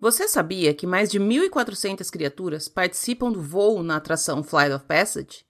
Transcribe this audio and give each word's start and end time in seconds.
Você 0.00 0.26
sabia 0.26 0.72
que 0.72 0.86
mais 0.86 1.10
de 1.10 1.20
1.400 1.20 2.08
criaturas 2.10 2.68
participam 2.68 3.30
do 3.30 3.42
voo 3.42 3.82
na 3.82 3.96
atração 3.96 4.42
Flight 4.42 4.72
of 4.72 4.86
Passage? 4.86 5.44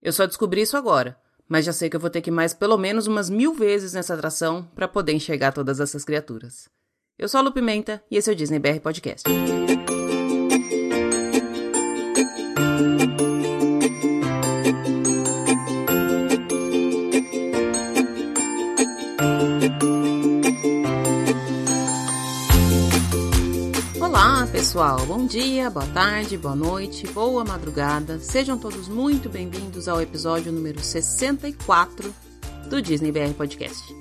Eu 0.00 0.12
só 0.12 0.24
descobri 0.24 0.60
isso 0.60 0.76
agora, 0.76 1.18
mas 1.48 1.64
já 1.64 1.72
sei 1.72 1.90
que 1.90 1.96
eu 1.96 2.00
vou 2.00 2.08
ter 2.08 2.20
que 2.20 2.30
ir 2.30 2.32
mais 2.32 2.54
pelo 2.54 2.78
menos 2.78 3.08
umas 3.08 3.28
mil 3.28 3.52
vezes 3.52 3.92
nessa 3.92 4.14
atração 4.14 4.70
para 4.72 4.86
poder 4.86 5.14
enxergar 5.14 5.50
todas 5.50 5.80
essas 5.80 6.04
criaturas. 6.04 6.68
Eu 7.18 7.28
sou 7.28 7.40
a 7.40 7.42
Lu 7.42 7.50
Pimenta 7.50 8.00
e 8.08 8.16
esse 8.16 8.30
é 8.30 8.32
o 8.32 8.36
Disney 8.36 8.60
BR 8.60 8.78
Podcast. 8.80 9.24
Pessoal. 24.76 25.06
Bom 25.06 25.24
dia, 25.24 25.70
boa 25.70 25.86
tarde, 25.86 26.36
boa 26.36 26.54
noite, 26.54 27.06
boa 27.06 27.42
madrugada. 27.42 28.18
Sejam 28.18 28.58
todos 28.58 28.88
muito 28.88 29.26
bem-vindos 29.26 29.88
ao 29.88 30.02
episódio 30.02 30.52
número 30.52 30.78
64 30.80 32.14
do 32.68 32.82
Disney 32.82 33.10
BR 33.10 33.32
Podcast. 33.34 33.96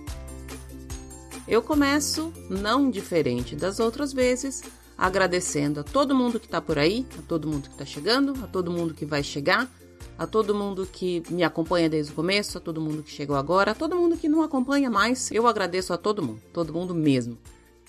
Eu 1.47 1.61
começo, 1.61 2.33
não 2.49 2.91
diferente 2.91 3.55
das 3.55 3.79
outras 3.79 4.11
vezes, 4.11 4.63
agradecendo 4.97 5.79
a 5.79 5.83
todo 5.83 6.13
mundo 6.13 6.41
que 6.41 6.45
está 6.45 6.59
por 6.59 6.77
aí, 6.77 7.07
a 7.17 7.21
todo 7.21 7.47
mundo 7.47 7.69
que 7.69 7.75
está 7.75 7.85
chegando, 7.85 8.33
a 8.43 8.47
todo 8.47 8.69
mundo 8.69 8.93
que 8.93 9.05
vai 9.05 9.23
chegar, 9.23 9.71
a 10.17 10.27
todo 10.27 10.53
mundo 10.53 10.85
que 10.85 11.23
me 11.29 11.45
acompanha 11.45 11.89
desde 11.89 12.11
o 12.11 12.15
começo, 12.15 12.57
a 12.57 12.61
todo 12.61 12.81
mundo 12.81 13.01
que 13.01 13.11
chegou 13.11 13.37
agora, 13.37 13.71
a 13.71 13.75
todo 13.75 13.95
mundo 13.95 14.17
que 14.17 14.27
não 14.27 14.41
acompanha 14.41 14.89
mais. 14.89 15.31
Eu 15.31 15.47
agradeço 15.47 15.93
a 15.93 15.97
todo 15.97 16.21
mundo, 16.21 16.41
todo 16.51 16.73
mundo 16.73 16.93
mesmo. 16.93 17.37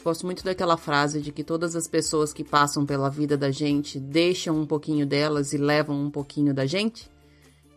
Gosto 0.06 0.24
muito 0.24 0.44
daquela 0.44 0.76
frase 0.76 1.20
de 1.20 1.32
que 1.32 1.42
todas 1.42 1.74
as 1.74 1.88
pessoas 1.88 2.32
que 2.32 2.44
passam 2.44 2.86
pela 2.86 3.10
vida 3.10 3.36
da 3.36 3.50
gente 3.50 3.98
deixam 3.98 4.56
um 4.56 4.64
pouquinho 4.64 5.04
delas 5.04 5.52
e 5.52 5.58
levam 5.58 6.00
um 6.00 6.12
pouquinho 6.12 6.54
da 6.54 6.64
gente. 6.64 7.10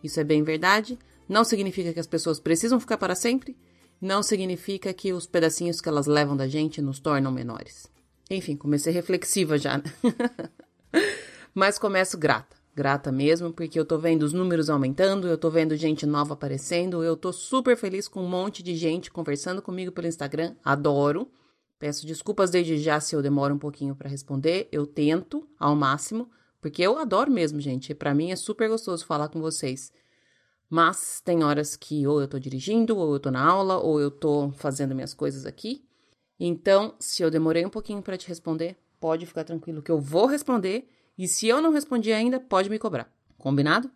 Isso 0.00 0.20
é 0.20 0.22
bem 0.22 0.44
verdade. 0.44 0.96
Não 1.28 1.42
significa 1.42 1.92
que 1.92 1.98
as 1.98 2.06
pessoas 2.06 2.38
precisam 2.38 2.78
ficar 2.78 2.98
para 2.98 3.16
sempre. 3.16 3.56
Não 4.00 4.22
significa 4.22 4.94
que 4.94 5.12
os 5.12 5.26
pedacinhos 5.26 5.80
que 5.80 5.88
elas 5.88 6.06
levam 6.06 6.36
da 6.36 6.46
gente 6.46 6.80
nos 6.80 7.00
tornam 7.00 7.32
menores. 7.32 7.90
Enfim, 8.30 8.54
comecei 8.56 8.92
reflexiva 8.92 9.58
já, 9.58 9.78
né? 9.78 9.82
Mas 11.52 11.80
começo 11.80 12.16
grata. 12.16 12.56
Grata 12.76 13.10
mesmo, 13.10 13.52
porque 13.52 13.76
eu 13.76 13.84
tô 13.84 13.98
vendo 13.98 14.22
os 14.22 14.32
números 14.32 14.70
aumentando, 14.70 15.26
eu 15.26 15.36
tô 15.36 15.50
vendo 15.50 15.74
gente 15.74 16.06
nova 16.06 16.34
aparecendo, 16.34 17.02
eu 17.02 17.16
tô 17.16 17.32
super 17.32 17.76
feliz 17.76 18.06
com 18.06 18.22
um 18.22 18.28
monte 18.28 18.62
de 18.62 18.76
gente 18.76 19.10
conversando 19.10 19.60
comigo 19.60 19.90
pelo 19.90 20.06
Instagram. 20.06 20.54
Adoro. 20.64 21.28
Peço 21.80 22.06
desculpas 22.06 22.50
desde 22.50 22.76
já 22.76 23.00
se 23.00 23.16
eu 23.16 23.22
demoro 23.22 23.54
um 23.54 23.58
pouquinho 23.58 23.96
para 23.96 24.06
responder. 24.06 24.68
Eu 24.70 24.86
tento 24.86 25.48
ao 25.58 25.74
máximo, 25.74 26.30
porque 26.60 26.82
eu 26.82 26.98
adoro 26.98 27.30
mesmo, 27.30 27.58
gente. 27.58 27.94
Para 27.94 28.14
mim 28.14 28.30
é 28.30 28.36
super 28.36 28.68
gostoso 28.68 29.06
falar 29.06 29.28
com 29.28 29.40
vocês. 29.40 29.90
Mas 30.68 31.22
tem 31.24 31.42
horas 31.42 31.76
que 31.76 32.06
ou 32.06 32.20
eu 32.20 32.28
tô 32.28 32.38
dirigindo, 32.38 32.98
ou 32.98 33.14
eu 33.14 33.18
tô 33.18 33.30
na 33.30 33.42
aula, 33.42 33.78
ou 33.78 33.98
eu 33.98 34.10
tô 34.10 34.52
fazendo 34.52 34.94
minhas 34.94 35.14
coisas 35.14 35.46
aqui. 35.46 35.82
Então, 36.38 36.94
se 37.00 37.22
eu 37.22 37.30
demorei 37.30 37.64
um 37.64 37.70
pouquinho 37.70 38.02
para 38.02 38.18
te 38.18 38.28
responder, 38.28 38.76
pode 39.00 39.24
ficar 39.24 39.44
tranquilo 39.44 39.80
que 39.80 39.90
eu 39.90 39.98
vou 39.98 40.26
responder. 40.26 40.86
E 41.16 41.26
se 41.26 41.48
eu 41.48 41.62
não 41.62 41.72
respondi 41.72 42.12
ainda, 42.12 42.38
pode 42.38 42.68
me 42.68 42.78
cobrar. 42.78 43.10
Combinado? 43.38 43.90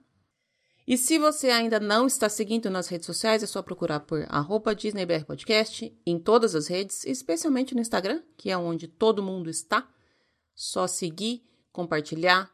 E 0.86 0.98
se 0.98 1.18
você 1.18 1.48
ainda 1.48 1.80
não 1.80 2.06
está 2.06 2.28
seguindo 2.28 2.68
nas 2.68 2.88
redes 2.88 3.06
sociais, 3.06 3.42
é 3.42 3.46
só 3.46 3.62
procurar 3.62 4.00
por 4.00 4.26
arroba 4.28 4.74
DisneyBR 4.74 5.24
Podcast 5.24 5.96
em 6.04 6.18
todas 6.18 6.54
as 6.54 6.66
redes, 6.66 7.06
especialmente 7.06 7.74
no 7.74 7.80
Instagram, 7.80 8.22
que 8.36 8.50
é 8.50 8.56
onde 8.56 8.86
todo 8.86 9.22
mundo 9.22 9.48
está. 9.48 9.88
Só 10.54 10.86
seguir, 10.86 11.42
compartilhar, 11.72 12.50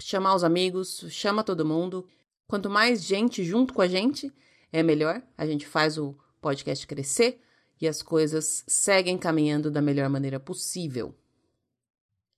chamar 0.00 0.34
os 0.34 0.42
amigos, 0.42 1.06
chama 1.08 1.44
todo 1.44 1.64
mundo. 1.64 2.06
Quanto 2.48 2.68
mais 2.68 3.04
gente 3.04 3.44
junto 3.44 3.72
com 3.72 3.80
a 3.80 3.86
gente, 3.86 4.32
é 4.72 4.82
melhor. 4.82 5.22
A 5.38 5.46
gente 5.46 5.64
faz 5.64 5.96
o 5.96 6.18
podcast 6.40 6.84
crescer 6.84 7.40
e 7.80 7.86
as 7.86 8.02
coisas 8.02 8.64
seguem 8.66 9.16
caminhando 9.16 9.70
da 9.70 9.80
melhor 9.80 10.08
maneira 10.08 10.40
possível. 10.40 11.14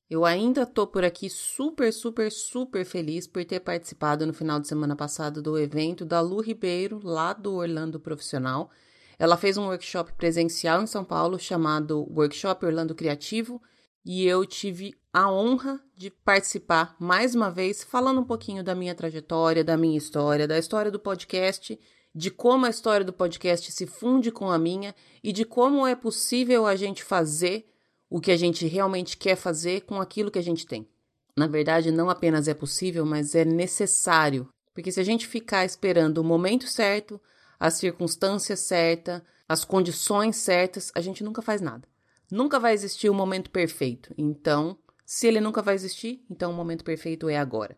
Eu 0.08 0.24
ainda 0.24 0.66
tô 0.66 0.86
por 0.86 1.02
aqui 1.02 1.30
super, 1.30 1.92
super, 1.92 2.30
super 2.30 2.84
feliz 2.84 3.26
por 3.26 3.44
ter 3.44 3.60
participado 3.60 4.26
no 4.26 4.34
final 4.34 4.60
de 4.60 4.68
semana 4.68 4.94
passado 4.94 5.40
do 5.40 5.58
evento 5.58 6.04
da 6.04 6.20
Lu 6.20 6.40
Ribeiro, 6.40 7.00
lá 7.02 7.32
do 7.32 7.54
Orlando 7.54 7.98
Profissional. 7.98 8.70
Ela 9.18 9.36
fez 9.36 9.56
um 9.56 9.66
workshop 9.66 10.12
presencial 10.12 10.82
em 10.82 10.86
São 10.86 11.04
Paulo 11.04 11.38
chamado 11.38 12.06
Workshop 12.14 12.66
Orlando 12.66 12.94
Criativo 12.94 13.62
e 14.04 14.26
eu 14.26 14.44
tive 14.44 14.94
a 15.10 15.32
honra 15.32 15.80
de 15.96 16.10
participar 16.10 16.94
mais 16.98 17.34
uma 17.34 17.50
vez, 17.50 17.82
falando 17.82 18.20
um 18.20 18.24
pouquinho 18.24 18.62
da 18.62 18.74
minha 18.74 18.94
trajetória, 18.94 19.64
da 19.64 19.76
minha 19.76 19.96
história, 19.96 20.46
da 20.46 20.58
história 20.58 20.90
do 20.90 20.98
podcast, 20.98 21.80
de 22.14 22.30
como 22.30 22.66
a 22.66 22.70
história 22.70 23.06
do 23.06 23.12
podcast 23.12 23.72
se 23.72 23.86
funde 23.86 24.30
com 24.30 24.50
a 24.50 24.58
minha 24.58 24.94
e 25.22 25.32
de 25.32 25.46
como 25.46 25.86
é 25.86 25.94
possível 25.94 26.66
a 26.66 26.76
gente 26.76 27.02
fazer 27.02 27.73
o 28.14 28.20
que 28.20 28.30
a 28.30 28.36
gente 28.36 28.64
realmente 28.68 29.16
quer 29.16 29.34
fazer 29.34 29.80
com 29.80 30.00
aquilo 30.00 30.30
que 30.30 30.38
a 30.38 30.42
gente 30.42 30.68
tem. 30.68 30.88
Na 31.36 31.48
verdade, 31.48 31.90
não 31.90 32.08
apenas 32.08 32.46
é 32.46 32.54
possível, 32.54 33.04
mas 33.04 33.34
é 33.34 33.44
necessário. 33.44 34.48
Porque 34.72 34.92
se 34.92 35.00
a 35.00 35.02
gente 35.02 35.26
ficar 35.26 35.64
esperando 35.64 36.18
o 36.18 36.24
momento 36.24 36.68
certo, 36.68 37.20
a 37.58 37.72
circunstância 37.72 38.54
certa, 38.54 39.20
as 39.48 39.64
condições 39.64 40.36
certas, 40.36 40.92
a 40.94 41.00
gente 41.00 41.24
nunca 41.24 41.42
faz 41.42 41.60
nada. 41.60 41.88
Nunca 42.30 42.60
vai 42.60 42.72
existir 42.72 43.10
o 43.10 43.14
momento 43.14 43.50
perfeito. 43.50 44.14
Então, 44.16 44.78
se 45.04 45.26
ele 45.26 45.40
nunca 45.40 45.60
vai 45.60 45.74
existir, 45.74 46.24
então 46.30 46.52
o 46.52 46.54
momento 46.54 46.84
perfeito 46.84 47.28
é 47.28 47.36
agora. 47.36 47.76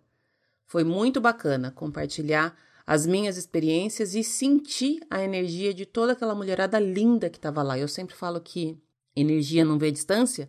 Foi 0.67 0.85
muito 0.85 1.19
bacana 1.19 1.71
compartilhar 1.71 2.55
as 2.87 3.07
minhas 3.07 3.39
experiências 3.39 4.15
e 4.15 4.23
sentir 4.23 5.01
a 5.09 5.23
energia 5.23 5.73
de 5.73 5.87
toda 5.87 6.13
aquela 6.13 6.35
mulherada 6.35 6.79
linda 6.79 7.31
que 7.31 7.39
estava 7.39 7.63
lá. 7.63 7.79
Eu 7.79 7.89
sempre 7.89 8.15
falo 8.15 8.39
que 8.39 8.79
energia 9.17 9.65
não 9.65 9.79
vê 9.79 9.91
distância. 9.91 10.49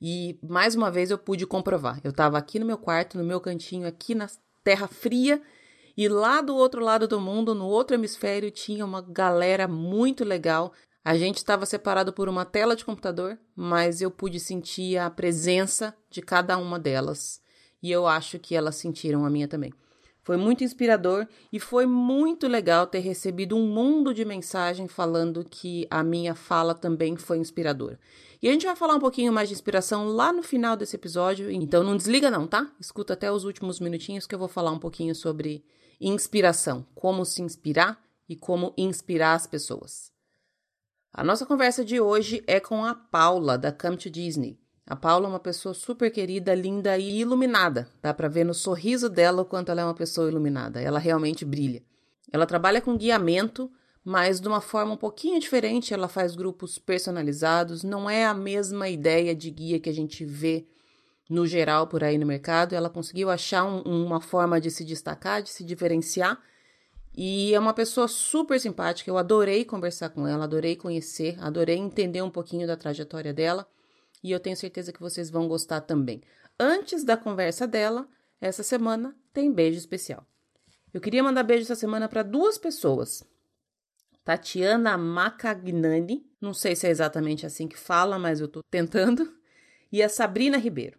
E 0.00 0.38
mais 0.42 0.74
uma 0.74 0.90
vez 0.90 1.10
eu 1.10 1.18
pude 1.18 1.46
comprovar. 1.46 2.00
Eu 2.02 2.10
estava 2.10 2.38
aqui 2.38 2.58
no 2.58 2.66
meu 2.66 2.78
quarto, 2.78 3.18
no 3.18 3.24
meu 3.24 3.40
cantinho, 3.40 3.86
aqui 3.86 4.14
na 4.14 4.28
terra 4.64 4.88
fria, 4.88 5.42
e 5.96 6.08
lá 6.08 6.40
do 6.40 6.54
outro 6.54 6.80
lado 6.80 7.08
do 7.08 7.20
mundo, 7.20 7.56
no 7.56 7.66
outro 7.66 7.96
hemisfério, 7.96 8.52
tinha 8.52 8.84
uma 8.84 9.02
galera 9.02 9.66
muito 9.66 10.24
legal. 10.24 10.72
A 11.04 11.16
gente 11.16 11.38
estava 11.38 11.66
separado 11.66 12.12
por 12.12 12.28
uma 12.28 12.44
tela 12.44 12.76
de 12.76 12.84
computador, 12.84 13.36
mas 13.56 14.00
eu 14.00 14.08
pude 14.08 14.38
sentir 14.38 14.96
a 14.96 15.10
presença 15.10 15.92
de 16.08 16.22
cada 16.22 16.56
uma 16.56 16.78
delas. 16.78 17.40
E 17.82 17.90
eu 17.90 18.06
acho 18.06 18.38
que 18.38 18.54
elas 18.54 18.76
sentiram 18.76 19.24
a 19.24 19.30
minha 19.30 19.48
também. 19.48 19.72
Foi 20.28 20.36
muito 20.36 20.62
inspirador 20.62 21.26
e 21.50 21.58
foi 21.58 21.86
muito 21.86 22.46
legal 22.46 22.86
ter 22.86 22.98
recebido 22.98 23.56
um 23.56 23.66
mundo 23.66 24.12
de 24.12 24.26
mensagem 24.26 24.86
falando 24.86 25.42
que 25.42 25.86
a 25.90 26.04
minha 26.04 26.34
fala 26.34 26.74
também 26.74 27.16
foi 27.16 27.38
inspiradora. 27.38 27.98
E 28.42 28.46
a 28.46 28.52
gente 28.52 28.66
vai 28.66 28.76
falar 28.76 28.94
um 28.94 29.00
pouquinho 29.00 29.32
mais 29.32 29.48
de 29.48 29.54
inspiração 29.54 30.06
lá 30.06 30.30
no 30.30 30.42
final 30.42 30.76
desse 30.76 30.96
episódio, 30.96 31.50
então 31.50 31.82
não 31.82 31.96
desliga 31.96 32.30
não, 32.30 32.46
tá? 32.46 32.70
Escuta 32.78 33.14
até 33.14 33.32
os 33.32 33.46
últimos 33.46 33.80
minutinhos 33.80 34.26
que 34.26 34.34
eu 34.34 34.38
vou 34.38 34.48
falar 34.48 34.70
um 34.70 34.78
pouquinho 34.78 35.14
sobre 35.14 35.64
inspiração, 35.98 36.84
como 36.94 37.24
se 37.24 37.40
inspirar 37.40 37.98
e 38.28 38.36
como 38.36 38.74
inspirar 38.76 39.32
as 39.32 39.46
pessoas. 39.46 40.12
A 41.10 41.24
nossa 41.24 41.46
conversa 41.46 41.82
de 41.82 42.02
hoje 42.02 42.44
é 42.46 42.60
com 42.60 42.84
a 42.84 42.94
Paula 42.94 43.56
da 43.56 43.72
Come 43.72 43.96
to 43.96 44.10
Disney. 44.10 44.60
A 44.88 44.96
Paula 44.96 45.26
é 45.26 45.28
uma 45.28 45.38
pessoa 45.38 45.74
super 45.74 46.10
querida, 46.10 46.54
linda 46.54 46.96
e 46.96 47.20
iluminada. 47.20 47.86
Dá 48.00 48.14
para 48.14 48.26
ver 48.26 48.42
no 48.42 48.54
sorriso 48.54 49.10
dela 49.10 49.42
o 49.42 49.44
quanto 49.44 49.70
ela 49.70 49.82
é 49.82 49.84
uma 49.84 49.92
pessoa 49.92 50.30
iluminada. 50.30 50.80
Ela 50.80 50.98
realmente 50.98 51.44
brilha. 51.44 51.82
Ela 52.32 52.46
trabalha 52.46 52.80
com 52.80 52.96
guiamento, 52.96 53.70
mas 54.02 54.40
de 54.40 54.48
uma 54.48 54.62
forma 54.62 54.94
um 54.94 54.96
pouquinho 54.96 55.38
diferente. 55.38 55.92
Ela 55.92 56.08
faz 56.08 56.34
grupos 56.34 56.78
personalizados. 56.78 57.84
Não 57.84 58.08
é 58.08 58.24
a 58.24 58.32
mesma 58.32 58.88
ideia 58.88 59.34
de 59.34 59.50
guia 59.50 59.78
que 59.78 59.90
a 59.90 59.92
gente 59.92 60.24
vê 60.24 60.66
no 61.28 61.46
geral 61.46 61.86
por 61.86 62.02
aí 62.02 62.16
no 62.16 62.24
mercado. 62.24 62.72
Ela 62.72 62.88
conseguiu 62.88 63.28
achar 63.28 63.66
um, 63.66 63.82
uma 63.82 64.22
forma 64.22 64.58
de 64.58 64.70
se 64.70 64.86
destacar, 64.86 65.42
de 65.42 65.50
se 65.50 65.64
diferenciar. 65.64 66.40
E 67.14 67.52
é 67.52 67.60
uma 67.60 67.74
pessoa 67.74 68.08
super 68.08 68.58
simpática. 68.58 69.10
Eu 69.10 69.18
adorei 69.18 69.66
conversar 69.66 70.08
com 70.08 70.26
ela, 70.26 70.44
adorei 70.44 70.76
conhecer, 70.76 71.36
adorei 71.42 71.76
entender 71.76 72.22
um 72.22 72.30
pouquinho 72.30 72.66
da 72.66 72.74
trajetória 72.74 73.34
dela 73.34 73.68
e 74.22 74.30
eu 74.30 74.40
tenho 74.40 74.56
certeza 74.56 74.92
que 74.92 75.00
vocês 75.00 75.30
vão 75.30 75.48
gostar 75.48 75.80
também. 75.80 76.22
Antes 76.58 77.04
da 77.04 77.16
conversa 77.16 77.66
dela, 77.66 78.08
essa 78.40 78.62
semana 78.62 79.16
tem 79.32 79.52
beijo 79.52 79.78
especial. 79.78 80.26
Eu 80.92 81.00
queria 81.00 81.22
mandar 81.22 81.42
beijo 81.42 81.62
essa 81.64 81.74
semana 81.74 82.08
para 82.08 82.22
duas 82.22 82.58
pessoas. 82.58 83.22
Tatiana 84.24 84.98
Macagnani, 84.98 86.26
não 86.40 86.52
sei 86.52 86.76
se 86.76 86.86
é 86.86 86.90
exatamente 86.90 87.46
assim 87.46 87.66
que 87.66 87.78
fala, 87.78 88.18
mas 88.18 88.40
eu 88.40 88.48
tô 88.48 88.62
tentando, 88.62 89.32
e 89.90 90.02
a 90.02 90.08
Sabrina 90.08 90.58
Ribeiro. 90.58 90.98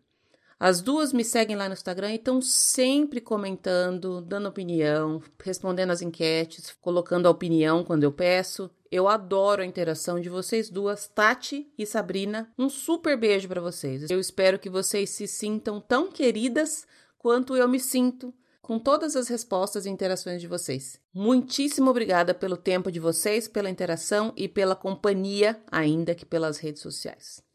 As 0.60 0.82
duas 0.82 1.14
me 1.14 1.24
seguem 1.24 1.56
lá 1.56 1.70
no 1.70 1.74
Instagram 1.74 2.12
e 2.12 2.16
estão 2.16 2.42
sempre 2.42 3.22
comentando, 3.22 4.20
dando 4.20 4.50
opinião, 4.50 5.24
respondendo 5.42 5.92
as 5.92 6.02
enquetes, 6.02 6.76
colocando 6.82 7.28
a 7.28 7.32
opinião 7.32 7.82
quando 7.82 8.04
eu 8.04 8.12
peço. 8.12 8.70
Eu 8.92 9.08
adoro 9.08 9.62
a 9.62 9.66
interação 9.66 10.20
de 10.20 10.28
vocês 10.28 10.70
duas, 10.70 11.08
Tati 11.08 11.72
e 11.78 11.86
Sabrina. 11.86 12.52
Um 12.58 12.68
super 12.68 13.18
beijo 13.18 13.48
para 13.48 13.62
vocês. 13.62 14.10
Eu 14.10 14.20
espero 14.20 14.60
que 14.60 14.70
vocês 14.70 15.12
se 15.12 15.30
sintam 15.30 15.80
tão 15.80 16.12
queridas 16.12 16.86
quanto 17.18 17.56
eu 17.56 17.68
me 17.70 17.80
sinto 17.80 18.34
com 18.62 18.78
todas 18.78 19.16
as 19.16 19.30
respostas 19.30 19.86
e 19.86 19.90
interações 19.90 20.42
de 20.42 20.48
vocês. 20.48 21.00
Muitíssimo 21.14 21.90
obrigada 21.90 22.34
pelo 22.34 22.58
tempo 22.58 22.92
de 22.92 23.00
vocês, 23.00 23.48
pela 23.48 23.70
interação 23.70 24.34
e 24.36 24.50
pela 24.50 24.76
companhia, 24.76 25.58
ainda 25.72 26.14
que 26.14 26.26
pelas 26.26 26.58
redes 26.58 26.82
sociais. 26.82 27.49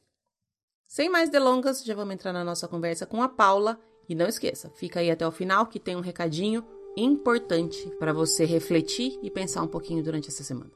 Sem 0.95 1.11
mais 1.11 1.29
delongas, 1.29 1.83
já 1.83 1.93
vamos 1.93 2.15
entrar 2.15 2.33
na 2.33 2.45
nossa 2.45 2.69
conversa 2.69 3.05
com 3.05 3.21
a 3.21 3.29
Paula. 3.29 3.81
E 4.09 4.15
não 4.15 4.29
esqueça, 4.29 4.71
fica 4.77 5.01
aí 5.01 5.11
até 5.11 5.27
o 5.27 5.33
final 5.33 5.67
que 5.67 5.81
tem 5.81 5.97
um 5.97 6.01
recadinho 6.01 6.65
importante 6.97 7.91
para 7.99 8.13
você 8.13 8.45
refletir 8.45 9.19
e 9.21 9.29
pensar 9.29 9.63
um 9.63 9.67
pouquinho 9.67 10.05
durante 10.05 10.29
essa 10.29 10.45
semana. 10.45 10.71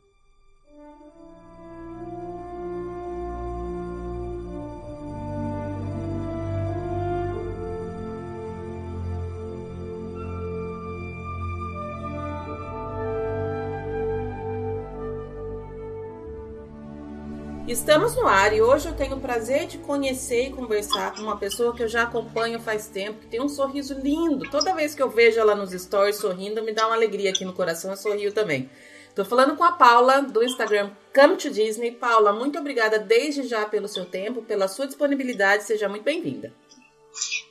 Estamos 17.79 18.17
no 18.17 18.27
ar 18.27 18.53
e 18.53 18.61
hoje 18.61 18.89
eu 18.89 18.95
tenho 18.95 19.17
o 19.17 19.21
prazer 19.21 19.67
de 19.67 19.79
conhecer 19.79 20.49
e 20.49 20.53
conversar 20.53 21.15
com 21.15 21.23
uma 21.23 21.39
pessoa 21.39 21.73
que 21.75 21.83
eu 21.83 21.89
já 21.89 22.03
acompanho 22.03 22.59
faz 22.59 22.89
tempo, 22.89 23.21
que 23.21 23.29
tem 23.29 23.41
um 23.41 23.49
sorriso 23.49 23.95
lindo. 23.95 24.51
Toda 24.51 24.75
vez 24.75 24.97
que 24.97 25.03
eu 25.03 25.09
vejo 25.09 25.39
ela 25.39 25.55
nos 25.55 25.71
stories 25.71 26.17
sorrindo, 26.17 26.63
me 26.63 26.73
dá 26.73 26.87
uma 26.87 26.97
alegria 26.97 27.31
aqui 27.31 27.45
no 27.45 27.53
coração, 27.53 27.93
eu 27.93 27.97
sorrio 27.97 28.33
também. 28.33 28.69
Tô 29.15 29.25
falando 29.25 29.57
com 29.57 29.63
a 29.63 29.73
Paula 29.73 30.21
do 30.21 30.43
Instagram 30.43 30.91
Come 31.15 31.37
to 31.37 31.51
Disney. 31.51 31.93
Paula, 31.93 32.33
muito 32.33 32.59
obrigada 32.59 32.99
desde 32.99 33.45
já 33.45 33.65
pelo 33.65 33.87
seu 33.87 34.05
tempo, 34.05 34.43
pela 34.43 34.67
sua 34.67 34.87
disponibilidade, 34.87 35.63
seja 35.63 35.89
muito 35.89 36.03
bem-vinda. 36.03 36.53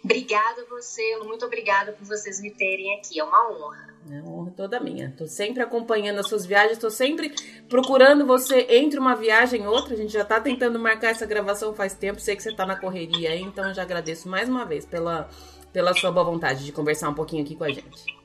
Obrigada 0.04 0.62
a 0.62 0.66
você, 0.66 1.18
muito 1.24 1.46
obrigada 1.46 1.92
por 1.92 2.06
vocês 2.06 2.42
me 2.42 2.52
terem 2.52 2.98
aqui, 2.98 3.20
é 3.20 3.24
uma 3.24 3.52
honra. 3.52 3.98
É 4.10 4.22
uma 4.22 4.32
honra 4.32 4.54
toda 4.56 4.80
minha. 4.80 5.14
Tô 5.18 5.28
sempre 5.28 5.62
acompanhando 5.62 6.20
as 6.20 6.28
suas 6.28 6.46
viagens, 6.46 6.78
tô 6.78 6.90
sempre 6.90 7.34
procurando 7.68 8.26
você 8.26 8.66
entre 8.70 9.00
uma 9.00 9.16
viagem 9.16 9.64
e 9.64 9.68
outra. 9.68 9.94
A 9.94 9.98
gente 9.98 10.14
já 10.14 10.24
tá 10.24 10.40
tentando 10.40 10.80
marcar 10.80 11.10
essa 11.10 11.26
gravação 11.26 11.74
faz 11.74 11.94
tempo, 11.94 12.20
sei 12.20 12.36
que 12.36 12.44
você 12.44 12.56
tá 12.56 12.66
na 12.66 12.76
correria 12.76 13.32
aí, 13.32 13.42
então 13.42 13.68
eu 13.68 13.74
já 13.74 13.82
agradeço 13.82 14.30
mais 14.30 14.48
uma 14.48 14.66
vez 14.66 14.86
pela, 14.86 15.30
pela 15.74 15.94
sua 15.94 16.12
boa 16.12 16.26
vontade 16.26 16.64
de 16.64 16.72
conversar 16.72 17.10
um 17.10 17.14
pouquinho 17.14 17.44
aqui 17.44 17.56
com 17.56 17.66
a 17.66 17.70
gente. 17.70 18.18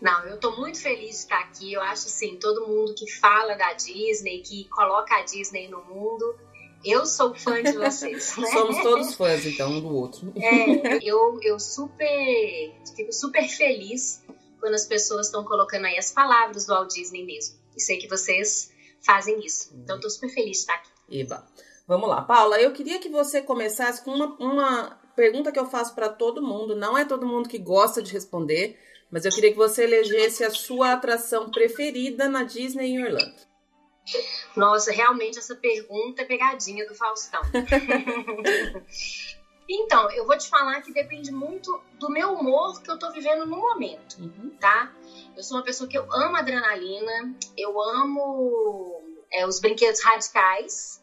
Não, 0.00 0.24
eu 0.26 0.38
tô 0.38 0.56
muito 0.56 0.80
feliz 0.80 1.10
de 1.10 1.16
estar 1.16 1.40
aqui. 1.40 1.72
Eu 1.72 1.82
acho 1.82 2.06
assim, 2.06 2.36
todo 2.36 2.68
mundo 2.68 2.94
que 2.94 3.10
fala 3.10 3.54
da 3.54 3.72
Disney, 3.72 4.42
que 4.42 4.68
coloca 4.68 5.14
a 5.16 5.22
Disney 5.22 5.68
no 5.68 5.82
mundo, 5.84 6.36
eu 6.84 7.06
sou 7.06 7.34
fã 7.34 7.62
de 7.62 7.72
vocês. 7.72 8.34
Né? 8.38 8.46
Somos 8.50 8.82
todos 8.82 9.14
fãs, 9.14 9.46
então, 9.46 9.70
um 9.72 9.80
do 9.80 9.94
outro. 9.94 10.32
É, 10.36 10.98
eu, 11.02 11.38
eu 11.42 11.58
super 11.58 12.72
fico 12.96 13.12
super 13.12 13.48
feliz 13.48 14.22
quando 14.60 14.74
as 14.74 14.86
pessoas 14.86 15.26
estão 15.26 15.44
colocando 15.44 15.86
aí 15.86 15.98
as 15.98 16.10
palavras 16.10 16.66
do 16.66 16.74
Walt 16.74 16.92
Disney 16.92 17.24
mesmo. 17.24 17.56
E 17.76 17.80
sei 17.80 17.98
que 17.98 18.08
vocês 18.08 18.72
fazem 19.00 19.44
isso. 19.44 19.72
Então, 19.74 19.96
estou 19.96 20.10
super 20.10 20.28
feliz 20.30 20.52
de 20.52 20.58
estar 20.58 20.74
aqui. 20.74 20.90
Eba. 21.10 21.46
Vamos 21.86 22.08
lá, 22.08 22.22
Paula. 22.22 22.60
Eu 22.60 22.72
queria 22.72 22.98
que 22.98 23.08
você 23.08 23.40
começasse 23.40 24.04
com 24.04 24.10
uma, 24.10 24.36
uma 24.38 25.00
pergunta 25.16 25.50
que 25.50 25.58
eu 25.58 25.66
faço 25.66 25.94
para 25.94 26.08
todo 26.08 26.42
mundo. 26.42 26.76
Não 26.76 26.98
é 26.98 27.04
todo 27.04 27.26
mundo 27.26 27.48
que 27.48 27.58
gosta 27.58 28.02
de 28.02 28.12
responder, 28.12 28.78
mas 29.10 29.24
eu 29.24 29.32
queria 29.32 29.50
que 29.50 29.56
você 29.56 29.84
elegesse 29.84 30.44
a 30.44 30.50
sua 30.50 30.92
atração 30.92 31.50
preferida 31.50 32.28
na 32.28 32.42
Disney 32.42 32.88
em 32.88 33.02
Orlando. 33.02 33.47
Nossa, 34.56 34.90
realmente 34.90 35.38
essa 35.38 35.54
pergunta 35.54 36.22
é 36.22 36.24
pegadinha 36.24 36.86
do 36.86 36.94
Faustão. 36.94 37.40
então, 39.68 40.10
eu 40.10 40.26
vou 40.26 40.36
te 40.36 40.48
falar 40.48 40.80
que 40.80 40.92
depende 40.92 41.30
muito 41.30 41.80
do 41.98 42.08
meu 42.08 42.32
humor 42.32 42.80
que 42.82 42.90
eu 42.90 42.98
tô 42.98 43.10
vivendo 43.10 43.44
no 43.46 43.56
momento, 43.56 44.18
uhum. 44.18 44.50
tá? 44.58 44.90
Eu 45.36 45.42
sou 45.42 45.56
uma 45.56 45.62
pessoa 45.62 45.88
que 45.88 45.96
eu 45.96 46.06
amo 46.12 46.36
adrenalina, 46.36 47.34
eu 47.56 47.80
amo 47.80 49.02
é, 49.32 49.46
os 49.46 49.60
brinquedos 49.60 50.02
radicais, 50.02 51.02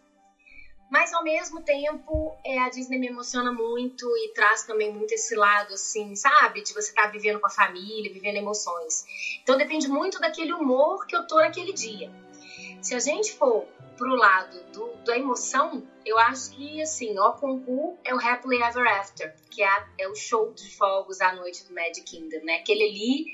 mas 0.90 1.12
ao 1.14 1.24
mesmo 1.24 1.62
tempo 1.62 2.36
é, 2.46 2.60
a 2.60 2.70
Disney 2.70 2.98
me 2.98 3.08
emociona 3.08 3.52
muito 3.52 4.06
e 4.18 4.32
traz 4.34 4.64
também 4.64 4.94
muito 4.94 5.14
esse 5.14 5.36
lado, 5.36 5.74
assim, 5.74 6.16
sabe? 6.16 6.62
De 6.62 6.74
você 6.74 6.90
estar 6.90 7.04
tá 7.04 7.08
vivendo 7.10 7.40
com 7.40 7.48
a 7.48 7.50
família, 7.50 8.12
vivendo 8.14 8.38
emoções. 8.38 9.04
Então 9.42 9.58
depende 9.58 9.88
muito 9.88 10.20
daquele 10.20 10.54
humor 10.54 11.06
que 11.08 11.16
eu 11.16 11.26
tô 11.26 11.36
naquele 11.38 11.74
dia. 11.74 12.12
Se 12.86 12.94
a 12.94 13.00
gente 13.00 13.34
for 13.34 13.66
pro 13.98 14.14
lado 14.14 14.64
do, 14.72 14.94
da 15.04 15.18
emoção, 15.18 15.84
eu 16.06 16.20
acho 16.20 16.52
que, 16.52 16.80
assim, 16.84 17.18
o 17.18 17.34
concurso 17.34 17.98
é 18.04 18.14
o 18.14 18.20
Happily 18.20 18.62
Ever 18.62 18.88
After, 18.88 19.34
que 19.50 19.64
é, 19.64 19.86
é 19.98 20.08
o 20.08 20.14
show 20.14 20.54
de 20.54 20.70
fogos 20.78 21.20
à 21.20 21.34
noite 21.34 21.66
do 21.66 21.74
Magic 21.74 22.04
Kingdom, 22.04 22.46
né? 22.46 22.58
Aquele 22.58 22.84
ali, 22.84 23.26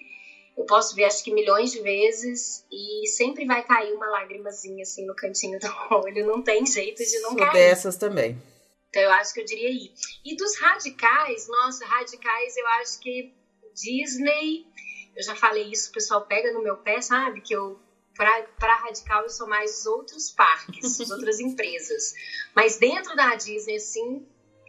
eu 0.57 0.63
posso 0.63 0.95
ver 0.95 1.03
acho 1.03 1.21
que 1.21 1.33
milhões 1.33 1.69
de 1.69 1.81
vezes 1.81 2.65
e 2.71 3.05
sempre 3.09 3.45
vai 3.45 3.61
cair 3.61 3.91
uma 3.91 4.09
lágrimazinha, 4.09 4.83
assim, 4.83 5.05
no 5.05 5.13
cantinho 5.13 5.59
do 5.59 5.67
olho. 5.97 6.25
Não 6.25 6.41
tem 6.41 6.65
jeito 6.65 7.03
de 7.03 7.19
não 7.19 7.31
Sou 7.31 7.39
cair. 7.39 7.51
dessas 7.51 7.97
também. 7.97 8.41
Então 8.87 9.03
eu 9.03 9.11
acho 9.11 9.33
que 9.33 9.41
eu 9.41 9.45
diria 9.45 9.67
aí. 9.67 9.91
E 10.23 10.33
dos 10.37 10.57
radicais, 10.61 11.49
nossa, 11.49 11.85
radicais 11.85 12.55
eu 12.55 12.67
acho 12.67 13.01
que 13.01 13.33
Disney, 13.75 14.65
eu 15.13 15.21
já 15.21 15.35
falei 15.35 15.69
isso, 15.69 15.89
o 15.89 15.93
pessoal 15.93 16.25
pega 16.25 16.53
no 16.53 16.63
meu 16.63 16.77
pé, 16.77 17.01
sabe? 17.01 17.41
Que 17.41 17.53
eu 17.53 17.77
para 18.15 18.75
Radical 18.83 19.23
eu 19.23 19.29
sou 19.29 19.47
mais 19.47 19.79
os 19.79 19.85
outros 19.85 20.31
parques, 20.31 20.99
as 20.99 21.09
outras 21.11 21.39
empresas. 21.39 22.13
Mas 22.55 22.77
dentro 22.77 23.15
da 23.15 23.35
Disney, 23.35 23.77
assim, 23.77 24.25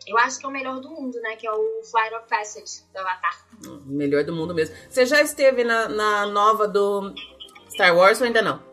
eu 0.07 0.19
acho 0.19 0.39
que 0.39 0.47
é 0.47 0.49
o 0.49 0.53
melhor 0.53 0.81
do 0.81 0.91
mundo, 0.91 1.21
né? 1.21 1.37
Que 1.37 1.47
é 1.47 1.53
o 1.53 1.83
Flight 1.85 2.15
of 2.15 2.29
Passage 2.29 2.83
do 2.93 2.99
Avatar. 2.99 3.47
Hum, 3.67 3.83
melhor 3.87 4.25
do 4.25 4.33
mundo 4.33 4.55
mesmo. 4.55 4.75
Você 4.89 5.07
já 5.07 5.21
esteve 5.21 5.65
na, 5.65 5.89
na 5.89 6.27
nova 6.27 6.67
do 6.67 7.15
Star 7.71 7.97
Wars 7.97 8.21
ou 8.21 8.27
ainda 8.27 8.43
não? 8.43 8.73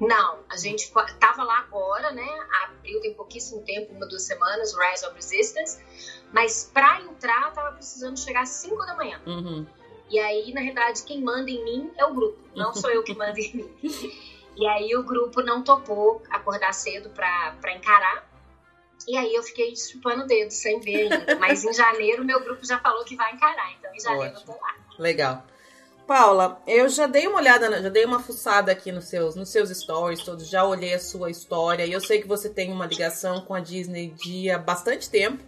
Não, 0.00 0.40
a 0.50 0.56
gente 0.56 0.92
tava 1.20 1.44
lá 1.44 1.58
agora, 1.58 2.10
né? 2.10 2.26
Abriu 2.64 3.00
tem 3.00 3.14
pouquíssimo 3.14 3.62
tempo, 3.62 3.94
uma 3.94 4.06
duas 4.06 4.22
semanas, 4.22 4.74
o 4.74 4.78
Rise 4.78 5.06
of 5.06 5.14
Resistance. 5.14 5.82
Mas 6.32 6.70
pra 6.72 7.00
entrar, 7.00 7.52
tava 7.52 7.72
precisando 7.72 8.18
chegar 8.18 8.42
às 8.42 8.48
5 8.50 8.76
da 8.84 8.96
manhã. 8.96 9.20
Uhum. 9.24 9.66
E 10.10 10.18
aí, 10.18 10.52
na 10.52 10.60
verdade, 10.60 11.02
quem 11.02 11.20
manda 11.20 11.50
em 11.50 11.64
mim 11.64 11.90
é 11.96 12.04
o 12.04 12.14
grupo, 12.14 12.38
não 12.54 12.74
sou 12.74 12.90
eu 12.90 13.02
que 13.02 13.14
mando 13.14 13.38
em 13.38 13.56
mim. 13.56 13.70
E 14.56 14.66
aí 14.66 14.94
o 14.94 15.02
grupo 15.02 15.42
não 15.42 15.62
topou 15.62 16.22
acordar 16.30 16.72
cedo 16.72 17.10
pra, 17.10 17.56
pra 17.60 17.74
encarar. 17.74 18.24
E 19.06 19.16
aí 19.16 19.34
eu 19.34 19.42
fiquei 19.42 19.74
chupando 19.76 20.22
o 20.22 20.26
dedo, 20.26 20.50
sem 20.50 20.80
ver 20.80 21.12
ainda. 21.12 21.36
Mas 21.36 21.64
em 21.64 21.72
janeiro 21.72 22.24
meu 22.24 22.40
grupo 22.40 22.64
já 22.64 22.78
falou 22.78 23.04
que 23.04 23.16
vai 23.16 23.32
encarar, 23.32 23.72
então 23.72 23.92
em 23.92 24.00
janeiro 24.00 24.34
Ótimo. 24.36 24.52
eu 24.52 24.54
tô 24.54 24.62
lá. 24.62 24.74
Legal. 24.98 25.44
Paula, 26.06 26.62
eu 26.66 26.88
já 26.88 27.06
dei 27.06 27.26
uma 27.26 27.38
olhada, 27.38 27.82
já 27.82 27.88
dei 27.88 28.04
uma 28.04 28.20
fuçada 28.20 28.70
aqui 28.70 28.92
nos 28.92 29.06
seus, 29.06 29.34
nos 29.34 29.48
seus 29.48 29.70
stories 29.70 30.22
todos, 30.22 30.46
já 30.46 30.62
olhei 30.62 30.92
a 30.92 31.00
sua 31.00 31.30
história 31.30 31.86
e 31.86 31.92
eu 31.92 32.00
sei 32.00 32.20
que 32.20 32.28
você 32.28 32.48
tem 32.48 32.70
uma 32.70 32.86
ligação 32.86 33.40
com 33.40 33.54
a 33.54 33.60
Disney 33.60 34.08
de 34.08 34.50
há 34.50 34.58
bastante 34.58 35.08
tempo. 35.08 35.42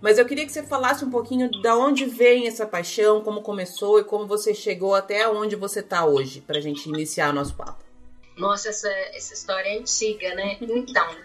Mas 0.00 0.18
eu 0.18 0.24
queria 0.24 0.46
que 0.46 0.52
você 0.52 0.62
falasse 0.62 1.04
um 1.04 1.10
pouquinho 1.10 1.50
da 1.60 1.76
onde 1.76 2.04
vem 2.04 2.46
essa 2.46 2.66
paixão, 2.66 3.22
como 3.22 3.42
começou 3.42 3.98
e 3.98 4.04
como 4.04 4.26
você 4.26 4.54
chegou 4.54 4.94
até 4.94 5.28
onde 5.28 5.56
você 5.56 5.80
está 5.80 6.06
hoje, 6.06 6.40
para 6.40 6.58
a 6.58 6.60
gente 6.60 6.88
iniciar 6.88 7.30
o 7.30 7.32
nosso 7.32 7.54
papo. 7.56 7.82
Nossa, 8.36 8.68
essa, 8.68 8.88
essa 8.88 9.34
história 9.34 9.68
é 9.68 9.78
antiga, 9.78 10.34
né? 10.34 10.56
Então, 10.60 11.16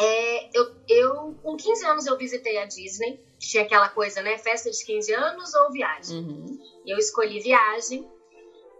é, 0.00 0.48
eu, 0.56 0.74
eu, 0.88 1.34
com 1.42 1.56
15 1.56 1.86
anos 1.86 2.06
eu 2.06 2.16
visitei 2.16 2.58
a 2.58 2.66
Disney. 2.66 3.20
Tinha 3.38 3.64
aquela 3.64 3.88
coisa, 3.88 4.22
né? 4.22 4.38
Festa 4.38 4.70
de 4.70 4.84
15 4.84 5.12
anos 5.12 5.54
ou 5.54 5.72
viagem. 5.72 6.18
Uhum. 6.18 6.58
Eu 6.86 6.98
escolhi 6.98 7.40
viagem. 7.40 8.08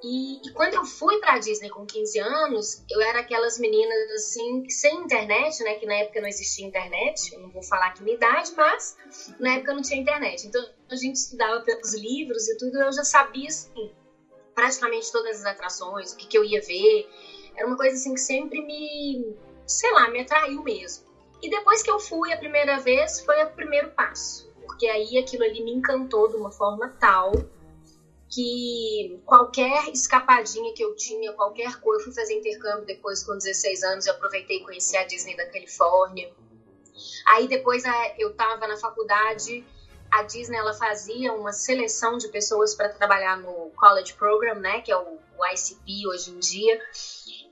E, 0.06 0.36
e, 0.46 0.52
quando 0.52 0.74
eu 0.74 0.84
fui 0.84 1.16
pra 1.16 1.38
Disney 1.38 1.70
com 1.70 1.86
15 1.86 2.18
anos, 2.18 2.84
eu 2.90 3.00
era 3.00 3.20
aquelas 3.20 3.56
meninas 3.56 4.10
assim, 4.10 4.62
sem 4.68 4.94
internet, 4.96 5.62
né? 5.64 5.76
Que 5.76 5.86
na 5.86 5.94
época 5.94 6.20
não 6.20 6.28
existia 6.28 6.66
internet. 6.66 7.32
Eu 7.32 7.40
não 7.40 7.48
vou 7.48 7.62
falar 7.62 7.90
que 7.90 8.02
minha 8.02 8.14
idade, 8.14 8.52
mas 8.54 8.94
na 9.40 9.54
época 9.54 9.72
não 9.72 9.80
tinha 9.80 9.98
internet. 9.98 10.46
Então 10.46 10.62
a 10.90 10.94
gente 10.94 11.14
estudava 11.14 11.58
pelos 11.64 11.94
livros 11.94 12.46
e 12.48 12.56
tudo, 12.58 12.82
eu 12.82 12.92
já 12.92 13.02
sabia 13.02 13.48
assim, 13.48 13.94
praticamente 14.54 15.10
todas 15.10 15.38
as 15.38 15.46
atrações, 15.46 16.12
o 16.12 16.16
que, 16.18 16.26
que 16.26 16.36
eu 16.36 16.44
ia 16.44 16.60
ver. 16.60 17.08
Era 17.56 17.66
uma 17.66 17.76
coisa 17.76 17.94
assim 17.94 18.12
que 18.12 18.20
sempre 18.20 18.60
me, 18.60 19.34
sei 19.66 19.90
lá, 19.92 20.06
me 20.10 20.20
atraiu 20.20 20.62
mesmo. 20.62 21.02
E 21.42 21.48
depois 21.48 21.82
que 21.82 21.90
eu 21.90 21.98
fui 21.98 22.30
a 22.30 22.36
primeira 22.36 22.78
vez, 22.78 23.20
foi 23.20 23.42
o 23.42 23.46
primeiro 23.48 23.88
passo. 23.88 24.46
Porque 24.66 24.86
aí 24.86 25.16
aquilo 25.16 25.44
ali 25.44 25.62
me 25.62 25.72
encantou 25.72 26.28
de 26.28 26.36
uma 26.36 26.50
forma 26.50 26.90
tal 27.00 27.32
que 28.34 29.20
qualquer 29.24 29.88
escapadinha 29.90 30.72
que 30.74 30.82
eu 30.82 30.94
tinha, 30.96 31.32
qualquer 31.32 31.76
coisa, 31.76 32.00
eu 32.00 32.04
fui 32.04 32.12
fazer 32.12 32.34
intercâmbio 32.34 32.84
depois 32.84 33.22
com 33.22 33.38
16 33.38 33.84
anos, 33.84 34.06
eu 34.06 34.12
aproveitei 34.12 34.56
e 34.56 34.64
conheci 34.64 34.96
a 34.96 35.04
Disney 35.04 35.36
da 35.36 35.46
Califórnia. 35.46 36.32
Aí 37.26 37.46
depois 37.46 37.84
eu 38.18 38.30
estava 38.30 38.66
na 38.66 38.76
faculdade, 38.76 39.64
a 40.10 40.22
Disney 40.22 40.56
ela 40.56 40.74
fazia 40.74 41.32
uma 41.32 41.52
seleção 41.52 42.18
de 42.18 42.28
pessoas 42.28 42.74
para 42.74 42.88
trabalhar 42.88 43.36
no 43.36 43.70
College 43.76 44.14
Program, 44.14 44.56
né, 44.56 44.80
que 44.80 44.90
é 44.90 44.96
o, 44.96 45.18
o 45.38 45.46
ICP 45.46 46.08
hoje 46.08 46.30
em 46.32 46.38
dia. 46.40 46.80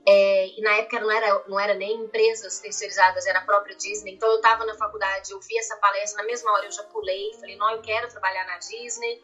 É, 0.05 0.47
e 0.47 0.61
na 0.61 0.73
época 0.75 0.99
não 0.99 1.09
era, 1.09 1.43
não 1.47 1.57
era 1.57 1.73
nem 1.75 2.01
empresas 2.01 2.59
terceirizadas, 2.59 3.25
era 3.25 3.39
a 3.39 3.45
própria 3.45 3.75
Disney. 3.75 4.15
Então 4.15 4.29
eu 4.29 4.35
estava 4.35 4.65
na 4.65 4.75
faculdade, 4.75 5.31
eu 5.31 5.39
vi 5.39 5.57
essa 5.57 5.77
palestra, 5.77 6.21
na 6.21 6.27
mesma 6.27 6.51
hora 6.51 6.65
eu 6.65 6.71
já 6.71 6.83
pulei, 6.83 7.33
falei, 7.39 7.55
não, 7.55 7.71
eu 7.71 7.81
quero 7.81 8.09
trabalhar 8.09 8.45
na 8.45 8.57
Disney. 8.57 9.21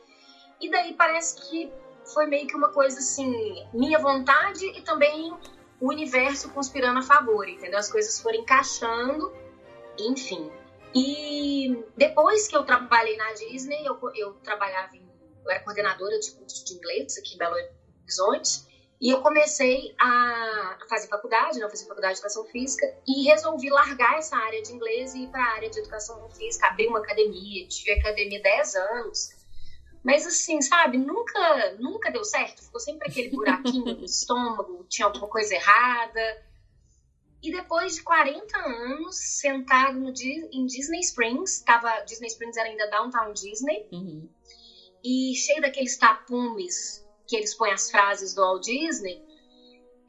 E 0.61 0.69
daí 0.69 0.93
parece 0.93 1.35
que 1.35 1.71
foi 2.13 2.25
meio 2.25 2.47
que 2.47 2.55
uma 2.55 2.69
coisa 2.69 2.99
assim, 2.99 3.65
minha 3.73 3.99
vontade 3.99 4.65
e 4.65 4.81
também 4.81 5.33
o 5.79 5.87
universo 5.87 6.49
conspirando 6.49 6.99
a 6.99 7.01
favor, 7.01 7.47
entendeu? 7.47 7.79
As 7.79 7.89
coisas 7.89 8.19
foram 8.19 8.39
encaixando, 8.39 9.31
enfim. 9.97 10.51
E 10.93 11.83
depois 11.95 12.47
que 12.47 12.55
eu 12.55 12.63
trabalhei 12.63 13.15
na 13.15 13.31
Disney, 13.33 13.85
eu, 13.85 13.97
eu 14.15 14.33
trabalhava 14.43 14.95
em, 14.95 15.07
eu 15.45 15.51
era 15.51 15.61
coordenadora 15.61 16.19
de 16.19 16.31
curso 16.31 16.65
de 16.65 16.73
inglês 16.73 17.17
aqui 17.17 17.35
em 17.35 17.37
Belo 17.37 17.55
Horizonte, 18.03 18.67
e 19.01 19.09
eu 19.09 19.21
comecei 19.21 19.95
a 19.97 20.77
fazer 20.89 21.07
faculdade, 21.07 21.57
né? 21.57 21.63
Eu 21.63 21.69
fazer 21.69 21.87
faculdade 21.87 22.15
de 22.15 22.19
educação 22.19 22.43
física 22.45 22.85
e 23.07 23.23
resolvi 23.23 23.69
largar 23.69 24.17
essa 24.17 24.35
área 24.35 24.61
de 24.61 24.73
inglês 24.73 25.13
e 25.13 25.23
ir 25.23 25.27
para 25.27 25.41
a 25.41 25.53
área 25.53 25.69
de 25.69 25.79
educação 25.79 26.29
física, 26.31 26.67
abrir 26.67 26.87
uma 26.87 26.99
academia, 26.99 27.65
tive 27.67 27.91
academia 27.93 28.41
10 28.41 28.75
anos. 28.75 29.38
Mas 30.03 30.25
assim, 30.25 30.61
sabe, 30.61 30.97
nunca, 30.97 31.75
nunca 31.79 32.11
deu 32.11 32.23
certo. 32.23 32.63
Ficou 32.63 32.79
sempre 32.79 33.09
aquele 33.09 33.29
buraquinho 33.29 33.95
no 33.95 34.05
estômago, 34.05 34.85
tinha 34.87 35.05
alguma 35.05 35.27
coisa 35.27 35.53
errada. 35.53 36.49
E 37.41 37.51
depois 37.51 37.95
de 37.95 38.03
40 38.03 38.57
anos, 38.57 39.15
sentado 39.15 39.99
no, 39.99 40.09
em 40.09 40.65
Disney 40.65 40.99
Springs, 40.99 41.61
tava, 41.61 42.01
Disney 42.01 42.27
Springs 42.27 42.57
era 42.57 42.67
ainda 42.67 42.89
Downtown 42.89 43.31
Disney, 43.31 43.87
uhum. 43.93 44.29
e 45.03 45.33
cheio 45.35 45.61
daqueles 45.61 45.97
tapumes 45.97 47.05
que 47.25 47.37
eles 47.37 47.55
põem 47.55 47.71
as 47.71 47.89
frases 47.89 48.33
do 48.33 48.41
Walt 48.41 48.63
Disney, 48.63 49.23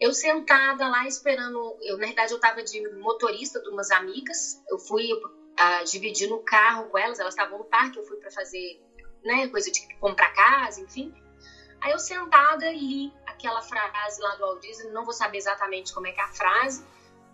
eu 0.01 0.13
sentada 0.15 0.89
lá 0.89 1.07
esperando, 1.07 1.77
eu 1.83 1.99
na 1.99 2.07
verdade 2.07 2.33
eu 2.33 2.37
estava 2.37 2.63
de 2.63 2.81
motorista 2.95 3.61
de 3.61 3.69
umas 3.69 3.91
amigas, 3.91 4.61
eu 4.69 4.79
fui 4.79 5.13
uh, 5.13 5.85
dividir 5.85 6.29
no 6.29 6.43
carro 6.43 6.89
com 6.89 6.99
elas, 6.99 7.21
elas 7.21 7.35
estavam 7.35 7.59
no 7.59 7.65
parque, 7.67 7.99
eu 7.99 8.05
fui 8.05 8.17
para 8.17 8.31
fazer 8.31 8.83
né, 9.25 9.49
coisa 9.49 9.71
de 9.71 9.87
comprar 9.99 10.33
casa, 10.33 10.81
enfim. 10.81 11.15
Aí 11.81 11.93
eu 11.93 11.99
sentada 11.99 12.71
li 12.71 13.13
aquela 13.27 13.63
frase 13.63 14.21
lá 14.21 14.35
do 14.35 14.41
Walt 14.41 14.61
Disney, 14.61 14.91
não 14.91 15.05
vou 15.05 15.15
saber 15.15 15.39
exatamente 15.39 15.95
como 15.95 16.07
é 16.07 16.13
que 16.13 16.21
é 16.21 16.25
a 16.25 16.29
frase, 16.29 16.85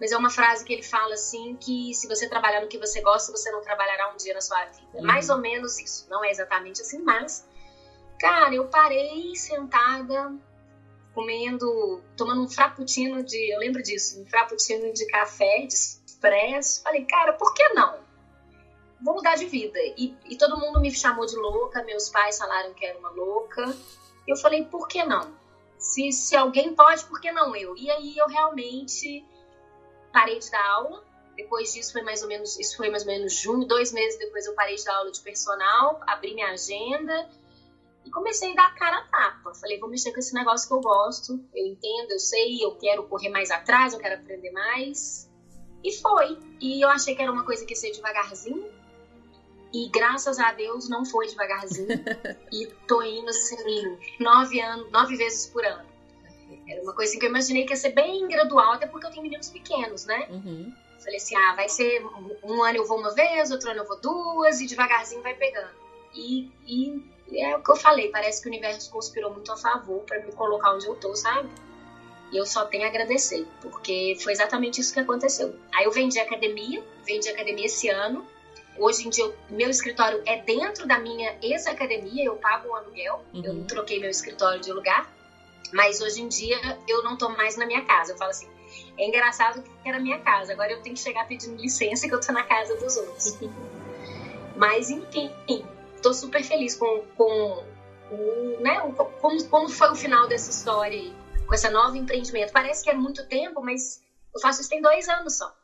mas 0.00 0.12
é 0.12 0.16
uma 0.16 0.30
frase 0.30 0.64
que 0.64 0.72
ele 0.72 0.82
fala 0.82 1.14
assim 1.14 1.56
que 1.56 1.92
se 1.94 2.06
você 2.06 2.28
trabalhar 2.28 2.60
no 2.60 2.68
que 2.68 2.78
você 2.78 3.00
gosta, 3.00 3.32
você 3.32 3.50
não 3.50 3.62
trabalhará 3.62 4.12
um 4.12 4.16
dia 4.16 4.34
na 4.34 4.40
sua 4.40 4.64
vida. 4.66 4.88
Uhum. 4.94 5.04
Mais 5.04 5.28
ou 5.30 5.38
menos 5.38 5.78
isso. 5.78 6.06
Não 6.08 6.24
é 6.24 6.30
exatamente 6.30 6.82
assim, 6.82 7.02
mas 7.02 7.48
cara, 8.18 8.54
eu 8.54 8.68
parei 8.68 9.34
sentada 9.34 10.32
comendo, 11.14 12.02
tomando 12.14 12.42
um 12.42 12.48
frappuccino 12.48 13.24
de, 13.24 13.54
eu 13.54 13.58
lembro 13.58 13.82
disso, 13.82 14.20
um 14.20 14.26
frappuccino 14.26 14.92
de 14.92 15.06
café, 15.06 15.66
de 15.66 15.74
expresso. 15.74 16.82
Falei, 16.82 17.04
cara, 17.04 17.32
por 17.32 17.54
que 17.54 17.68
não? 17.70 18.05
Vou 19.00 19.14
mudar 19.14 19.36
de 19.36 19.46
vida. 19.46 19.78
E, 19.96 20.16
e 20.26 20.36
todo 20.36 20.58
mundo 20.58 20.80
me 20.80 20.90
chamou 20.90 21.26
de 21.26 21.36
louca, 21.36 21.82
meus 21.84 22.08
pais 22.08 22.38
falaram 22.38 22.72
que 22.74 22.84
era 22.84 22.98
uma 22.98 23.10
louca. 23.10 23.76
Eu 24.26 24.36
falei, 24.36 24.64
por 24.64 24.88
que 24.88 25.04
não? 25.04 25.34
Se, 25.78 26.10
se 26.12 26.34
alguém 26.34 26.74
pode, 26.74 27.04
por 27.04 27.20
que 27.20 27.30
não 27.30 27.54
eu? 27.54 27.76
E 27.76 27.90
aí 27.90 28.16
eu 28.16 28.26
realmente 28.26 29.24
parei 30.12 30.38
de 30.38 30.50
dar 30.50 30.66
aula. 30.70 31.04
Depois 31.36 31.72
disso 31.74 31.92
foi 31.92 32.02
mais 32.02 32.22
ou 32.22 32.28
menos, 32.28 32.58
isso 32.58 32.76
foi 32.78 32.88
mais 32.88 33.02
ou 33.02 33.12
menos 33.12 33.34
junho, 33.34 33.66
dois 33.66 33.92
meses 33.92 34.18
depois 34.18 34.46
eu 34.46 34.54
parei 34.54 34.76
de 34.76 34.84
dar 34.84 34.96
aula 34.96 35.12
de 35.12 35.20
personal, 35.20 36.00
abri 36.06 36.34
minha 36.34 36.50
agenda 36.50 37.28
e 38.06 38.10
comecei 38.10 38.52
a 38.52 38.54
dar 38.54 38.66
a 38.68 38.74
cara 38.74 38.98
a 38.98 39.04
tapa. 39.08 39.52
Falei, 39.54 39.78
vou 39.78 39.90
mexer 39.90 40.12
com 40.12 40.18
esse 40.18 40.32
negócio 40.32 40.66
que 40.66 40.72
eu 40.72 40.80
gosto, 40.80 41.38
eu 41.54 41.66
entendo, 41.66 42.12
eu 42.12 42.18
sei, 42.18 42.64
eu 42.64 42.74
quero 42.76 43.06
correr 43.06 43.28
mais 43.28 43.50
atrás, 43.50 43.92
eu 43.92 44.00
quero 44.00 44.14
aprender 44.14 44.50
mais. 44.52 45.30
E 45.84 45.92
foi. 45.92 46.38
E 46.58 46.80
eu 46.82 46.88
achei 46.88 47.14
que 47.14 47.20
era 47.20 47.30
uma 47.30 47.44
coisa 47.44 47.66
que 47.66 47.72
ia 47.74 47.76
ser 47.76 47.90
devagarzinho, 47.90 48.72
e 49.76 49.88
graças 49.90 50.38
a 50.38 50.52
Deus 50.52 50.88
não 50.88 51.04
foi 51.04 51.26
devagarzinho. 51.26 51.88
e 52.50 52.66
tô 52.88 53.02
indo 53.02 53.28
assim, 53.28 53.98
nove 54.18 54.60
anos, 54.60 54.90
nove 54.90 55.16
vezes 55.16 55.46
por 55.48 55.64
ano. 55.64 55.84
Era 56.66 56.82
uma 56.82 56.94
coisa 56.94 57.10
assim 57.10 57.18
que 57.18 57.26
eu 57.26 57.30
imaginei 57.30 57.64
que 57.64 57.72
ia 57.72 57.76
ser 57.76 57.90
bem 57.90 58.26
gradual, 58.26 58.72
até 58.72 58.86
porque 58.86 59.06
eu 59.06 59.10
tenho 59.10 59.22
meninos 59.22 59.50
pequenos, 59.50 60.06
né? 60.06 60.26
Uhum. 60.30 60.72
Falei 60.98 61.16
assim, 61.16 61.36
ah, 61.36 61.54
vai 61.54 61.68
ser 61.68 62.04
um 62.42 62.62
ano 62.62 62.78
eu 62.78 62.86
vou 62.86 62.98
uma 62.98 63.14
vez, 63.14 63.50
outro 63.50 63.70
ano 63.70 63.80
eu 63.80 63.86
vou 63.86 64.00
duas, 64.00 64.60
e 64.60 64.66
devagarzinho 64.66 65.22
vai 65.22 65.34
pegando. 65.34 65.70
E, 66.14 66.50
e 66.66 67.02
é 67.32 67.56
o 67.56 67.62
que 67.62 67.70
eu 67.70 67.76
falei, 67.76 68.08
parece 68.10 68.40
que 68.40 68.48
o 68.48 68.50
universo 68.50 68.90
conspirou 68.90 69.32
muito 69.32 69.52
a 69.52 69.56
favor 69.56 70.00
para 70.04 70.20
me 70.20 70.32
colocar 70.32 70.72
onde 70.72 70.86
eu 70.86 70.94
tô, 70.94 71.14
sabe? 71.14 71.50
E 72.32 72.36
eu 72.36 72.46
só 72.46 72.64
tenho 72.64 72.84
a 72.84 72.88
agradecer, 72.88 73.46
porque 73.60 74.16
foi 74.20 74.32
exatamente 74.32 74.80
isso 74.80 74.92
que 74.92 75.00
aconteceu. 75.00 75.54
Aí 75.74 75.84
eu 75.84 75.92
vendi 75.92 76.18
academia, 76.18 76.82
vendi 77.04 77.28
academia 77.28 77.66
esse 77.66 77.88
ano, 77.88 78.26
Hoje 78.78 79.06
em 79.06 79.10
dia, 79.10 79.32
meu 79.48 79.70
escritório 79.70 80.22
é 80.26 80.36
dentro 80.42 80.86
da 80.86 80.98
minha 80.98 81.36
ex-academia, 81.42 82.24
eu 82.24 82.36
pago 82.36 82.68
um 82.68 82.74
aluguel, 82.74 83.24
uhum. 83.32 83.42
eu 83.42 83.64
troquei 83.64 83.98
meu 83.98 84.10
escritório 84.10 84.60
de 84.60 84.72
lugar, 84.72 85.10
mas 85.72 86.00
hoje 86.00 86.20
em 86.20 86.28
dia 86.28 86.58
eu 86.86 87.02
não 87.02 87.16
tô 87.16 87.28
mais 87.28 87.56
na 87.56 87.66
minha 87.66 87.84
casa. 87.84 88.12
Eu 88.12 88.18
falo 88.18 88.30
assim, 88.30 88.48
é 88.98 89.06
engraçado 89.06 89.62
que 89.62 89.88
era 89.88 89.98
minha 89.98 90.18
casa, 90.20 90.52
agora 90.52 90.72
eu 90.72 90.82
tenho 90.82 90.94
que 90.94 91.00
chegar 91.00 91.26
pedindo 91.26 91.60
licença 91.60 92.06
que 92.06 92.14
eu 92.14 92.20
tô 92.20 92.32
na 92.32 92.42
casa 92.42 92.76
dos 92.76 92.96
outros. 92.96 93.38
mas 94.56 94.90
enfim, 94.90 95.32
tô 96.02 96.12
super 96.12 96.42
feliz 96.42 96.74
com, 96.74 97.02
com 97.16 97.64
o, 98.10 98.60
né, 98.60 98.78
como, 99.20 99.44
como 99.48 99.68
foi 99.68 99.90
o 99.90 99.94
final 99.94 100.28
dessa 100.28 100.50
história 100.50 100.98
aí, 100.98 101.14
com 101.46 101.54
esse 101.54 101.68
novo 101.70 101.96
empreendimento. 101.96 102.52
Parece 102.52 102.84
que 102.84 102.90
é 102.90 102.94
muito 102.94 103.26
tempo, 103.26 103.60
mas 103.62 104.02
eu 104.34 104.40
faço 104.40 104.60
isso 104.60 104.70
tem 104.70 104.82
dois 104.82 105.08
anos 105.08 105.38
só. 105.38 105.54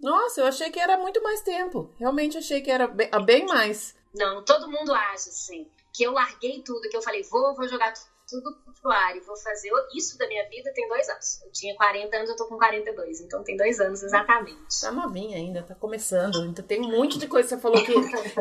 Nossa, 0.00 0.40
eu 0.40 0.46
achei 0.46 0.70
que 0.70 0.80
era 0.80 0.96
muito 0.96 1.22
mais 1.22 1.42
tempo. 1.42 1.94
Realmente 1.98 2.38
achei 2.38 2.60
que 2.60 2.70
era 2.70 2.86
bem, 2.86 3.10
bem 3.24 3.46
mais. 3.46 3.94
Não, 4.14 4.42
todo 4.44 4.70
mundo 4.70 4.92
acha 4.92 5.28
assim. 5.28 5.66
Que 5.92 6.04
eu 6.04 6.12
larguei 6.12 6.62
tudo, 6.62 6.88
que 6.88 6.96
eu 6.96 7.02
falei, 7.02 7.22
vou, 7.22 7.54
vou 7.54 7.68
jogar 7.68 7.92
tudo 8.28 8.56
pro 8.80 8.90
ar 8.90 9.16
e 9.16 9.20
vou 9.20 9.36
fazer 9.36 9.70
isso 9.94 10.16
da 10.16 10.26
minha 10.26 10.48
vida 10.48 10.72
tem 10.72 10.88
dois 10.88 11.08
anos. 11.08 11.42
Eu 11.44 11.52
tinha 11.52 11.74
40 11.76 12.16
anos, 12.16 12.30
eu 12.30 12.36
tô 12.36 12.46
com 12.46 12.56
42, 12.56 13.20
então 13.20 13.42
tem 13.42 13.56
dois 13.56 13.80
anos 13.80 14.02
exatamente. 14.02 14.80
Tá 14.80 14.90
novinha 14.90 15.36
ainda, 15.36 15.62
tá 15.62 15.74
começando. 15.74 16.44
Então 16.46 16.64
tem 16.64 16.80
um 16.80 16.90
monte 16.90 17.18
de 17.18 17.26
coisa. 17.26 17.48
Você 17.48 17.58
falou 17.58 17.84
que, 17.84 17.92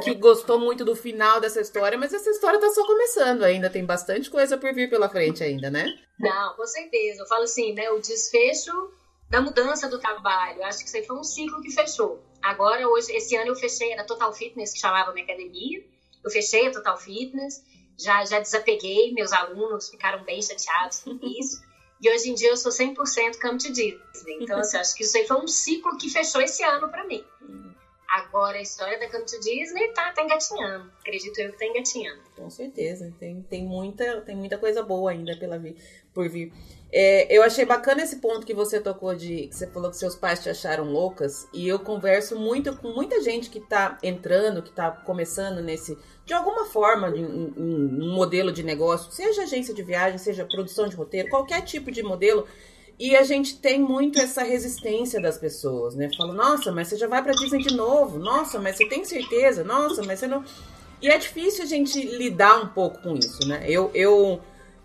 que 0.02 0.14
gostou 0.16 0.60
muito 0.60 0.86
do 0.86 0.96
final 0.96 1.42
dessa 1.42 1.60
história, 1.60 1.98
mas 1.98 2.14
essa 2.14 2.30
história 2.30 2.60
tá 2.60 2.70
só 2.70 2.86
começando 2.86 3.44
ainda. 3.44 3.70
Tem 3.70 3.86
bastante 3.86 4.30
coisa 4.30 4.58
por 4.58 4.74
vir 4.74 4.90
pela 4.90 5.10
frente 5.10 5.44
ainda, 5.44 5.70
né? 5.70 5.86
Não, 6.20 6.56
com 6.56 6.66
certeza. 6.66 7.24
Eu 7.24 7.28
falo 7.28 7.44
assim, 7.44 7.74
né? 7.74 7.90
O 7.92 8.00
desfecho 8.00 8.72
da 9.30 9.40
mudança 9.40 9.88
do 9.88 10.00
trabalho. 10.00 10.64
Acho 10.64 10.80
que 10.80 10.86
isso 10.86 10.98
aí 10.98 11.04
foi 11.04 11.18
um 11.18 11.24
ciclo 11.24 11.62
que 11.62 11.70
fechou. 11.70 12.20
Agora, 12.42 12.88
hoje, 12.88 13.12
esse 13.12 13.36
ano 13.36 13.52
eu 13.52 13.56
fechei, 13.56 13.92
era 13.92 14.04
Total 14.04 14.34
Fitness, 14.34 14.74
que 14.74 14.80
chamava 14.80 15.12
minha 15.12 15.24
academia. 15.24 15.84
Eu 16.24 16.32
fechei 16.32 16.68
a 16.68 16.72
Total 16.72 16.98
Fitness, 16.98 17.64
já, 17.98 18.26
já 18.26 18.40
desapeguei, 18.40 19.12
meus 19.14 19.32
alunos 19.32 19.90
ficaram 19.90 20.24
bem 20.24 20.42
chateados 20.42 21.00
com 21.00 21.20
isso. 21.40 21.62
E 22.02 22.10
hoje 22.10 22.30
em 22.30 22.34
dia 22.34 22.50
eu 22.50 22.58
sou 22.58 22.72
100% 22.72 22.96
Come 23.42 23.58
to 23.58 23.72
Disney. 23.72 24.38
Então, 24.40 24.58
assim, 24.60 24.78
acho 24.78 24.96
que 24.96 25.04
isso 25.04 25.18
aí 25.18 25.28
foi 25.28 25.38
um 25.38 25.48
ciclo 25.48 25.98
que 25.98 26.10
fechou 26.10 26.42
esse 26.42 26.64
ano 26.64 26.90
para 26.90 27.06
mim. 27.06 27.24
Agora, 28.10 28.58
a 28.58 28.62
história 28.62 28.98
da 28.98 29.10
Come 29.10 29.26
to 29.26 29.40
Disney 29.40 29.90
tá, 29.90 30.12
tá 30.14 30.24
engatinhando. 30.24 30.92
Acredito 31.00 31.38
eu 31.40 31.52
que 31.52 31.60
tá 31.60 31.66
engatinhando. 31.66 32.22
Com 32.36 32.50
certeza. 32.50 33.14
Tem, 33.20 33.42
tem, 33.44 33.64
muita, 33.64 34.22
tem 34.22 34.36
muita 34.36 34.58
coisa 34.58 34.82
boa 34.82 35.12
ainda 35.12 35.38
pela, 35.38 35.62
por 36.14 36.28
vir. 36.30 36.54
É, 36.92 37.28
eu 37.36 37.44
achei 37.44 37.66
bacana 37.66 38.02
esse 38.02 38.16
ponto 38.16 38.46
que 38.46 38.54
você 38.54 38.80
tocou 38.80 39.14
de 39.14 39.48
que 39.48 39.56
você 39.56 39.68
falou 39.68 39.92
que 39.92 39.98
seus 39.98 40.16
pais 40.16 40.42
te 40.42 40.50
acharam 40.50 40.86
loucas 40.86 41.48
e 41.54 41.68
eu 41.68 41.78
converso 41.78 42.36
muito 42.36 42.76
com 42.78 42.90
muita 42.90 43.22
gente 43.22 43.50
que 43.50 43.60
tá 43.60 44.00
entrando, 44.02 44.64
que 44.64 44.72
tá 44.72 44.90
começando 44.90 45.62
nesse 45.62 45.96
de 46.26 46.34
alguma 46.34 46.66
forma 46.66 47.10
um, 47.10 47.54
um 47.58 48.14
modelo 48.14 48.52
de 48.52 48.64
negócio, 48.64 49.12
seja 49.12 49.44
agência 49.44 49.74
de 49.74 49.84
viagem, 49.84 50.18
seja 50.18 50.46
produção 50.46 50.88
de 50.88 50.96
roteiro, 50.96 51.30
qualquer 51.30 51.62
tipo 51.62 51.92
de 51.92 52.02
modelo. 52.02 52.48
E 53.00 53.16
a 53.16 53.24
gente 53.24 53.56
tem 53.58 53.80
muito 53.80 54.20
essa 54.20 54.44
resistência 54.44 55.22
das 55.22 55.38
pessoas, 55.38 55.96
né? 55.96 56.10
Falo, 56.18 56.34
nossa, 56.34 56.70
mas 56.72 56.90
você 56.90 56.98
já 56.98 57.08
vai 57.08 57.24
para 57.24 57.32
Disney 57.32 57.64
de 57.64 57.74
novo? 57.74 58.20
Nossa, 58.20 58.60
mas 58.60 58.76
você 58.76 58.86
tem 58.90 59.06
certeza? 59.06 59.64
Nossa, 59.64 60.04
mas 60.04 60.20
você 60.20 60.28
não. 60.28 60.44
E 61.02 61.08
é 61.08 61.18
difícil 61.18 61.64
a 61.64 61.68
gente 61.68 62.02
lidar 62.02 62.62
um 62.62 62.68
pouco 62.68 63.02
com 63.02 63.16
isso, 63.16 63.48
né? 63.48 63.64
Eu, 63.66 63.90
eu 63.94 64.42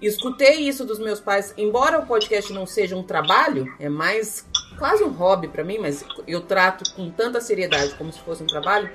escutei 0.08 0.60
isso 0.60 0.84
dos 0.84 0.98
meus 0.98 1.20
pais, 1.20 1.54
embora 1.56 1.98
o 1.98 2.06
podcast 2.06 2.52
não 2.52 2.66
seja 2.66 2.96
um 2.96 3.02
trabalho, 3.02 3.72
é 3.78 3.88
mais 3.88 4.46
quase 4.78 5.04
um 5.04 5.10
hobby 5.10 5.48
para 5.48 5.64
mim, 5.64 5.78
mas 5.78 6.04
eu 6.26 6.40
trato 6.40 6.94
com 6.94 7.10
tanta 7.10 7.40
seriedade 7.40 7.94
como 7.94 8.12
se 8.12 8.20
fosse 8.20 8.42
um 8.42 8.46
trabalho. 8.46 8.90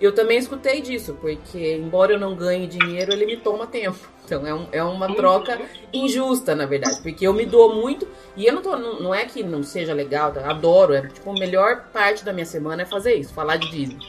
eu 0.00 0.14
também 0.14 0.38
escutei 0.38 0.82
disso, 0.82 1.16
porque 1.20 1.74
embora 1.74 2.12
eu 2.12 2.20
não 2.20 2.36
ganhe 2.36 2.66
dinheiro, 2.66 3.12
ele 3.12 3.26
me 3.26 3.36
toma 3.36 3.66
tempo. 3.66 3.98
Então 4.26 4.44
é, 4.44 4.52
um, 4.52 4.66
é 4.72 4.82
uma 4.82 5.14
troca 5.14 5.56
injusta, 5.92 6.52
na 6.52 6.66
verdade, 6.66 7.00
porque 7.00 7.24
eu 7.24 7.32
me 7.32 7.46
dou 7.46 7.76
muito 7.76 8.08
e 8.36 8.44
eu 8.44 8.52
não 8.52 8.60
tô, 8.60 8.76
não, 8.76 8.98
não 8.98 9.14
é 9.14 9.24
que 9.24 9.40
não 9.40 9.62
seja 9.62 9.94
legal, 9.94 10.32
tá? 10.32 10.50
adoro, 10.50 10.94
é 10.94 11.06
tipo 11.06 11.30
a 11.30 11.34
melhor 11.34 11.84
parte 11.92 12.24
da 12.24 12.32
minha 12.32 12.44
semana 12.44 12.82
é 12.82 12.84
fazer 12.84 13.14
isso, 13.14 13.32
falar 13.32 13.56
de 13.56 13.70
Disney. 13.70 14.00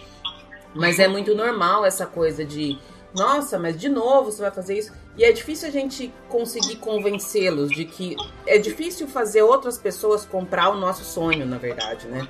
Mas 0.73 0.97
é 0.97 1.07
muito 1.07 1.35
normal 1.35 1.85
essa 1.85 2.07
coisa 2.07 2.43
de, 2.43 2.79
nossa, 3.17 3.57
mas 3.57 3.77
de 3.77 3.89
novo 3.89 4.31
você 4.31 4.41
vai 4.41 4.51
fazer 4.51 4.77
isso. 4.77 4.93
E 5.17 5.23
é 5.23 5.31
difícil 5.31 5.67
a 5.67 5.71
gente 5.71 6.13
conseguir 6.29 6.75
convencê-los 6.77 7.71
de 7.71 7.85
que 7.85 8.15
é 8.45 8.57
difícil 8.57 9.07
fazer 9.07 9.41
outras 9.41 9.77
pessoas 9.77 10.25
comprar 10.25 10.69
o 10.69 10.77
nosso 10.77 11.03
sonho, 11.03 11.45
na 11.45 11.57
verdade, 11.57 12.07
né? 12.07 12.27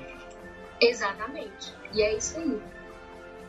Exatamente. 0.80 1.74
E 1.92 2.02
é 2.02 2.16
isso 2.16 2.38
aí. 2.38 2.58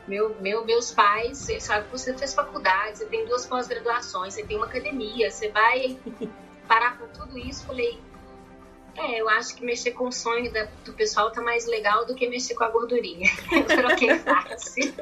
Meu, 0.06 0.36
meu, 0.40 0.64
meus 0.64 0.92
pais, 0.92 1.46
sabe 1.60 1.86
que 1.86 1.92
você 1.92 2.12
fez 2.14 2.34
faculdade, 2.34 2.98
você 2.98 3.06
tem 3.06 3.24
duas 3.26 3.46
pós-graduações, 3.46 4.34
você 4.34 4.42
tem 4.42 4.56
uma 4.56 4.66
academia, 4.66 5.30
você 5.30 5.48
vai 5.48 5.98
parar 6.68 6.98
com 6.98 7.06
tudo 7.08 7.38
isso. 7.38 7.64
Falei, 7.64 7.98
é, 8.96 9.20
eu 9.20 9.28
acho 9.28 9.54
que 9.54 9.64
mexer 9.64 9.92
com 9.92 10.08
o 10.08 10.12
sonho 10.12 10.52
da, 10.52 10.68
do 10.84 10.92
pessoal 10.92 11.30
tá 11.30 11.40
mais 11.40 11.66
legal 11.66 12.04
do 12.04 12.14
que 12.14 12.28
mexer 12.28 12.54
com 12.54 12.64
a 12.64 12.68
gordurinha. 12.68 13.30
Eu 13.52 13.64
troquei 13.64 14.18
fácil. 14.18 14.94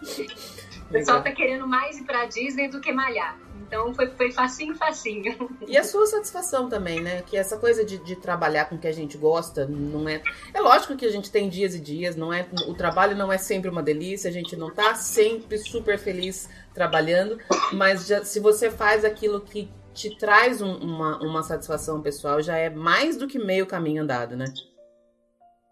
o 0.90 0.92
pessoal 0.92 1.22
tá 1.22 1.30
querendo 1.30 1.68
mais 1.68 1.98
ir 1.98 2.04
pra 2.04 2.26
Disney 2.26 2.68
do 2.68 2.80
que 2.80 2.92
malhar. 2.92 3.38
Então 3.60 3.94
foi, 3.94 4.10
foi 4.10 4.32
facinho, 4.32 4.74
facinho. 4.74 5.48
E 5.68 5.78
a 5.78 5.84
sua 5.84 6.04
satisfação 6.04 6.68
também, 6.68 7.00
né? 7.00 7.22
Que 7.22 7.36
essa 7.36 7.56
coisa 7.56 7.84
de, 7.84 7.98
de 7.98 8.16
trabalhar 8.16 8.64
com 8.64 8.74
o 8.74 8.78
que 8.78 8.88
a 8.88 8.92
gente 8.92 9.16
gosta 9.16 9.64
não 9.64 10.08
é. 10.08 10.20
É 10.52 10.60
lógico 10.60 10.96
que 10.96 11.06
a 11.06 11.10
gente 11.10 11.30
tem 11.30 11.48
dias 11.48 11.76
e 11.76 11.80
dias, 11.80 12.16
não 12.16 12.32
é? 12.32 12.48
O 12.66 12.74
trabalho 12.74 13.16
não 13.16 13.32
é 13.32 13.38
sempre 13.38 13.70
uma 13.70 13.80
delícia, 13.80 14.28
a 14.28 14.32
gente 14.32 14.56
não 14.56 14.74
tá 14.74 14.96
sempre 14.96 15.56
super 15.58 15.96
feliz 15.96 16.50
trabalhando, 16.74 17.38
mas 17.72 18.08
já, 18.08 18.24
se 18.24 18.40
você 18.40 18.68
faz 18.68 19.04
aquilo 19.04 19.40
que 19.40 19.70
te 19.94 20.18
traz 20.18 20.60
um, 20.60 20.74
uma, 20.74 21.18
uma 21.22 21.42
satisfação 21.44 22.02
pessoal, 22.02 22.42
já 22.42 22.56
é 22.56 22.68
mais 22.68 23.16
do 23.16 23.28
que 23.28 23.38
meio 23.38 23.68
caminho 23.68 24.02
andado, 24.02 24.36
né? 24.36 24.46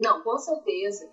Não, 0.00 0.22
com 0.22 0.38
certeza. 0.38 1.10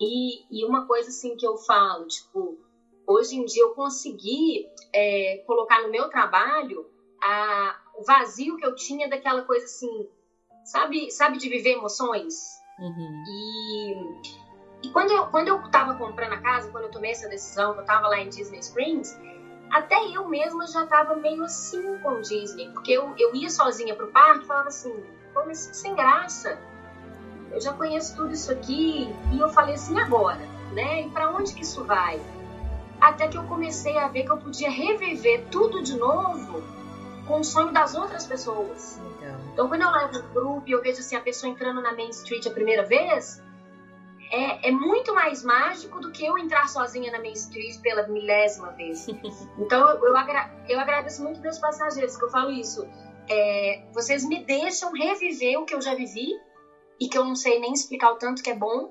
E, 0.00 0.42
e 0.50 0.64
uma 0.64 0.84
coisa 0.88 1.10
assim 1.10 1.36
que 1.36 1.46
eu 1.46 1.56
falo, 1.58 2.08
tipo, 2.08 2.58
hoje 3.06 3.36
em 3.36 3.44
dia 3.44 3.62
eu 3.62 3.70
consegui 3.70 4.66
é, 4.92 5.42
colocar 5.46 5.80
no 5.80 5.88
meu 5.88 6.08
trabalho 6.08 6.86
a, 7.22 7.74
o 7.96 8.04
vazio 8.04 8.56
que 8.56 8.64
eu 8.64 8.74
tinha 8.74 9.08
daquela 9.08 9.42
coisa 9.42 9.64
assim, 9.64 10.06
sabe, 10.64 11.10
sabe 11.10 11.38
de 11.38 11.48
viver 11.48 11.70
emoções? 11.70 12.34
Uhum. 12.78 13.24
E, 13.26 14.86
e 14.86 14.90
quando, 14.90 15.10
eu, 15.10 15.26
quando 15.26 15.48
eu 15.48 15.70
tava 15.70 15.94
comprando 15.94 16.32
a 16.32 16.40
casa, 16.40 16.70
quando 16.70 16.84
eu 16.84 16.90
tomei 16.90 17.12
essa 17.12 17.28
decisão, 17.28 17.72
que 17.72 17.80
eu 17.80 17.84
tava 17.84 18.08
lá 18.08 18.18
em 18.18 18.28
Disney 18.28 18.58
Springs, 18.58 19.16
até 19.70 19.96
eu 20.12 20.28
mesma 20.28 20.66
já 20.66 20.84
tava 20.86 21.16
meio 21.16 21.42
assim 21.44 21.98
com 21.98 22.20
Disney, 22.20 22.68
porque 22.70 22.92
eu, 22.92 23.14
eu 23.18 23.34
ia 23.34 23.48
sozinha 23.48 23.94
pro 23.94 24.08
parque 24.08 24.44
e 24.44 24.46
falava 24.46 24.68
assim, 24.68 24.92
pô, 25.32 25.44
mas 25.46 25.70
sem 25.72 25.94
graça, 25.94 26.58
eu 27.50 27.60
já 27.60 27.72
conheço 27.72 28.14
tudo 28.16 28.32
isso 28.32 28.52
aqui, 28.52 29.08
e 29.32 29.38
eu 29.38 29.48
falei 29.48 29.74
assim, 29.74 29.98
agora, 29.98 30.46
né, 30.72 31.02
e 31.02 31.08
pra 31.10 31.30
onde 31.30 31.54
que 31.54 31.62
isso 31.62 31.84
vai? 31.84 32.20
Até 33.04 33.28
que 33.28 33.36
eu 33.36 33.44
comecei 33.44 33.98
a 33.98 34.08
ver 34.08 34.24
que 34.24 34.32
eu 34.32 34.38
podia 34.38 34.70
reviver 34.70 35.44
tudo 35.50 35.82
de 35.82 35.94
novo 35.94 36.62
com 37.26 37.40
o 37.40 37.44
sonho 37.44 37.70
das 37.70 37.94
outras 37.94 38.26
pessoas. 38.26 38.98
Então, 38.98 39.40
então 39.52 39.68
quando 39.68 39.82
eu 39.82 39.90
levo 39.90 40.18
um 40.18 40.32
grupo 40.32 40.62
e 40.66 40.72
eu 40.72 40.80
vejo 40.80 41.00
assim, 41.00 41.14
a 41.14 41.20
pessoa 41.20 41.52
entrando 41.52 41.82
na 41.82 41.92
Main 41.92 42.08
Street 42.08 42.46
a 42.46 42.50
primeira 42.50 42.82
vez, 42.82 43.42
é, 44.30 44.68
é, 44.68 44.70
muito 44.70 45.14
mais 45.14 45.44
mágico 45.44 46.00
do 46.00 46.10
que 46.10 46.24
eu 46.24 46.38
entrar 46.38 46.66
sozinha 46.66 47.12
na 47.12 47.18
Main 47.18 47.34
Street 47.34 47.78
pela 47.82 48.06
milésima 48.08 48.70
vez. 48.72 49.06
Então 49.58 49.86
eu, 49.90 50.06
eu, 50.06 50.16
agra 50.16 50.50
eu 50.66 50.80
agradeço 50.80 51.22
muito 51.22 51.40
meus 51.40 51.58
passageiros, 51.58 52.16
que 52.16 52.24
eu 52.24 52.30
falo 52.30 52.50
isso. 52.50 52.86
É, 53.28 53.82
vocês 53.92 54.24
me 54.24 54.42
deixam 54.42 54.92
reviver 54.92 55.58
o 55.58 55.64
que 55.64 55.74
eu 55.74 55.80
já 55.80 55.94
vivi 55.94 56.28
e 56.98 57.06
que 57.06 57.18
eu 57.18 57.24
não 57.24 57.34
sei 57.34 57.58
nem 57.60 57.72
explicar 57.72 58.10
o 58.10 58.16
tanto 58.16 58.42
que 58.42 58.50
é 58.50 58.54
bom 58.54 58.88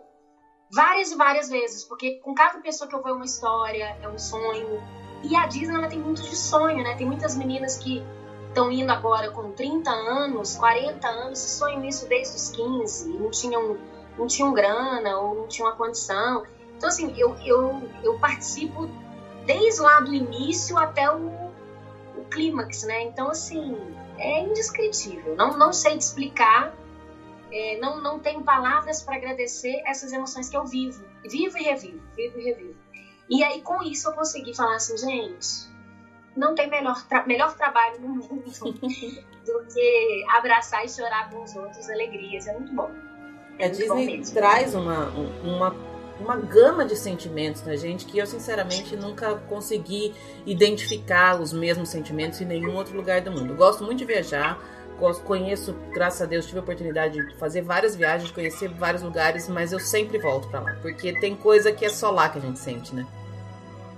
várias 0.74 1.12
e 1.12 1.16
várias 1.16 1.50
vezes, 1.50 1.84
porque 1.84 2.16
com 2.16 2.34
cada 2.34 2.60
pessoa 2.60 2.90
que 2.90 2.96
eu 2.96 3.02
vou 3.02 3.12
é 3.12 3.14
uma 3.14 3.26
história, 3.26 3.96
é 4.02 4.10
um 4.10 4.18
sonho. 4.18 4.82
E 5.24 5.36
a 5.36 5.46
Disney 5.46 5.76
ela 5.76 5.88
tem 5.88 6.00
muito 6.00 6.22
de 6.24 6.36
sonho, 6.36 6.84
né? 6.84 6.96
Tem 6.96 7.06
muitas 7.06 7.36
meninas 7.36 7.78
que 7.78 8.04
estão 8.48 8.72
indo 8.72 8.92
agora 8.92 9.32
com 9.32 9.52
30 9.52 9.90
anos, 9.90 10.56
40 10.56 11.08
anos, 11.08 11.44
e 11.44 11.50
sonham 11.50 11.86
isso 11.86 12.08
desde 12.08 12.36
os 12.36 12.50
15, 12.50 13.10
e 13.10 13.18
não 13.18 13.30
tinham, 13.30 13.78
não 14.18 14.28
tinham 14.28 14.54
grana 14.54 15.18
ou 15.20 15.36
não 15.36 15.48
tinham 15.48 15.70
a 15.70 15.74
condição. 15.74 16.44
Então, 16.76 16.90
assim, 16.90 17.14
eu, 17.18 17.36
eu, 17.46 17.82
eu 18.04 18.20
participo 18.20 18.90
desde 19.46 19.80
lá 19.80 20.00
do 20.00 20.14
início 20.14 20.78
até 20.78 21.10
o, 21.10 21.28
o 22.18 22.26
clímax, 22.30 22.84
né? 22.84 23.04
Então, 23.04 23.30
assim, 23.30 23.78
é 24.18 24.42
indescritível. 24.42 25.36
Não, 25.36 25.58
não 25.58 25.72
sei 25.72 25.98
te 25.98 26.02
explicar 26.02 26.76
é, 27.54 27.78
não, 27.78 28.02
não 28.02 28.18
tenho 28.18 28.42
palavras 28.44 29.04
para 29.04 29.16
agradecer 29.16 29.80
essas 29.86 30.12
emoções 30.12 30.50
que 30.50 30.58
eu 30.58 30.66
vivo. 30.66 31.06
Vivo 31.24 31.56
e 31.60 31.64
revivo, 31.64 32.02
vivo 32.16 32.40
e 32.40 32.44
revivo. 32.44 32.76
E 33.30 33.44
aí, 33.44 33.62
com 33.62 33.84
isso, 33.84 34.10
eu 34.10 34.14
consegui 34.14 34.56
falar 34.56 34.76
assim, 34.76 34.98
gente, 34.98 35.72
não 36.36 36.56
tem 36.56 36.68
melhor, 36.68 37.06
tra 37.08 37.26
melhor 37.28 37.56
trabalho 37.56 38.02
no 38.02 38.10
mundo 38.10 38.44
do 39.46 39.66
que 39.72 40.26
abraçar 40.32 40.84
e 40.84 40.90
chorar 40.90 41.30
com 41.30 41.44
os 41.44 41.56
outros 41.56 41.88
alegrias. 41.92 42.48
É 42.48 42.54
muito 42.54 42.74
bom. 42.74 42.90
É 43.60 43.68
a 43.68 43.70
Disney 43.70 44.24
traz 44.34 44.74
uma, 44.74 45.10
uma, 45.44 45.76
uma 46.20 46.36
gama 46.38 46.86
de 46.86 46.96
sentimentos 46.96 47.64
na 47.64 47.76
gente 47.76 48.06
que 48.06 48.18
eu, 48.18 48.26
sinceramente, 48.26 48.96
nunca 48.96 49.36
consegui 49.48 50.12
identificar 50.44 51.40
os 51.40 51.54
mesmos 51.54 51.90
sentimentos 51.90 52.42
em 52.42 52.46
nenhum 52.46 52.76
outro 52.76 52.96
lugar 52.96 53.22
do 53.22 53.32
mundo. 53.32 53.54
Eu 53.54 53.58
gosto 53.58 53.84
muito 53.84 54.00
de 54.00 54.06
viajar, 54.06 54.60
conheço, 55.24 55.74
graças 55.92 56.22
a 56.22 56.26
Deus, 56.26 56.46
tive 56.46 56.60
a 56.60 56.62
oportunidade 56.62 57.26
de 57.26 57.38
fazer 57.38 57.62
várias 57.62 57.96
viagens, 57.96 58.28
de 58.28 58.34
conhecer 58.34 58.70
vários 58.70 59.02
lugares, 59.02 59.48
mas 59.50 59.74
eu 59.74 59.80
sempre 59.80 60.18
volto 60.18 60.48
para 60.50 60.62
lá, 60.62 60.78
porque 60.82 61.20
tem 61.20 61.36
coisa 61.36 61.72
que 61.72 61.86
é 61.86 61.90
só 61.90 62.12
lá 62.12 62.30
que 62.30 62.38
a 62.38 62.42
gente 62.42 62.60
sente, 62.60 62.94
né? 62.96 63.06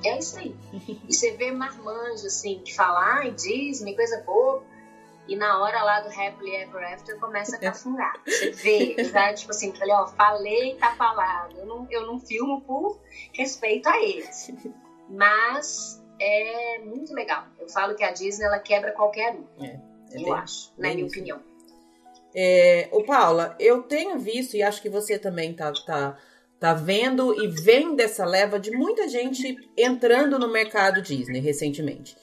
É 0.04 0.20
isso 0.20 0.38
aí. 0.38 0.56
E 1.08 1.14
você 1.14 1.32
vê 1.32 1.52
marmanjo, 1.52 2.28
assim, 2.28 2.60
que 2.64 2.76
fala, 2.76 3.18
ai, 3.18 3.32
Disney, 3.32 3.96
coisa 3.96 4.22
boa, 4.26 4.64
e 5.28 5.36
na 5.36 5.60
hora 5.62 5.84
lá 5.84 6.02
do 6.02 6.10
Happily 6.10 6.56
Ever 6.56 6.94
After 6.94 7.20
começa 7.20 7.56
a 7.56 7.60
cafungar. 7.60 8.14
Você 8.26 8.52
vê, 8.52 8.96
tá? 9.12 9.34
tipo 9.34 9.52
assim, 9.52 9.74
falei, 9.74 9.94
ó, 9.94 10.06
falei, 10.08 10.76
tá 10.76 10.92
falado. 10.96 11.58
Eu 11.58 11.66
não, 11.66 11.88
eu 11.90 12.06
não 12.06 12.20
filmo 12.20 12.62
por 12.62 13.00
respeito 13.34 13.90
a 13.90 14.00
eles. 14.00 14.52
Mas 15.10 16.04
é 16.20 16.80
muito 16.80 17.14
legal. 17.14 17.46
Eu 17.60 17.68
falo 17.68 17.96
que 17.96 18.04
a 18.04 18.12
Disney, 18.12 18.46
ela 18.46 18.60
quebra 18.60 18.92
qualquer 18.92 19.34
um. 19.34 19.64
É. 19.64 19.80
Eu 20.22 20.34
acho, 20.34 20.74
na 20.78 20.94
minha 20.94 21.06
opinião. 21.06 21.42
É, 22.34 22.90
o 22.92 23.04
Paula, 23.04 23.56
eu 23.60 23.84
tenho 23.84 24.20
visto, 24.20 24.56
e 24.56 24.64
acho 24.64 24.82
que 24.82 24.90
você 24.90 25.18
também 25.18 25.54
tá, 25.54 25.72
tá, 25.86 26.18
tá 26.60 26.74
vendo 26.74 27.34
e 27.42 27.48
vem 27.48 27.96
dessa 27.96 28.26
leva 28.26 28.60
de 28.60 28.72
muita 28.72 29.08
gente 29.08 29.56
entrando 29.78 30.38
no 30.38 30.52
mercado 30.52 31.02
Disney 31.02 31.40
recentemente. 31.40 32.16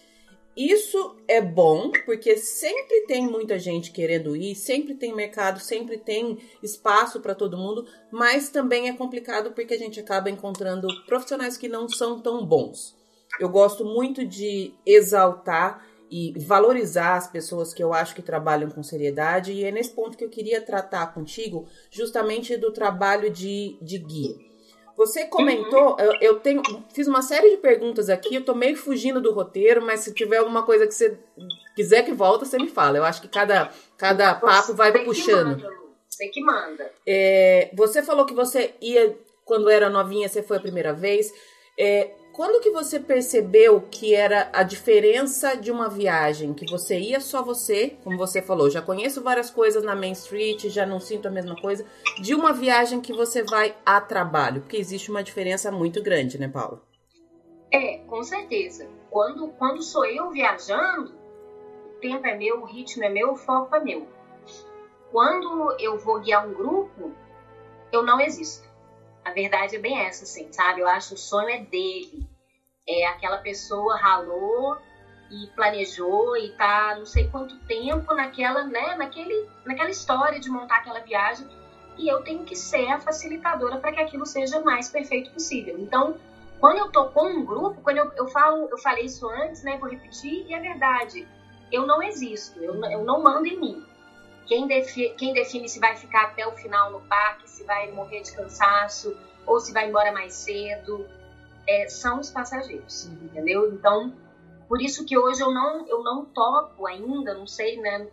Isso 0.54 1.16
é 1.26 1.40
bom, 1.40 1.90
porque 2.04 2.36
sempre 2.36 3.06
tem 3.06 3.26
muita 3.26 3.58
gente 3.58 3.90
querendo 3.90 4.36
ir, 4.36 4.54
sempre 4.54 4.94
tem 4.94 5.14
mercado, 5.14 5.60
sempre 5.60 5.96
tem 5.96 6.38
espaço 6.62 7.20
para 7.20 7.34
todo 7.34 7.56
mundo, 7.56 7.86
mas 8.10 8.50
também 8.50 8.90
é 8.90 8.92
complicado 8.92 9.52
porque 9.52 9.72
a 9.72 9.78
gente 9.78 9.98
acaba 9.98 10.28
encontrando 10.28 10.86
profissionais 11.06 11.56
que 11.56 11.68
não 11.68 11.88
são 11.88 12.20
tão 12.20 12.44
bons. 12.44 12.94
Eu 13.40 13.48
gosto 13.48 13.82
muito 13.82 14.26
de 14.26 14.74
exaltar 14.84 15.86
e 16.12 16.38
valorizar 16.38 17.16
as 17.16 17.26
pessoas 17.26 17.72
que 17.72 17.82
eu 17.82 17.94
acho 17.94 18.14
que 18.14 18.20
trabalham 18.20 18.68
com 18.68 18.82
seriedade. 18.82 19.50
E 19.50 19.64
é 19.64 19.70
nesse 19.70 19.92
ponto 19.92 20.14
que 20.14 20.22
eu 20.22 20.28
queria 20.28 20.60
tratar 20.60 21.06
contigo, 21.14 21.66
justamente 21.90 22.54
do 22.58 22.70
trabalho 22.70 23.30
de, 23.30 23.78
de 23.80 23.96
guia. 23.96 24.36
Você 24.94 25.24
comentou, 25.24 25.92
uhum. 25.92 26.00
eu, 26.00 26.12
eu, 26.20 26.40
tenho, 26.40 26.60
fiz 26.92 27.08
uma 27.08 27.22
série 27.22 27.52
de 27.52 27.56
perguntas 27.56 28.10
aqui, 28.10 28.34
eu 28.34 28.44
tô 28.44 28.54
meio 28.54 28.76
fugindo 28.76 29.22
do 29.22 29.32
roteiro, 29.32 29.80
mas 29.80 30.00
se 30.00 30.12
tiver 30.12 30.36
alguma 30.36 30.64
coisa 30.64 30.86
que 30.86 30.92
você 30.92 31.18
quiser 31.74 32.02
que 32.04 32.12
volta, 32.12 32.44
você 32.44 32.58
me 32.58 32.68
fala. 32.68 32.98
Eu 32.98 33.04
acho 33.04 33.22
que 33.22 33.28
cada, 33.28 33.70
cada 33.96 34.34
papo 34.34 34.74
vai 34.74 34.92
você 34.92 34.98
puxando. 34.98 35.56
Que 35.56 35.62
manda, 35.62 35.76
você 36.10 36.28
que 36.28 36.40
manda. 36.42 36.92
É, 37.06 37.70
você 37.72 38.02
falou 38.02 38.26
que 38.26 38.34
você 38.34 38.74
ia, 38.82 39.16
quando 39.46 39.70
era 39.70 39.88
novinha, 39.88 40.28
você 40.28 40.42
foi 40.42 40.58
a 40.58 40.60
primeira 40.60 40.92
vez. 40.92 41.32
É, 41.80 42.10
quando 42.32 42.60
que 42.60 42.70
você 42.70 42.98
percebeu 42.98 43.80
que 43.90 44.14
era 44.14 44.48
a 44.52 44.62
diferença 44.62 45.54
de 45.54 45.70
uma 45.70 45.88
viagem 45.88 46.54
que 46.54 46.70
você 46.70 46.98
ia 46.98 47.20
só 47.20 47.42
você, 47.42 47.96
como 48.02 48.16
você 48.16 48.40
falou, 48.40 48.70
já 48.70 48.80
conheço 48.80 49.22
várias 49.22 49.50
coisas 49.50 49.84
na 49.84 49.94
Main 49.94 50.12
Street, 50.12 50.66
já 50.68 50.86
não 50.86 50.98
sinto 50.98 51.28
a 51.28 51.30
mesma 51.30 51.54
coisa, 51.54 51.84
de 52.20 52.34
uma 52.34 52.52
viagem 52.52 53.00
que 53.00 53.12
você 53.12 53.42
vai 53.42 53.76
a 53.84 54.00
trabalho? 54.00 54.62
Porque 54.62 54.78
existe 54.78 55.10
uma 55.10 55.22
diferença 55.22 55.70
muito 55.70 56.02
grande, 56.02 56.38
né, 56.38 56.48
Paulo? 56.48 56.80
É, 57.70 57.98
com 57.98 58.22
certeza. 58.22 58.88
Quando, 59.10 59.48
quando 59.58 59.82
sou 59.82 60.06
eu 60.06 60.30
viajando, 60.30 61.14
o 61.86 62.00
tempo 62.00 62.26
é 62.26 62.36
meu, 62.36 62.62
o 62.62 62.64
ritmo 62.64 63.04
é 63.04 63.10
meu, 63.10 63.32
o 63.32 63.36
foco 63.36 63.76
é 63.76 63.80
meu. 63.80 64.06
Quando 65.10 65.76
eu 65.78 65.98
vou 65.98 66.20
guiar 66.20 66.48
um 66.48 66.54
grupo, 66.54 67.12
eu 67.92 68.02
não 68.02 68.18
existo. 68.20 68.71
A 69.24 69.30
verdade 69.30 69.76
é 69.76 69.78
bem 69.78 69.98
essa, 70.00 70.24
assim, 70.24 70.52
sabe? 70.52 70.80
Eu 70.80 70.88
acho 70.88 71.08
que 71.08 71.14
o 71.14 71.18
sonho 71.18 71.48
é 71.48 71.58
dele. 71.58 72.26
É 72.88 73.06
aquela 73.06 73.38
pessoa 73.38 73.96
ralou 73.96 74.76
e 75.30 75.46
planejou 75.54 76.36
e 76.36 76.50
tá 76.50 76.94
não 76.96 77.06
sei 77.06 77.28
quanto 77.28 77.56
tempo 77.60 78.12
naquela, 78.14 78.64
né, 78.64 78.94
naquele, 78.96 79.48
naquela 79.64 79.88
história 79.88 80.38
de 80.38 80.50
montar 80.50 80.76
aquela 80.76 81.00
viagem 81.00 81.48
e 81.96 82.08
eu 82.08 82.22
tenho 82.22 82.44
que 82.44 82.56
ser 82.56 82.88
a 82.88 83.00
facilitadora 83.00 83.78
para 83.78 83.92
que 83.92 84.00
aquilo 84.00 84.26
seja 84.26 84.60
mais 84.60 84.88
perfeito 84.88 85.30
possível. 85.30 85.78
Então, 85.78 86.16
quando 86.60 86.78
eu 86.78 86.90
tô 86.90 87.06
com 87.06 87.28
um 87.28 87.44
grupo, 87.44 87.80
quando 87.82 87.98
eu, 87.98 88.12
eu 88.16 88.28
falo, 88.28 88.68
eu 88.70 88.78
falei 88.78 89.04
isso 89.04 89.28
antes, 89.28 89.62
né, 89.62 89.78
vou 89.78 89.88
repetir, 89.88 90.46
e 90.46 90.54
é 90.54 90.60
verdade, 90.60 91.26
eu 91.70 91.86
não 91.86 92.02
existo, 92.02 92.62
eu, 92.62 92.74
eu 92.84 93.04
não 93.04 93.22
mando 93.22 93.46
em 93.46 93.58
mim. 93.58 93.84
Quem, 94.46 94.66
defi 94.66 95.10
quem 95.16 95.32
define 95.32 95.68
se 95.68 95.78
vai 95.78 95.96
ficar 95.96 96.24
até 96.24 96.46
o 96.46 96.52
final 96.52 96.90
no 96.90 97.00
parque, 97.02 97.48
se 97.48 97.62
vai 97.64 97.90
morrer 97.90 98.22
de 98.22 98.32
cansaço 98.32 99.16
ou 99.46 99.60
se 99.60 99.72
vai 99.72 99.88
embora 99.88 100.12
mais 100.12 100.34
cedo, 100.34 101.06
é, 101.66 101.88
são 101.88 102.20
os 102.20 102.30
passageiros, 102.30 103.06
entendeu? 103.06 103.72
Então, 103.72 104.12
por 104.68 104.80
isso 104.80 105.04
que 105.04 105.16
hoje 105.16 105.42
eu 105.42 105.50
não, 105.50 105.86
eu 105.86 106.02
não 106.02 106.24
topo 106.24 106.86
ainda, 106.86 107.34
não 107.34 107.46
sei, 107.46 107.76
né, 107.80 108.08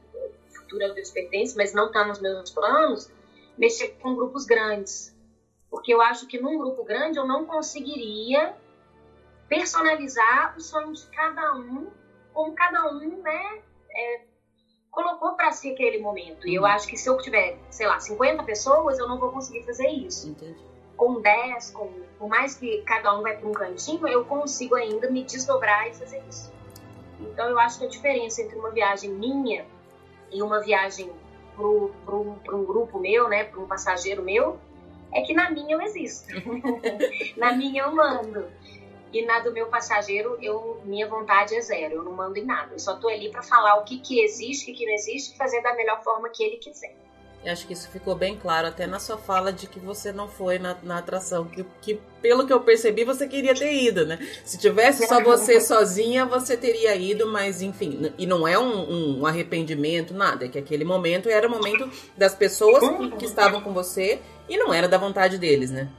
futura 0.54 0.94
Deus 0.94 1.10
pertence, 1.10 1.56
mas 1.58 1.74
não 1.74 1.88
está 1.88 2.06
nos 2.06 2.20
meus 2.20 2.52
planos, 2.52 3.10
mexer 3.58 3.90
com 4.00 4.16
grupos 4.16 4.46
grandes. 4.46 5.16
Porque 5.70 5.94
eu 5.94 6.02
acho 6.02 6.28
que 6.28 6.40
num 6.40 6.58
grupo 6.58 6.84
grande 6.84 7.18
eu 7.18 7.26
não 7.26 7.46
conseguiria 7.46 8.56
personalizar 9.48 10.56
o 10.56 10.62
sonho 10.62 10.94
de 10.94 11.06
cada 11.08 11.56
um, 11.56 11.90
como 12.34 12.54
cada 12.54 12.92
um, 12.92 13.22
né, 13.22 13.62
é, 13.92 14.22
colocou 14.92 15.34
para 15.34 15.52
si 15.52 15.72
aquele 15.72 16.00
momento. 16.00 16.48
E 16.48 16.56
eu 16.56 16.64
uhum. 16.64 16.68
acho 16.68 16.88
que 16.88 16.98
se 16.98 17.10
eu 17.10 17.18
tiver, 17.18 17.58
sei 17.70 17.88
lá, 17.88 18.00
50 18.00 18.44
pessoas, 18.44 19.00
eu 19.00 19.08
não 19.08 19.20
vou 19.20 19.32
conseguir 19.32 19.64
fazer 19.64 19.88
isso. 19.88 20.30
Entendi. 20.30 20.56
Com 20.96 21.22
10, 21.22 21.72
com, 21.72 21.90
por 22.18 22.28
mais 22.28 22.56
que 22.56 22.82
cada 22.82 23.18
um 23.18 23.22
vai 23.22 23.38
para 23.38 23.48
um 23.48 23.54
cantinho, 23.54 24.06
eu 24.08 24.26
consigo 24.26 24.76
ainda 24.76 25.10
me 25.10 25.24
desdobrar 25.24 25.88
e 25.88 25.94
fazer 25.94 26.22
isso. 26.28 26.52
Então 27.20 27.50
eu 27.50 27.60
acho 27.60 27.80
que 27.80 27.86
a 27.86 27.90
diferença 27.90 28.42
entre 28.42 28.58
uma 28.58 28.72
viagem 28.72 29.12
minha 29.12 29.66
e 30.32 30.42
uma 30.42 30.62
viagem 30.62 31.12
para 31.56 32.56
um 32.56 32.66
grupo 32.66 33.00
meu, 33.00 33.28
né, 33.28 33.44
para 33.44 33.60
um 33.60 33.68
passageiro 33.68 34.24
meu, 34.24 34.58
é 35.12 35.22
que 35.22 35.34
na 35.34 35.50
minha 35.50 35.76
eu 35.76 35.82
existo. 35.82 36.28
na 37.38 37.54
minha 37.54 37.84
eu 37.84 37.96
mando. 37.96 38.46
E 39.12 39.26
na 39.26 39.40
do 39.40 39.52
meu 39.52 39.68
passageiro, 39.68 40.38
eu, 40.42 40.82
minha 40.86 41.08
vontade 41.08 41.56
é 41.56 41.62
zero, 41.62 41.96
eu 41.96 42.04
não 42.04 42.12
mando 42.12 42.38
em 42.38 42.46
nada. 42.46 42.76
Eu 42.76 42.80
só 42.80 42.96
tô 42.96 43.08
ali 43.08 43.32
para 43.32 43.42
falar 43.42 43.76
o 43.78 43.84
que, 43.84 44.00
que 44.00 44.22
existe, 44.22 44.72
o 44.72 44.76
que, 44.76 44.86
não 44.86 44.94
existe 44.94 45.34
e 45.34 45.38
fazer 45.38 45.62
da 45.62 45.74
melhor 45.76 46.04
forma 46.04 46.30
que 46.30 46.44
ele 46.44 46.58
quiser. 46.58 46.96
Eu 47.44 47.54
acho 47.54 47.66
que 47.66 47.72
isso 47.72 47.90
ficou 47.90 48.16
bem 48.16 48.38
claro 48.38 48.68
até 48.68 48.86
na 48.86 49.00
sua 49.00 49.18
fala 49.18 49.52
de 49.52 49.66
que 49.66 49.80
você 49.80 50.12
não 50.12 50.28
foi 50.28 50.60
na, 50.60 50.76
na 50.84 50.98
atração, 50.98 51.46
que, 51.46 51.66
que 51.82 52.00
pelo 52.22 52.46
que 52.46 52.52
eu 52.52 52.60
percebi 52.60 53.06
você 53.06 53.28
queria 53.30 53.56
ter 53.56 53.74
ido, 53.74 54.06
né? 54.06 54.20
Se 54.44 54.58
tivesse 54.58 55.08
só 55.08 55.24
você 55.24 55.60
sozinha, 55.62 56.26
você 56.26 56.58
teria 56.58 56.94
ido, 56.96 57.26
mas 57.28 57.62
enfim, 57.62 58.14
e 58.18 58.28
não 58.28 58.46
é 58.46 58.60
um, 58.60 59.20
um 59.20 59.26
arrependimento, 59.26 60.14
nada, 60.14 60.46
é 60.46 60.50
que 60.50 60.60
aquele 60.60 60.84
momento 60.84 61.30
era 61.30 61.48
o 61.48 61.50
momento 61.50 61.90
das 62.18 62.36
pessoas 62.36 62.86
que, 62.98 63.12
que 63.12 63.26
estavam 63.26 63.62
com 63.62 63.74
você 63.74 64.20
e 64.50 64.58
não 64.58 64.74
era 64.74 64.88
da 64.88 64.98
vontade 64.98 65.38
deles, 65.38 65.72
né? 65.72 65.90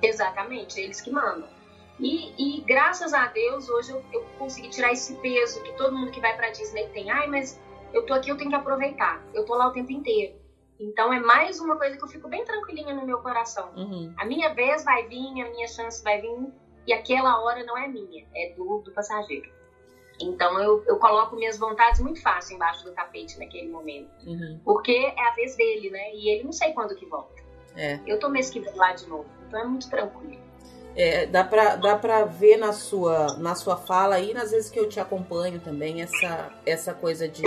Exatamente, 0.00 0.80
eles 0.80 1.00
que 1.00 1.10
mandam. 1.10 1.53
E, 1.98 2.58
e, 2.58 2.60
graças 2.62 3.14
a 3.14 3.26
Deus, 3.28 3.68
hoje 3.68 3.92
eu, 3.92 4.02
eu, 4.12 4.24
consegui 4.38 4.68
tirar 4.68 4.92
esse 4.92 5.14
peso 5.16 5.62
que 5.62 5.72
todo 5.74 5.94
mundo 5.94 6.10
que 6.10 6.20
vai 6.20 6.36
pra 6.36 6.50
Disney 6.50 6.88
tem. 6.88 7.10
Ai, 7.10 7.26
mas 7.28 7.60
eu 7.92 8.04
tô 8.04 8.14
aqui, 8.14 8.30
eu 8.30 8.36
tenho 8.36 8.50
que 8.50 8.56
aproveitar. 8.56 9.24
Eu 9.32 9.44
tô 9.44 9.54
lá 9.54 9.68
o 9.68 9.72
tempo 9.72 9.92
inteiro. 9.92 10.34
Então 10.78 11.12
é 11.12 11.20
mais 11.20 11.60
uma 11.60 11.76
coisa 11.76 11.96
que 11.96 12.02
eu 12.02 12.08
fico 12.08 12.28
bem 12.28 12.44
tranquilinha 12.44 12.94
no 12.94 13.06
meu 13.06 13.18
coração. 13.18 13.72
Uhum. 13.76 14.12
A 14.16 14.24
minha 14.24 14.52
vez 14.52 14.84
vai 14.84 15.06
vir, 15.06 15.40
a 15.40 15.50
minha 15.50 15.68
chance 15.68 16.02
vai 16.02 16.20
vir, 16.20 16.52
e 16.86 16.92
aquela 16.92 17.40
hora 17.42 17.64
não 17.64 17.78
é 17.78 17.86
minha, 17.86 18.26
é 18.34 18.52
do, 18.56 18.80
do 18.80 18.90
passageiro. 18.90 19.48
Então 20.20 20.58
eu, 20.60 20.84
eu 20.86 20.96
coloco 20.98 21.36
minhas 21.36 21.58
vontades 21.58 22.00
muito 22.00 22.20
fácil 22.22 22.56
embaixo 22.56 22.84
do 22.84 22.92
tapete 22.92 23.38
naquele 23.38 23.68
momento. 23.68 24.10
Uhum. 24.26 24.60
Porque 24.64 24.92
é 25.16 25.28
a 25.28 25.34
vez 25.34 25.56
dele, 25.56 25.90
né? 25.90 26.14
E 26.14 26.28
ele 26.28 26.44
não 26.44 26.52
sei 26.52 26.72
quando 26.72 26.94
que 26.94 27.06
volta. 27.06 27.42
É. 27.76 27.98
Eu 28.06 28.18
tô 28.18 28.28
mês 28.28 28.50
que 28.50 28.60
vem 28.60 28.74
lá 28.74 28.92
de 28.92 29.08
novo. 29.08 29.28
Então 29.46 29.60
é 29.60 29.64
muito 29.64 29.88
tranquilo. 29.90 30.43
É, 30.96 31.26
dá 31.26 31.42
pra, 31.42 31.74
dá 31.76 31.96
pra 31.96 32.24
ver 32.24 32.56
na 32.56 32.72
sua, 32.72 33.36
na 33.38 33.54
sua 33.54 33.76
fala 33.76 34.20
e 34.20 34.32
nas 34.32 34.52
vezes 34.52 34.70
que 34.70 34.78
eu 34.78 34.88
te 34.88 35.00
acompanho 35.00 35.58
também 35.58 36.02
essa, 36.02 36.52
essa 36.64 36.94
coisa 36.94 37.26
de 37.26 37.42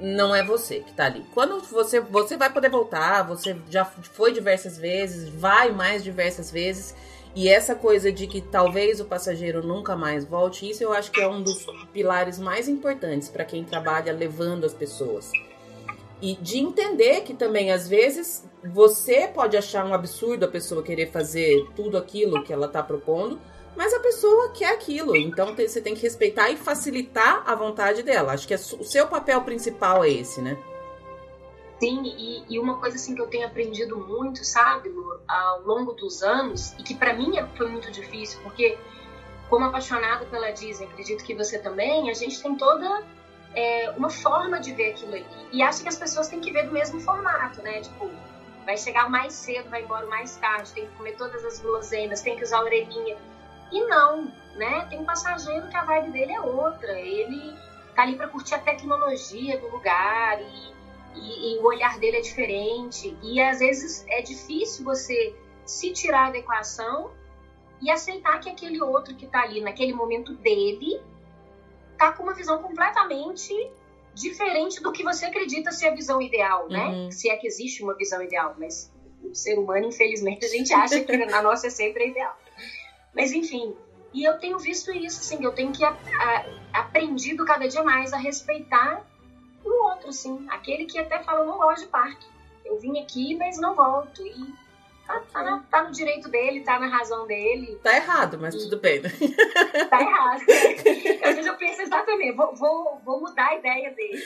não 0.00 0.34
é 0.34 0.44
você 0.44 0.80
que 0.80 0.92
tá 0.92 1.06
ali. 1.06 1.24
Quando 1.34 1.60
você 1.60 2.00
você 2.00 2.36
vai 2.36 2.52
poder 2.52 2.70
voltar, 2.70 3.22
você 3.22 3.56
já 3.68 3.84
foi 3.84 4.32
diversas 4.32 4.78
vezes, 4.78 5.28
vai 5.28 5.70
mais 5.70 6.02
diversas 6.02 6.50
vezes. 6.50 6.94
E 7.34 7.48
essa 7.48 7.74
coisa 7.74 8.10
de 8.10 8.26
que 8.26 8.40
talvez 8.40 9.00
o 9.00 9.04
passageiro 9.04 9.64
nunca 9.64 9.94
mais 9.94 10.24
volte, 10.24 10.68
isso 10.68 10.82
eu 10.82 10.92
acho 10.92 11.10
que 11.10 11.20
é 11.20 11.28
um 11.28 11.42
dos 11.42 11.66
pilares 11.92 12.38
mais 12.38 12.68
importantes 12.68 13.28
para 13.28 13.44
quem 13.44 13.64
trabalha 13.64 14.12
levando 14.12 14.64
as 14.64 14.72
pessoas. 14.72 15.30
E 16.20 16.34
de 16.34 16.58
entender 16.58 17.20
que 17.20 17.34
também, 17.34 17.70
às 17.70 17.88
vezes, 17.88 18.44
você 18.64 19.28
pode 19.28 19.56
achar 19.56 19.84
um 19.84 19.94
absurdo 19.94 20.44
a 20.44 20.48
pessoa 20.48 20.82
querer 20.82 21.10
fazer 21.10 21.66
tudo 21.76 21.96
aquilo 21.96 22.42
que 22.42 22.52
ela 22.52 22.66
está 22.66 22.82
propondo, 22.82 23.40
mas 23.76 23.94
a 23.94 24.00
pessoa 24.00 24.50
quer 24.50 24.72
aquilo. 24.72 25.16
Então 25.16 25.54
você 25.54 25.80
tem 25.80 25.94
que 25.94 26.02
respeitar 26.02 26.50
e 26.50 26.56
facilitar 26.56 27.42
a 27.46 27.54
vontade 27.54 28.02
dela. 28.02 28.32
Acho 28.32 28.46
que 28.46 28.54
é 28.54 28.56
o 28.56 28.84
seu 28.84 29.06
papel 29.06 29.40
principal 29.42 30.02
é 30.02 30.10
esse, 30.10 30.40
né? 30.40 30.58
Sim, 31.78 32.02
e, 32.04 32.44
e, 32.48 32.58
uma 32.58 32.80
coisa 32.80 32.96
assim 32.96 33.14
que 33.14 33.20
eu 33.20 33.28
tenho 33.28 33.46
aprendido 33.46 33.96
muito, 33.96 34.44
sabe, 34.44 34.92
ao 35.28 35.62
longo 35.62 35.92
dos 35.92 36.24
anos, 36.24 36.72
e 36.72 36.82
que 36.82 36.92
para 36.92 37.14
mim 37.14 37.34
foi 37.56 37.68
muito 37.68 37.88
difícil, 37.92 38.40
porque 38.42 38.76
como 39.48 39.64
apaixonada 39.64 40.26
pela 40.26 40.50
Disney, 40.50 40.86
acredito 40.86 41.22
que 41.22 41.34
você 41.34 41.56
também, 41.56 42.10
a 42.10 42.14
gente 42.14 42.42
tem 42.42 42.56
toda 42.56 43.04
é, 43.54 43.90
uma 43.96 44.10
forma 44.10 44.58
de 44.58 44.72
ver 44.72 44.90
aquilo 44.90 45.14
ali. 45.14 45.26
E 45.52 45.62
acho 45.62 45.82
que 45.82 45.88
as 45.88 45.96
pessoas 45.96 46.26
têm 46.26 46.40
que 46.40 46.52
ver 46.52 46.66
do 46.66 46.72
mesmo 46.72 47.00
formato, 47.00 47.62
né? 47.62 47.80
Tipo, 47.80 48.10
vai 48.68 48.76
chegar 48.76 49.08
mais 49.08 49.32
cedo, 49.32 49.70
vai 49.70 49.82
embora 49.82 50.06
mais 50.08 50.36
tarde, 50.36 50.74
tem 50.74 50.86
que 50.86 50.94
comer 50.96 51.16
todas 51.16 51.42
as 51.42 51.58
guloseimas, 51.58 52.20
tem 52.20 52.36
que 52.36 52.44
usar 52.44 52.60
orelhinha. 52.60 53.16
E 53.72 53.80
não, 53.86 54.30
né? 54.56 54.84
Tem 54.90 55.00
um 55.00 55.06
passageiro 55.06 55.66
que 55.68 55.76
a 55.76 55.84
vibe 55.86 56.10
dele 56.10 56.32
é 56.32 56.40
outra. 56.42 57.00
Ele 57.00 57.56
tá 57.96 58.02
ali 58.02 58.14
para 58.14 58.28
curtir 58.28 58.56
a 58.56 58.58
tecnologia 58.58 59.58
do 59.58 59.70
lugar 59.70 60.38
e, 60.42 60.74
e, 61.14 61.54
e, 61.54 61.58
o 61.60 61.64
olhar 61.64 61.98
dele 61.98 62.18
é 62.18 62.20
diferente. 62.20 63.16
E 63.22 63.40
às 63.40 63.60
vezes 63.60 64.04
é 64.06 64.20
difícil 64.20 64.84
você 64.84 65.34
se 65.64 65.90
tirar 65.94 66.30
da 66.30 66.36
equação 66.36 67.10
e 67.80 67.90
aceitar 67.90 68.38
que 68.38 68.50
aquele 68.50 68.82
outro 68.82 69.14
que 69.14 69.26
tá 69.26 69.44
ali 69.44 69.62
naquele 69.62 69.94
momento 69.94 70.34
dele 70.34 71.00
tá 71.96 72.12
com 72.12 72.22
uma 72.22 72.34
visão 72.34 72.62
completamente 72.62 73.54
diferente 74.14 74.82
do 74.82 74.92
que 74.92 75.02
você 75.02 75.26
acredita 75.26 75.70
ser 75.70 75.88
a 75.88 75.94
visão 75.94 76.20
ideal, 76.20 76.68
né? 76.68 76.86
Uhum. 76.86 77.10
Se 77.10 77.30
é 77.30 77.36
que 77.36 77.46
existe 77.46 77.82
uma 77.82 77.94
visão 77.94 78.22
ideal, 78.22 78.54
mas 78.58 78.92
o 79.22 79.34
ser 79.34 79.58
humano, 79.58 79.86
infelizmente, 79.86 80.44
a 80.44 80.48
gente 80.48 80.72
acha 80.72 81.00
que 81.00 81.12
a 81.12 81.42
nossa 81.42 81.68
é 81.68 81.70
sempre 81.70 82.08
ideal. 82.08 82.36
Mas 83.14 83.32
enfim, 83.32 83.76
e 84.12 84.24
eu 84.24 84.38
tenho 84.38 84.58
visto 84.58 84.90
isso, 84.92 85.20
assim, 85.20 85.44
eu 85.44 85.52
tenho 85.52 85.72
que 85.72 85.84
a, 85.84 85.90
a, 85.90 86.80
aprendido 86.80 87.44
cada 87.44 87.68
dia 87.68 87.82
mais 87.82 88.12
a 88.12 88.16
respeitar 88.16 89.04
o 89.64 89.84
outro, 89.84 90.08
assim, 90.08 90.46
aquele 90.48 90.86
que 90.86 90.98
até 90.98 91.22
fala, 91.22 91.44
não 91.44 91.58
gosto 91.58 91.84
de 91.84 91.88
parque. 91.88 92.26
Eu 92.64 92.78
vim 92.78 92.98
aqui, 92.98 93.34
mas 93.36 93.58
não 93.58 93.74
volto. 93.74 94.26
E 94.26 94.54
Tá, 95.08 95.22
tá, 95.32 95.64
tá, 95.70 95.84
no 95.84 95.90
direito 95.90 96.28
dele, 96.28 96.60
tá 96.60 96.78
na 96.78 96.86
razão 96.86 97.26
dele. 97.26 97.80
Tá 97.82 97.96
errado, 97.96 98.38
mas 98.38 98.54
tudo 98.54 98.78
bem. 98.78 99.00
Né? 99.00 99.08
Tá 99.88 100.02
errado. 100.02 100.42
Às 100.42 101.34
vezes 101.34 101.46
eu 101.46 101.56
penso 101.56 101.80
exatamente, 101.80 102.36
vou, 102.36 102.54
vou, 102.54 103.00
vou 103.02 103.20
mudar 103.20 103.46
a 103.46 103.56
ideia 103.56 103.90
dele. 103.92 104.22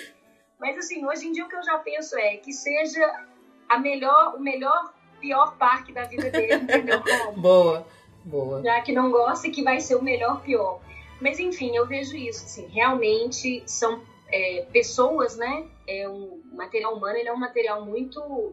Mas 0.59 0.77
assim, 0.77 1.07
hoje 1.07 1.29
em 1.29 1.33
dia 1.33 1.45
o 1.45 1.49
que 1.49 1.55
eu 1.55 1.63
já 1.63 1.79
penso 1.79 2.19
é 2.19 2.37
que 2.37 2.53
seja 2.53 3.27
a 3.69 3.79
melhor, 3.79 4.35
o 4.35 4.41
melhor, 4.41 4.93
pior 5.21 5.57
parque 5.57 5.93
da 5.93 6.03
vida 6.03 6.29
dele, 6.31 6.55
entendeu 6.55 7.01
como? 7.07 7.41
Boa, 7.41 7.87
boa. 8.25 8.63
Já 8.65 8.81
que 8.81 8.91
não 8.91 9.13
gosta 9.13 9.49
que 9.51 9.63
vai 9.63 9.81
ser 9.81 9.95
o 9.95 10.03
melhor, 10.03 10.43
pior. 10.43 10.81
Mas 11.21 11.39
enfim, 11.39 11.77
eu 11.77 11.87
vejo 11.87 12.17
isso, 12.17 12.45
assim, 12.45 12.67
realmente 12.67 13.63
são 13.67 14.03
é, 14.33 14.67
pessoas, 14.73 15.37
né? 15.37 15.65
É 15.87 16.09
um 16.09 16.43
material 16.53 16.97
humano, 16.97 17.17
ele 17.17 17.29
é 17.29 17.33
um 17.33 17.39
material 17.39 17.85
muito 17.85 18.53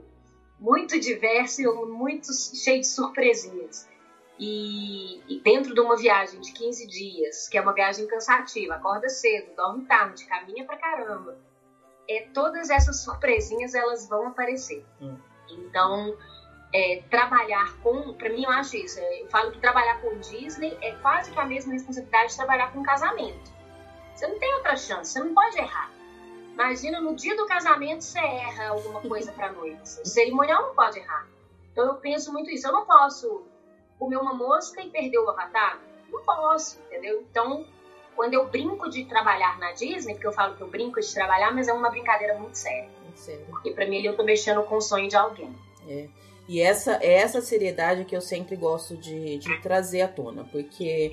muito 0.60 1.00
diverso 1.00 1.62
e 1.62 1.66
muito 1.86 2.28
cheio 2.34 2.82
de 2.82 2.88
surpresinhas. 2.88 3.88
E, 4.38 5.22
e, 5.28 5.40
dentro 5.42 5.74
de 5.74 5.82
uma 5.82 5.98
viagem 5.98 6.40
de 6.40 6.54
15 6.54 6.88
dias, 6.88 7.48
que 7.50 7.58
é 7.58 7.62
uma 7.62 7.74
viagem 7.74 8.08
cansativa, 8.08 8.76
acorda 8.76 9.10
cedo, 9.10 9.54
dorme 9.56 9.84
tarde, 9.84 10.26
caminha 10.26 10.64
pra 10.64 10.78
caramba, 10.78 11.38
é, 12.10 12.28
todas 12.34 12.70
essas 12.70 13.02
surpresinhas 13.02 13.74
elas 13.74 14.08
vão 14.08 14.28
aparecer. 14.28 14.86
Hum. 15.02 15.18
Então, 15.50 16.16
é, 16.74 17.04
trabalhar 17.10 17.76
com, 17.82 18.14
para 18.14 18.30
mim 18.30 18.44
eu 18.44 18.50
acho 18.52 18.78
isso, 18.78 19.00
eu 19.00 19.28
falo 19.28 19.52
que 19.52 19.60
trabalhar 19.60 20.00
com 20.02 20.18
Disney 20.20 20.78
é 20.82 20.94
quase 20.96 21.32
que 21.32 21.40
a 21.40 21.46
mesma 21.46 21.74
responsabilidade 21.74 22.30
de 22.30 22.38
trabalhar 22.38 22.72
com 22.72 22.82
casamento. 22.82 23.52
Você 24.16 24.28
não 24.28 24.40
tem 24.40 24.54
outra 24.56 24.78
chance, 24.78 25.12
você 25.12 25.20
não 25.20 25.34
pode 25.34 25.58
errar. 25.58 25.92
Imagina 26.60 27.00
no 27.00 27.16
dia 27.16 27.38
do 27.38 27.46
casamento 27.46 28.04
você 28.04 28.20
erra 28.20 28.72
alguma 28.72 29.00
coisa 29.00 29.32
para 29.32 29.50
noite. 29.54 30.02
O 30.04 30.06
cerimonial 30.06 30.62
não 30.64 30.76
pode 30.76 31.00
errar. 31.00 31.26
Então 31.72 31.86
eu 31.88 31.94
penso 31.96 32.34
muito 32.34 32.50
isso. 32.52 32.68
Eu 32.68 32.74
não 32.74 32.86
posso 32.86 33.44
comer 33.98 34.18
uma 34.18 34.34
mosca 34.34 34.82
e 34.82 34.90
perder 34.90 35.20
o 35.20 35.30
avatar. 35.30 35.80
Não 36.12 36.22
posso, 36.26 36.78
entendeu? 36.82 37.22
Então, 37.32 37.66
quando 38.14 38.34
eu 38.34 38.46
brinco 38.50 38.90
de 38.90 39.06
trabalhar 39.06 39.58
na 39.58 39.72
Disney, 39.72 40.16
porque 40.16 40.28
eu 40.28 40.34
falo 40.34 40.58
que 40.58 40.62
eu 40.62 40.68
brinco 40.68 41.00
de 41.00 41.14
trabalhar, 41.14 41.54
mas 41.54 41.70
é 41.70 41.74
uma 41.74 41.90
brincadeira 41.90 42.38
muito 42.38 42.58
séria. 42.58 42.90
Muito 43.06 43.20
sério. 43.22 43.46
Porque 43.50 43.72
pra 43.72 43.88
mim 43.88 44.04
eu 44.04 44.18
tô 44.18 44.24
mexendo 44.24 44.62
com 44.64 44.76
o 44.76 44.82
sonho 44.82 45.08
de 45.08 45.16
alguém. 45.16 45.56
É. 45.88 46.10
E 46.46 46.60
essa 46.60 47.00
é 47.02 47.14
essa 47.14 47.40
seriedade 47.40 48.04
que 48.04 48.16
eu 48.16 48.22
sempre 48.22 48.58
gosto 48.58 48.98
de, 48.98 49.38
de 49.38 49.62
trazer 49.62 50.02
à 50.02 50.10
tona, 50.10 50.44
porque 50.52 51.12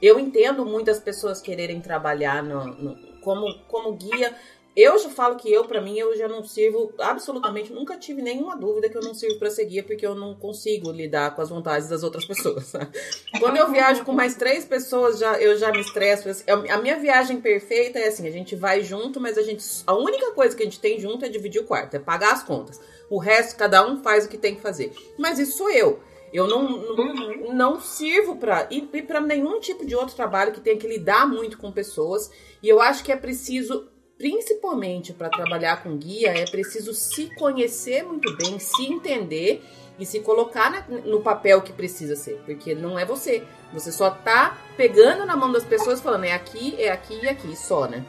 eu 0.00 0.18
entendo 0.18 0.64
muitas 0.64 0.98
pessoas 0.98 1.38
quererem 1.42 1.82
trabalhar 1.82 2.42
no, 2.42 2.64
no, 2.64 3.20
como, 3.20 3.58
como 3.68 3.92
guia, 3.92 4.34
eu 4.76 4.98
já 4.98 5.08
falo 5.08 5.36
que 5.36 5.52
eu, 5.52 5.64
para 5.64 5.80
mim, 5.80 5.98
eu 5.98 6.16
já 6.16 6.28
não 6.28 6.44
sirvo 6.44 6.92
absolutamente, 6.98 7.72
nunca 7.72 7.98
tive 7.98 8.22
nenhuma 8.22 8.56
dúvida 8.56 8.88
que 8.88 8.96
eu 8.96 9.02
não 9.02 9.12
sirvo 9.12 9.38
para 9.38 9.50
seguir, 9.50 9.82
porque 9.82 10.06
eu 10.06 10.14
não 10.14 10.34
consigo 10.34 10.92
lidar 10.92 11.34
com 11.34 11.42
as 11.42 11.48
vontades 11.48 11.88
das 11.88 12.04
outras 12.04 12.24
pessoas. 12.24 12.72
Quando 13.40 13.56
eu 13.56 13.70
viajo 13.70 14.04
com 14.04 14.12
mais 14.12 14.36
três 14.36 14.64
pessoas, 14.64 15.18
já, 15.18 15.40
eu 15.40 15.58
já 15.58 15.72
me 15.72 15.80
estresso. 15.80 16.28
Assim, 16.28 16.44
a 16.48 16.78
minha 16.78 16.98
viagem 16.98 17.40
perfeita 17.40 17.98
é 17.98 18.08
assim: 18.08 18.28
a 18.28 18.30
gente 18.30 18.54
vai 18.54 18.82
junto, 18.82 19.20
mas 19.20 19.36
a 19.36 19.42
gente. 19.42 19.64
A 19.86 19.94
única 19.94 20.32
coisa 20.32 20.56
que 20.56 20.62
a 20.62 20.66
gente 20.66 20.80
tem 20.80 21.00
junto 21.00 21.24
é 21.24 21.28
dividir 21.28 21.60
o 21.60 21.66
quarto, 21.66 21.94
é 21.94 21.98
pagar 21.98 22.32
as 22.32 22.44
contas. 22.44 22.80
O 23.08 23.18
resto, 23.18 23.56
cada 23.56 23.84
um 23.84 24.02
faz 24.02 24.24
o 24.24 24.28
que 24.28 24.38
tem 24.38 24.54
que 24.54 24.60
fazer. 24.60 24.92
Mas 25.18 25.38
isso 25.38 25.58
sou 25.58 25.70
eu. 25.70 25.98
Eu 26.32 26.46
não, 26.46 26.68
não, 26.94 27.54
não 27.54 27.80
sirvo 27.80 28.36
para 28.36 28.68
e, 28.70 28.88
e 28.92 29.02
para 29.02 29.20
nenhum 29.20 29.58
tipo 29.58 29.84
de 29.84 29.96
outro 29.96 30.14
trabalho 30.14 30.52
que 30.52 30.60
tenha 30.60 30.76
que 30.76 30.86
lidar 30.86 31.26
muito 31.26 31.58
com 31.58 31.72
pessoas. 31.72 32.30
E 32.62 32.68
eu 32.68 32.80
acho 32.80 33.02
que 33.02 33.10
é 33.10 33.16
preciso 33.16 33.89
principalmente 34.20 35.14
para 35.14 35.30
trabalhar 35.30 35.82
com 35.82 35.96
guia, 35.96 36.28
é 36.28 36.44
preciso 36.44 36.92
se 36.92 37.34
conhecer 37.36 38.04
muito 38.04 38.36
bem, 38.36 38.58
se 38.58 38.84
entender 38.84 39.64
e 39.98 40.04
se 40.04 40.20
colocar 40.20 40.86
no 41.06 41.22
papel 41.22 41.62
que 41.62 41.72
precisa 41.72 42.14
ser, 42.14 42.38
porque 42.44 42.74
não 42.74 42.98
é 42.98 43.06
você. 43.06 43.42
Você 43.72 43.90
só 43.90 44.10
tá 44.10 44.58
pegando 44.76 45.24
na 45.24 45.34
mão 45.34 45.50
das 45.50 45.64
pessoas 45.64 46.02
falando 46.02 46.24
é 46.24 46.32
aqui, 46.32 46.74
é 46.78 46.90
aqui 46.90 47.18
e 47.22 47.28
aqui, 47.30 47.56
só, 47.56 47.88
né? 47.88 48.04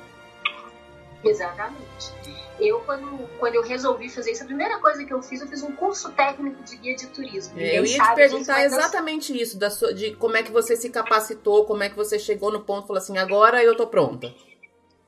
Exatamente. 1.23 2.11
Eu, 2.59 2.81
quando, 2.81 3.29
quando 3.39 3.55
eu 3.55 3.63
resolvi 3.63 4.09
fazer 4.09 4.33
isso, 4.33 4.43
a 4.43 4.45
primeira 4.45 4.79
coisa 4.79 5.05
que 5.05 5.13
eu 5.13 5.21
fiz, 5.23 5.39
eu 5.39 5.47
fiz 5.47 5.63
um 5.63 5.71
curso 5.71 6.11
técnico 6.11 6.61
de 6.61 6.75
guia 6.75 6.95
de 6.95 7.07
turismo. 7.07 7.57
É, 7.57 7.79
eu 7.79 7.85
ia 7.85 8.03
te 8.03 8.15
perguntar 8.15 8.65
exatamente 8.65 9.39
isso, 9.39 9.57
da 9.57 9.69
sua, 9.69 9.93
de 9.93 10.13
como 10.15 10.35
é 10.35 10.43
que 10.43 10.51
você 10.51 10.75
se 10.75 10.89
capacitou, 10.89 11.63
como 11.63 11.83
é 11.83 11.89
que 11.89 11.95
você 11.95 12.19
chegou 12.19 12.51
no 12.51 12.59
ponto 12.59 12.83
e 12.83 12.87
falou 12.87 13.01
assim, 13.01 13.17
agora 13.17 13.63
eu 13.63 13.77
tô 13.77 13.87
pronta 13.87 14.33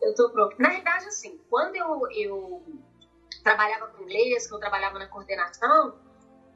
eu 0.03 0.13
tô 0.13 0.29
pronta. 0.29 0.55
Na 0.59 0.69
verdade, 0.69 1.05
assim, 1.07 1.39
quando 1.49 1.75
eu, 1.75 2.07
eu 2.11 2.63
trabalhava 3.43 3.87
com 3.87 4.03
inglês, 4.03 4.47
que 4.47 4.53
eu 4.53 4.59
trabalhava 4.59 4.99
na 4.99 5.07
coordenação, 5.07 5.95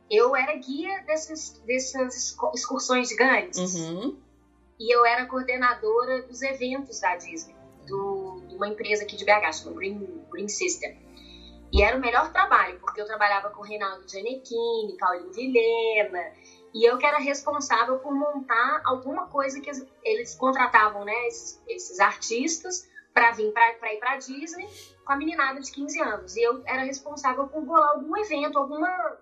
eu 0.09 0.35
era 0.35 0.55
guia 0.55 1.03
desses, 1.05 1.59
dessas 1.65 2.35
excursões 2.53 3.09
gigantes. 3.09 3.75
Uhum. 3.75 4.17
E 4.79 4.93
eu 4.93 5.05
era 5.05 5.25
coordenadora 5.25 6.21
dos 6.23 6.41
eventos 6.41 6.99
da 6.99 7.15
Disney, 7.15 7.55
do, 7.87 8.43
de 8.47 8.55
uma 8.55 8.67
empresa 8.67 9.03
aqui 9.03 9.15
de 9.15 9.25
BH, 9.25 9.53
chama 9.53 9.75
Green, 9.75 10.23
Green 10.29 10.47
System. 10.47 11.05
E 11.71 11.81
era 11.81 11.97
o 11.97 11.99
melhor 11.99 12.31
trabalho, 12.31 12.79
porque 12.79 13.01
eu 13.01 13.05
trabalhava 13.05 13.49
com 13.49 13.61
o 13.61 13.63
Reinaldo 13.63 14.07
Giannichini, 14.07 14.95
Paulinho 14.97 15.33
Vilhena, 15.33 16.31
e 16.73 16.87
eu 16.87 16.97
que 16.97 17.05
era 17.05 17.17
responsável 17.17 17.99
por 17.99 18.13
montar 18.13 18.81
alguma 18.85 19.27
coisa 19.27 19.59
que 19.59 19.69
eles 20.03 20.35
contratavam, 20.35 21.03
né, 21.03 21.27
esses, 21.27 21.61
esses 21.67 21.99
artistas, 21.99 22.87
para 23.17 23.31
vir 23.31 23.51
para 23.51 23.93
ir 23.93 23.99
para 23.99 24.17
Disney 24.17 24.69
com 25.03 25.13
a 25.13 25.15
meninada 25.15 25.59
de 25.59 25.71
15 25.71 26.01
anos. 26.01 26.35
E 26.35 26.43
eu 26.43 26.61
era 26.65 26.83
responsável 26.83 27.47
por 27.47 27.65
bolar 27.65 27.95
algum 27.95 28.15
evento, 28.15 28.59
alguma 28.59 29.17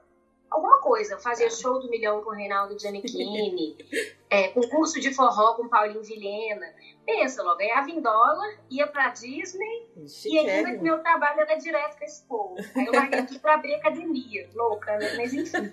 alguma 0.50 0.82
coisa. 0.82 1.18
Fazia 1.18 1.48
tá. 1.48 1.56
show 1.56 1.80
do 1.80 1.90
milhão 1.90 2.22
com 2.22 2.32
o 2.32 2.34
Reinaldo 2.34 2.78
Giannichini, 2.78 3.78
é, 4.30 4.50
concurso 4.50 5.00
de 5.00 5.14
forró 5.14 5.54
com 5.54 5.70
Paulinho 5.70 6.04
Vilhena. 6.04 6.74
Pensa 7.06 7.42
logo, 7.42 7.58
ganhava 7.58 7.90
em 7.90 8.02
dólar, 8.02 8.60
ia 8.70 8.88
pra 8.88 9.10
Disney 9.10 9.88
e 10.26 10.40
ainda 10.40 10.72
que 10.72 10.84
meu 10.84 11.00
trabalho 11.00 11.40
era 11.40 11.56
direto 11.56 11.98
com 11.98 12.04
esse 12.04 12.24
povo. 12.24 12.56
Aí 12.76 12.86
eu 12.86 12.94
larguei 12.94 13.24
tudo 13.24 13.40
pra 13.40 13.54
abrir 13.54 13.76
academia, 13.76 14.50
louca, 14.54 14.98
né? 14.98 15.14
Mas 15.16 15.34
enfim. 15.34 15.72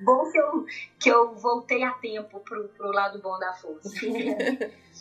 bom 0.00 0.30
que 0.30 0.38
eu, 0.38 0.66
que 0.98 1.08
eu 1.08 1.34
voltei 1.36 1.82
a 1.82 1.92
tempo 1.92 2.40
pro, 2.40 2.68
pro 2.70 2.92
lado 2.92 3.20
bom 3.20 3.38
da 3.38 3.54
força. 3.54 3.88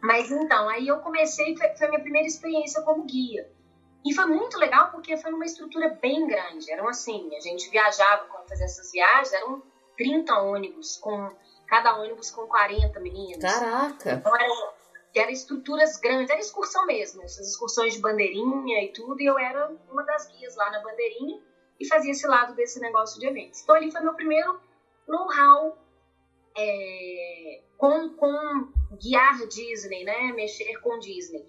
Mas 0.00 0.30
então, 0.30 0.68
aí 0.68 0.86
eu 0.86 0.98
comecei, 1.00 1.56
foi, 1.56 1.68
foi 1.76 1.86
a 1.86 1.90
minha 1.90 2.02
primeira 2.02 2.26
experiência 2.26 2.82
como 2.82 3.04
guia. 3.04 3.50
E 4.04 4.14
foi 4.14 4.26
muito 4.26 4.56
legal 4.58 4.90
porque 4.90 5.16
foi 5.16 5.30
numa 5.30 5.44
estrutura 5.44 5.98
bem 6.00 6.26
grande. 6.26 6.70
Eram 6.70 6.88
assim, 6.88 7.34
a 7.36 7.40
gente 7.40 7.68
viajava, 7.68 8.26
quando 8.26 8.48
fazia 8.48 8.64
essas 8.64 8.92
viagens, 8.92 9.32
eram 9.32 9.62
30 9.96 10.32
ônibus, 10.38 10.96
com 10.96 11.28
cada 11.66 11.96
ônibus 11.98 12.30
com 12.30 12.46
40 12.46 12.98
meninos. 13.00 13.42
Caraca! 13.42 14.12
Então 14.12 14.34
eram, 14.34 14.72
eram 15.14 15.30
estruturas 15.30 15.98
grandes, 15.98 16.30
era 16.30 16.40
excursão 16.40 16.86
mesmo, 16.86 17.22
essas 17.22 17.48
excursões 17.48 17.94
de 17.94 18.00
bandeirinha 18.00 18.82
e 18.84 18.92
tudo, 18.92 19.20
e 19.20 19.26
eu 19.26 19.38
era 19.38 19.70
uma 19.90 20.02
das 20.04 20.28
guias 20.28 20.56
lá 20.56 20.70
na 20.70 20.80
bandeirinha 20.80 21.40
e 21.78 21.86
fazia 21.86 22.12
esse 22.12 22.26
lado 22.26 22.54
desse 22.54 22.80
negócio 22.80 23.20
de 23.20 23.26
eventos. 23.26 23.62
Então 23.62 23.74
ali 23.74 23.90
foi 23.90 24.00
meu 24.00 24.14
primeiro 24.14 24.60
know-how 25.06 25.76
é, 26.58 27.60
com, 27.76 28.10
com 28.10 28.68
guiar 29.00 29.46
Disney, 29.46 30.02
né? 30.04 30.32
Mexer 30.32 30.76
com 30.80 30.98
Disney. 30.98 31.46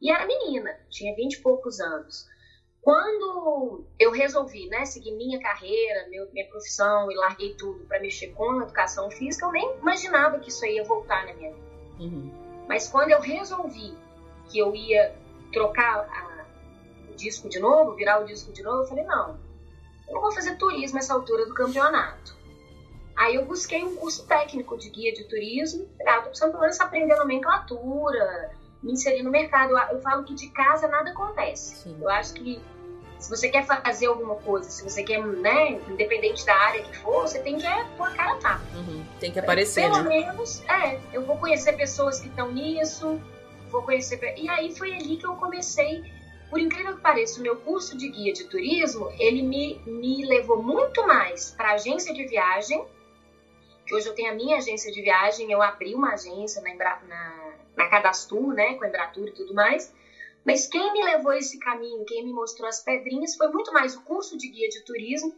E 0.00 0.10
era 0.10 0.26
menina, 0.26 0.76
tinha 0.88 1.14
vinte 1.14 1.34
e 1.34 1.42
poucos 1.42 1.80
anos. 1.80 2.26
Quando 2.80 3.84
eu 3.98 4.10
resolvi, 4.10 4.68
né, 4.68 4.84
seguir 4.84 5.12
minha 5.12 5.38
carreira, 5.40 6.08
meu, 6.08 6.30
minha 6.32 6.46
profissão 6.48 7.10
e 7.10 7.16
larguei 7.16 7.54
tudo 7.54 7.84
para 7.86 8.00
mexer 8.00 8.28
com 8.28 8.62
educação 8.62 9.10
física, 9.10 9.46
eu 9.46 9.52
nem 9.52 9.76
imaginava 9.78 10.38
que 10.38 10.48
isso 10.48 10.64
ia 10.64 10.84
voltar 10.84 11.26
na 11.26 11.34
minha 11.34 11.52
vida. 11.52 11.66
Uhum. 11.98 12.64
Mas 12.68 12.88
quando 12.88 13.10
eu 13.10 13.20
resolvi 13.20 13.94
que 14.48 14.58
eu 14.58 14.74
ia 14.74 15.14
trocar 15.52 16.08
a, 16.08 16.46
o 17.10 17.16
disco 17.16 17.48
de 17.48 17.58
novo, 17.58 17.94
virar 17.94 18.20
o 18.20 18.24
disco 18.24 18.52
de 18.52 18.62
novo, 18.62 18.84
eu 18.84 18.86
falei, 18.86 19.04
não, 19.04 19.38
eu 20.06 20.14
não 20.14 20.20
vou 20.20 20.32
fazer 20.32 20.56
turismo 20.56 20.96
nessa 20.96 21.12
altura 21.12 21.46
do 21.46 21.54
campeonato. 21.54 22.37
Aí 23.18 23.34
eu 23.34 23.44
busquei 23.44 23.82
um 23.82 23.96
curso 23.96 24.24
técnico 24.26 24.78
de 24.78 24.88
guia 24.90 25.12
de 25.12 25.24
turismo, 25.24 25.88
ah, 26.06 26.18
tô 26.18 26.28
precisando 26.28 26.52
pelo 26.52 26.62
menos 26.62 26.80
aprender 26.80 27.16
nomenclatura, 27.16 28.52
me 28.80 28.92
inserir 28.92 29.24
no 29.24 29.30
mercado. 29.30 29.76
Eu, 29.90 30.00
falo 30.00 30.22
que 30.22 30.34
de 30.34 30.48
casa 30.50 30.86
nada 30.86 31.10
acontece. 31.10 31.82
Sim. 31.82 31.98
Eu 32.00 32.08
acho 32.08 32.34
que 32.34 32.62
se 33.18 33.28
você 33.28 33.48
quer 33.48 33.66
fazer 33.66 34.06
alguma 34.06 34.36
coisa, 34.36 34.70
se 34.70 34.84
você 34.84 35.02
quer, 35.02 35.20
né, 35.20 35.72
independente 35.88 36.46
da 36.46 36.54
área 36.54 36.80
que 36.84 36.96
for, 36.98 37.22
você 37.22 37.40
tem 37.40 37.58
que 37.58 37.66
é, 37.66 37.84
pôr 37.96 38.06
a 38.06 38.12
cara 38.12 38.36
tapa. 38.36 38.62
Uhum. 38.76 39.04
Tem 39.18 39.32
que 39.32 39.40
aparecer, 39.40 39.90
Pelo 39.90 40.04
né? 40.04 40.20
menos, 40.20 40.62
é, 40.68 41.00
eu 41.12 41.24
vou 41.26 41.36
conhecer 41.38 41.72
pessoas 41.72 42.20
que 42.20 42.28
estão 42.28 42.52
nisso, 42.52 43.20
vou 43.68 43.82
conhecer... 43.82 44.20
E 44.36 44.48
aí 44.48 44.72
foi 44.76 44.94
ali 44.94 45.16
que 45.16 45.26
eu 45.26 45.34
comecei, 45.34 46.04
por 46.48 46.60
incrível 46.60 46.94
que 46.94 47.02
pareça, 47.02 47.40
o 47.40 47.42
meu 47.42 47.56
curso 47.56 47.98
de 47.98 48.08
guia 48.08 48.32
de 48.32 48.44
turismo, 48.44 49.10
ele 49.18 49.42
me, 49.42 49.82
me 49.84 50.24
levou 50.24 50.62
muito 50.62 51.04
mais 51.04 51.50
para 51.50 51.72
agência 51.72 52.14
de 52.14 52.24
viagem, 52.24 52.86
que 53.88 53.94
hoje 53.94 54.06
eu 54.06 54.14
tenho 54.14 54.30
a 54.30 54.34
minha 54.34 54.58
agência 54.58 54.92
de 54.92 55.00
viagem, 55.00 55.50
eu 55.50 55.62
abri 55.62 55.94
uma 55.94 56.12
agência 56.12 56.60
na, 56.60 56.74
na, 56.74 57.54
na 57.74 57.88
Cadastur, 57.88 58.52
né, 58.52 58.74
com 58.74 58.84
a 58.84 58.88
Embratur 58.88 59.26
e 59.28 59.32
tudo 59.32 59.54
mais, 59.54 59.90
mas 60.44 60.66
quem 60.66 60.92
me 60.92 61.02
levou 61.02 61.32
esse 61.32 61.58
caminho, 61.58 62.04
quem 62.04 62.22
me 62.22 62.32
mostrou 62.32 62.68
as 62.68 62.80
pedrinhas, 62.80 63.34
foi 63.34 63.48
muito 63.48 63.72
mais 63.72 63.96
o 63.96 64.02
curso 64.02 64.36
de 64.36 64.48
guia 64.48 64.68
de 64.68 64.84
turismo 64.84 65.34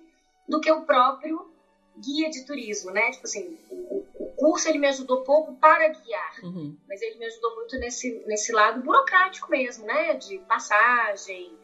do 0.49 0.61
que 0.61 0.71
o 0.71 0.83
próprio 0.83 1.49
guia 1.97 2.29
de 2.29 2.45
turismo, 2.45 2.91
né? 2.91 3.11
Tipo 3.11 3.25
assim, 3.25 3.59
o, 3.71 4.05
o 4.19 4.27
curso 4.37 4.69
ele 4.69 4.79
me 4.79 4.89
ajudou 4.89 5.23
pouco 5.23 5.55
para 5.57 5.89
guiar, 5.89 6.41
uhum. 6.43 6.77
mas 6.89 7.01
ele 7.03 7.19
me 7.19 7.27
ajudou 7.27 7.55
muito 7.57 7.79
nesse, 7.79 8.25
nesse 8.27 8.53
lado 8.53 8.83
burocrático 8.83 9.51
mesmo, 9.51 9.85
né? 9.87 10.15
De 10.15 10.39
passagem, 10.41 11.57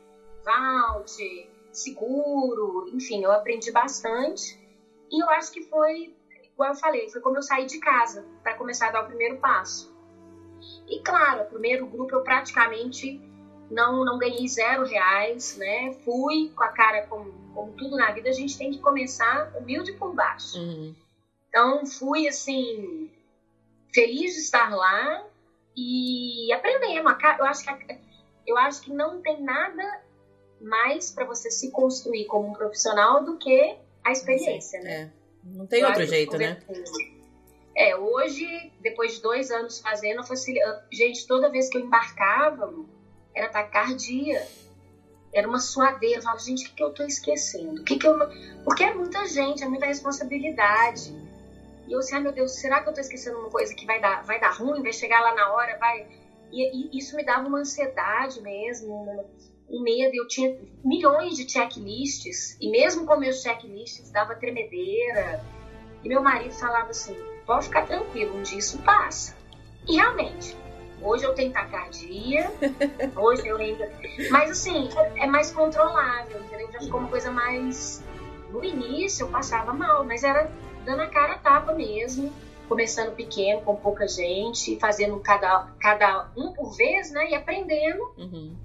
voucher, 0.44 1.48
seguro, 1.72 2.88
enfim, 2.92 3.24
eu 3.24 3.32
aprendi 3.32 3.70
bastante. 3.72 4.58
E 5.10 5.22
eu 5.22 5.30
acho 5.30 5.52
que 5.52 5.62
foi 5.62 6.15
igual 6.56 6.70
eu 6.70 6.74
falei, 6.74 7.08
foi 7.10 7.20
como 7.20 7.36
eu 7.36 7.42
saí 7.42 7.66
de 7.66 7.78
casa 7.78 8.24
para 8.42 8.54
começar 8.54 8.88
a 8.88 8.90
dar 8.90 9.02
o 9.02 9.06
primeiro 9.06 9.36
passo. 9.36 9.94
E 10.88 11.00
claro, 11.00 11.42
o 11.42 11.46
primeiro 11.46 11.86
grupo 11.86 12.14
eu 12.14 12.22
praticamente 12.22 13.20
não, 13.70 14.04
não 14.04 14.18
ganhei 14.18 14.48
zero 14.48 14.84
reais, 14.84 15.56
né? 15.58 15.92
Fui 16.04 16.50
com 16.56 16.64
a 16.64 16.68
cara, 16.68 17.06
como, 17.06 17.30
como 17.54 17.72
tudo 17.72 17.96
na 17.96 18.10
vida, 18.10 18.30
a 18.30 18.32
gente 18.32 18.56
tem 18.56 18.70
que 18.70 18.80
começar 18.80 19.52
humilde 19.54 19.92
por 19.92 20.14
baixo. 20.14 20.58
Uhum. 20.58 20.94
Então 21.48 21.84
fui 21.84 22.26
assim, 22.26 23.10
feliz 23.94 24.32
de 24.32 24.40
estar 24.40 24.74
lá 24.74 25.26
e 25.76 26.50
aprendendo. 26.54 27.10
Eu 27.38 27.44
acho 27.44 27.64
que, 27.64 28.00
eu 28.46 28.56
acho 28.56 28.80
que 28.80 28.92
não 28.92 29.20
tem 29.20 29.42
nada 29.42 30.02
mais 30.58 31.10
para 31.10 31.26
você 31.26 31.50
se 31.50 31.70
construir 31.70 32.24
como 32.24 32.48
um 32.48 32.52
profissional 32.54 33.22
do 33.22 33.36
que 33.36 33.76
a 34.02 34.10
experiência, 34.10 34.80
Sim, 34.80 34.86
né? 34.86 35.12
É. 35.12 35.15
Não 35.54 35.66
tem 35.66 35.84
outro 35.84 36.06
jeito, 36.06 36.36
né? 36.36 36.58
É, 37.76 37.94
hoje, 37.94 38.72
depois 38.80 39.16
de 39.16 39.22
dois 39.22 39.50
anos 39.50 39.80
fazendo, 39.80 40.24
fosse, 40.24 40.54
gente, 40.90 41.26
toda 41.26 41.50
vez 41.50 41.68
que 41.68 41.76
eu 41.76 41.82
embarcava, 41.82 42.72
era 43.34 43.48
tacardia. 43.48 44.46
era 45.32 45.46
uma 45.46 45.58
suadeira. 45.58 46.18
Eu 46.18 46.22
falava, 46.22 46.40
gente, 46.40 46.64
o 46.64 46.68
que, 46.70 46.74
que 46.74 46.82
eu 46.82 46.90
tô 46.94 47.04
esquecendo? 47.04 47.82
O 47.82 47.84
que, 47.84 47.98
que 47.98 48.06
eu 48.06 48.16
Porque 48.64 48.82
é 48.82 48.94
muita 48.94 49.26
gente, 49.26 49.62
é 49.62 49.68
muita 49.68 49.86
responsabilidade. 49.86 51.14
E 51.86 51.92
eu 51.92 51.98
assim, 51.98 52.16
ah, 52.16 52.20
meu 52.20 52.32
Deus, 52.32 52.52
será 52.52 52.82
que 52.82 52.88
eu 52.88 52.94
tô 52.94 53.00
esquecendo 53.00 53.38
uma 53.38 53.50
coisa 53.50 53.74
que 53.74 53.86
vai 53.86 54.00
dar, 54.00 54.24
vai 54.24 54.40
dar 54.40 54.50
ruim, 54.50 54.82
vai 54.82 54.92
chegar 54.92 55.20
lá 55.20 55.34
na 55.34 55.52
hora, 55.52 55.76
vai. 55.78 56.06
E, 56.50 56.96
e 56.96 56.98
isso 56.98 57.14
me 57.14 57.24
dava 57.24 57.46
uma 57.46 57.58
ansiedade 57.58 58.40
mesmo, 58.40 59.24
um 59.68 59.82
medo. 59.82 60.14
Eu 60.14 60.26
tinha 60.26 60.56
milhões 60.84 61.36
de 61.36 61.50
checklists, 61.50 62.56
e 62.60 62.70
mesmo 62.70 63.06
com 63.06 63.16
meus 63.16 63.42
checklists, 63.42 64.10
dava 64.10 64.34
tremedeira. 64.34 65.44
E 66.02 66.08
meu 66.08 66.22
marido 66.22 66.54
falava 66.54 66.90
assim: 66.90 67.16
pode 67.46 67.66
ficar 67.66 67.86
tranquilo, 67.86 68.36
um 68.36 68.42
dia 68.42 68.58
isso 68.58 68.78
passa. 68.82 69.36
E 69.88 69.96
realmente, 69.96 70.56
Hoje 71.02 71.24
eu 71.24 71.34
tenho 71.34 71.52
taquicardia, 71.52 72.50
hoje 73.16 73.46
eu 73.46 73.56
ainda. 73.56 73.90
Mas 74.30 74.50
assim, 74.50 74.88
é 75.16 75.26
mais 75.26 75.50
controlável, 75.52 76.40
entendeu? 76.40 76.72
Já 76.72 76.80
ficou 76.80 77.00
uma 77.00 77.08
coisa 77.08 77.30
mais. 77.30 78.02
No 78.50 78.64
início 78.64 79.24
eu 79.24 79.28
passava 79.28 79.72
mal, 79.72 80.04
mas 80.04 80.22
era 80.22 80.50
dando 80.84 81.02
a 81.02 81.06
cara 81.06 81.34
a 81.34 81.38
tapa 81.38 81.74
mesmo, 81.74 82.32
começando 82.68 83.14
pequeno, 83.14 83.60
com 83.62 83.76
pouca 83.76 84.06
gente, 84.08 84.78
fazendo 84.78 85.18
cada, 85.20 85.68
cada 85.80 86.30
um 86.36 86.52
por 86.52 86.74
vez, 86.76 87.10
né? 87.10 87.30
E 87.30 87.34
aprendendo 87.34 88.02
uhum. 88.16 88.56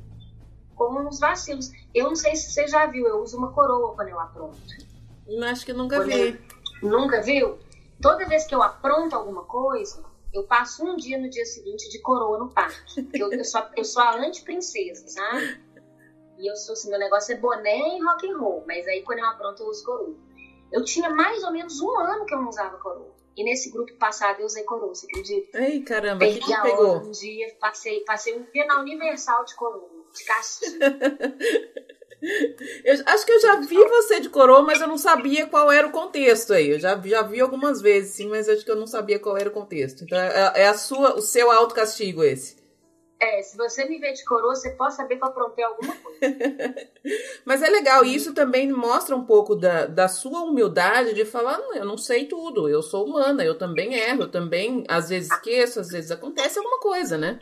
Com 0.75 1.07
os 1.07 1.19
vacilos. 1.19 1.69
Eu 1.93 2.05
não 2.05 2.15
sei 2.15 2.35
se 2.35 2.51
você 2.51 2.67
já 2.67 2.85
viu, 2.85 3.07
eu 3.07 3.21
uso 3.21 3.37
uma 3.37 3.51
coroa 3.51 3.95
quando 3.95 4.09
eu 4.09 4.19
apronto. 4.19 4.57
Acho 5.49 5.65
que 5.65 5.73
nunca 5.73 5.97
quando 5.97 6.07
vi. 6.07 6.39
Eu... 6.81 6.89
Nunca 6.89 7.21
viu? 7.21 7.59
Toda 8.01 8.27
vez 8.27 8.45
que 8.45 8.55
eu 8.55 8.63
apronto 8.63 9.15
alguma 9.15 9.43
coisa, 9.43 10.03
eu 10.33 10.43
passo 10.43 10.83
um 10.83 10.95
dia 10.95 11.17
no 11.17 11.29
dia 11.29 11.45
seguinte 11.45 11.89
de 11.89 11.99
coroa 11.99 12.37
no 12.39 12.49
parque. 12.49 13.07
Eu, 13.13 13.31
eu, 13.31 13.43
sou, 13.43 13.61
eu 13.77 13.83
sou 13.83 14.01
a 14.01 14.15
anti-princesa, 14.15 15.07
sabe? 15.07 15.61
E 16.39 16.49
eu 16.49 16.55
sou 16.55 16.73
assim, 16.73 16.89
meu 16.89 16.97
negócio 16.97 17.33
é 17.33 17.37
boné 17.37 17.97
e 17.97 18.03
rock 18.03 18.27
and 18.27 18.37
roll. 18.37 18.63
Mas 18.65 18.87
aí 18.87 19.03
quando 19.03 19.19
eu 19.19 19.25
apronto 19.25 19.61
eu 19.61 19.67
uso 19.67 19.85
coroa. 19.85 20.15
Eu 20.71 20.83
tinha 20.83 21.09
mais 21.09 21.43
ou 21.43 21.51
menos 21.51 21.79
um 21.81 21.95
ano 21.99 22.25
que 22.25 22.33
eu 22.33 22.39
não 22.39 22.49
usava 22.49 22.77
coroa. 22.77 23.13
E 23.35 23.43
nesse 23.43 23.69
grupo 23.71 23.93
passado 23.97 24.39
eu 24.39 24.45
usei 24.45 24.63
coroa, 24.63 24.93
você 24.93 25.05
acredita? 25.05 25.59
Ei, 25.59 25.81
caramba, 25.81 26.25
que, 26.25 26.39
que 26.39 26.61
pegou? 26.61 26.97
Um 26.97 27.11
dia, 27.11 27.55
passei, 27.59 28.01
passei 28.01 28.37
um 28.37 28.43
dia 28.51 28.65
na 28.65 28.79
Universal 28.81 29.45
de 29.45 29.55
coroa, 29.55 30.00
de 30.13 30.23
castigo. 30.23 30.77
Eu, 32.85 33.01
acho 33.07 33.25
que 33.25 33.31
eu 33.31 33.41
já 33.41 33.55
vi 33.55 33.77
você 33.77 34.19
de 34.19 34.29
coroa, 34.29 34.61
mas 34.61 34.79
eu 34.79 34.87
não 34.87 34.97
sabia 34.97 35.47
qual 35.47 35.71
era 35.71 35.87
o 35.87 35.91
contexto 35.91 36.53
aí. 36.53 36.69
Eu 36.69 36.79
já, 36.79 36.99
já 37.03 37.23
vi 37.23 37.41
algumas 37.41 37.81
vezes, 37.81 38.13
sim, 38.13 38.29
mas 38.29 38.47
acho 38.47 38.63
que 38.63 38.69
eu 38.69 38.75
não 38.75 38.85
sabia 38.85 39.17
qual 39.17 39.35
era 39.35 39.49
o 39.49 39.53
contexto. 39.53 40.03
Então 40.03 40.17
é, 40.17 40.53
é 40.55 40.67
a 40.67 40.75
sua, 40.75 41.15
o 41.15 41.21
seu 41.21 41.51
autocastigo 41.51 42.23
esse. 42.23 42.61
É, 43.19 43.41
se 43.43 43.55
você 43.55 43.85
me 43.85 43.99
ver 43.99 44.13
de 44.13 44.25
coroa, 44.25 44.55
você 44.55 44.71
pode 44.71 44.95
saber 44.95 45.17
que 45.17 45.23
eu 45.23 45.27
aprontei 45.27 45.63
alguma 45.63 45.95
coisa. 45.95 46.35
Mas 47.45 47.61
é 47.61 47.69
legal, 47.69 48.03
isso 48.03 48.33
também 48.33 48.71
mostra 48.71 49.15
um 49.15 49.25
pouco 49.25 49.55
da, 49.55 49.85
da 49.85 50.07
sua 50.07 50.41
humildade 50.41 51.13
de 51.13 51.23
falar, 51.23 51.59
não, 51.59 51.75
eu 51.75 51.85
não 51.85 51.97
sei 51.97 52.25
tudo, 52.25 52.67
eu 52.67 52.81
sou 52.81 53.05
humana, 53.05 53.43
eu 53.43 53.55
também 53.55 53.93
erro, 53.93 54.23
eu 54.23 54.31
também 54.31 54.83
às 54.87 55.09
vezes 55.09 55.31
esqueço, 55.31 55.79
às 55.79 55.89
vezes 55.89 56.09
acontece 56.09 56.57
alguma 56.57 56.79
coisa, 56.79 57.15
né? 57.15 57.39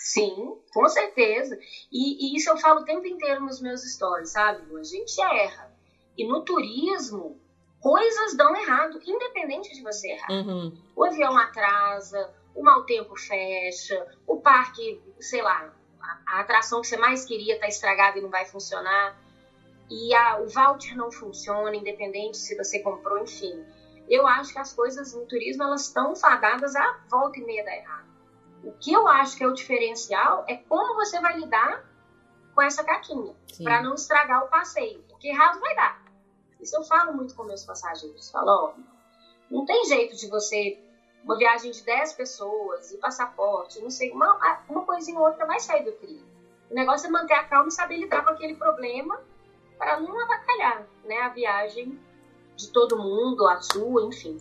Sim, 0.00 0.56
com 0.72 0.88
certeza. 0.88 1.58
E, 1.92 2.32
e, 2.32 2.34
isso 2.34 2.48
eu 2.48 2.56
falo 2.56 2.80
o 2.80 2.84
tempo 2.84 3.06
inteiro 3.06 3.44
nos 3.44 3.60
meus 3.60 3.82
stories, 3.82 4.30
sabe? 4.30 4.64
A 4.74 4.82
gente 4.82 5.20
erra. 5.20 5.70
E 6.16 6.24
no 6.26 6.40
turismo, 6.40 7.38
coisas 7.78 8.34
dão 8.34 8.56
errado, 8.56 8.98
independente 9.04 9.74
de 9.74 9.82
você 9.82 10.08
errar. 10.08 10.30
Uhum. 10.30 10.72
O 10.96 11.04
avião 11.04 11.36
atrasa, 11.36 12.32
o 12.54 12.62
mau 12.62 12.82
tempo 12.84 13.14
fecha, 13.14 14.06
o 14.26 14.38
parque, 14.38 14.98
sei 15.20 15.42
lá, 15.42 15.70
a, 16.00 16.18
a 16.26 16.40
atração 16.40 16.80
que 16.80 16.86
você 16.86 16.96
mais 16.96 17.22
queria 17.22 17.52
está 17.52 17.68
estragada 17.68 18.18
e 18.18 18.22
não 18.22 18.30
vai 18.30 18.46
funcionar. 18.46 19.14
E 19.90 20.14
a, 20.14 20.40
o 20.40 20.48
voucher 20.48 20.96
não 20.96 21.12
funciona, 21.12 21.76
independente 21.76 22.38
se 22.38 22.56
você 22.56 22.78
comprou, 22.78 23.18
enfim. 23.18 23.62
Eu 24.08 24.26
acho 24.26 24.54
que 24.54 24.58
as 24.58 24.72
coisas 24.72 25.12
no 25.12 25.26
turismo 25.26 25.62
elas 25.62 25.82
estão 25.82 26.16
fadadas 26.16 26.74
a 26.74 27.00
volta 27.10 27.38
e 27.38 27.44
meia 27.44 27.62
da 27.62 27.76
errado. 27.76 28.09
O 28.62 28.72
que 28.72 28.92
eu 28.92 29.08
acho 29.08 29.36
que 29.36 29.44
é 29.44 29.46
o 29.46 29.54
diferencial 29.54 30.44
é 30.46 30.56
como 30.56 30.94
você 30.94 31.20
vai 31.20 31.38
lidar 31.38 31.84
com 32.54 32.62
essa 32.62 32.84
caquinha, 32.84 33.34
para 33.62 33.82
não 33.82 33.94
estragar 33.94 34.44
o 34.44 34.48
passeio, 34.48 35.02
porque 35.08 35.28
errado 35.28 35.60
vai 35.60 35.74
dar. 35.74 36.02
Isso 36.60 36.76
eu 36.76 36.82
falo 36.82 37.12
muito 37.12 37.34
com 37.34 37.44
meus 37.44 37.64
passageiros. 37.64 38.30
Falo, 38.30 38.50
ó, 38.50 38.74
não 39.50 39.64
tem 39.64 39.84
jeito 39.84 40.16
de 40.16 40.28
você, 40.28 40.78
uma 41.24 41.38
viagem 41.38 41.70
de 41.70 41.82
10 41.82 42.12
pessoas 42.14 42.92
e 42.92 42.98
passaporte, 42.98 43.80
não 43.80 43.90
sei, 43.90 44.10
uma, 44.10 44.62
uma 44.68 44.84
coisinha 44.84 45.18
ou 45.18 45.26
outra 45.26 45.46
vai 45.46 45.58
sair 45.58 45.84
do 45.84 45.92
trilho. 45.92 46.26
O 46.70 46.74
negócio 46.74 47.06
é 47.06 47.10
manter 47.10 47.34
a 47.34 47.44
calma 47.44 47.68
e 47.68 47.72
saber 47.72 47.96
lidar 47.96 48.24
com 48.24 48.30
aquele 48.30 48.54
problema 48.54 49.20
para 49.76 49.98
não 50.00 50.20
avacalhar 50.20 50.86
né, 51.04 51.18
a 51.18 51.28
viagem 51.30 51.98
de 52.56 52.70
todo 52.70 52.98
mundo, 52.98 53.48
a 53.48 53.60
sua, 53.60 54.02
enfim. 54.02 54.38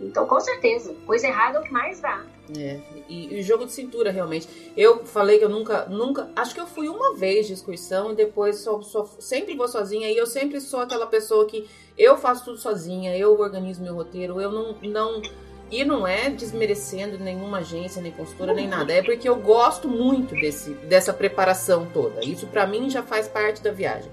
Então, 0.00 0.26
com 0.26 0.40
certeza, 0.40 0.94
coisa 1.06 1.26
errada 1.26 1.58
é 1.58 1.60
o 1.60 1.64
que 1.64 1.72
mais 1.72 2.00
dá. 2.00 2.24
É, 2.58 2.80
e, 3.08 3.36
e 3.36 3.42
jogo 3.42 3.64
de 3.64 3.72
cintura, 3.72 4.10
realmente. 4.10 4.48
Eu 4.76 5.06
falei 5.06 5.38
que 5.38 5.44
eu 5.44 5.48
nunca, 5.48 5.86
nunca. 5.86 6.28
Acho 6.36 6.54
que 6.54 6.60
eu 6.60 6.66
fui 6.66 6.88
uma 6.88 7.14
vez 7.14 7.46
de 7.46 7.52
excursão 7.52 8.12
e 8.12 8.14
depois 8.14 8.58
só, 8.58 8.82
só, 8.82 9.06
sempre 9.18 9.56
vou 9.56 9.68
sozinha. 9.68 10.10
E 10.10 10.16
eu 10.16 10.26
sempre 10.26 10.60
sou 10.60 10.80
aquela 10.80 11.06
pessoa 11.06 11.46
que 11.46 11.68
eu 11.96 12.16
faço 12.16 12.44
tudo 12.44 12.58
sozinha, 12.58 13.16
eu 13.16 13.38
organizo 13.38 13.82
meu 13.82 13.94
roteiro, 13.94 14.40
eu 14.40 14.50
não. 14.50 14.76
não 14.82 15.22
e 15.70 15.82
não 15.82 16.06
é 16.06 16.28
desmerecendo 16.28 17.18
nenhuma 17.18 17.58
agência, 17.58 18.00
nem 18.00 18.12
consultora, 18.12 18.52
nem 18.52 18.68
nada. 18.68 18.92
É 18.92 19.02
porque 19.02 19.28
eu 19.28 19.36
gosto 19.36 19.88
muito 19.88 20.34
desse, 20.34 20.70
dessa 20.70 21.12
preparação 21.12 21.88
toda. 21.92 22.24
Isso 22.24 22.46
para 22.46 22.66
mim 22.66 22.90
já 22.90 23.02
faz 23.02 23.26
parte 23.26 23.62
da 23.62 23.72
viagem. 23.72 24.10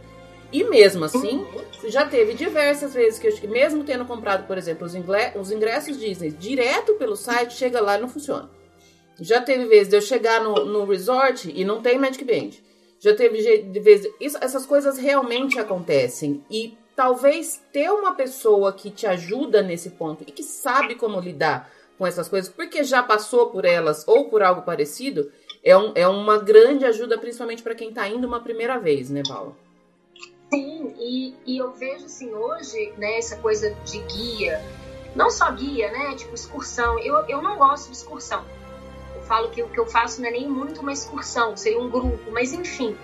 E 0.52 0.64
mesmo 0.66 1.06
assim, 1.06 1.46
já 1.86 2.06
teve 2.06 2.34
diversas 2.34 2.94
vezes 2.94 3.18
que 3.18 3.28
eu, 3.28 3.50
mesmo 3.50 3.84
tendo 3.84 4.06
comprado, 4.06 4.46
por 4.46 4.58
exemplo, 4.58 4.86
os, 4.86 4.94
os 5.40 5.52
ingressos 5.52 5.98
Disney 5.98 6.32
direto 6.32 6.96
pelo 6.96 7.16
site, 7.16 7.54
chega 7.54 7.82
lá 7.82 7.98
e 7.98 8.02
não 8.02 8.10
funciona. 8.10 8.50
Já 9.20 9.42
teve 9.42 9.66
vezes 9.66 9.88
de 9.90 9.96
eu 9.96 10.02
chegar 10.02 10.44
no, 10.44 10.66
no 10.66 10.86
resort 10.86 11.52
e 11.54 11.64
não 11.64 11.82
tem 11.82 11.98
Magic 11.98 12.24
Band. 12.24 12.52
Já 13.00 13.16
teve 13.16 13.64
vezes. 13.80 14.12
Essas 14.20 14.66
coisas 14.66 14.98
realmente 14.98 15.60
acontecem. 15.60 16.44
E 16.50 16.78
talvez 16.96 17.62
ter 17.72 17.90
uma 17.90 18.14
pessoa 18.16 18.74
que 18.74 18.90
te 18.92 19.08
ajuda 19.08 19.62
nesse 19.62 19.92
ponto 19.92 20.24
e 20.28 20.32
que 20.32 20.44
sabe 20.44 20.96
como 20.96 21.20
lidar 21.20 21.72
com 21.98 22.06
essas 22.08 22.28
coisas, 22.28 22.52
porque 22.52 22.84
já 22.84 23.04
passou 23.04 23.48
por 23.48 23.64
elas 23.64 24.08
ou 24.08 24.28
por 24.28 24.42
algo 24.42 24.64
parecido, 24.64 25.32
é, 25.64 25.78
um, 25.78 25.92
é 25.94 26.08
uma 26.08 26.40
grande 26.40 26.84
ajuda, 26.84 27.18
principalmente 27.18 27.62
para 27.62 27.76
quem 27.76 27.90
está 27.90 28.08
indo 28.08 28.26
uma 28.26 28.40
primeira 28.40 28.80
vez, 28.80 29.10
né, 29.10 29.22
Paula? 29.28 29.56
Sim, 30.54 30.94
e, 31.00 31.34
e 31.46 31.58
eu 31.58 31.72
vejo 31.72 32.06
assim 32.06 32.34
hoje, 32.34 32.94
né, 32.98 33.18
essa 33.18 33.38
coisa 33.38 33.74
de 33.86 34.00
guia, 34.00 34.62
não 35.16 35.30
só 35.30 35.50
guia, 35.50 35.90
né, 35.90 36.14
tipo 36.16 36.36
excursão, 36.36 37.00
eu, 37.00 37.16
eu 37.30 37.42
não 37.42 37.58
gosto 37.58 37.90
de 37.90 37.96
excursão. 37.96 38.44
Eu 39.16 39.22
falo 39.22 39.50
que 39.50 39.64
o 39.64 39.70
que 39.70 39.80
eu 39.80 39.86
faço 39.86 40.20
não 40.20 40.28
é 40.28 40.32
nem 40.32 40.50
muito 40.50 40.82
uma 40.82 40.92
excursão, 40.92 41.56
seria 41.56 41.80
um 41.80 41.90
grupo, 41.90 42.32
mas 42.32 42.52
enfim. 42.52 42.98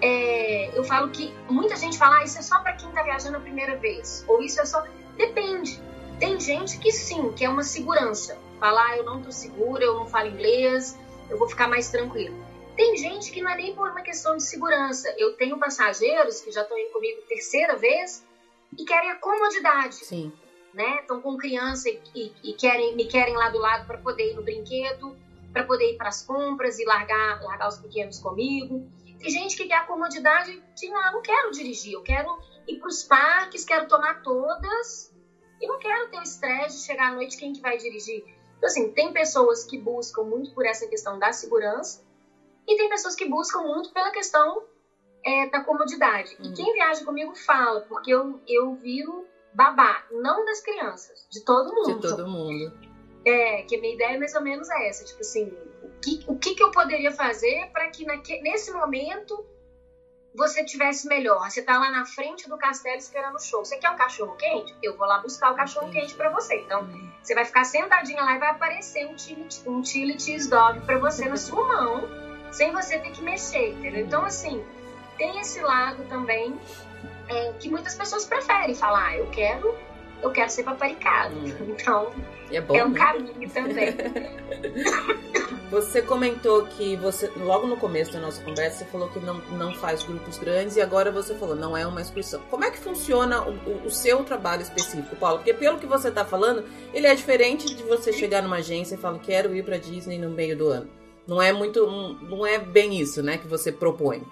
É, 0.00 0.76
eu 0.76 0.82
falo 0.84 1.10
que 1.10 1.34
muita 1.50 1.76
gente 1.76 1.98
fala, 1.98 2.20
ah, 2.20 2.24
isso 2.24 2.38
é 2.38 2.42
só 2.42 2.58
para 2.60 2.72
quem 2.72 2.90
tá 2.92 3.02
viajando 3.02 3.36
a 3.36 3.40
primeira 3.40 3.76
vez, 3.76 4.24
ou 4.26 4.42
isso 4.42 4.58
é 4.58 4.64
só. 4.64 4.82
Depende. 5.18 5.80
Tem 6.18 6.40
gente 6.40 6.78
que 6.78 6.90
sim, 6.90 7.30
que 7.32 7.44
é 7.44 7.48
uma 7.48 7.62
segurança. 7.62 8.38
Falar, 8.58 8.92
ah, 8.92 8.96
eu 8.96 9.04
não 9.04 9.20
tô 9.20 9.30
segura, 9.30 9.84
eu 9.84 9.94
não 9.94 10.06
falo 10.06 10.28
inglês, 10.28 10.98
eu 11.28 11.36
vou 11.36 11.46
ficar 11.48 11.68
mais 11.68 11.90
tranquilo. 11.90 12.36
Tem 12.76 12.96
gente 12.96 13.30
que 13.30 13.40
não 13.40 13.50
é 13.50 13.56
nem 13.56 13.74
por 13.74 13.88
uma 13.88 14.02
questão 14.02 14.36
de 14.36 14.42
segurança. 14.42 15.12
Eu 15.16 15.36
tenho 15.36 15.58
passageiros 15.58 16.40
que 16.40 16.50
já 16.50 16.62
estão 16.62 16.76
indo 16.76 16.92
comigo 16.92 17.22
terceira 17.28 17.76
vez 17.76 18.26
e 18.76 18.84
querem 18.84 19.10
a 19.10 19.16
comodidade. 19.16 19.96
Sim. 19.96 20.32
Né? 20.72 21.00
Estão 21.00 21.20
com 21.20 21.36
criança 21.36 21.88
e, 21.88 22.00
e, 22.14 22.32
e, 22.42 22.52
querem, 22.54 22.96
me 22.96 23.04
querem 23.06 23.36
lá 23.36 23.48
do 23.48 23.58
lado 23.58 23.86
para 23.86 23.98
poder 23.98 24.32
ir 24.32 24.34
no 24.34 24.42
brinquedo, 24.42 25.16
para 25.52 25.62
poder 25.62 25.92
ir 25.92 25.96
para 25.96 26.08
as 26.08 26.26
compras 26.26 26.80
e 26.80 26.84
largar, 26.84 27.40
largar 27.44 27.68
os 27.68 27.78
pequenos 27.78 28.18
comigo. 28.18 28.90
Tem 29.20 29.30
gente 29.30 29.56
que 29.56 29.68
quer 29.68 29.76
a 29.76 29.84
comodidade 29.84 30.60
de 30.74 30.88
não, 30.88 31.12
não 31.12 31.22
quero 31.22 31.52
dirigir, 31.52 31.92
eu 31.92 32.02
quero 32.02 32.36
ir 32.66 32.78
para 32.80 32.88
os 32.88 33.04
parques, 33.04 33.64
quero 33.64 33.86
tomar 33.86 34.20
todas 34.22 35.14
e 35.60 35.66
não 35.68 35.78
quero 35.78 36.10
ter 36.10 36.18
o 36.18 36.22
estresse 36.22 36.80
de 36.80 36.86
chegar 36.86 37.12
à 37.12 37.14
noite 37.14 37.36
quem 37.36 37.52
que 37.52 37.60
vai 37.60 37.78
dirigir. 37.78 38.24
Então, 38.58 38.68
assim, 38.68 38.90
tem 38.90 39.12
pessoas 39.12 39.64
que 39.64 39.78
buscam 39.78 40.24
muito 40.24 40.52
por 40.52 40.66
essa 40.66 40.88
questão 40.88 41.20
da 41.20 41.32
segurança 41.32 42.03
e 42.66 42.76
tem 42.76 42.88
pessoas 42.88 43.14
que 43.14 43.28
buscam 43.28 43.60
muito 43.60 43.92
pela 43.92 44.10
questão 44.10 44.64
é, 45.24 45.48
da 45.48 45.62
comodidade. 45.62 46.36
Uhum. 46.38 46.50
E 46.50 46.54
quem 46.54 46.72
viaja 46.72 47.04
comigo 47.04 47.34
fala, 47.34 47.80
porque 47.82 48.12
eu, 48.12 48.40
eu 48.46 48.74
viro 48.74 49.26
babá, 49.54 50.04
não 50.10 50.44
das 50.44 50.60
crianças, 50.60 51.26
de 51.30 51.44
todo 51.44 51.74
mundo. 51.74 52.00
De 52.00 52.08
todo 52.08 52.28
mundo. 52.28 52.72
É, 53.26 53.62
que 53.62 53.76
a 53.76 53.80
minha 53.80 53.94
ideia 53.94 54.16
é 54.16 54.18
mais 54.18 54.34
ou 54.34 54.42
menos 54.42 54.68
é 54.68 54.88
essa, 54.88 55.04
tipo 55.04 55.20
assim, 55.20 55.46
o 55.82 55.88
que, 56.00 56.24
o 56.26 56.38
que, 56.38 56.54
que 56.54 56.62
eu 56.62 56.70
poderia 56.70 57.10
fazer 57.10 57.70
para 57.72 57.88
que 57.88 58.04
naque, 58.04 58.40
nesse 58.42 58.70
momento 58.72 59.46
você 60.34 60.64
tivesse 60.64 61.06
melhor. 61.06 61.48
Você 61.48 61.62
tá 61.62 61.78
lá 61.78 61.90
na 61.90 62.04
frente 62.04 62.48
do 62.48 62.58
castelo 62.58 62.98
esperando 62.98 63.36
o 63.36 63.38
show. 63.38 63.64
Você 63.64 63.78
quer 63.78 63.88
um 63.90 63.96
cachorro 63.96 64.34
quente? 64.36 64.74
Eu 64.82 64.96
vou 64.96 65.06
lá 65.06 65.20
buscar 65.20 65.52
o 65.52 65.54
cachorro 65.54 65.90
quente 65.92 66.12
para 66.14 66.28
você. 66.30 66.56
Então, 66.56 66.82
uhum. 66.82 67.12
você 67.22 67.34
vai 67.34 67.44
ficar 67.44 67.64
sentadinha 67.64 68.22
lá 68.22 68.34
e 68.34 68.38
vai 68.40 68.50
aparecer 68.50 69.06
um 69.06 69.16
chili, 69.16 69.46
um 69.64 69.84
chili 69.84 70.18
cheese 70.18 70.50
dog 70.50 70.80
para 70.80 70.98
você 70.98 71.28
na 71.28 71.36
sua 71.36 71.64
mão 71.64 72.23
sem 72.54 72.72
você 72.72 72.98
ter 72.98 73.10
que 73.10 73.20
mexer, 73.20 73.70
entendeu? 73.70 74.04
Então, 74.04 74.24
assim, 74.24 74.62
tem 75.18 75.40
esse 75.40 75.60
lado 75.60 76.04
também 76.04 76.54
é, 77.28 77.52
que 77.58 77.68
muitas 77.68 77.96
pessoas 77.96 78.24
preferem 78.24 78.74
falar, 78.74 79.08
ah, 79.08 79.16
eu 79.18 79.26
quero, 79.26 79.74
eu 80.22 80.30
quero 80.30 80.48
ser 80.48 80.62
paparicado. 80.62 81.34
Hum. 81.34 81.74
Então, 81.74 82.12
é, 82.52 82.60
bom, 82.60 82.76
é 82.76 82.84
um 82.84 82.90
né? 82.90 82.98
caminho 82.98 83.50
também. 83.50 83.94
Você 85.70 86.00
comentou 86.00 86.66
que 86.66 86.94
você, 86.94 87.28
logo 87.36 87.66
no 87.66 87.76
começo 87.76 88.12
da 88.12 88.20
nossa 88.20 88.40
conversa, 88.44 88.78
você 88.78 88.84
falou 88.84 89.08
que 89.08 89.18
não, 89.18 89.38
não 89.58 89.74
faz 89.74 90.04
grupos 90.04 90.38
grandes 90.38 90.76
e 90.76 90.80
agora 90.80 91.10
você 91.10 91.34
falou, 91.34 91.56
não 91.56 91.76
é 91.76 91.84
uma 91.84 92.00
excursão. 92.00 92.40
Como 92.48 92.62
é 92.62 92.70
que 92.70 92.78
funciona 92.78 93.42
o, 93.42 93.54
o, 93.68 93.86
o 93.86 93.90
seu 93.90 94.22
trabalho 94.22 94.62
específico, 94.62 95.16
Paulo? 95.16 95.38
Porque 95.38 95.52
pelo 95.52 95.78
que 95.78 95.86
você 95.86 96.10
está 96.10 96.24
falando, 96.24 96.64
ele 96.92 97.08
é 97.08 97.14
diferente 97.14 97.74
de 97.74 97.82
você 97.82 98.12
chegar 98.12 98.40
numa 98.40 98.56
agência 98.56 98.94
e 98.94 98.98
falar, 98.98 99.18
quero 99.18 99.56
ir 99.56 99.64
para 99.64 99.76
Disney 99.76 100.16
no 100.16 100.30
meio 100.30 100.56
do 100.56 100.68
ano. 100.68 101.03
Não 101.26 101.40
é 101.40 101.52
muito, 101.52 101.86
não 101.86 102.46
é 102.46 102.58
bem 102.58 102.98
isso, 103.00 103.22
né, 103.22 103.38
que 103.38 103.46
você 103.46 103.72
propõe. 103.72 104.26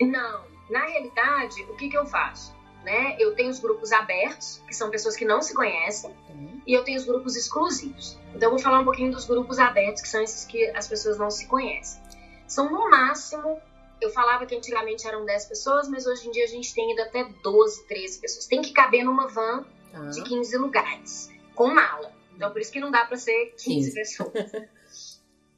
Não, 0.00 0.44
na 0.70 0.86
realidade, 0.86 1.62
o 1.64 1.76
que, 1.76 1.88
que 1.88 1.96
eu 1.96 2.06
faço? 2.06 2.54
Né? 2.84 3.16
Eu 3.18 3.34
tenho 3.34 3.50
os 3.50 3.60
grupos 3.60 3.92
abertos, 3.92 4.60
que 4.66 4.74
são 4.74 4.90
pessoas 4.90 5.16
que 5.16 5.24
não 5.24 5.40
se 5.40 5.54
conhecem, 5.54 6.10
uhum. 6.30 6.60
e 6.66 6.72
eu 6.72 6.82
tenho 6.82 6.98
os 6.98 7.04
grupos 7.04 7.36
exclusivos. 7.36 8.18
Então, 8.34 8.48
eu 8.48 8.50
vou 8.50 8.58
falar 8.58 8.80
um 8.80 8.84
pouquinho 8.84 9.12
dos 9.12 9.24
grupos 9.24 9.58
abertos, 9.58 10.02
que 10.02 10.08
são 10.08 10.20
esses 10.22 10.44
que 10.44 10.66
as 10.70 10.88
pessoas 10.88 11.18
não 11.18 11.30
se 11.30 11.46
conhecem. 11.46 12.02
São 12.48 12.70
no 12.70 12.90
máximo, 12.90 13.60
eu 14.00 14.10
falava 14.10 14.44
que 14.46 14.56
antigamente 14.56 15.06
eram 15.06 15.24
10 15.24 15.46
pessoas, 15.46 15.88
mas 15.88 16.06
hoje 16.06 16.28
em 16.28 16.32
dia 16.32 16.44
a 16.44 16.48
gente 16.48 16.74
tem 16.74 16.92
ido 16.92 17.02
até 17.02 17.24
12, 17.42 17.86
13 17.86 18.20
pessoas. 18.20 18.46
Tem 18.46 18.60
que 18.60 18.72
caber 18.72 19.04
numa 19.04 19.28
van 19.28 19.64
uhum. 19.94 20.10
de 20.10 20.22
15 20.22 20.56
lugares, 20.58 21.30
com 21.54 21.68
mala. 21.72 22.12
Então, 22.34 22.50
por 22.50 22.60
isso 22.60 22.72
que 22.72 22.80
não 22.80 22.90
dá 22.90 23.04
para 23.04 23.16
ser 23.16 23.54
15, 23.56 23.64
15. 23.64 23.94
pessoas. 23.94 24.32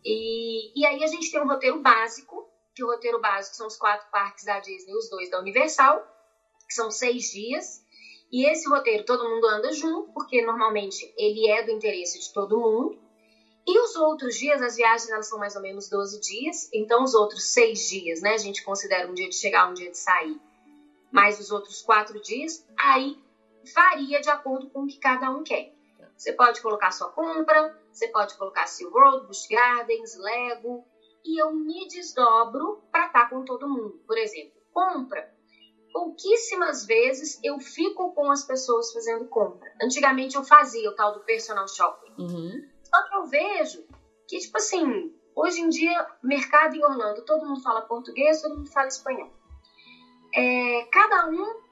e, 0.05 0.79
e 0.79 0.87
aí 0.87 1.03
a 1.03 1.07
gente 1.07 1.31
tem 1.31 1.41
um 1.41 1.47
roteiro 1.47 1.81
básico, 1.81 2.49
que 2.75 2.85
o 2.85 2.89
roteiro 2.89 3.21
básico 3.21 3.57
são 3.57 3.67
os 3.67 3.77
quatro 3.77 4.09
parques 4.11 4.45
da 4.45 4.59
Disney, 4.61 4.95
os 4.95 5.09
dois 5.09 5.31
da 5.31 5.39
Universal, 5.41 6.05
que 6.69 6.75
são 6.75 6.91
seis 6.91 7.31
dias. 7.31 7.83
E 8.31 8.47
esse 8.47 8.69
roteiro 8.69 9.05
todo 9.05 9.29
mundo 9.29 9.47
anda 9.47 9.73
junto, 9.73 10.13
porque 10.13 10.45
normalmente 10.45 11.13
ele 11.17 11.49
é 11.49 11.63
do 11.63 11.71
interesse 11.71 12.19
de 12.19 12.33
todo 12.33 12.59
mundo. 12.59 12.99
E 13.67 13.79
os 13.79 13.97
outros 13.97 14.37
dias, 14.37 14.61
as 14.61 14.77
viagens 14.77 15.09
elas 15.09 15.29
são 15.29 15.39
mais 15.39 15.57
ou 15.57 15.63
menos 15.63 15.89
12 15.89 16.21
dias, 16.21 16.69
então 16.73 17.03
os 17.03 17.15
outros 17.15 17.45
seis 17.45 17.89
dias, 17.89 18.21
né? 18.21 18.35
A 18.35 18.39
gente 18.39 18.63
considera 18.63 19.09
um 19.09 19.15
dia 19.15 19.29
de 19.29 19.37
chegar, 19.37 19.71
um 19.71 19.75
dia 19.75 19.91
de 19.91 19.97
sair, 19.97 20.39
mais 21.11 21.41
os 21.41 21.51
outros 21.51 21.81
quatro 21.81 22.21
dias, 22.21 22.67
aí 22.77 23.17
varia 23.75 24.21
de 24.21 24.29
acordo 24.29 24.69
com 24.69 24.83
o 24.83 24.87
que 24.87 24.99
cada 24.99 25.31
um 25.31 25.43
quer. 25.43 25.73
Você 26.17 26.33
pode 26.33 26.61
colocar 26.61 26.91
sua 26.91 27.09
compra, 27.09 27.75
você 27.95 28.09
pode 28.09 28.37
colocar 28.37 28.67
SeaWorld, 28.67 29.27
Busch 29.27 29.47
Gardens, 29.49 30.17
Lego, 30.17 30.85
e 31.25 31.41
eu 31.41 31.53
me 31.53 31.87
desdobro 31.87 32.83
para 32.91 33.07
estar 33.07 33.23
tá 33.23 33.29
com 33.29 33.45
todo 33.45 33.69
mundo. 33.69 33.99
Por 34.07 34.19
exemplo, 34.19 34.53
compra. 34.73 35.25
Pouquíssimas 35.93 36.85
vezes 36.85 37.39
eu 37.43 37.59
fico 37.61 38.13
com 38.13 38.31
as 38.31 38.45
pessoas 38.45 38.91
fazendo 38.91 39.25
compra. 39.27 39.73
Antigamente 39.81 40.35
eu 40.35 40.43
fazia 40.43 40.91
o 40.91 40.95
tal 40.95 41.13
do 41.13 41.21
personal 41.21 41.69
shopping. 41.69 42.13
Uhum. 42.19 42.61
Só 42.83 43.03
que 43.09 43.15
eu 43.15 43.25
vejo 43.27 43.85
que, 44.27 44.39
tipo 44.39 44.57
assim, 44.57 44.85
hoje 45.37 45.61
em 45.61 45.69
dia, 45.69 46.05
mercado 46.23 46.75
em 46.75 46.85
Orlando, 46.85 47.25
todo 47.25 47.47
mundo 47.47 47.63
fala 47.63 47.81
português, 47.81 48.41
todo 48.41 48.57
mundo 48.57 48.71
fala 48.73 48.89
espanhol. 48.89 49.31
É, 50.35 50.83
cada 50.91 51.29
um, 51.29 51.64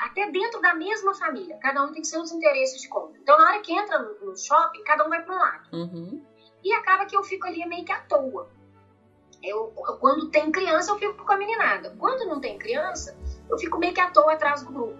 até 0.00 0.30
dentro 0.30 0.60
da 0.60 0.74
mesma 0.74 1.14
família, 1.14 1.58
cada 1.58 1.82
um 1.82 1.92
tem 1.92 2.02
seus 2.02 2.32
interesses 2.32 2.80
de 2.80 2.88
compra. 2.88 3.18
Então, 3.20 3.36
na 3.36 3.44
hora 3.44 3.60
que 3.60 3.72
entra 3.72 3.98
no, 3.98 4.36
shopping, 4.36 4.82
cada 4.82 5.04
um 5.04 5.08
vai 5.08 5.22
para 5.22 5.34
um 5.34 5.38
lado. 5.38 5.68
Uhum. 5.72 6.24
E 6.64 6.72
acaba 6.72 7.04
que 7.04 7.16
eu 7.16 7.22
fico 7.22 7.46
ali 7.46 7.64
meio 7.66 7.84
que 7.84 7.92
à 7.92 8.00
toa. 8.00 8.50
Eu, 9.42 9.72
quando 10.00 10.30
tem 10.30 10.50
criança, 10.50 10.92
eu 10.92 10.98
fico 10.98 11.24
com 11.24 11.32
a 11.32 11.36
meninada. 11.36 11.94
Quando 11.98 12.26
não 12.26 12.40
tem 12.40 12.58
criança, 12.58 13.16
eu 13.48 13.58
fico 13.58 13.78
meio 13.78 13.94
que 13.94 14.00
à 14.00 14.10
toa 14.10 14.32
atrás 14.32 14.62
do 14.62 14.72
grupo. 14.72 14.98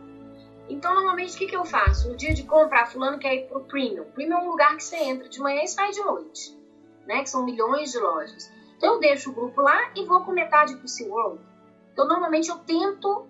Então, 0.69 0.95
normalmente, 0.95 1.35
o 1.35 1.39
que, 1.39 1.47
que 1.47 1.57
eu 1.57 1.65
faço? 1.65 2.09
No 2.11 2.17
dia 2.17 2.33
de 2.33 2.45
comprar, 2.45 2.87
fulano 2.87 3.19
quer 3.19 3.35
ir 3.35 3.49
pro 3.49 3.65
Premium. 3.65 4.05
Premium 4.13 4.39
é 4.39 4.43
um 4.43 4.51
lugar 4.51 4.77
que 4.77 4.85
você 4.85 4.97
entra 4.97 5.29
de 5.29 5.41
manhã 5.41 5.63
e 5.63 5.69
sai 5.69 5.91
de 5.91 6.01
noite, 6.01 6.57
né? 7.07 7.23
Que 7.23 7.31
são 7.31 7.45
milhões 7.45 7.91
de 7.91 7.99
lojas. 7.99 8.51
Então, 8.77 8.95
eu 8.95 9.01
deixo 9.01 9.31
o 9.31 9.35
grupo 9.35 9.61
lá 9.61 9.93
e 9.97 10.05
vou 10.05 10.25
com 10.25 10.33
metade 10.33 10.77
pro 10.77 10.89
SeaWorld. 10.89 11.43
Então, 11.93 12.07
normalmente, 12.07 12.49
eu 12.49 12.59
tento 12.59 13.30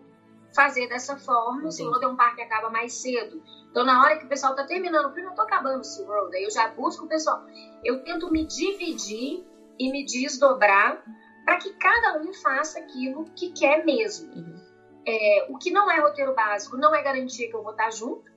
fazer 0.55 0.89
dessa 0.89 1.17
forma. 1.17 1.69
O 1.69 1.71
SeaWorld 1.71 2.05
é 2.05 2.09
um 2.09 2.17
parque 2.17 2.37
que 2.37 2.43
acaba 2.43 2.71
mais 2.71 2.93
cedo. 2.95 3.43
Então, 3.71 3.85
na 3.85 4.03
hora 4.03 4.17
que 4.17 4.25
o 4.25 4.29
pessoal 4.29 4.55
tá 4.55 4.65
terminando 4.65 5.13
o 5.13 5.19
eu 5.19 5.35
tô 5.35 5.43
acabando 5.43 5.81
o 5.81 5.85
SeaWorld. 5.85 6.37
Aí 6.37 6.45
eu 6.45 6.51
já 6.51 6.69
busco 6.69 7.05
o 7.05 7.09
pessoal. 7.09 7.45
Eu 7.85 8.03
tento 8.03 8.31
me 8.31 8.45
dividir 8.45 9.45
e 9.79 9.91
me 9.91 10.05
desdobrar 10.05 11.03
para 11.45 11.57
que 11.57 11.73
cada 11.75 12.19
um 12.19 12.33
faça 12.35 12.79
aquilo 12.79 13.25
que 13.35 13.53
quer 13.53 13.85
mesmo. 13.85 14.33
Uhum. 14.35 14.61
É, 15.07 15.47
o 15.49 15.57
que 15.57 15.71
não 15.71 15.91
é 15.91 15.99
roteiro 16.01 16.35
básico 16.35 16.77
não 16.77 16.95
é 16.95 17.03
garantia 17.03 17.49
que 17.49 17.57
eu 17.57 17.63
vou 17.63 17.73
estar 17.73 17.91
junto. 17.91 18.31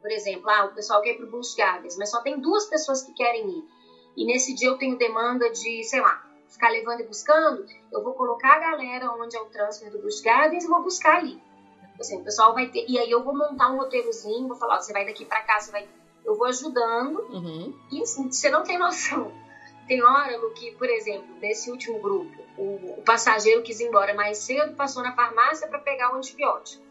Por 0.00 0.10
exemplo, 0.10 0.50
ah, 0.50 0.64
o 0.64 0.74
pessoal 0.74 1.00
quer 1.00 1.10
ir 1.10 1.16
para 1.16 1.26
o 1.26 1.30
Busch 1.30 1.54
Gardens, 1.56 1.96
mas 1.96 2.10
só 2.10 2.20
tem 2.20 2.40
duas 2.40 2.66
pessoas 2.66 3.02
que 3.02 3.14
querem 3.14 3.48
ir. 3.48 3.64
E 4.16 4.26
nesse 4.26 4.52
dia 4.54 4.68
eu 4.68 4.76
tenho 4.76 4.98
demanda 4.98 5.48
de, 5.50 5.84
sei 5.84 6.00
lá, 6.00 6.22
ficar 6.52 6.68
levando 6.70 7.00
e 7.00 7.04
buscando. 7.04 7.66
Eu 7.90 8.02
vou 8.02 8.14
colocar 8.14 8.54
a 8.54 8.58
galera 8.58 9.10
onde 9.12 9.36
é 9.36 9.40
o 9.40 9.46
transfer 9.46 9.90
do 9.90 9.98
Busch 9.98 10.20
Gardens 10.20 10.64
e 10.64 10.68
vou 10.68 10.82
buscar 10.82 11.16
ali. 11.16 11.40
Assim, 11.98 12.20
o 12.20 12.24
pessoal 12.24 12.54
vai 12.54 12.66
ter. 12.66 12.84
E 12.88 12.98
aí 12.98 13.10
eu 13.10 13.22
vou 13.22 13.36
montar 13.36 13.70
um 13.70 13.76
roteirozinho, 13.76 14.48
vou 14.48 14.56
falar, 14.56 14.76
ó, 14.76 14.80
você 14.80 14.92
vai 14.92 15.04
daqui 15.04 15.24
para 15.24 15.42
cá, 15.42 15.60
você 15.60 15.70
vai. 15.70 15.88
Eu 16.24 16.36
vou 16.36 16.46
ajudando. 16.46 17.18
Uhum. 17.30 17.74
E 17.90 18.02
assim, 18.02 18.30
você 18.30 18.48
não 18.50 18.62
tem 18.62 18.78
noção 18.78 19.32
tem 19.86 20.02
hora, 20.02 20.36
Lu, 20.38 20.50
que, 20.52 20.72
por 20.72 20.88
exemplo, 20.88 21.34
desse 21.40 21.70
último 21.70 21.98
grupo, 21.98 22.42
o, 22.56 22.98
o 22.98 23.02
passageiro 23.04 23.62
quis 23.62 23.80
ir 23.80 23.88
embora 23.88 24.14
mais 24.14 24.38
cedo, 24.38 24.74
passou 24.74 25.02
na 25.02 25.14
farmácia 25.14 25.66
para 25.66 25.78
pegar 25.78 26.12
o 26.12 26.16
antibiótico. 26.16 26.82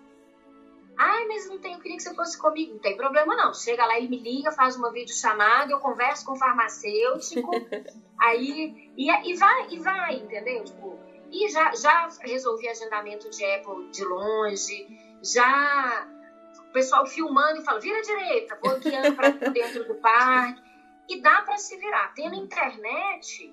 Ai, 1.03 1.25
mas 1.25 1.47
não 1.47 1.57
tem, 1.57 1.73
eu 1.73 1.79
queria 1.79 1.97
que 1.97 2.03
você 2.03 2.13
fosse 2.13 2.37
comigo. 2.37 2.73
Não 2.73 2.79
tem 2.79 2.95
problema, 2.95 3.35
não. 3.35 3.51
Chega 3.55 3.83
lá, 3.87 3.97
ele 3.97 4.07
me 4.07 4.19
liga, 4.19 4.51
faz 4.51 4.75
uma 4.75 4.91
videochamada, 4.91 5.71
eu 5.71 5.79
converso 5.79 6.23
com 6.23 6.33
o 6.33 6.35
farmacêutico, 6.35 7.49
aí. 8.21 8.93
E, 8.95 9.09
e 9.09 9.33
vai, 9.33 9.67
e 9.71 9.79
vai, 9.79 10.13
entendeu? 10.17 10.63
Tipo, 10.63 10.99
e 11.31 11.49
já, 11.49 11.73
já 11.73 12.07
resolvi 12.19 12.69
agendamento 12.69 13.31
de 13.31 13.43
Apple 13.43 13.89
de 13.89 14.05
longe, 14.05 14.87
já. 15.23 16.07
O 16.69 16.71
pessoal 16.71 17.03
filmando 17.07 17.59
e 17.59 17.65
fala, 17.65 17.79
vira 17.79 17.97
à 17.97 18.01
direita, 18.03 18.59
vou 18.63 18.79
guiando 18.79 19.15
para 19.15 19.29
dentro 19.49 19.87
do 19.87 19.95
parque. 19.95 20.61
E 21.09 21.19
dá 21.19 21.41
para 21.41 21.57
se 21.57 21.77
virar. 21.77 22.13
Tendo 22.13 22.35
internet, 22.35 23.51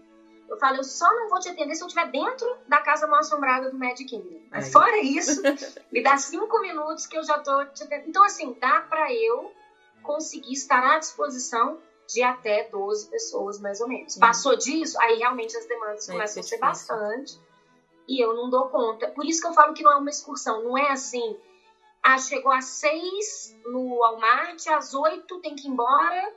eu 0.49 0.57
falo, 0.57 0.76
eu 0.76 0.84
só 0.84 1.12
não 1.14 1.28
vou 1.28 1.38
te 1.38 1.49
atender 1.49 1.74
se 1.74 1.82
eu 1.82 1.86
estiver 1.86 2.11
dentro 2.11 2.57
da 2.66 2.80
casa 2.80 3.07
mal 3.07 3.20
assombrada 3.20 3.70
do 3.70 3.78
Magic 3.78 4.05
Kingdom. 4.05 4.40
Mas 4.51 4.66
Aí. 4.66 4.72
fora 4.72 4.99
isso, 4.99 5.42
me 5.92 6.03
dá 6.03 6.16
cinco 6.16 6.61
minutos 6.61 7.07
que 7.07 7.16
eu 7.16 7.22
já 7.22 7.38
tô 7.38 7.64
te 7.66 7.82
atendendo. 7.82 8.09
Então, 8.09 8.24
assim, 8.24 8.57
dá 8.61 8.80
para 8.80 9.12
eu 9.12 9.53
conseguir 10.03 10.53
estar 10.53 10.94
à 10.94 10.99
disposição 10.99 11.78
de 12.09 12.22
até 12.22 12.68
12 12.70 13.11
pessoas, 13.11 13.61
mais 13.61 13.80
ou 13.80 13.88
menos. 13.88 14.14
Uhum. 14.14 14.20
Passou 14.20 14.57
disso, 14.57 14.99
aí 15.01 15.18
realmente 15.18 15.57
as 15.57 15.66
demandas 15.66 16.07
começam 16.07 16.40
a 16.40 16.42
ser 16.42 16.59
bastante. 16.59 17.38
E 18.09 18.24
eu 18.24 18.34
não 18.34 18.49
dou 18.49 18.68
conta. 18.68 19.09
Por 19.11 19.26
isso 19.26 19.42
que 19.42 19.46
eu 19.46 19.53
falo 19.53 19.74
que 19.74 19.82
não 19.82 19.92
é 19.92 19.96
uma 19.96 20.09
excursão. 20.09 20.62
Não 20.62 20.78
é 20.78 20.90
assim, 20.90 21.36
ah, 22.03 22.16
chegou 22.16 22.51
às 22.51 22.64
seis 22.64 23.55
no 23.66 23.99
Walmart, 23.99 24.66
às 24.68 24.94
oito 24.94 25.38
tem 25.40 25.55
que 25.55 25.68
ir 25.68 25.70
embora 25.70 26.32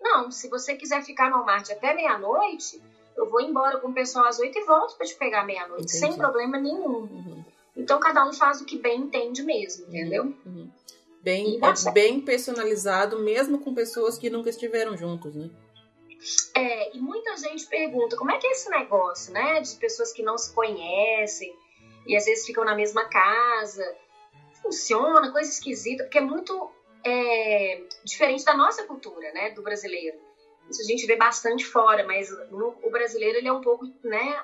não, 0.00 0.30
se 0.30 0.48
você 0.48 0.76
quiser 0.76 1.02
ficar 1.02 1.30
no 1.30 1.36
Walmart 1.36 1.70
até 1.70 1.94
meia-noite, 1.94 2.82
eu 3.16 3.28
vou 3.30 3.40
embora 3.40 3.78
com 3.78 3.88
o 3.88 3.94
pessoal 3.94 4.26
às 4.26 4.38
oito 4.38 4.58
e 4.58 4.64
volto 4.64 4.96
para 4.96 5.06
te 5.06 5.14
pegar 5.14 5.44
meia-noite, 5.44 5.90
sem 5.90 6.16
problema 6.16 6.58
nenhum. 6.58 7.00
Uhum. 7.00 7.44
Então 7.76 8.00
cada 8.00 8.26
um 8.26 8.32
faz 8.32 8.60
o 8.60 8.64
que 8.64 8.78
bem 8.78 9.02
entende 9.02 9.42
mesmo, 9.42 9.86
uhum. 9.86 9.90
entendeu? 9.90 10.24
Uhum. 10.44 10.70
Bem, 11.22 11.58
é 11.60 11.90
bem 11.90 12.20
personalizado, 12.20 13.18
mesmo 13.18 13.58
com 13.58 13.74
pessoas 13.74 14.16
que 14.16 14.30
nunca 14.30 14.50
estiveram 14.50 14.96
juntos, 14.96 15.34
né? 15.34 15.50
É, 16.54 16.96
e 16.96 17.00
muita 17.00 17.36
gente 17.36 17.66
pergunta 17.66 18.16
como 18.16 18.30
é 18.30 18.38
que 18.38 18.46
é 18.46 18.52
esse 18.52 18.70
negócio, 18.70 19.32
né? 19.32 19.60
De 19.60 19.74
pessoas 19.74 20.12
que 20.12 20.22
não 20.22 20.38
se 20.38 20.54
conhecem 20.54 21.52
e 22.06 22.16
às 22.16 22.24
vezes 22.24 22.46
ficam 22.46 22.64
na 22.64 22.74
mesma 22.74 23.04
casa. 23.06 23.84
Funciona, 24.62 25.32
coisa 25.32 25.50
esquisita, 25.50 26.04
porque 26.04 26.18
é 26.18 26.22
muito 26.22 26.70
é, 27.04 27.82
diferente 28.04 28.44
da 28.44 28.56
nossa 28.56 28.84
cultura, 28.84 29.32
né, 29.32 29.50
do 29.50 29.62
brasileiro. 29.62 30.18
Isso 30.68 30.82
a 30.82 30.84
gente 30.84 31.06
vê 31.06 31.16
bastante 31.16 31.64
fora, 31.64 32.04
mas 32.04 32.28
no, 32.50 32.76
o 32.82 32.90
brasileiro 32.90 33.38
ele 33.38 33.48
é 33.48 33.52
um 33.52 33.60
pouco, 33.60 33.86
né, 34.02 34.40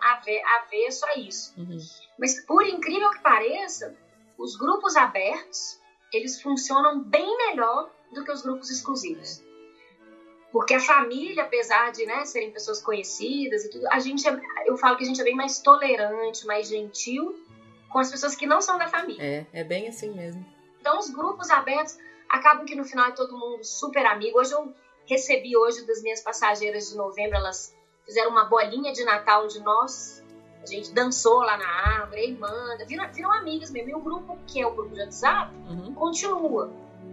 avesso 0.57 1.05
a 1.07 1.19
isso. 1.19 1.53
Uhum. 1.59 1.79
Mas 2.19 2.41
por 2.45 2.65
incrível 2.65 3.11
que 3.11 3.21
pareça, 3.21 3.97
os 4.39 4.57
grupos 4.57 4.97
abertos 4.97 5.81
eles 6.13 6.41
funcionam 6.41 7.01
bem 7.01 7.37
melhor 7.49 7.91
do 8.13 8.25
que 8.25 8.31
os 8.31 8.43
grupos 8.43 8.71
exclusivos. 8.71 9.43
Porque 10.53 10.75
a 10.75 10.81
família, 10.81 11.45
apesar 11.45 11.91
de 11.91 12.05
né, 12.05 12.27
serem 12.27 12.51
pessoas 12.51 12.81
conhecidas 12.81 13.65
e 13.65 13.71
tudo, 13.71 13.89
a 13.91 13.99
gente 13.99 14.29
é, 14.29 14.41
eu 14.67 14.77
falo 14.77 14.97
que 14.97 15.03
a 15.03 15.07
gente 15.07 15.21
é 15.21 15.25
bem 15.25 15.35
mais 15.35 15.61
tolerante, 15.61 16.47
mais 16.47 16.69
gentil 16.69 17.35
com 17.89 17.99
as 17.99 18.11
pessoas 18.11 18.37
que 18.37 18.47
não 18.47 18.61
são 18.61 18.79
da 18.79 18.87
família. 18.87 19.23
É, 19.23 19.61
é 19.61 19.65
bem 19.65 19.89
assim 19.89 20.11
mesmo. 20.11 20.45
Então, 20.79 20.99
os 20.99 21.09
grupos 21.11 21.49
abertos, 21.51 21.99
acabam 22.29 22.67
que 22.67 22.75
no 22.75 22.85
final 22.85 23.09
é 23.09 23.13
todo 23.13 23.37
mundo 23.37 23.65
super 23.65 24.05
amigo. 24.05 24.39
Hoje 24.39 24.53
eu 24.53 24.75
recebi 25.07 25.57
hoje 25.57 25.87
das 25.87 26.03
minhas 26.03 26.21
passageiras 26.21 26.91
de 26.91 26.97
novembro, 26.97 27.37
elas 27.37 27.77
fizeram 28.05 28.31
uma 28.31 28.45
bolinha 28.45 28.93
de 28.93 29.05
Natal 29.05 29.47
de 29.47 29.61
nós 29.61 30.23
A 30.63 30.67
gente 30.67 30.93
dançou 30.93 31.39
lá 31.39 31.57
na 31.57 31.67
árvore, 31.67 32.21
aí 32.21 32.37
manda, 32.37 32.85
viram, 32.87 33.13
viram 33.13 33.33
amigas 33.33 33.71
mesmo. 33.71 33.91
E 33.91 33.95
o 33.95 34.01
grupo, 34.01 34.39
que 34.47 34.61
é 34.61 34.67
o 34.67 34.75
grupo 34.75 34.95
de 34.95 35.01
WhatsApp, 35.01 35.55
uhum. 35.69 35.95
continua. 35.95 36.71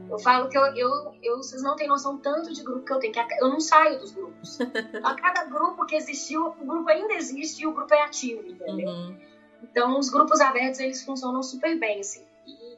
Eu 0.10 0.18
falo 0.18 0.50
que 0.50 0.58
eu, 0.58 0.66
eu, 0.76 1.16
eu, 1.22 1.38
vocês 1.38 1.62
não 1.62 1.76
têm 1.76 1.88
noção 1.88 2.18
tanto 2.18 2.52
de 2.52 2.64
grupo 2.64 2.84
que 2.84 2.92
eu 2.92 3.00
tenho, 3.00 3.14
que 3.14 3.20
eu 3.20 3.48
não 3.48 3.60
saio 3.60 4.00
dos 4.00 4.12
grupos. 4.12 4.60
a 5.04 5.14
cada 5.14 5.46
grupo 5.46 5.86
que 5.86 5.96
existiu, 5.96 6.48
o 6.48 6.66
grupo 6.66 6.90
ainda 6.90 7.14
existe 7.14 7.64
e 7.64 7.68
o 7.68 7.74
grupo 7.74 7.94
é 7.94 8.02
ativo, 8.02 8.42
entendeu? 8.48 8.90
Uhum. 8.90 9.20
Então, 9.64 10.00
os 10.00 10.10
grupos 10.10 10.40
abertos, 10.42 10.80
eles 10.80 11.04
funcionam 11.04 11.44
super 11.44 11.78
bem, 11.78 12.00
assim. 12.00 12.26
E 12.48 12.78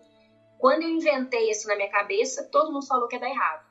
quando 0.57 0.83
eu 0.83 0.89
inventei 0.89 1.49
isso 1.49 1.67
na 1.67 1.75
minha 1.75 1.89
cabeça, 1.89 2.43
todo 2.51 2.71
mundo 2.71 2.85
falou 2.85 3.07
que 3.07 3.15
ia 3.15 3.21
dar 3.21 3.29
errado. 3.29 3.70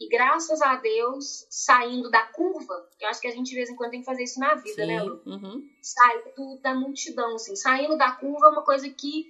E 0.00 0.08
graças 0.08 0.62
a 0.62 0.76
Deus, 0.76 1.46
saindo 1.50 2.08
da 2.08 2.22
curva, 2.22 2.88
eu 3.00 3.08
acho 3.08 3.20
que 3.20 3.26
a 3.26 3.32
gente 3.32 3.48
de 3.48 3.56
vez 3.56 3.68
em 3.68 3.74
quando 3.74 3.90
tem 3.90 4.00
que 4.00 4.06
fazer 4.06 4.22
isso 4.22 4.38
na 4.38 4.54
vida, 4.54 4.86
né, 4.86 5.00
Sim. 5.00 5.00
né, 5.00 5.02
Lu? 5.02 5.22
Uhum. 5.26 5.68
Saindo 5.82 6.60
da 6.62 6.74
multidão, 6.74 7.34
assim. 7.34 7.56
Saindo 7.56 7.96
da 7.98 8.12
curva 8.12 8.46
é 8.46 8.50
uma 8.50 8.62
coisa 8.62 8.88
que 8.88 9.26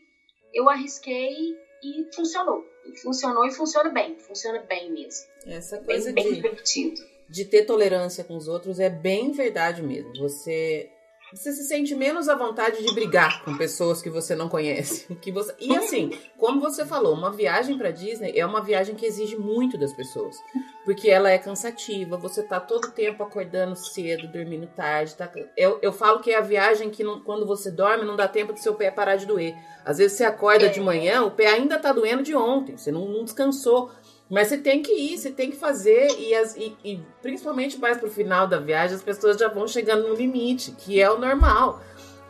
eu 0.53 0.69
arrisquei 0.69 1.57
e 1.83 2.07
funcionou. 2.15 2.67
E 2.85 2.97
funcionou 2.99 3.47
e 3.47 3.51
funciona 3.51 3.89
bem. 3.89 4.19
Funciona 4.19 4.59
bem 4.61 4.91
mesmo. 4.91 5.27
Essa 5.47 5.79
coisa 5.79 6.13
bem, 6.13 6.25
bem 6.25 6.35
de, 6.35 6.43
divertido. 6.43 7.01
de 7.29 7.45
ter 7.47 7.65
tolerância 7.65 8.23
com 8.23 8.37
os 8.37 8.47
outros 8.47 8.79
é 8.79 8.91
bem 8.91 9.33
verdade 9.33 9.83
mesmo. 9.83 10.13
Você 10.19 10.91
você 11.33 11.53
se 11.53 11.65
sente 11.65 11.95
menos 11.95 12.29
à 12.29 12.35
vontade 12.35 12.83
de 12.83 12.95
brigar 12.95 13.45
com 13.45 13.57
pessoas 13.57 14.01
que 14.01 14.09
você 14.09 14.35
não 14.35 14.49
conhece. 14.49 15.07
Que 15.21 15.33
você... 15.33 15.55
E 15.59 15.77
assim, 15.77 16.11
como 16.39 16.61
você 16.61 16.87
falou, 16.87 17.13
uma 17.13 17.31
viagem 17.31 17.77
para 17.77 17.91
Disney 17.91 18.33
é 18.37 18.47
uma 18.47 18.63
viagem 18.63 18.95
que 18.95 19.05
exige 19.05 19.37
muito 19.37 19.77
das 19.77 19.93
pessoas. 19.93 20.37
Porque 20.85 21.11
ela 21.11 21.31
é 21.31 21.39
cansativa, 21.39 22.17
você 22.17 22.43
tá 22.43 22.61
todo 22.61 22.93
tempo 22.93 23.23
acordando 23.23 23.77
cedo, 23.77 24.29
dormindo 24.29 24.67
tarde. 24.69 25.17
Tá... 25.17 25.31
Eu, 25.57 25.79
eu 25.83 25.93
falo 25.93 26.21
que 26.21 26.31
é 26.31 26.39
a 26.39 26.41
viagem 26.41 26.89
que 26.89 27.03
não, 27.03 27.21
quando 27.21 27.45
você 27.45 27.71
dorme 27.71 28.05
não 28.05 28.17
dá 28.17 28.29
tempo 28.29 28.53
do 28.53 28.61
seu 28.61 28.75
pé 28.75 28.91
parar 28.91 29.17
de 29.17 29.27
doer. 29.27 29.55
Às 29.85 29.99
vezes 29.99 30.17
você 30.17 30.25
acorda 30.25 30.67
é. 30.67 30.69
de 30.69 30.81
manhã, 30.81 31.23
o 31.23 31.31
pé 31.31 31.49
ainda 31.49 31.79
tá 31.79 31.93
doendo 31.93 32.23
de 32.23 32.35
ontem, 32.35 32.77
você 32.77 32.93
não, 32.93 33.07
não 33.07 33.25
descansou. 33.25 33.91
Mas 34.31 34.49
você 34.49 34.59
tem 34.59 34.83
que 34.83 34.93
ir, 34.93 35.17
você 35.17 35.31
tem 35.31 35.51
que 35.51 35.57
fazer, 35.57 36.09
e, 36.19 36.35
as, 36.35 36.55
e, 36.55 36.77
e 36.85 37.01
principalmente 37.23 37.79
mais 37.79 37.97
pro 37.97 38.11
final 38.11 38.47
da 38.47 38.59
viagem, 38.59 38.95
as 38.95 39.03
pessoas 39.03 39.39
já 39.39 39.49
vão 39.49 39.67
chegando 39.67 40.07
no 40.07 40.15
limite, 40.15 40.73
que 40.73 41.01
é 41.01 41.11
o 41.11 41.19
normal. 41.19 41.81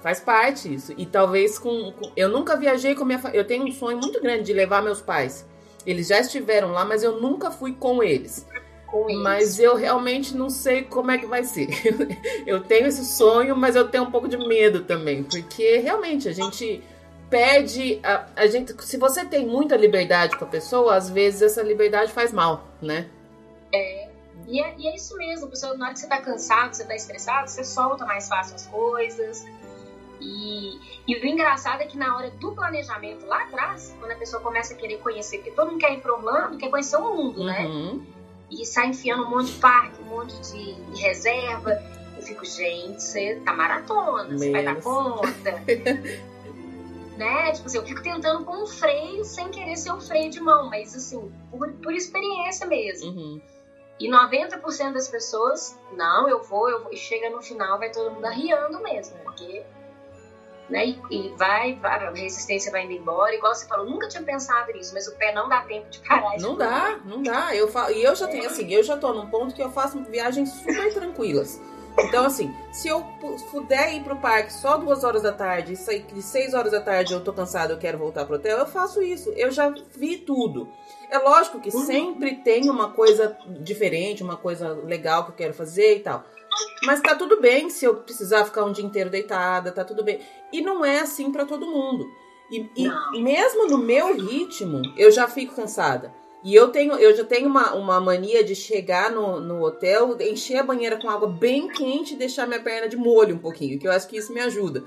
Faz 0.00 0.20
parte 0.20 0.72
isso. 0.72 0.94
E 0.96 1.04
talvez 1.04 1.58
com, 1.58 1.92
com. 1.92 2.12
eu 2.16 2.28
nunca 2.28 2.56
viajei 2.56 2.94
com 2.94 3.04
minha 3.04 3.20
Eu 3.32 3.44
tenho 3.44 3.64
um 3.64 3.72
sonho 3.72 3.98
muito 3.98 4.20
grande 4.20 4.44
de 4.44 4.52
levar 4.52 4.82
meus 4.82 5.00
pais. 5.00 5.44
Eles 5.84 6.06
já 6.06 6.20
estiveram 6.20 6.70
lá, 6.70 6.84
mas 6.84 7.02
eu 7.02 7.20
nunca 7.20 7.50
fui 7.50 7.72
com 7.72 8.00
eles. 8.00 8.46
Com 8.86 9.10
eles. 9.10 9.22
Mas 9.22 9.58
eu 9.58 9.74
realmente 9.74 10.36
não 10.36 10.48
sei 10.48 10.82
como 10.82 11.10
é 11.10 11.18
que 11.18 11.26
vai 11.26 11.42
ser. 11.42 11.68
eu 12.46 12.60
tenho 12.60 12.86
esse 12.86 13.04
sonho, 13.04 13.56
mas 13.56 13.74
eu 13.74 13.88
tenho 13.88 14.04
um 14.04 14.10
pouco 14.10 14.28
de 14.28 14.36
medo 14.36 14.84
também. 14.84 15.24
Porque 15.24 15.78
realmente 15.78 16.28
a 16.28 16.32
gente 16.32 16.80
perde 17.30 18.00
a, 18.02 18.26
a 18.36 18.46
gente 18.46 18.74
se 18.84 18.96
você 18.96 19.24
tem 19.24 19.46
muita 19.46 19.76
liberdade 19.76 20.36
com 20.36 20.44
a 20.44 20.48
pessoa 20.48 20.94
às 20.94 21.10
vezes 21.10 21.42
essa 21.42 21.62
liberdade 21.62 22.12
faz 22.12 22.32
mal 22.32 22.66
né? 22.80 23.08
É 23.72 24.08
e 24.46 24.62
é, 24.62 24.74
e 24.78 24.88
é 24.88 24.94
isso 24.94 25.16
mesmo 25.16 25.48
pessoal 25.48 25.76
na 25.76 25.86
hora 25.86 25.94
que 25.94 26.00
você 26.00 26.06
tá 26.06 26.20
cansado 26.20 26.74
você 26.74 26.84
tá 26.84 26.96
estressado 26.96 27.50
você 27.50 27.62
solta 27.62 28.06
mais 28.06 28.28
fácil 28.28 28.54
as 28.54 28.66
coisas. 28.66 29.44
E, 30.20 30.80
e 31.06 31.16
o 31.16 31.24
engraçado 31.24 31.80
é 31.80 31.86
que 31.86 31.96
na 31.96 32.16
hora 32.16 32.28
do 32.30 32.50
planejamento 32.52 33.24
lá 33.26 33.44
atrás 33.44 33.94
quando 34.00 34.10
a 34.10 34.16
pessoa 34.16 34.42
começa 34.42 34.74
a 34.74 34.76
querer 34.76 34.98
conhecer 34.98 35.36
porque 35.38 35.52
todo 35.52 35.70
mundo 35.70 35.78
quer 35.78 35.92
ir 35.92 36.00
para 36.00 36.12
Orlando 36.12 36.58
quer 36.58 36.70
conhecer 36.70 36.96
o 36.96 37.14
mundo 37.14 37.44
né? 37.44 37.60
uhum. 37.66 37.96
né 37.98 38.06
e 38.50 38.66
sai 38.66 38.88
enfiando 38.88 39.24
um 39.24 39.30
monte 39.30 39.52
de 39.52 39.58
parque 39.58 40.02
um 40.02 40.06
monte 40.06 40.34
de, 40.40 40.74
de 40.74 41.02
reserva. 41.02 41.70
Eu 42.16 42.22
fico 42.22 42.44
gente 42.44 43.00
você 43.00 43.36
tá 43.44 43.52
maratona 43.52 44.36
você 44.36 44.50
vai 44.50 44.64
dar 44.64 44.80
conta 44.80 45.62
né? 47.18 47.50
Tipo 47.50 47.66
assim, 47.66 47.78
eu 47.78 47.84
fico 47.84 48.00
tentando 48.00 48.44
com 48.44 48.62
um 48.62 48.66
freio 48.66 49.24
sem 49.24 49.50
querer 49.50 49.76
ser 49.76 49.92
um 49.92 50.00
freio 50.00 50.30
de 50.30 50.40
mão, 50.40 50.70
mas 50.70 50.94
assim, 50.94 51.30
por, 51.50 51.70
por 51.72 51.92
experiência 51.92 52.66
mesmo. 52.66 53.10
Uhum. 53.10 53.40
E 53.98 54.08
90% 54.08 54.92
das 54.92 55.08
pessoas, 55.08 55.76
não, 55.92 56.28
eu 56.28 56.40
vou, 56.44 56.70
eu 56.70 56.84
vou, 56.84 56.92
e 56.92 56.96
chega 56.96 57.28
no 57.28 57.42
final, 57.42 57.76
vai 57.78 57.90
todo 57.90 58.12
mundo 58.12 58.24
arriando 58.24 58.80
mesmo, 58.80 59.18
porque. 59.24 59.64
Né, 60.70 60.96
e, 61.10 61.34
vai, 61.38 61.76
vai, 61.76 62.06
a 62.06 62.10
resistência 62.10 62.70
vai 62.70 62.84
indo 62.84 62.92
embora, 62.92 63.34
igual 63.34 63.54
você 63.54 63.66
falou, 63.66 63.86
nunca 63.86 64.06
tinha 64.06 64.22
pensado 64.22 64.70
nisso, 64.70 64.92
mas 64.92 65.08
o 65.08 65.16
pé 65.16 65.32
não 65.32 65.48
dá 65.48 65.62
tempo 65.62 65.88
de 65.88 65.98
parar. 66.00 66.36
De 66.36 66.42
não 66.42 66.56
dá, 66.56 67.00
não 67.06 67.22
dá. 67.22 67.56
Eu 67.56 67.70
e 67.90 68.02
eu 68.02 68.14
já 68.14 68.26
é. 68.26 68.28
tenho 68.28 68.46
assim, 68.46 68.70
eu 68.70 68.82
já 68.82 68.96
tô 68.98 69.14
num 69.14 69.30
ponto 69.30 69.54
que 69.54 69.62
eu 69.62 69.70
faço 69.70 69.98
viagens 70.04 70.50
super 70.50 70.92
tranquilas. 70.92 71.58
Então, 72.00 72.24
assim, 72.24 72.54
se 72.72 72.88
eu 72.88 73.02
puder 73.50 73.94
ir 73.94 74.02
pro 74.02 74.16
parque 74.16 74.52
só 74.52 74.76
duas 74.76 75.02
horas 75.02 75.22
da 75.22 75.32
tarde 75.32 75.72
e 75.72 75.76
sair 75.76 76.02
de 76.02 76.22
seis 76.22 76.54
horas 76.54 76.72
da 76.72 76.80
tarde 76.80 77.12
eu 77.12 77.22
tô 77.22 77.32
cansado, 77.32 77.72
eu 77.72 77.78
quero 77.78 77.98
voltar 77.98 78.24
pro 78.24 78.36
hotel, 78.36 78.58
eu 78.58 78.66
faço 78.66 79.02
isso. 79.02 79.30
Eu 79.30 79.50
já 79.50 79.72
vi 79.96 80.18
tudo. 80.18 80.68
É 81.10 81.18
lógico 81.18 81.60
que 81.60 81.74
uhum. 81.74 81.84
sempre 81.84 82.36
tem 82.36 82.68
uma 82.70 82.92
coisa 82.92 83.36
diferente, 83.60 84.22
uma 84.22 84.36
coisa 84.36 84.72
legal 84.84 85.24
que 85.24 85.30
eu 85.32 85.36
quero 85.36 85.54
fazer 85.54 85.96
e 85.96 86.00
tal. 86.00 86.24
Mas 86.84 87.00
tá 87.00 87.14
tudo 87.14 87.40
bem 87.40 87.68
se 87.70 87.84
eu 87.84 87.96
precisar 87.96 88.44
ficar 88.44 88.64
um 88.64 88.72
dia 88.72 88.84
inteiro 88.84 89.10
deitada, 89.10 89.72
tá 89.72 89.84
tudo 89.84 90.04
bem. 90.04 90.20
E 90.52 90.60
não 90.60 90.84
é 90.84 91.00
assim 91.00 91.32
para 91.32 91.44
todo 91.44 91.66
mundo. 91.66 92.06
E, 92.50 92.70
e 93.14 93.22
mesmo 93.22 93.66
no 93.66 93.78
meu 93.78 94.14
ritmo, 94.14 94.80
eu 94.96 95.10
já 95.10 95.28
fico 95.28 95.54
cansada. 95.54 96.12
E 96.44 96.54
eu 96.54 96.68
tenho, 96.68 96.94
eu 96.94 97.16
já 97.16 97.24
tenho 97.24 97.48
uma, 97.48 97.74
uma 97.74 98.00
mania 98.00 98.44
de 98.44 98.54
chegar 98.54 99.10
no, 99.10 99.40
no 99.40 99.62
hotel, 99.62 100.16
encher 100.20 100.58
a 100.58 100.62
banheira 100.62 100.96
com 100.96 101.10
água 101.10 101.28
bem 101.28 101.68
quente 101.68 102.14
e 102.14 102.16
deixar 102.16 102.46
minha 102.46 102.62
perna 102.62 102.88
de 102.88 102.96
molho 102.96 103.34
um 103.34 103.40
pouquinho, 103.40 103.78
que 103.78 103.88
eu 103.88 103.92
acho 103.92 104.06
que 104.06 104.16
isso 104.16 104.32
me 104.32 104.40
ajuda. 104.40 104.84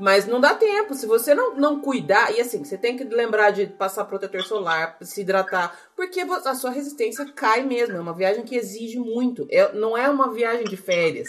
Mas 0.00 0.26
não 0.26 0.40
dá 0.40 0.54
tempo, 0.54 0.94
se 0.94 1.06
você 1.06 1.34
não, 1.34 1.56
não 1.56 1.80
cuidar, 1.80 2.34
e 2.34 2.40
assim, 2.40 2.64
você 2.64 2.78
tem 2.78 2.96
que 2.96 3.02
lembrar 3.04 3.50
de 3.50 3.66
passar 3.66 4.04
protetor 4.04 4.42
solar, 4.44 4.96
se 5.02 5.22
hidratar, 5.22 5.76
porque 5.96 6.20
a 6.20 6.54
sua 6.54 6.70
resistência 6.70 7.26
cai 7.34 7.64
mesmo. 7.64 7.96
É 7.96 8.00
uma 8.00 8.14
viagem 8.14 8.44
que 8.44 8.54
exige 8.54 8.98
muito. 8.98 9.46
É, 9.50 9.72
não 9.72 9.98
é 9.98 10.08
uma 10.08 10.32
viagem 10.32 10.64
de 10.64 10.76
férias, 10.76 11.28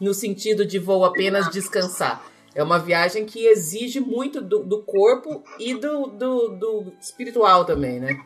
no 0.00 0.12
sentido 0.12 0.66
de 0.66 0.80
vou 0.80 1.04
apenas 1.04 1.48
descansar. 1.48 2.26
É 2.54 2.62
uma 2.62 2.78
viagem 2.78 3.24
que 3.24 3.46
exige 3.46 4.00
muito 4.00 4.40
do, 4.40 4.64
do 4.64 4.82
corpo 4.82 5.44
e 5.60 5.74
do, 5.74 6.08
do, 6.08 6.48
do 6.48 6.92
espiritual 7.00 7.64
também, 7.64 8.00
né? 8.00 8.18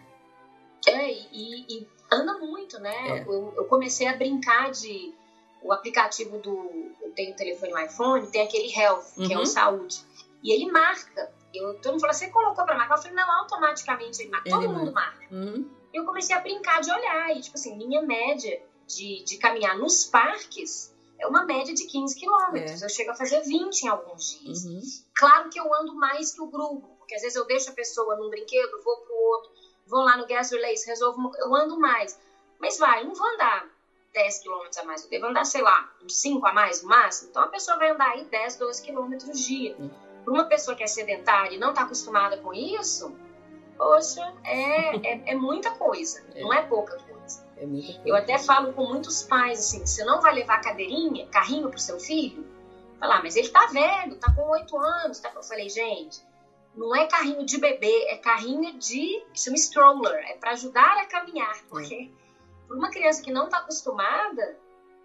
É, 0.87 1.13
e, 1.13 1.67
e 1.69 1.89
anda 2.11 2.39
muito, 2.39 2.79
né? 2.79 3.21
É. 3.21 3.23
Eu, 3.23 3.55
eu, 3.57 3.65
comecei 3.65 4.07
a 4.07 4.17
brincar 4.17 4.71
de. 4.71 5.15
O 5.63 5.73
aplicativo 5.73 6.39
do. 6.39 6.93
Eu 7.01 7.13
tenho 7.13 7.33
o 7.33 7.37
telefone 7.37 7.73
no 7.73 7.79
iPhone, 7.79 8.27
tem 8.29 8.43
aquele 8.43 8.73
Health, 8.75 9.05
uhum. 9.17 9.27
que 9.27 9.33
é 9.33 9.37
o 9.37 9.41
uhum. 9.41 9.47
saúde. 9.47 10.05
E 10.43 10.53
ele 10.53 10.71
marca. 10.71 11.33
Eu, 11.55 11.75
todo 11.75 11.93
mundo 11.93 12.01
falou, 12.01 12.15
você 12.15 12.29
colocou 12.31 12.65
pra 12.65 12.77
marcar? 12.77 12.97
Eu 12.97 13.03
falei, 13.03 13.17
não, 13.17 13.31
automaticamente 13.41 14.23
ele 14.23 14.31
marca. 14.31 14.51
Todo 14.51 14.69
mundo 14.69 14.93
marca. 14.93 15.25
Uhum. 15.31 15.71
E 15.93 15.97
eu 15.97 16.05
comecei 16.05 16.35
a 16.35 16.41
brincar 16.41 16.81
de 16.81 16.91
olhar. 16.91 17.37
E, 17.37 17.41
tipo 17.41 17.57
assim, 17.57 17.77
minha 17.77 18.03
média 18.03 18.61
de, 18.87 19.23
de 19.25 19.37
caminhar 19.39 19.79
nos 19.79 20.05
parques 20.05 20.93
é 21.21 21.27
uma 21.27 21.45
média 21.45 21.73
de 21.73 21.85
15 21.85 22.19
quilômetros. 22.19 22.83
É. 22.83 22.85
Eu 22.85 22.89
chego 22.89 23.11
a 23.13 23.15
fazer 23.15 23.41
20 23.43 23.83
em 23.83 23.89
alguns 23.89 24.41
dias. 24.41 24.65
Uhum. 24.65 24.81
Claro 25.15 25.49
que 25.49 25.61
eu 25.61 25.73
ando 25.75 25.95
mais 25.95 26.33
que 26.33 26.41
o 26.41 26.47
grupo, 26.47 26.89
porque 26.99 27.15
às 27.15 27.23
vezes 27.23 27.37
eu 27.37 27.47
deixo 27.47 27.71
a 27.71 27.75
pessoa 27.75 28.17
num 28.17 28.29
brinquedo, 28.29 28.83
vou 28.83 28.97
pro 28.97 29.15
outro 29.15 29.52
vou 29.93 30.03
lá 30.03 30.17
no 30.17 30.27
gas 30.27 30.51
release, 30.51 30.87
resolvo, 30.87 31.31
eu 31.37 31.55
ando 31.55 31.79
mais. 31.79 32.19
Mas 32.59 32.79
vai, 32.79 33.05
não 33.05 33.15
vou 33.15 33.27
andar 33.35 33.67
10 34.15 34.39
quilômetros 34.41 34.79
a 34.79 34.85
mais, 34.85 35.05
eu 35.05 35.11
devo 35.11 35.27
andar, 35.27 35.45
sei 35.45 35.63
lá, 35.63 35.91
uns 36.03 36.17
5 36.17 36.45
a 36.47 36.53
mais 36.53 36.83
no 36.83 36.89
máximo. 36.89 37.29
Então 37.31 37.43
a 37.43 37.49
pessoa 37.49 37.77
vai 37.77 37.91
andar 37.91 38.09
aí 38.09 38.25
10, 38.25 38.57
12 38.57 38.83
quilômetros 38.83 39.39
dia. 39.47 39.77
Para 40.25 40.33
uma 40.33 40.45
pessoa 40.45 40.77
que 40.77 40.83
é 40.83 40.87
sedentária 40.87 41.55
e 41.55 41.59
não 41.59 41.71
está 41.71 41.83
acostumada 41.83 42.39
com 42.39 42.55
isso, 42.55 43.15
poxa, 43.77 44.33
é, 44.45 44.97
é, 44.97 45.33
é 45.33 45.35
muita 45.35 45.71
coisa, 45.73 46.25
é. 46.35 46.41
não 46.41 46.53
é 46.53 46.63
pouca 46.63 46.97
coisa. 46.97 47.47
É 47.57 47.67
coisa. 47.67 48.01
Eu 48.05 48.17
até 48.17 48.39
falo 48.39 48.73
com 48.73 48.87
muitos 48.87 49.23
pais 49.23 49.59
assim: 49.59 49.85
você 49.85 50.05
não 50.05 50.21
vai 50.21 50.35
levar 50.35 50.61
cadeirinha, 50.61 51.27
carrinho 51.29 51.69
para 51.69 51.77
o 51.77 51.81
seu 51.81 52.01
filho? 52.01 52.47
Falar, 52.99 53.19
ah, 53.19 53.23
mas 53.23 53.35
ele 53.35 53.49
tá 53.49 53.67
velho, 53.67 54.15
tá 54.17 54.33
com 54.33 54.49
8 54.49 54.79
anos. 54.79 55.19
Tá? 55.19 55.33
Eu 55.35 55.43
falei, 55.43 55.69
gente, 55.69 56.23
não 56.75 56.95
é 56.97 57.07
carrinho 57.07 57.45
de 57.45 57.59
bebê, 57.59 58.07
é 58.09 58.17
carrinho 58.17 58.79
de. 58.79 59.25
chama 59.35 59.57
stroller, 59.57 60.25
é 60.31 60.37
para 60.37 60.53
ajudar 60.53 60.99
a 60.99 61.07
caminhar, 61.07 61.63
porque 61.69 62.11
para 62.67 62.77
uma 62.77 62.91
criança 62.91 63.23
que 63.23 63.33
não 63.33 63.45
está 63.45 63.59
acostumada, 63.59 64.57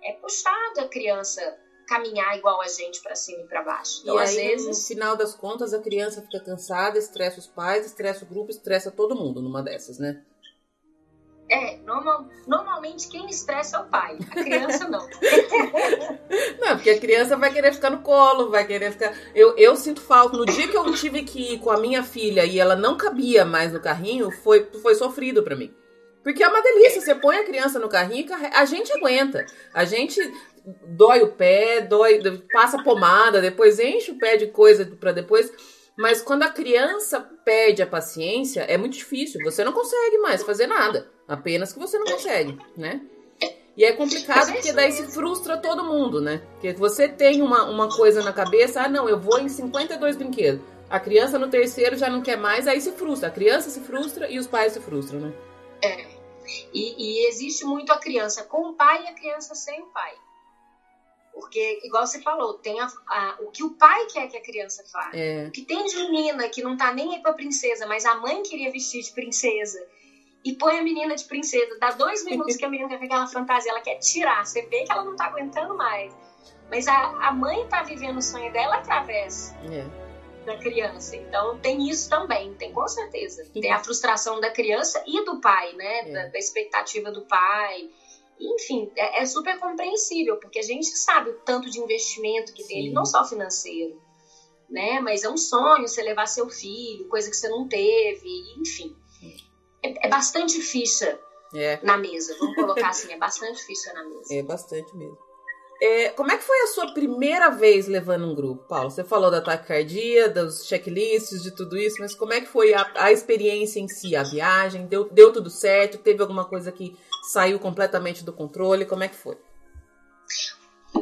é 0.01 0.13
puxado 0.13 0.79
a 0.79 0.87
criança 0.87 1.41
caminhar 1.87 2.37
igual 2.37 2.61
a 2.61 2.67
gente 2.67 3.01
para 3.01 3.15
cima 3.15 3.43
e 3.43 3.47
para 3.47 3.63
baixo. 3.63 4.01
Então, 4.01 4.19
e 4.19 4.23
às 4.23 4.29
aí, 4.31 4.35
vezes, 4.35 4.67
no 4.67 4.87
final 4.87 5.15
das 5.15 5.33
contas, 5.33 5.73
a 5.73 5.81
criança 5.81 6.21
fica 6.21 6.39
cansada, 6.39 6.97
estressa 6.97 7.39
os 7.39 7.47
pais, 7.47 7.85
estressa 7.85 8.25
o 8.25 8.27
grupo, 8.27 8.51
estressa 8.51 8.91
todo 8.91 9.15
mundo 9.15 9.41
numa 9.41 9.63
dessas, 9.63 9.97
né? 9.97 10.21
É, 11.49 11.77
normal, 11.85 12.27
normalmente 12.45 13.07
quem 13.07 13.29
estressa 13.29 13.77
é 13.77 13.79
o 13.79 13.85
pai, 13.85 14.17
a 14.31 14.43
criança 14.43 14.87
não. 14.89 15.07
não, 16.59 16.75
porque 16.75 16.89
a 16.89 16.99
criança 16.99 17.37
vai 17.37 17.53
querer 17.53 17.73
ficar 17.73 17.89
no 17.89 17.99
colo, 17.99 18.49
vai 18.49 18.67
querer 18.67 18.91
ficar. 18.91 19.15
Eu, 19.33 19.55
eu 19.57 19.75
sinto 19.77 20.01
falta. 20.01 20.37
No 20.37 20.45
dia 20.45 20.67
que 20.67 20.75
eu 20.75 20.93
tive 20.93 21.23
que 21.23 21.53
ir 21.53 21.59
com 21.59 21.71
a 21.71 21.79
minha 21.79 22.03
filha 22.03 22.43
e 22.43 22.59
ela 22.59 22.75
não 22.75 22.97
cabia 22.97 23.45
mais 23.45 23.71
no 23.71 23.79
carrinho, 23.79 24.29
foi, 24.29 24.67
foi 24.81 24.95
sofrido 24.95 25.41
para 25.41 25.55
mim. 25.55 25.73
Porque 26.21 26.43
é 26.43 26.47
uma 26.49 26.61
delícia, 26.61 26.99
você 26.99 27.15
põe 27.15 27.37
a 27.37 27.45
criança 27.45 27.79
no 27.79 27.87
carrinho, 27.87 28.27
a 28.53 28.65
gente 28.65 28.91
aguenta. 28.91 29.45
A 29.73 29.85
gente 29.85 30.19
dói 30.85 31.21
o 31.21 31.31
pé, 31.31 31.79
dói, 31.79 32.19
passa 32.51 32.83
pomada, 32.83 33.39
depois 33.39 33.79
enche 33.79 34.11
o 34.11 34.17
pé 34.17 34.35
de 34.35 34.47
coisa 34.47 34.85
para 34.99 35.13
depois. 35.13 35.49
Mas 35.97 36.21
quando 36.21 36.43
a 36.43 36.49
criança 36.49 37.19
perde 37.19 37.81
a 37.81 37.87
paciência, 37.87 38.61
é 38.61 38.77
muito 38.77 38.93
difícil. 38.93 39.41
Você 39.43 39.63
não 39.63 39.73
consegue 39.73 40.19
mais 40.19 40.43
fazer 40.43 40.67
nada. 40.67 41.09
Apenas 41.27 41.73
que 41.73 41.79
você 41.79 41.97
não 41.97 42.05
consegue, 42.05 42.57
né? 42.77 43.01
E 43.75 43.83
é 43.83 43.91
complicado 43.93 44.51
porque 44.53 44.73
daí 44.73 44.91
se 44.91 45.03
frustra 45.03 45.57
todo 45.57 45.83
mundo, 45.83 46.19
né? 46.19 46.41
Porque 46.53 46.73
você 46.73 47.07
tem 47.07 47.41
uma, 47.41 47.63
uma 47.65 47.95
coisa 47.95 48.23
na 48.23 48.33
cabeça, 48.33 48.81
ah, 48.81 48.89
não, 48.89 49.07
eu 49.07 49.19
vou 49.19 49.39
em 49.39 49.49
52 49.49 50.15
brinquedos. 50.15 50.61
A 50.89 50.99
criança 50.99 51.37
no 51.37 51.49
terceiro 51.49 51.95
já 51.95 52.09
não 52.09 52.21
quer 52.21 52.37
mais, 52.37 52.67
aí 52.67 52.81
se 52.81 52.91
frustra. 52.93 53.27
A 53.27 53.31
criança 53.31 53.69
se 53.69 53.81
frustra 53.81 54.29
e 54.29 54.39
os 54.39 54.47
pais 54.47 54.73
se 54.73 54.79
frustram, 54.79 55.19
né? 55.19 55.33
É. 55.83 56.07
E, 56.73 56.95
e 56.97 57.27
existe 57.27 57.65
muito 57.65 57.91
a 57.91 57.99
criança 57.99 58.43
com 58.45 58.69
o 58.69 58.73
pai 58.73 59.03
e 59.03 59.07
a 59.07 59.13
criança 59.13 59.53
sem 59.53 59.81
o 59.81 59.87
pai. 59.87 60.13
Porque, 61.39 61.79
igual 61.83 62.05
você 62.05 62.19
falou, 62.19 62.55
tem 62.55 62.79
a, 62.79 62.87
a, 63.07 63.37
o 63.41 63.51
que 63.51 63.63
o 63.63 63.75
pai 63.75 64.07
quer 64.07 64.27
que 64.27 64.37
a 64.37 64.41
criança 64.41 64.83
faça. 64.91 65.15
É. 65.15 65.45
O 65.47 65.51
que 65.51 65.61
tem 65.61 65.85
de 65.85 65.95
menina 65.95 66.49
que 66.49 66.63
não 66.63 66.75
tá 66.75 66.91
nem 66.91 67.13
aí 67.13 67.21
pra 67.21 67.33
princesa, 67.33 67.85
mas 67.85 68.05
a 68.05 68.15
mãe 68.15 68.41
queria 68.41 68.71
vestir 68.71 69.03
de 69.03 69.11
princesa. 69.11 69.79
E 70.43 70.53
põe 70.53 70.79
a 70.79 70.83
menina 70.83 71.15
de 71.15 71.23
princesa. 71.25 71.77
Dá 71.79 71.91
dois 71.91 72.23
minutos 72.25 72.55
que 72.55 72.65
a 72.65 72.69
menina 72.69 72.89
quer 72.97 73.05
aquela 73.05 73.27
fantasia, 73.27 73.71
ela 73.71 73.81
quer 73.81 73.99
tirar. 73.99 74.45
Você 74.45 74.63
vê 74.63 74.83
que 74.83 74.91
ela 74.91 75.03
não 75.03 75.15
tá 75.15 75.25
aguentando 75.25 75.75
mais. 75.75 76.11
Mas 76.71 76.87
a, 76.87 77.27
a 77.27 77.31
mãe 77.31 77.67
tá 77.67 77.83
vivendo 77.83 78.17
o 78.17 78.21
sonho 78.21 78.51
dela 78.51 78.77
através. 78.77 79.53
É 79.71 80.07
da 80.47 80.57
criança. 80.57 81.15
Então 81.17 81.59
tem 81.59 81.89
isso 81.89 82.09
também, 82.09 82.53
tem 82.53 82.71
com 82.71 82.87
certeza. 82.87 83.45
Tem 83.53 83.71
a 83.71 83.79
frustração 83.79 84.39
da 84.39 84.49
criança 84.49 85.03
e 85.05 85.23
do 85.25 85.41
pai, 85.41 85.73
né? 85.73 85.99
É. 85.99 86.11
Da, 86.13 86.27
da, 86.29 86.39
expectativa 86.39 87.11
do 87.11 87.25
pai. 87.25 87.89
Enfim, 88.39 88.91
é, 88.95 89.21
é, 89.21 89.25
super 89.25 89.59
compreensível, 89.59 90.37
porque 90.37 90.59
a 90.59 90.63
gente 90.63 90.87
sabe 90.97 91.31
o 91.31 91.39
tanto 91.39 91.69
de 91.69 91.79
investimento 91.79 92.53
que 92.53 92.63
tem, 92.67 92.91
não 92.91 93.05
só 93.05 93.25
financeiro, 93.25 93.99
né? 94.69 94.99
Mas 94.99 95.23
é 95.23 95.29
um 95.29 95.37
sonho 95.37 95.87
você 95.87 96.01
levar 96.03 96.27
seu 96.27 96.47
filho, 96.49 97.07
coisa 97.07 97.29
que 97.29 97.35
você 97.35 97.49
não 97.49 97.67
teve, 97.67 98.29
enfim. 98.59 98.95
É, 99.83 100.07
é 100.07 100.09
bastante 100.09 100.61
ficha 100.61 101.19
é. 101.53 101.79
na 101.83 101.97
mesa, 101.97 102.35
vamos 102.39 102.55
colocar 102.55 102.89
assim, 102.89 103.11
é 103.11 103.17
bastante 103.17 103.63
ficha 103.63 103.91
na 103.93 104.03
mesa. 104.03 104.33
É 104.33 104.43
bastante 104.43 104.95
mesmo. 104.95 105.26
É, 105.79 106.09
como 106.09 106.31
é 106.31 106.37
que 106.37 106.43
foi 106.43 106.59
a 106.61 106.67
sua 106.67 106.93
primeira 106.93 107.49
vez 107.49 107.87
levando 107.87 108.25
um 108.25 108.33
grupo, 108.33 108.67
Paulo? 108.67 108.89
Você 108.89 109.03
falou 109.03 109.29
da 109.29 109.41
taquicardia, 109.41 110.27
dos 110.27 110.65
checklists, 110.65 111.43
de 111.43 111.51
tudo 111.51 111.77
isso, 111.77 111.97
mas 111.99 112.15
como 112.15 112.33
é 112.33 112.41
que 112.41 112.47
foi 112.47 112.73
a, 112.73 112.91
a 112.95 113.11
experiência 113.11 113.79
em 113.79 113.87
si, 113.87 114.15
a 114.15 114.23
viagem? 114.23 114.87
Deu, 114.87 115.07
deu 115.09 115.31
tudo 115.31 115.49
certo? 115.49 115.99
Teve 115.99 116.21
alguma 116.21 116.45
coisa 116.45 116.71
que 116.71 116.97
saiu 117.31 117.59
completamente 117.59 118.23
do 118.23 118.33
controle? 118.33 118.85
Como 118.85 119.03
é 119.03 119.07
que 119.07 119.15
foi? 119.15 119.37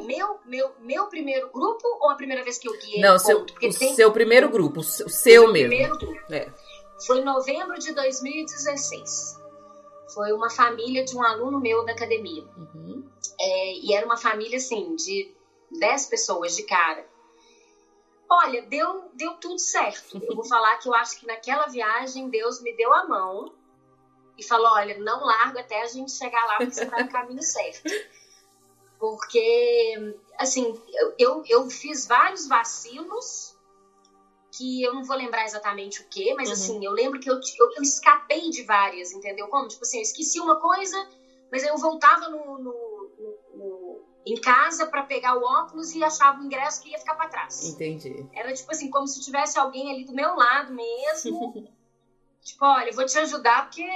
Meu, 0.03 0.39
meu, 0.45 0.71
meu 0.81 1.07
primeiro 1.07 1.49
grupo 1.51 1.87
ou 2.01 2.09
a 2.09 2.15
primeira 2.15 2.43
vez 2.43 2.57
que 2.57 2.67
eu 2.67 2.77
guiei? 2.77 3.01
Não, 3.01 3.17
seu, 3.17 3.41
o 3.41 3.45
tem... 3.45 3.71
seu 3.71 4.11
primeiro 4.11 4.49
grupo, 4.49 4.81
o 4.81 4.83
seu 4.83 5.51
mesmo. 5.51 5.69
primeiro 5.69 5.97
grupo. 5.97 6.33
É. 6.33 6.51
Foi 7.05 7.19
em 7.19 7.23
novembro 7.23 7.79
de 7.79 7.93
2016. 7.93 9.39
Foi 10.13 10.31
uma 10.33 10.49
família 10.49 11.03
de 11.03 11.15
um 11.15 11.23
aluno 11.23 11.59
meu 11.59 11.85
da 11.85 11.93
academia. 11.93 12.43
Uhum. 12.57 13.03
É, 13.39 13.73
e 13.73 13.93
era 13.93 14.05
uma 14.05 14.17
família, 14.17 14.57
assim, 14.57 14.95
de 14.95 15.33
10 15.71 16.05
pessoas 16.07 16.55
de 16.55 16.63
cara. 16.63 17.05
Olha, 18.29 18.61
deu, 18.63 19.09
deu 19.13 19.33
tudo 19.35 19.59
certo. 19.59 20.17
Eu 20.21 20.35
vou 20.35 20.43
falar 20.43 20.77
que 20.77 20.87
eu 20.87 20.93
acho 20.93 21.19
que 21.19 21.27
naquela 21.27 21.67
viagem 21.67 22.29
Deus 22.29 22.61
me 22.61 22.75
deu 22.75 22.91
a 22.93 23.05
mão 23.05 23.53
e 24.37 24.43
falou: 24.43 24.71
olha, 24.73 24.97
não 24.97 25.23
largo 25.23 25.59
até 25.59 25.81
a 25.81 25.87
gente 25.87 26.11
chegar 26.11 26.43
lá 26.45 26.57
porque 26.57 26.73
você 26.73 26.85
tá 26.85 27.03
no 27.03 27.09
caminho 27.09 27.43
certo. 27.43 27.83
Porque, 28.99 30.15
assim, 30.39 30.79
eu, 31.19 31.43
eu 31.47 31.69
fiz 31.69 32.07
vários 32.07 32.47
vacilos 32.47 33.55
que 34.57 34.81
eu 34.81 34.93
não 34.93 35.03
vou 35.03 35.17
lembrar 35.17 35.43
exatamente 35.43 36.01
o 36.01 36.07
que, 36.07 36.33
mas 36.33 36.47
uhum. 36.47 36.53
assim, 36.53 36.85
eu 36.85 36.91
lembro 36.91 37.19
que 37.19 37.29
eu, 37.29 37.35
eu, 37.35 37.71
eu, 37.75 37.83
escapei 37.83 38.49
de 38.49 38.63
várias, 38.63 39.11
entendeu? 39.11 39.47
Como? 39.49 39.67
Tipo 39.67 39.83
assim, 39.83 39.97
eu 39.97 40.01
esqueci 40.01 40.39
uma 40.39 40.59
coisa, 40.59 41.09
mas 41.51 41.63
eu 41.63 41.77
voltava 41.77 42.29
no, 42.29 42.57
no 42.57 42.84
em 44.25 44.35
casa 44.35 44.87
para 44.87 45.03
pegar 45.03 45.37
o 45.37 45.43
óculos 45.43 45.93
e 45.93 46.03
achava 46.03 46.41
o 46.41 46.45
ingresso 46.45 46.81
que 46.81 46.89
ia 46.89 46.97
ficar 46.97 47.15
para 47.15 47.29
trás. 47.29 47.63
Entendi. 47.63 48.25
Era 48.33 48.51
tipo 48.53 48.71
assim, 48.71 48.89
como 48.89 49.07
se 49.07 49.21
tivesse 49.21 49.59
alguém 49.59 49.91
ali 49.91 50.03
do 50.03 50.13
meu 50.13 50.35
lado 50.35 50.73
mesmo. 50.73 51.67
tipo, 52.41 52.65
olha, 52.65 52.89
eu 52.89 52.95
vou 52.95 53.05
te 53.05 53.17
ajudar 53.19 53.65
porque. 53.65 53.87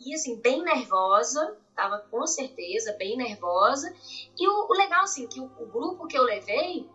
E 0.00 0.14
assim, 0.14 0.36
bem 0.40 0.62
nervosa, 0.62 1.56
tava 1.74 1.98
com 2.10 2.26
certeza 2.26 2.92
bem 2.92 3.16
nervosa. 3.16 3.92
E 4.38 4.48
o, 4.48 4.68
o 4.70 4.72
legal, 4.72 5.02
assim, 5.02 5.26
que 5.26 5.40
o, 5.40 5.44
o 5.44 5.66
grupo 5.66 6.06
que 6.06 6.16
eu 6.16 6.22
levei 6.22 6.88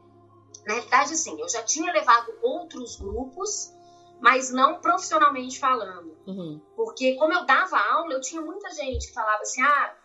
na 0.66 0.76
realidade, 0.76 1.14
assim, 1.14 1.40
eu 1.40 1.50
já 1.50 1.62
tinha 1.64 1.92
levado 1.92 2.34
outros 2.42 2.96
grupos, 2.96 3.74
mas 4.22 4.52
não 4.52 4.80
profissionalmente 4.80 5.60
falando. 5.60 6.18
Uhum. 6.26 6.62
Porque 6.76 7.16
como 7.16 7.34
eu 7.34 7.46
dava 7.46 7.78
aula, 7.78 8.14
eu 8.14 8.22
tinha 8.22 8.42
muita 8.42 8.70
gente 8.72 9.08
que 9.08 9.14
falava 9.14 9.42
assim, 9.42 9.62
ah, 9.62 9.96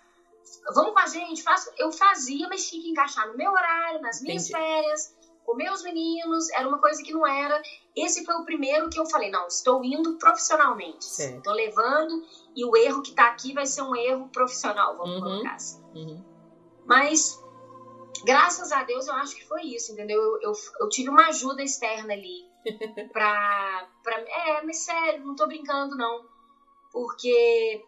vamos 0.74 0.92
com 0.92 0.98
a 0.98 1.06
gente, 1.06 1.42
faço. 1.42 1.70
Eu 1.76 1.90
fazia, 1.92 2.48
mas 2.48 2.68
tinha 2.68 2.82
que 2.82 2.90
encaixar 2.90 3.26
no 3.28 3.36
meu 3.36 3.50
horário, 3.50 4.00
nas 4.00 4.20
minhas 4.20 4.48
Entendi. 4.48 4.64
férias, 4.64 5.16
com 5.44 5.54
meus 5.54 5.82
meninos, 5.82 6.50
era 6.50 6.68
uma 6.68 6.78
coisa 6.78 7.02
que 7.02 7.12
não 7.12 7.26
era. 7.26 7.60
Esse 7.96 8.24
foi 8.24 8.34
o 8.34 8.44
primeiro 8.44 8.90
que 8.90 9.00
eu 9.00 9.06
falei, 9.06 9.30
não, 9.30 9.46
estou 9.46 9.82
indo 9.82 10.18
profissionalmente. 10.18 11.06
Estou 11.06 11.54
levando, 11.54 12.22
e 12.54 12.64
o 12.64 12.76
erro 12.76 13.00
que 13.02 13.10
está 13.10 13.28
aqui 13.28 13.54
vai 13.54 13.64
ser 13.64 13.82
um 13.82 13.96
erro 13.96 14.28
profissional, 14.28 14.96
vamos 14.96 15.16
uhum. 15.16 15.22
colocar 15.22 15.54
assim. 15.54 15.82
Uhum. 15.94 16.22
Mas 16.84 17.42
graças 18.24 18.72
a 18.72 18.82
Deus 18.84 19.06
eu 19.06 19.14
acho 19.14 19.34
que 19.34 19.46
foi 19.46 19.62
isso, 19.62 19.92
entendeu? 19.92 20.20
Eu, 20.20 20.50
eu, 20.50 20.52
eu 20.80 20.88
tive 20.88 21.08
uma 21.08 21.28
ajuda 21.28 21.62
externa 21.62 22.12
ali 22.12 22.46
pra, 23.12 23.88
pra. 24.02 24.20
É, 24.20 24.62
mas 24.62 24.78
sério, 24.80 25.24
não 25.24 25.34
tô 25.34 25.46
brincando, 25.46 25.96
não. 25.96 26.26
Porque 26.92 27.84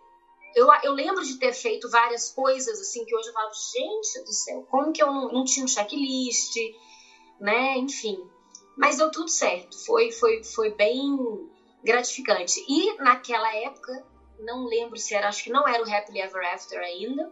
eu, 0.55 0.67
eu 0.83 0.93
lembro 0.93 1.23
de 1.23 1.39
ter 1.39 1.53
feito 1.53 1.89
várias 1.89 2.31
coisas 2.31 2.81
assim 2.81 3.05
que 3.05 3.15
hoje 3.15 3.29
eu 3.29 3.33
falo, 3.33 3.51
gente 3.53 4.25
do 4.25 4.33
céu, 4.33 4.65
como 4.69 4.93
que 4.93 5.03
eu 5.03 5.11
não, 5.11 5.29
não 5.29 5.45
tinha 5.45 5.65
um 5.65 5.69
checklist, 5.69 6.57
né? 7.39 7.77
Enfim. 7.77 8.17
Mas 8.77 8.97
deu 8.97 9.11
tudo 9.11 9.31
certo. 9.31 9.77
Foi, 9.85 10.11
foi, 10.11 10.43
foi 10.43 10.71
bem 10.71 11.49
gratificante. 11.83 12.61
E 12.69 12.95
naquela 12.95 13.55
época, 13.55 13.93
não 14.39 14.67
lembro 14.67 14.99
se 14.99 15.15
era, 15.15 15.29
acho 15.29 15.43
que 15.43 15.51
não 15.51 15.67
era 15.67 15.83
o 15.83 15.93
Happily 15.93 16.21
Ever 16.21 16.45
After 16.53 16.79
ainda. 16.79 17.31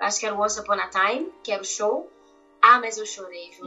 Acho 0.00 0.18
que 0.18 0.26
era 0.26 0.34
o 0.34 0.42
Once 0.42 0.58
Upon 0.58 0.74
a 0.74 0.88
Time, 0.88 1.30
que 1.42 1.52
era 1.52 1.62
o 1.62 1.64
show. 1.64 2.06
Ah, 2.60 2.78
mas 2.78 2.96
eu 2.96 3.06
chorei, 3.06 3.52
Ju. 3.52 3.64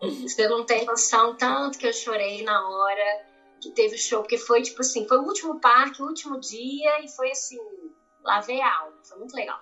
Você 0.26 0.46
não 0.46 0.64
tem 0.64 0.84
noção 0.84 1.34
tanto 1.34 1.76
que 1.76 1.86
eu 1.86 1.92
chorei 1.92 2.42
na 2.42 2.68
hora 2.68 3.27
que 3.60 3.70
teve 3.70 3.94
o 3.94 3.98
show, 3.98 4.20
porque 4.20 4.38
foi 4.38 4.62
tipo 4.62 4.80
assim, 4.80 5.06
foi 5.06 5.18
o 5.18 5.24
último 5.24 5.60
parque, 5.60 6.02
o 6.02 6.06
último 6.06 6.38
dia, 6.38 7.04
e 7.04 7.08
foi 7.08 7.30
assim, 7.30 7.58
lavei 8.22 8.60
a 8.60 8.80
alma, 8.80 8.98
foi 9.02 9.18
muito 9.18 9.34
legal. 9.34 9.60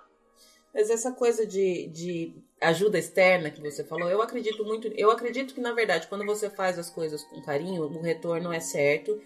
Mas 0.73 0.89
essa 0.89 1.11
coisa 1.11 1.45
de, 1.45 1.87
de 1.87 2.35
ajuda 2.61 2.99
externa 2.99 3.49
que 3.49 3.61
você 3.61 3.83
falou, 3.83 4.09
eu 4.09 4.21
acredito 4.21 4.63
muito, 4.63 4.87
eu 4.89 5.09
acredito 5.09 5.53
que 5.53 5.61
na 5.61 5.73
verdade, 5.73 6.07
quando 6.07 6.25
você 6.25 6.49
faz 6.49 6.77
as 6.77 6.89
coisas 6.89 7.23
com 7.23 7.41
carinho, 7.41 7.83
o 7.83 8.01
retorno 8.01 8.51
é 8.51 8.59
certo. 8.59 9.19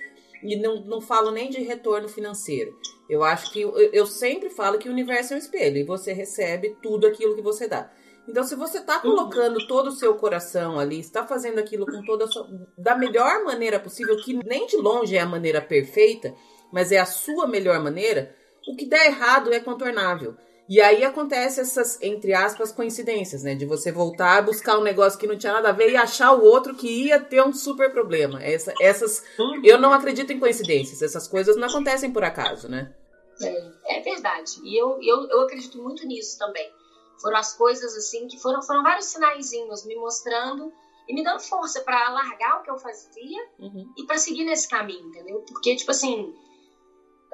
E 0.44 0.56
não, 0.56 0.82
não 0.82 1.00
falo 1.00 1.30
nem 1.30 1.52
de 1.52 1.62
retorno 1.62 2.10
financeiro. 2.10 2.76
Eu 3.08 3.24
acho 3.24 3.52
que 3.52 3.62
eu, 3.62 3.78
eu 3.78 4.08
sempre 4.08 4.50
falo 4.50 4.80
que 4.80 4.90
o 4.90 4.92
universo 4.92 5.34
é 5.34 5.36
um 5.36 5.40
espelho 5.40 5.78
e 5.78 5.84
você 5.84 6.14
recebe 6.14 6.76
tudo 6.82 7.06
aquilo 7.06 7.36
que 7.36 7.42
você 7.44 7.68
dá. 7.68 7.92
Então, 8.28 8.44
se 8.44 8.56
você 8.56 8.78
está 8.78 9.00
colocando 9.00 9.60
uhum. 9.60 9.68
todo 9.68 9.88
o 9.88 9.92
seu 9.92 10.16
coração 10.16 10.80
ali, 10.80 11.00
está 11.00 11.26
fazendo 11.26 11.60
aquilo 11.60 11.86
com 11.86 12.04
toda 12.06 12.26
a 12.26 12.28
sua, 12.28 12.48
da 12.78 12.96
melhor 12.96 13.44
maneira 13.44 13.80
possível, 13.80 14.16
que 14.18 14.34
nem 14.46 14.68
de 14.68 14.78
longe 14.78 15.18
é 15.18 15.20
a 15.20 15.26
maneira 15.26 15.62
perfeita, 15.62 16.34
mas 16.72 16.92
é 16.92 17.00
a 17.00 17.06
sua 17.06 17.48
melhor 17.48 17.82
maneira, 17.82 18.36
o 18.68 18.76
que 18.76 18.86
der 18.86 19.08
errado 19.08 19.52
é 19.52 19.60
contornável. 19.60 20.36
E 20.70 20.80
aí 20.80 21.04
acontece 21.04 21.60
essas, 21.60 22.02
entre 22.02 22.34
aspas, 22.34 22.72
coincidências, 22.72 23.44
né? 23.44 23.56
De 23.56 23.66
você 23.66 23.92
voltar 23.92 24.38
a 24.38 24.42
buscar 24.42 24.78
um 24.78 24.84
negócio 24.84 25.20
que 25.20 25.28
não 25.28 25.38
tinha 25.38 25.52
nada 25.52 25.68
a 25.68 25.74
ver 25.74 25.92
e 25.92 25.98
achar 25.98 26.32
o 26.32 26.46
outro 26.46 26.74
que 26.74 26.88
ia 26.88 27.20
ter 27.20 27.44
um 27.44 27.52
super 27.52 27.92
problema. 27.92 28.42
Essa, 28.42 28.74
essas. 28.80 29.22
Uhum. 29.38 29.62
Eu 29.66 29.78
não 29.78 29.92
acredito 29.92 30.32
em 30.32 30.40
coincidências. 30.40 31.02
Essas 31.02 31.28
coisas 31.28 31.58
não 31.58 31.68
acontecem 31.68 32.14
por 32.14 32.24
acaso, 32.24 32.70
né? 32.70 32.94
É, 33.42 33.98
é 33.98 34.02
verdade. 34.02 34.62
E 34.64 34.80
eu, 34.82 34.98
eu, 35.02 35.28
eu 35.30 35.42
acredito 35.42 35.82
muito 35.82 36.08
nisso 36.08 36.40
também. 36.40 36.72
Foram 37.22 37.38
as 37.38 37.54
coisas 37.54 37.96
assim 37.96 38.28
que 38.28 38.40
foram, 38.40 38.62
foram 38.62 38.84
vários 38.84 39.06
sinaizinhos 39.06 39.86
me 39.86 39.96
mostrando 39.96 40.74
e 41.08 41.14
me 41.14 41.24
dando 41.24 41.40
força 41.40 41.82
para 41.82 42.10
largar 42.10 42.60
o 42.60 42.64
que 42.64 42.72
eu 42.72 42.78
fazia 42.78 43.48
uhum. 43.60 43.94
e 43.98 44.06
para 44.06 44.18
seguir 44.18 44.44
nesse 44.44 44.68
caminho, 44.68 45.08
entendeu? 45.08 45.44
Porque, 45.48 45.76
tipo 45.76 45.92
assim, 45.92 46.34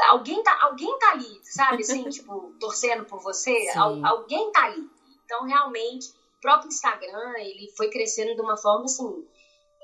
alguém 0.09 0.41
tá, 0.43 0.57
alguém 0.61 0.97
tá 0.99 1.11
ali, 1.11 1.39
sabe? 1.43 1.83
Assim, 1.83 2.03
tipo, 2.09 2.53
torcendo 2.59 3.05
por 3.05 3.21
você, 3.21 3.69
Al, 3.75 4.05
alguém 4.05 4.51
tá 4.51 4.65
ali. 4.65 4.89
Então, 5.25 5.45
realmente, 5.45 6.09
o 6.09 6.41
próprio 6.41 6.69
Instagram, 6.69 7.33
ele 7.37 7.71
foi 7.75 7.89
crescendo 7.89 8.35
de 8.35 8.41
uma 8.41 8.57
forma 8.57 8.85
assim. 8.85 9.27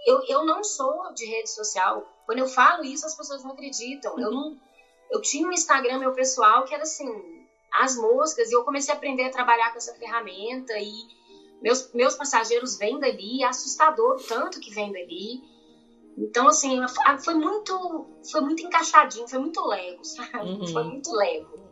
Eu, 0.06 0.22
eu 0.28 0.46
não 0.46 0.64
sou 0.64 1.14
de 1.14 1.26
rede 1.26 1.50
social. 1.50 2.08
Quando 2.26 2.40
eu 2.40 2.48
falo 2.48 2.84
isso, 2.84 3.06
as 3.06 3.16
pessoas 3.16 3.44
não 3.44 3.52
acreditam. 3.52 4.18
Eu 4.20 4.32
não. 4.32 4.58
Eu 5.10 5.22
tinha 5.22 5.48
um 5.48 5.52
Instagram 5.52 6.00
meu 6.00 6.14
pessoal 6.14 6.64
que 6.64 6.74
era 6.74 6.84
assim, 6.84 7.43
as 7.74 7.96
moscas 7.96 8.52
e 8.52 8.56
eu 8.56 8.64
comecei 8.64 8.94
a 8.94 8.98
aprender 8.98 9.24
a 9.24 9.32
trabalhar 9.32 9.72
com 9.72 9.78
essa 9.78 9.94
ferramenta 9.96 10.74
e 10.78 10.92
meus, 11.62 11.90
meus 11.94 12.16
passageiros 12.16 12.78
vêm 12.78 13.00
dali, 13.00 13.42
é 13.42 13.48
assustador 13.48 14.22
tanto 14.28 14.60
que 14.60 14.74
vem 14.74 14.92
dali. 14.92 15.42
Então, 16.18 16.48
assim, 16.48 16.80
foi 17.24 17.34
muito, 17.34 18.06
foi 18.30 18.42
muito 18.42 18.62
encaixadinho, 18.64 19.28
foi 19.28 19.40
muito 19.40 19.66
lego, 19.66 20.04
sabe? 20.04 20.50
Uhum. 20.50 20.68
Foi 20.68 20.84
muito 20.84 21.12
lego. 21.12 21.64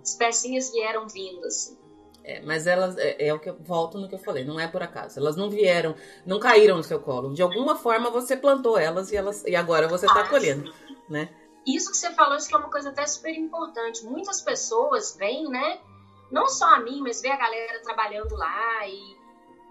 As 0.00 0.14
pecinhas 0.14 0.70
vieram 0.70 1.08
vindo, 1.08 1.44
assim. 1.44 1.76
É, 2.24 2.40
mas 2.40 2.68
elas, 2.68 2.96
é, 2.96 3.26
é, 3.26 3.34
o 3.34 3.40
que 3.40 3.50
eu 3.50 3.56
volto 3.60 3.98
no 3.98 4.08
que 4.08 4.14
eu 4.14 4.18
falei, 4.18 4.44
não 4.44 4.58
é 4.58 4.68
por 4.68 4.82
acaso. 4.82 5.18
Elas 5.18 5.34
não 5.34 5.50
vieram, 5.50 5.96
não 6.24 6.38
caíram 6.38 6.76
no 6.76 6.82
seu 6.82 7.00
colo. 7.00 7.34
De 7.34 7.42
alguma 7.42 7.74
forma 7.74 8.10
você 8.10 8.36
plantou 8.36 8.78
elas 8.78 9.10
e 9.10 9.16
elas 9.16 9.44
e 9.44 9.56
agora 9.56 9.88
você 9.88 10.06
está 10.06 10.20
ah, 10.20 10.28
colhendo, 10.28 10.72
né? 11.08 11.28
Isso 11.66 11.90
que 11.90 11.96
você 11.96 12.12
falou, 12.12 12.34
acho 12.34 12.48
que 12.48 12.54
é 12.54 12.58
uma 12.58 12.70
coisa 12.70 12.90
até 12.90 13.06
super 13.06 13.34
importante. 13.34 14.04
Muitas 14.04 14.40
pessoas 14.40 15.16
vêm, 15.16 15.48
né? 15.48 15.80
Não 16.30 16.48
só 16.48 16.66
a 16.74 16.80
mim, 16.80 17.00
mas 17.00 17.20
vê 17.20 17.30
a 17.30 17.36
galera 17.36 17.82
trabalhando 17.82 18.34
lá 18.34 18.86
e, 18.86 19.16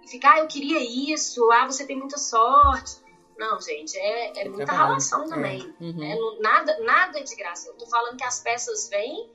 e 0.04 0.08
ficar, 0.08 0.34
ah, 0.34 0.40
eu 0.40 0.48
queria 0.48 0.80
isso, 1.14 1.52
ah, 1.52 1.66
você 1.66 1.86
tem 1.86 1.98
muita 1.98 2.18
sorte. 2.18 3.02
Não, 3.38 3.60
gente, 3.60 3.98
é, 3.98 4.42
é 4.42 4.48
muita 4.48 4.66
trabalho. 4.66 4.88
relação 4.90 5.28
também. 5.28 5.76
É. 5.82 5.84
Uhum. 5.84 5.98
Né? 5.98 6.16
Nada, 6.40 6.80
nada 6.82 7.20
é 7.20 7.24
de 7.24 7.36
graça. 7.36 7.70
Eu 7.70 7.74
tô 7.74 7.88
falando 7.88 8.16
que 8.16 8.24
as 8.24 8.40
peças 8.40 8.88
vêm 8.90 9.30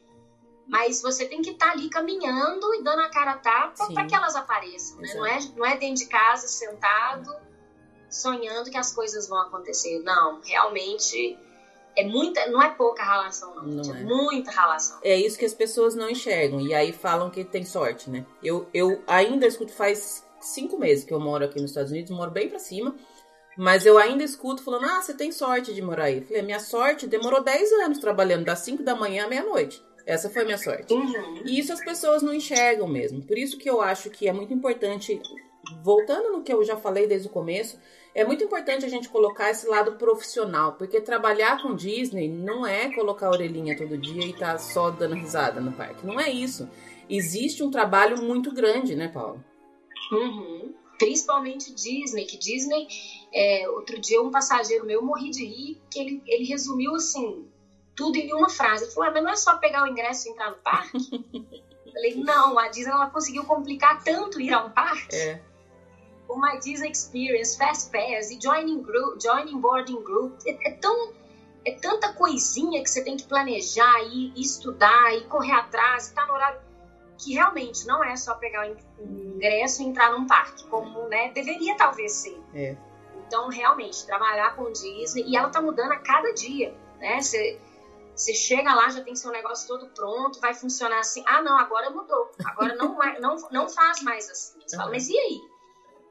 mas 0.67 1.01
você 1.01 1.27
tem 1.27 1.41
que 1.43 1.51
estar 1.51 1.67
tá 1.67 1.73
ali 1.73 1.89
caminhando 1.89 2.75
e 2.75 2.83
dando 2.83 3.01
a 3.01 3.09
cara 3.09 3.33
a 3.33 3.39
tapa 3.39 3.93
para 3.93 4.07
que 4.07 4.15
elas 4.15 4.35
apareçam. 4.35 4.99
Né? 4.99 5.15
Não, 5.15 5.27
é, 5.27 5.39
não 5.57 5.65
é 5.65 5.77
dentro 5.77 6.05
de 6.05 6.07
casa, 6.07 6.49
sentado, 6.49 7.33
sonhando 8.11 8.71
que 8.71 8.77
as 8.77 8.93
coisas 8.93 9.29
vão 9.29 9.39
acontecer. 9.39 10.01
Não, 10.01 10.41
realmente 10.43 11.39
é 11.97 12.05
muita, 12.05 12.47
não 12.49 12.63
é 12.63 12.71
pouca 12.71 13.03
relação, 13.03 13.55
não. 13.57 13.65
não 13.65 13.95
é. 13.95 14.03
Muita 14.05 14.51
relação. 14.51 14.99
É 15.03 15.17
isso 15.17 15.39
que 15.39 15.45
as 15.45 15.55
pessoas 15.55 15.95
não 15.95 16.11
enxergam. 16.11 16.61
E 16.61 16.75
aí 16.75 16.93
falam 16.93 17.31
que 17.31 17.43
tem 17.45 17.65
sorte, 17.65 18.11
né? 18.11 18.25
Eu, 18.43 18.69
eu 18.75 19.03
ainda 19.07 19.47
escuto 19.47 19.73
faz 19.73 20.25
cinco 20.41 20.79
meses 20.79 21.05
que 21.05 21.13
eu 21.13 21.21
moro 21.21 21.45
aqui 21.45 21.61
nos 21.61 21.71
Estados 21.71 21.91
Unidos, 21.91 22.11
moro 22.11 22.31
bem 22.31 22.49
para 22.49 22.59
cima. 22.59 22.95
Mas 23.57 23.87
eu 23.87 23.97
ainda 23.97 24.23
escuto 24.23 24.63
falando, 24.63 24.85
ah, 24.85 25.01
você 25.01 25.15
tem 25.15 25.33
sorte 25.33 25.73
de 25.73 25.81
morar 25.81 26.05
aí. 26.05 26.19
Eu 26.19 26.27
falei, 26.27 26.43
minha 26.43 26.61
sorte 26.61 27.07
demorou 27.07 27.43
10 27.43 27.73
anos 27.85 27.99
trabalhando 27.99 28.45
das 28.45 28.59
5 28.59 28.83
da 28.83 28.95
manhã 28.95 29.25
à 29.25 29.29
meia-noite. 29.29 29.83
Essa 30.05 30.29
foi 30.29 30.43
a 30.43 30.45
minha 30.45 30.59
sorte. 30.59 30.93
Uhum. 30.93 31.43
E 31.47 31.59
isso 31.59 31.73
as 31.73 31.83
pessoas 31.83 32.23
não 32.23 32.35
enxergam 32.35 32.87
mesmo. 32.87 33.25
Por 33.25 33.39
isso 33.39 33.57
que 33.57 33.69
eu 33.69 33.81
acho 33.81 34.11
que 34.11 34.29
é 34.29 34.33
muito 34.33 34.53
importante, 34.53 35.21
voltando 35.83 36.33
no 36.33 36.43
que 36.43 36.53
eu 36.53 36.63
já 36.65 36.77
falei 36.77 37.07
desde 37.07 37.29
o 37.29 37.31
começo, 37.31 37.79
é 38.17 38.25
muito 38.25 38.43
importante 38.43 38.83
a 38.83 38.89
gente 38.89 39.11
colocar 39.11 39.51
esse 39.51 39.69
lado 39.69 39.93
profissional, 39.97 40.73
porque 40.73 41.03
trabalhar 41.03 41.61
com 41.61 41.77
Disney 41.77 42.27
não 42.29 42.67
é 42.67 42.91
colocar 42.95 43.27
a 43.27 43.31
orelhinha 43.31 43.77
todo 43.77 43.99
dia 43.99 44.25
e 44.25 44.33
tá 44.33 44.57
só 44.57 44.91
dando 44.91 45.15
risada 45.15 45.61
no 45.61 45.71
parque. 45.71 46.07
Não 46.07 46.19
é 46.19 46.31
isso. 46.31 46.67
Existe 47.11 47.63
um 47.63 47.71
trabalho 47.71 48.23
muito 48.23 48.51
grande, 48.55 48.97
né, 48.97 49.09
Paulo? 49.09 49.45
Uhum. 50.11 50.75
Principalmente 50.99 51.75
Disney, 51.75 52.25
que 52.25 52.39
Disney, 52.39 52.89
é, 53.35 53.69
outro 53.69 54.01
dia 54.01 54.23
um 54.23 54.31
passageiro 54.31 54.87
meu 54.87 55.03
morri 55.05 55.29
de 55.29 55.45
rir, 55.45 55.83
que 55.91 55.99
ele, 56.01 56.23
ele 56.27 56.45
resumiu 56.45 56.95
assim, 56.95 57.47
tudo 57.95 58.17
em 58.17 58.33
uma 58.33 58.49
frase. 58.49 58.85
Ele 58.85 58.93
falou, 58.93 59.11
ah, 59.11 59.13
mas 59.13 59.23
não 59.25 59.31
é 59.31 59.37
só 59.37 59.59
pegar 59.59 59.85
o 59.85 59.89
ingresso 59.89 60.27
e 60.27 60.31
entrar 60.31 60.53
no 60.53 60.57
parque? 60.57 60.97
falei, 61.93 62.15
não, 62.15 62.59
a 62.59 62.69
Disney 62.69 62.93
ela 62.93 63.11
conseguiu 63.11 63.45
complicar 63.45 64.03
tanto 64.03 64.41
ir 64.41 64.55
a 64.55 64.65
um 64.65 64.71
parque. 64.71 65.15
É. 65.15 65.43
O 66.29 66.41
My 66.41 66.59
Disney 66.59 66.91
Experience, 66.91 67.57
Fast 67.57 67.91
Pass 67.91 68.31
e 68.31 68.41
Joining, 68.41 68.83
group, 68.83 69.21
joining 69.23 69.61
Boarding 69.61 70.03
Group, 70.03 70.39
é, 70.47 70.69
é, 70.69 70.73
tão, 70.73 71.13
é 71.65 71.73
tanta 71.73 72.13
coisinha 72.13 72.83
que 72.83 72.91
você 72.91 73.03
tem 73.03 73.17
que 73.17 73.25
planejar 73.25 74.03
e, 74.05 74.33
e 74.37 74.41
estudar 74.41 75.15
e 75.15 75.25
correr 75.25 75.53
atrás 75.53 76.09
e 76.09 76.15
tá 76.15 76.27
no 76.27 76.35
horário 76.35 76.67
que 77.19 77.35
realmente 77.35 77.87
não 77.87 78.05
é 78.05 78.15
só 78.17 78.35
pegar 78.35 78.69
o 78.69 78.77
ingresso 79.03 79.83
e 79.83 79.87
entrar 79.87 80.13
num 80.13 80.27
parque, 80.27 80.67
como 80.69 81.09
né, 81.09 81.31
deveria 81.31 81.77
talvez 81.77 82.13
ser. 82.13 82.39
É. 82.55 82.77
Então, 83.27 83.49
realmente, 83.49 84.07
trabalhar 84.07 84.55
com 84.55 84.71
Disney, 84.71 85.25
e 85.27 85.37
ela 85.37 85.49
tá 85.49 85.61
mudando 85.61 85.93
a 85.93 85.99
cada 85.99 86.33
dia, 86.33 86.77
né? 86.99 87.21
Você, 87.21 87.61
você 88.15 88.33
chega 88.35 88.73
lá, 88.73 88.89
já 88.89 89.03
tem 89.03 89.17
seu 89.17 89.33
negócio 89.33 89.67
todo 89.67 89.89
pronto, 89.89 90.41
vai 90.41 90.55
funcionar 90.55 91.01
assim. 91.01 91.25
Ah, 91.27 91.43
não, 91.43 91.59
agora 91.59 91.91
mudou. 91.91 92.31
Agora 92.45 92.75
não, 92.77 92.97
não, 93.21 93.37
não 93.51 93.69
faz 93.69 94.01
mais 94.03 94.31
assim. 94.31 94.61
Você 94.65 94.77
fala, 94.77 94.91
mas 94.91 95.09
e 95.09 95.19
aí? 95.19 95.41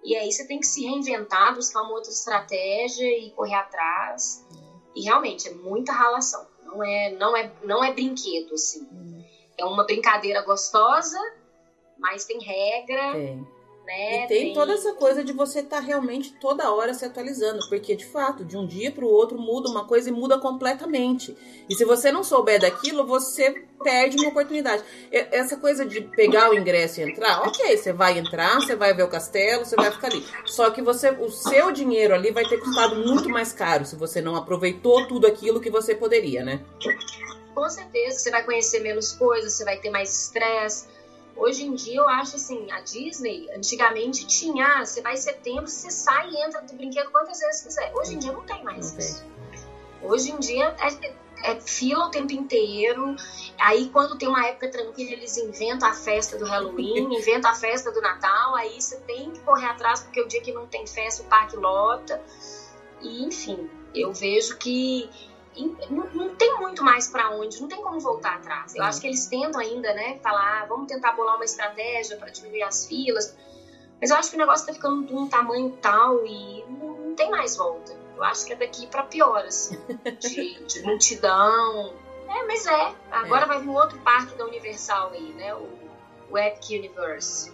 E 0.05 0.15
aí 0.15 0.31
você 0.31 0.45
tem 0.45 0.59
que 0.59 0.67
se 0.67 0.85
reinventar, 0.85 1.55
buscar 1.55 1.81
uma 1.81 1.93
outra 1.93 2.11
estratégia 2.11 3.05
e 3.05 3.31
correr 3.31 3.55
atrás. 3.55 4.45
E 4.95 5.01
realmente 5.01 5.47
é 5.47 5.51
muita 5.51 5.91
relação. 5.91 6.45
Não 6.63 6.83
é, 6.83 7.09
não 7.09 7.35
é, 7.35 7.51
não 7.63 7.83
é 7.83 7.91
brinquedo, 7.91 8.53
assim. 8.53 8.87
É 9.57 9.65
uma 9.65 9.83
brincadeira 9.83 10.41
gostosa, 10.43 11.17
mas 11.97 12.23
tem 12.23 12.39
regra. 12.39 13.13
Tem 13.13 13.54
né? 13.85 14.25
E 14.25 14.27
tem, 14.27 14.45
tem, 14.45 14.53
toda 14.53 14.73
essa 14.73 14.93
coisa 14.93 15.23
de 15.23 15.31
você 15.31 15.59
estar 15.59 15.77
tá 15.77 15.81
realmente 15.81 16.33
toda 16.33 16.71
hora 16.71 16.93
se 16.93 17.05
atualizando, 17.05 17.59
porque 17.69 17.95
de 17.95 18.05
fato, 18.05 18.43
de 18.43 18.57
um 18.57 18.65
dia 18.65 18.91
para 18.91 19.05
o 19.05 19.09
outro 19.09 19.37
muda 19.37 19.69
uma 19.69 19.85
coisa 19.85 20.09
e 20.09 20.11
muda 20.11 20.39
completamente. 20.39 21.37
E 21.69 21.75
se 21.75 21.85
você 21.85 22.11
não 22.11 22.23
souber 22.23 22.59
daquilo, 22.59 23.05
você 23.05 23.51
perde 23.83 24.17
uma 24.17 24.29
oportunidade. 24.29 24.83
Essa 25.11 25.57
coisa 25.57 25.85
de 25.85 26.01
pegar 26.01 26.49
o 26.49 26.55
ingresso 26.55 26.99
e 26.99 27.03
entrar, 27.03 27.41
ok, 27.43 27.77
você 27.77 27.93
vai 27.93 28.17
entrar, 28.17 28.55
você 28.55 28.75
vai 28.75 28.93
ver 28.93 29.03
o 29.03 29.07
castelo, 29.07 29.63
você 29.63 29.75
vai 29.75 29.91
ficar 29.91 30.07
ali. 30.07 30.25
Só 30.45 30.71
que 30.71 30.81
você, 30.81 31.11
o 31.11 31.29
seu 31.29 31.71
dinheiro 31.71 32.15
ali 32.15 32.31
vai 32.31 32.45
ter 32.45 32.57
custado 32.57 32.95
muito 32.95 33.29
mais 33.29 33.53
caro 33.53 33.85
se 33.85 33.95
você 33.95 34.21
não 34.21 34.35
aproveitou 34.35 35.07
tudo 35.07 35.27
aquilo 35.27 35.61
que 35.61 35.69
você 35.69 35.93
poderia, 35.93 36.43
né? 36.43 36.61
Com 37.53 37.69
certeza, 37.69 38.19
você 38.19 38.31
vai 38.31 38.43
conhecer 38.43 38.79
menos 38.81 39.13
coisas, 39.13 39.53
você 39.53 39.63
vai 39.63 39.77
ter 39.77 39.89
mais 39.89 40.23
estresse 40.23 40.87
Hoje 41.35 41.65
em 41.65 41.75
dia 41.75 41.97
eu 41.97 42.07
acho 42.07 42.37
assim, 42.37 42.71
a 42.71 42.79
Disney 42.79 43.49
antigamente 43.53 44.25
tinha, 44.25 44.79
ah, 44.79 44.85
você 44.85 45.01
vai 45.01 45.13
em 45.13 45.17
setembro, 45.17 45.67
você 45.67 45.91
sai 45.91 46.29
e 46.29 46.41
entra 46.41 46.61
do 46.61 46.73
brinquedo 46.73 47.11
quantas 47.11 47.39
vezes 47.39 47.61
quiser. 47.61 47.91
Hoje 47.93 48.15
em 48.15 48.19
dia 48.19 48.31
não 48.31 48.43
tem 48.43 48.63
mais 48.63 48.93
não 48.93 48.99
isso. 48.99 49.21
Tem. 49.21 50.09
Hoje 50.09 50.31
em 50.31 50.39
dia 50.39 50.73
é, 50.79 51.51
é, 51.51 51.59
fila 51.59 52.05
o 52.05 52.09
tempo 52.09 52.31
inteiro. 52.31 53.15
Aí 53.59 53.89
quando 53.89 54.17
tem 54.17 54.29
uma 54.29 54.45
época 54.45 54.69
tranquila, 54.69 55.11
eles 55.11 55.35
inventam 55.35 55.89
a 55.89 55.93
festa 55.93 56.37
do 56.37 56.45
Halloween, 56.45 57.13
inventam 57.13 57.51
a 57.51 57.55
festa 57.55 57.91
do 57.91 58.01
Natal, 58.01 58.55
aí 58.55 58.81
você 58.81 58.97
tem 59.01 59.31
que 59.31 59.39
correr 59.41 59.67
atrás, 59.67 60.01
porque 60.01 60.21
o 60.21 60.27
dia 60.27 60.41
que 60.41 60.53
não 60.53 60.67
tem 60.67 60.87
festa, 60.87 61.21
o 61.21 61.25
parque 61.25 61.57
lota. 61.57 62.21
E 63.01 63.25
enfim, 63.25 63.69
eu 63.93 64.13
vejo 64.13 64.57
que 64.57 65.09
não, 65.89 66.05
não 66.13 66.35
tem 66.35 66.59
muito 66.59 66.83
mais 66.83 67.07
para 67.07 67.29
onde, 67.31 67.61
não 67.61 67.67
tem 67.67 67.81
como 67.81 67.99
voltar 67.99 68.35
atrás. 68.35 68.75
Eu 68.75 68.83
acho 68.83 68.99
que 68.99 69.07
eles 69.07 69.25
tentam 69.27 69.59
ainda, 69.61 69.93
né, 69.93 70.19
falar, 70.21 70.63
ah, 70.63 70.65
vamos 70.65 70.87
tentar 70.87 71.13
bolar 71.13 71.35
uma 71.35 71.45
estratégia 71.45 72.17
para 72.17 72.29
diminuir 72.29 72.63
as 72.63 72.87
filas. 72.87 73.35
Mas 73.99 74.09
eu 74.09 74.17
acho 74.17 74.29
que 74.29 74.35
o 74.35 74.39
negócio 74.39 74.63
está 74.63 74.73
ficando 74.73 75.05
de 75.05 75.13
um 75.13 75.27
tamanho 75.27 75.71
tal 75.81 76.25
e 76.25 76.65
não, 76.67 76.97
não, 76.97 77.15
tem 77.15 77.29
mais 77.29 77.55
volta. 77.55 77.95
Eu 78.15 78.23
acho 78.23 78.45
que 78.45 78.53
é 78.53 78.55
daqui 78.55 78.87
para 78.87 79.03
pior, 79.03 79.45
assim, 79.45 79.77
de, 80.19 80.63
de, 80.65 80.83
multidão. 80.83 81.93
É, 82.27 82.45
mas 82.45 82.65
é. 82.65 82.93
Agora 83.11 83.45
é. 83.45 83.47
vai 83.47 83.59
vir 83.59 83.69
um 83.69 83.75
outro 83.75 83.97
parque 83.99 84.35
da 84.35 84.45
Universal 84.45 85.11
aí, 85.11 85.33
né, 85.33 85.55
o, 85.55 85.69
o 86.29 86.37
Epic 86.37 86.69
Universe. 86.71 87.51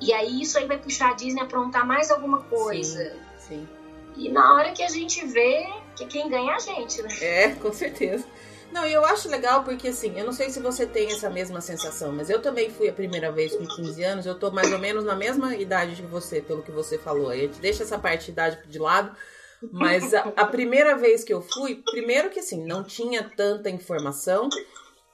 E 0.00 0.12
aí 0.12 0.42
isso 0.42 0.58
aí 0.58 0.66
vai 0.66 0.78
puxar 0.78 1.10
a 1.10 1.14
Disney 1.14 1.40
a 1.40 1.44
aprontar 1.44 1.86
mais 1.86 2.10
alguma 2.10 2.42
coisa. 2.42 3.16
Sim, 3.38 3.66
sim. 3.66 3.68
E 4.16 4.28
na 4.30 4.54
hora 4.54 4.72
que 4.72 4.82
a 4.82 4.88
gente 4.88 5.24
vê, 5.26 5.66
que 5.96 6.06
quem 6.06 6.28
ganha 6.28 6.52
é 6.52 6.54
a 6.54 6.58
gente, 6.58 7.02
né? 7.02 7.08
É, 7.20 7.48
com 7.50 7.72
certeza. 7.72 8.24
Não, 8.72 8.86
e 8.86 8.92
eu 8.92 9.04
acho 9.04 9.28
legal 9.28 9.62
porque, 9.64 9.88
assim, 9.88 10.18
eu 10.18 10.24
não 10.24 10.32
sei 10.32 10.50
se 10.50 10.60
você 10.60 10.84
tem 10.86 11.10
essa 11.10 11.30
mesma 11.30 11.60
sensação, 11.60 12.12
mas 12.12 12.28
eu 12.28 12.42
também 12.42 12.70
fui 12.70 12.88
a 12.88 12.92
primeira 12.92 13.30
vez 13.30 13.54
com 13.54 13.64
15 13.64 14.04
anos, 14.04 14.26
eu 14.26 14.38
tô 14.38 14.50
mais 14.50 14.70
ou 14.72 14.78
menos 14.78 15.04
na 15.04 15.14
mesma 15.14 15.54
idade 15.54 15.96
que 15.96 16.02
você, 16.02 16.40
pelo 16.40 16.62
que 16.62 16.72
você 16.72 16.98
falou. 16.98 17.30
A 17.30 17.36
gente 17.36 17.60
deixa 17.60 17.84
essa 17.84 17.98
parte 17.98 18.26
de 18.26 18.32
idade 18.32 18.58
de 18.66 18.78
lado, 18.78 19.16
mas 19.72 20.12
a, 20.12 20.32
a 20.36 20.44
primeira 20.44 20.96
vez 20.96 21.24
que 21.24 21.32
eu 21.32 21.40
fui, 21.40 21.82
primeiro 21.90 22.28
que, 22.28 22.40
assim, 22.40 22.64
não 22.66 22.82
tinha 22.82 23.30
tanta 23.36 23.70
informação 23.70 24.48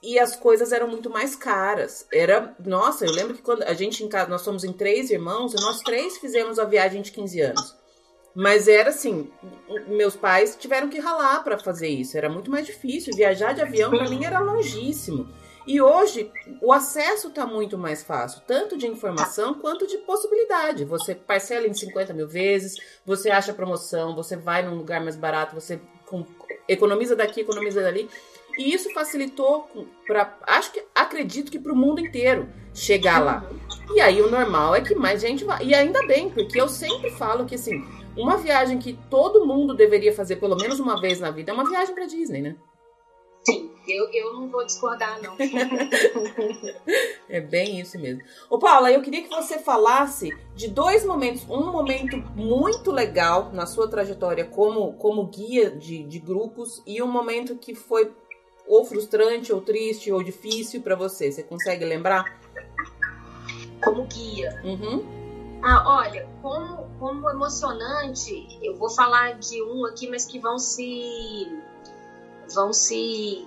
e 0.03 0.19
as 0.19 0.35
coisas 0.35 0.73
eram 0.73 0.89
muito 0.89 1.09
mais 1.09 1.37
caras. 1.37 2.07
Era, 2.13 2.57
nossa, 2.65 3.05
eu 3.05 3.13
lembro 3.13 3.35
que 3.35 3.43
quando 3.43 3.63
a 3.63 3.75
gente 3.75 4.03
em 4.03 4.09
casa, 4.09 4.31
nós 4.31 4.41
somos 4.43 4.65
em 4.65 4.73
três 4.73 5.11
irmãos, 5.11 5.53
e 5.53 5.61
nós 5.61 5.81
três 5.81 6.19
fizemos 6.19 6.59
a 6.59 6.65
viagem 6.65 7.03
de 7.03 7.13
15 7.13 7.41
anos. 7.41 7.82
Mas 8.35 8.67
era 8.67 8.91
assim, 8.91 9.31
meus 9.87 10.17
pais 10.17 10.57
tiveram 10.57 10.89
que 10.89 10.99
ralar 10.99 11.45
para 11.45 11.59
fazer 11.59 11.89
isso. 11.89 12.17
Era 12.17 12.29
muito 12.29 12.51
mais 12.51 12.67
difícil. 12.67 13.15
Viajar 13.15 13.53
de 13.53 13.61
avião 13.61 13.91
para 13.91 14.09
mim 14.09 14.25
era 14.25 14.41
longíssimo. 14.41 15.29
E 15.67 15.81
hoje 15.81 16.31
o 16.61 16.73
acesso 16.73 17.29
está 17.29 17.47
muito 17.47 17.79
mais 17.79 18.03
fácil, 18.03 18.43
tanto 18.47 18.77
de 18.77 18.87
informação 18.87 19.55
quanto 19.55 19.87
de 19.87 19.99
possibilidade. 19.99 20.85
Você 20.85 21.15
parcela 21.15 21.69
em 21.69 21.75
50 21.75 22.13
mil 22.13 22.27
vezes, 22.27 22.75
você 23.07 23.31
acha 23.31 23.53
promoção, 23.53 24.15
você 24.15 24.37
vai 24.37 24.63
num 24.63 24.75
lugar 24.77 25.01
mais 25.01 25.15
barato, 25.15 25.55
você 25.55 25.81
economiza 26.69 27.15
daqui, 27.15 27.43
economiza 27.43 27.81
dali. 27.81 28.09
E 28.59 28.75
isso 28.75 28.93
facilitou 28.93 29.69
para, 30.07 30.37
acho 30.47 30.73
que 30.73 30.83
acredito 30.95 31.51
que 31.51 31.59
para 31.59 31.73
o 31.73 31.77
mundo 31.77 32.01
inteiro 32.01 32.49
chegar 32.75 33.23
lá. 33.23 33.49
E 33.95 34.01
aí 34.01 34.21
o 34.21 34.31
normal 34.31 34.75
é 34.75 34.81
que 34.81 34.95
mais 34.95 35.21
gente 35.21 35.45
vá. 35.45 35.63
E 35.63 35.75
ainda 35.75 36.05
bem, 36.07 36.29
porque 36.29 36.61
eu 36.61 36.69
sempre 36.69 37.11
falo 37.13 37.47
que 37.47 37.55
assim, 37.55 37.87
uma 38.17 38.37
viagem 38.37 38.79
que 38.79 38.99
todo 39.09 39.47
mundo 39.47 39.75
deveria 39.75 40.13
fazer 40.13 40.37
pelo 40.37 40.57
menos 40.57 40.79
uma 40.81 41.01
vez 41.01 41.21
na 41.21 41.31
vida 41.31 41.51
é 41.51 41.55
uma 41.55 41.69
viagem 41.69 41.95
para 41.95 42.07
Disney, 42.07 42.43
né? 42.43 42.57
Sim. 43.45 43.71
Eu, 43.89 44.09
eu 44.13 44.33
não 44.35 44.49
vou 44.49 44.65
discordar, 44.65 45.21
não. 45.21 45.35
é 47.29 47.41
bem 47.41 47.81
isso 47.81 47.99
mesmo. 47.99 48.23
Ô, 48.49 48.57
Paula, 48.57 48.93
eu 48.93 49.03
queria 49.03 49.23
que 49.23 49.29
você 49.29 49.59
falasse 49.59 50.31
de 50.55 50.69
dois 50.69 51.05
momentos. 51.05 51.43
Um 51.51 51.73
momento 51.73 52.17
muito 52.37 52.93
legal 52.93 53.51
na 53.53 53.67
sua 53.67 53.89
trajetória 53.89 54.45
como, 54.45 54.93
como 54.95 55.27
guia 55.27 55.71
de, 55.71 56.05
de 56.05 56.19
grupos 56.21 56.81
e 56.87 57.03
um 57.03 57.09
momento 57.09 57.57
que 57.57 57.75
foi 57.75 58.13
ou 58.69 58.85
frustrante, 58.85 59.53
ou 59.53 59.61
triste, 59.61 60.13
ou 60.13 60.23
difícil 60.23 60.81
para 60.81 60.95
você. 60.95 61.33
Você 61.33 61.43
consegue 61.43 61.85
lembrar? 61.85 62.41
Como 63.83 64.05
guia. 64.07 64.61
Uhum. 64.63 65.22
Ah, 65.63 65.85
olha, 65.87 66.29
como, 66.43 66.91
como 66.99 67.31
emocionante, 67.31 68.59
eu 68.61 68.77
vou 68.77 68.91
falar 68.91 69.39
de 69.39 69.63
um 69.63 69.87
aqui, 69.87 70.09
mas 70.09 70.25
que 70.25 70.39
vão 70.41 70.59
se. 70.59 71.47
vão 72.53 72.73
se. 72.73 73.47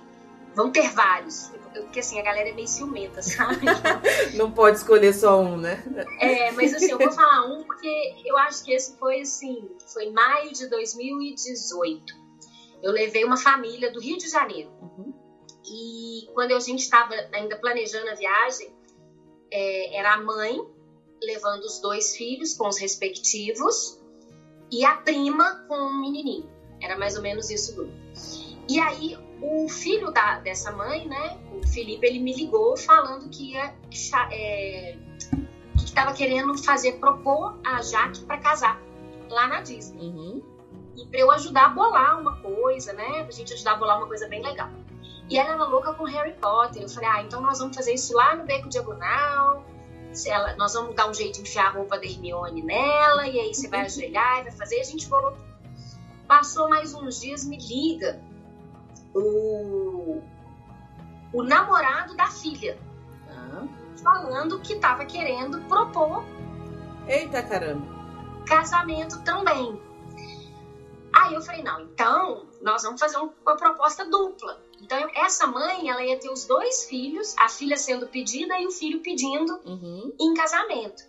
vão 0.54 0.70
ter 0.70 0.90
vários. 0.92 1.52
Porque 1.74 2.00
assim, 2.00 2.18
a 2.18 2.22
galera 2.22 2.48
é 2.48 2.52
meio 2.52 2.66
ciumenta, 2.66 3.20
sabe? 3.20 3.66
Não 4.34 4.50
pode 4.50 4.78
escolher 4.78 5.12
só 5.12 5.38
um, 5.38 5.58
né? 5.58 5.84
É, 6.18 6.50
mas 6.52 6.72
assim, 6.72 6.90
eu 6.90 6.96
vou 6.96 7.12
falar 7.12 7.44
um 7.46 7.64
porque 7.64 8.14
eu 8.24 8.36
acho 8.38 8.64
que 8.64 8.72
esse 8.72 8.96
foi 8.96 9.20
assim, 9.20 9.68
foi 9.92 10.10
maio 10.10 10.52
de 10.52 10.70
2018. 10.70 12.14
Eu 12.82 12.92
levei 12.92 13.24
uma 13.24 13.36
família 13.36 13.92
do 13.92 14.00
Rio 14.00 14.16
de 14.16 14.28
Janeiro. 14.28 14.70
Uhum. 14.80 15.12
E 15.66 16.28
quando 16.32 16.52
a 16.52 16.60
gente 16.60 16.80
estava 16.80 17.14
ainda 17.32 17.58
planejando 17.58 18.08
a 18.08 18.14
viagem, 18.14 18.74
é, 19.50 19.98
era 19.98 20.14
a 20.14 20.22
mãe 20.22 20.75
levando 21.22 21.64
os 21.64 21.80
dois 21.80 22.16
filhos 22.16 22.54
com 22.54 22.68
os 22.68 22.78
respectivos 22.78 24.00
e 24.70 24.84
a 24.84 24.96
prima 24.96 25.64
com 25.68 25.76
um 25.76 26.00
menininho. 26.00 26.50
Era 26.80 26.98
mais 26.98 27.16
ou 27.16 27.22
menos 27.22 27.50
isso 27.50 27.72
o 27.72 27.76
grupo. 27.76 27.92
E 28.68 28.78
aí 28.80 29.16
o 29.40 29.68
filho 29.68 30.10
da, 30.10 30.38
dessa 30.40 30.72
mãe, 30.72 31.06
né, 31.06 31.38
o 31.52 31.66
Felipe, 31.66 32.06
ele 32.06 32.18
me 32.18 32.34
ligou 32.34 32.76
falando 32.76 33.28
que 33.28 33.52
ia 33.52 33.74
é, 34.30 34.96
que 35.76 35.84
estava 35.84 36.12
querendo 36.12 36.56
fazer 36.58 36.92
propor 36.94 37.58
a 37.64 37.80
Jaque 37.82 38.24
para 38.24 38.38
casar 38.38 38.82
lá 39.28 39.46
na 39.46 39.60
Disney. 39.60 40.08
Uhum. 40.08 40.42
E 40.96 41.06
para 41.06 41.20
eu 41.20 41.30
ajudar 41.30 41.66
a 41.66 41.68
bolar 41.68 42.20
uma 42.20 42.40
coisa, 42.40 42.92
né, 42.92 43.22
pra 43.22 43.32
gente 43.32 43.52
ajudar 43.52 43.72
a 43.72 43.76
bolar 43.76 43.98
uma 43.98 44.06
coisa 44.06 44.26
bem 44.28 44.42
legal. 44.42 44.70
E 45.28 45.38
ela 45.38 45.54
era 45.54 45.64
louca 45.64 45.92
com 45.92 46.04
Harry 46.04 46.34
Potter. 46.34 46.82
Eu 46.82 46.88
falei, 46.88 47.08
ah, 47.08 47.22
então 47.22 47.40
nós 47.40 47.58
vamos 47.58 47.76
fazer 47.76 47.94
isso 47.94 48.14
lá 48.14 48.36
no 48.36 48.44
Beco 48.44 48.68
Diagonal 48.68 49.64
se 50.16 50.30
ela, 50.30 50.56
nós 50.56 50.74
vamos 50.74 50.94
dar 50.94 51.08
um 51.08 51.14
jeito 51.14 51.36
de 51.36 51.42
enfiar 51.42 51.66
a 51.66 51.70
roupa 51.70 51.98
da 51.98 52.04
Hermione 52.04 52.62
nela, 52.62 53.26
e 53.26 53.38
aí 53.38 53.54
você 53.54 53.68
vai 53.68 53.80
ajoelhar 53.80 54.40
e 54.40 54.42
vai 54.44 54.52
fazer, 54.52 54.80
a 54.80 54.84
gente 54.84 55.08
colocou. 55.08 55.38
Passou 56.26 56.68
mais 56.68 56.92
uns 56.94 57.20
dias, 57.20 57.44
me 57.44 57.56
liga 57.56 58.20
o, 59.14 60.20
o 61.32 61.42
namorado 61.42 62.16
da 62.16 62.26
filha, 62.26 62.78
ah. 63.30 63.66
falando 64.02 64.60
que 64.60 64.72
estava 64.72 65.04
querendo 65.04 65.60
propor. 65.68 66.24
Eita 67.06 67.42
caramba! 67.42 67.86
Casamento 68.46 69.22
também. 69.22 69.80
Aí 71.14 71.34
eu 71.34 71.40
falei, 71.40 71.62
não, 71.62 71.80
então 71.82 72.46
nós 72.60 72.82
vamos 72.82 73.00
fazer 73.00 73.16
uma 73.16 73.56
proposta 73.56 74.04
dupla. 74.04 74.60
Então, 74.80 75.10
essa 75.14 75.46
mãe, 75.46 75.88
ela 75.88 76.04
ia 76.04 76.18
ter 76.18 76.30
os 76.30 76.44
dois 76.44 76.84
filhos, 76.84 77.34
a 77.38 77.48
filha 77.48 77.76
sendo 77.76 78.06
pedida 78.06 78.58
e 78.58 78.66
o 78.66 78.70
filho 78.70 79.00
pedindo 79.00 79.58
uhum. 79.64 80.12
em 80.20 80.34
casamento. 80.34 81.04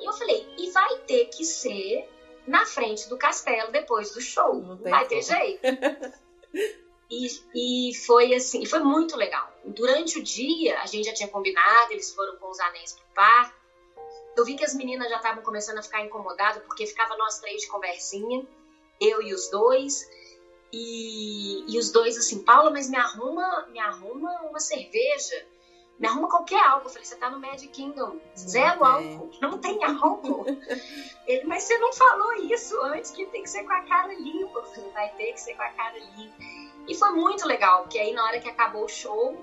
E 0.00 0.04
eu 0.04 0.12
falei, 0.12 0.46
e 0.58 0.70
vai 0.70 0.98
ter 1.00 1.26
que 1.26 1.44
ser 1.44 2.08
na 2.46 2.66
frente 2.66 3.08
do 3.08 3.16
castelo 3.16 3.70
depois 3.70 4.12
do 4.12 4.20
show. 4.20 4.54
Não 4.54 4.76
vai 4.76 5.06
ter 5.06 5.22
jeito. 5.22 5.60
e, 7.10 7.90
e 7.90 7.94
foi 7.94 8.34
assim, 8.34 8.64
foi 8.66 8.80
muito 8.80 9.16
legal. 9.16 9.52
Durante 9.64 10.18
o 10.18 10.22
dia, 10.22 10.80
a 10.80 10.86
gente 10.86 11.06
já 11.06 11.14
tinha 11.14 11.28
combinado, 11.28 11.92
eles 11.92 12.12
foram 12.12 12.36
com 12.36 12.50
os 12.50 12.58
anéis 12.58 12.94
pro 12.94 13.04
parque. 13.14 13.62
Eu 14.36 14.44
vi 14.44 14.56
que 14.56 14.64
as 14.64 14.74
meninas 14.74 15.10
já 15.10 15.16
estavam 15.16 15.42
começando 15.42 15.78
a 15.78 15.82
ficar 15.82 16.02
incomodadas, 16.02 16.62
porque 16.64 16.86
ficava 16.86 17.16
nós 17.16 17.38
três 17.38 17.62
de 17.62 17.68
conversinha, 17.68 18.44
eu 19.00 19.22
e 19.22 19.34
os 19.34 19.50
dois. 19.50 20.08
E, 20.72 21.64
e 21.68 21.78
os 21.78 21.90
dois 21.92 22.16
assim, 22.16 22.42
Paula, 22.42 22.70
mas 22.70 22.88
me 22.88 22.96
arruma, 22.96 23.66
me 23.70 23.78
arruma 23.78 24.30
uma 24.48 24.58
cerveja, 24.58 25.46
me 25.98 26.08
arruma 26.08 26.28
qualquer 26.28 26.64
álcool. 26.64 26.86
Eu 26.86 26.90
falei, 26.90 27.04
você 27.04 27.16
tá 27.16 27.30
no 27.30 27.38
Magic 27.38 27.68
Kingdom, 27.68 28.16
zero 28.36 28.82
álcool, 28.82 29.30
não 29.40 29.58
tem 29.58 29.84
álcool. 29.84 30.46
Ele, 31.26 31.44
mas 31.44 31.64
você 31.64 31.76
não 31.78 31.92
falou 31.92 32.32
isso 32.44 32.80
antes, 32.82 33.10
que 33.10 33.26
tem 33.26 33.42
que 33.42 33.50
ser 33.50 33.64
com 33.64 33.72
a 33.72 33.82
cara 33.82 34.14
limpa. 34.14 34.58
Eu 34.58 34.64
falei, 34.64 34.90
vai 34.92 35.08
ter 35.10 35.32
que 35.32 35.40
ser 35.40 35.54
com 35.54 35.62
a 35.62 35.70
cara 35.70 35.98
limpa. 36.16 36.34
E 36.88 36.94
foi 36.94 37.10
muito 37.10 37.46
legal, 37.46 37.82
porque 37.82 37.98
aí 37.98 38.12
na 38.12 38.24
hora 38.24 38.40
que 38.40 38.48
acabou 38.48 38.84
o 38.84 38.88
show, 38.88 39.36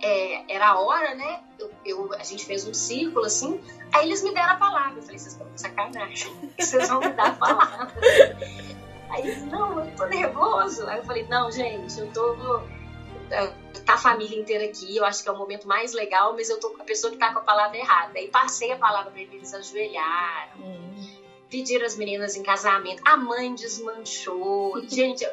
é, 0.00 0.54
era 0.54 0.68
a 0.68 0.78
hora, 0.80 1.14
né? 1.14 1.42
Eu, 1.58 1.70
eu, 1.84 2.14
a 2.14 2.22
gente 2.22 2.46
fez 2.46 2.66
um 2.66 2.74
círculo 2.74 3.26
assim, 3.26 3.60
aí 3.92 4.06
eles 4.06 4.22
me 4.22 4.32
deram 4.32 4.54
a 4.54 4.56
palavra. 4.56 4.98
Eu 4.98 5.02
falei, 5.02 5.18
vocês 5.18 5.32
estão 5.32 5.48
com 5.48 5.58
sacanagem, 5.58 6.32
vocês 6.58 6.88
vão 6.88 7.00
me 7.00 7.10
dar 7.10 7.28
a 7.28 7.34
palavra. 7.34 7.94
Aí 9.10 9.28
ele, 9.28 9.40
não, 9.46 9.84
eu 9.84 9.96
tô 9.96 10.06
nervoso. 10.06 10.86
Aí 10.86 10.98
eu 10.98 11.04
falei, 11.04 11.26
não, 11.28 11.50
gente, 11.50 11.98
eu 11.98 12.10
tô. 12.12 12.34
Tá 13.84 13.94
a 13.94 13.98
família 13.98 14.38
inteira 14.38 14.64
aqui, 14.64 14.96
eu 14.96 15.04
acho 15.04 15.22
que 15.22 15.28
é 15.28 15.32
o 15.32 15.36
momento 15.36 15.66
mais 15.66 15.92
legal, 15.92 16.34
mas 16.34 16.48
eu 16.48 16.60
tô 16.60 16.70
com 16.70 16.82
a 16.82 16.84
pessoa 16.84 17.10
que 17.10 17.18
tá 17.18 17.32
com 17.32 17.40
a 17.40 17.42
palavra 17.42 17.76
errada. 17.76 18.18
Aí 18.18 18.28
passei 18.28 18.70
a 18.70 18.76
palavra 18.76 19.10
pra 19.10 19.20
eles, 19.20 19.34
eles 19.34 19.54
ajoelharam. 19.54 20.60
Hum. 20.60 21.06
Pediram 21.50 21.84
as 21.84 21.96
meninas 21.96 22.36
em 22.36 22.42
casamento. 22.42 23.02
A 23.04 23.16
mãe 23.16 23.54
desmanchou. 23.54 24.80
gente, 24.88 25.24
eu, 25.24 25.32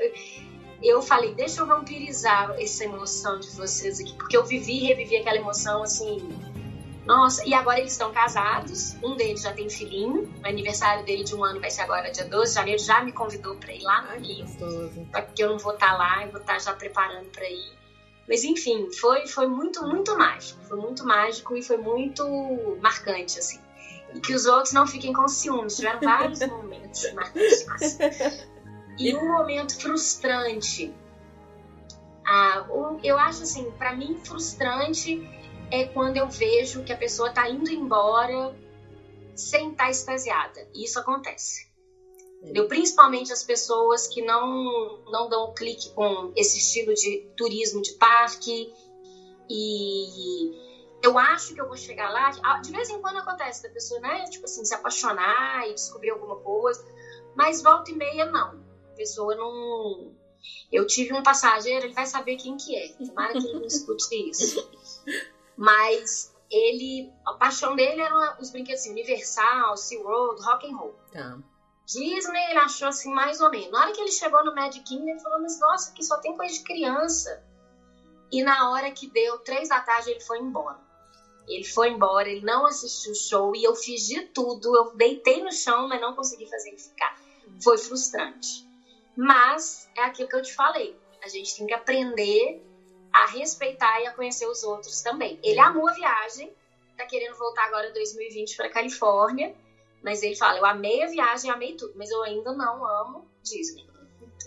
eu 0.81 1.01
falei, 1.01 1.33
deixa 1.33 1.61
eu 1.61 1.67
vampirizar 1.67 2.55
essa 2.59 2.83
emoção 2.85 3.39
de 3.39 3.49
vocês 3.51 3.99
aqui, 3.99 4.13
porque 4.15 4.35
eu 4.35 4.43
vivi 4.43 4.83
e 4.83 4.87
revivi 4.87 5.17
aquela 5.17 5.37
emoção 5.37 5.83
assim 5.83 6.50
nossa, 7.05 7.43
e 7.47 7.53
agora 7.53 7.79
eles 7.79 7.93
estão 7.93 8.11
casados, 8.11 8.95
um 9.03 9.15
deles 9.15 9.41
já 9.41 9.51
tem 9.51 9.69
filhinho, 9.69 10.31
o 10.43 10.47
aniversário 10.47 11.03
dele 11.03 11.23
de 11.23 11.33
um 11.33 11.43
ano 11.43 11.59
vai 11.59 11.71
ser 11.71 11.81
agora 11.81 12.11
dia 12.11 12.25
12 12.25 12.49
de 12.49 12.55
janeiro, 12.55 12.81
já 12.81 13.03
me 13.03 13.11
convidou 13.11 13.55
para 13.55 13.73
ir 13.73 13.81
lá 13.81 14.03
no 14.03 14.19
Rio, 14.19 14.45
porque 15.11 15.43
eu 15.43 15.49
não 15.49 15.57
vou 15.57 15.73
estar 15.73 15.91
tá 15.91 15.97
lá, 15.97 16.23
eu 16.25 16.31
vou 16.31 16.41
estar 16.41 16.53
tá 16.53 16.59
já 16.59 16.73
preparando 16.73 17.29
para 17.29 17.49
ir. 17.49 17.81
Mas 18.27 18.43
enfim, 18.43 18.91
foi, 18.91 19.27
foi 19.27 19.47
muito, 19.47 19.85
muito 19.85 20.15
mágico, 20.15 20.61
foi 20.63 20.77
muito 20.77 21.03
mágico 21.03 21.57
e 21.57 21.63
foi 21.63 21.77
muito 21.77 22.23
marcante, 22.79 23.39
assim. 23.39 23.59
E 24.13 24.19
que 24.19 24.33
os 24.33 24.45
outros 24.45 24.73
não 24.73 24.85
fiquem 24.85 25.11
com 25.11 25.27
ciúmes, 25.27 25.75
tiveram 25.75 25.99
vários 25.99 26.39
momentos 26.47 27.11
marcantes. 27.13 27.65
E 28.99 29.15
um 29.15 29.27
momento 29.27 29.75
frustrante, 29.81 30.93
ah, 32.25 32.65
eu 33.03 33.17
acho 33.17 33.43
assim, 33.43 33.71
para 33.71 33.95
mim 33.95 34.19
frustrante 34.23 35.40
é 35.71 35.85
quando 35.85 36.17
eu 36.17 36.27
vejo 36.27 36.83
que 36.83 36.91
a 36.91 36.97
pessoa 36.97 37.29
está 37.29 37.49
indo 37.49 37.71
embora 37.71 38.53
sem 39.33 39.71
estar 39.71 39.85
tá 39.85 39.89
extasiada. 39.89 40.67
E 40.73 40.83
isso 40.83 40.99
acontece. 40.99 41.71
Entendeu? 42.41 42.67
Principalmente 42.67 43.31
as 43.31 43.43
pessoas 43.43 44.07
que 44.07 44.21
não, 44.21 45.03
não 45.05 45.29
dão 45.29 45.53
clique 45.53 45.93
com 45.93 46.33
esse 46.35 46.57
estilo 46.57 46.93
de 46.93 47.27
turismo 47.37 47.81
de 47.81 47.93
parque. 47.93 48.73
E 49.49 50.51
eu 51.03 51.17
acho 51.17 51.53
que 51.53 51.61
eu 51.61 51.67
vou 51.67 51.77
chegar 51.77 52.09
lá. 52.09 52.31
Ah, 52.43 52.59
de 52.59 52.71
vez 52.71 52.89
em 52.89 52.99
quando 52.99 53.17
acontece 53.17 53.63
da 53.63 53.69
pessoa, 53.69 53.99
né? 53.99 54.25
Tipo 54.25 54.45
assim, 54.45 54.65
se 54.65 54.73
apaixonar 54.73 55.67
e 55.69 55.73
descobrir 55.73 56.09
alguma 56.09 56.37
coisa. 56.37 56.83
Mas 57.35 57.61
volta 57.61 57.91
e 57.91 57.95
meia, 57.95 58.25
não. 58.25 58.59
A 58.91 58.95
pessoa 58.95 59.35
não. 59.35 60.15
Eu 60.71 60.87
tive 60.87 61.13
um 61.13 61.21
passageiro, 61.21 61.85
ele 61.85 61.93
vai 61.93 62.07
saber 62.07 62.35
quem 62.37 62.57
que 62.57 62.75
é. 62.75 62.89
Tomara 62.93 63.33
que 63.33 63.37
ele 63.37 63.53
não 63.53 63.65
escute 63.65 64.29
isso. 64.29 64.67
Mas 65.61 66.33
ele, 66.49 67.07
a 67.23 67.33
paixão 67.33 67.75
dele 67.75 68.01
eram 68.01 68.35
os 68.39 68.49
brinquedos 68.49 68.81
assim, 68.81 68.89
Universal, 68.89 69.77
SeaWorld, 69.77 70.43
Rock 70.43 70.67
and 70.67 70.75
Roll. 70.75 70.95
Tá. 71.11 71.37
Disney 71.85 72.49
ele 72.49 72.57
achou 72.57 72.87
assim 72.87 73.11
mais 73.11 73.39
ou 73.39 73.51
menos. 73.51 73.69
Na 73.69 73.81
hora 73.81 73.91
que 73.91 74.01
ele 74.01 74.11
chegou 74.11 74.43
no 74.43 74.55
Magic 74.55 74.83
Kingdom, 74.83 75.07
ele 75.07 75.19
falou: 75.19 75.39
Mas 75.39 75.59
nossa, 75.59 75.91
aqui 75.91 76.03
só 76.03 76.17
tem 76.17 76.35
coisa 76.35 76.51
de 76.51 76.63
criança. 76.63 77.43
E 78.31 78.41
na 78.41 78.71
hora 78.71 78.89
que 78.89 79.07
deu 79.07 79.37
três 79.37 79.69
da 79.69 79.79
tarde, 79.79 80.09
ele 80.09 80.19
foi 80.21 80.39
embora. 80.39 80.79
Ele 81.47 81.63
foi 81.63 81.89
embora, 81.89 82.27
ele 82.27 82.41
não 82.41 82.65
assistiu 82.65 83.11
o 83.11 83.15
show 83.15 83.55
e 83.55 83.63
eu 83.63 83.75
fiz 83.75 84.07
de 84.07 84.19
tudo. 84.33 84.75
Eu 84.75 84.89
deitei 84.95 85.43
no 85.43 85.51
chão, 85.51 85.87
mas 85.87 86.01
não 86.01 86.11
consegui 86.11 86.49
fazer 86.49 86.69
ele 86.69 86.79
ficar. 86.79 87.13
Foi 87.63 87.77
frustrante. 87.77 88.65
Mas 89.15 89.87
é 89.95 90.01
aquilo 90.01 90.27
que 90.27 90.35
eu 90.37 90.41
te 90.41 90.55
falei. 90.55 90.95
A 91.23 91.27
gente 91.27 91.55
tem 91.55 91.67
que 91.67 91.73
aprender 91.73 92.57
a 93.13 93.25
respeitar 93.25 94.01
e 94.01 94.07
a 94.07 94.11
conhecer 94.11 94.47
os 94.47 94.63
outros 94.63 95.01
também. 95.01 95.37
Ele 95.43 95.59
amou 95.59 95.87
a 95.87 95.93
viagem, 95.93 96.51
tá 96.97 97.05
querendo 97.05 97.35
voltar 97.35 97.65
agora 97.65 97.89
em 97.89 97.93
2020 97.93 98.55
para 98.55 98.69
Califórnia, 98.69 99.53
mas 100.01 100.23
ele 100.23 100.35
fala: 100.35 100.57
"Eu 100.57 100.65
amei 100.65 101.03
a 101.03 101.07
viagem, 101.07 101.51
amei 101.51 101.73
tudo, 101.73 101.93
mas 101.95 102.09
eu 102.09 102.21
ainda 102.23 102.53
não 102.53 102.85
amo 102.85 103.27
Disney". 103.43 103.85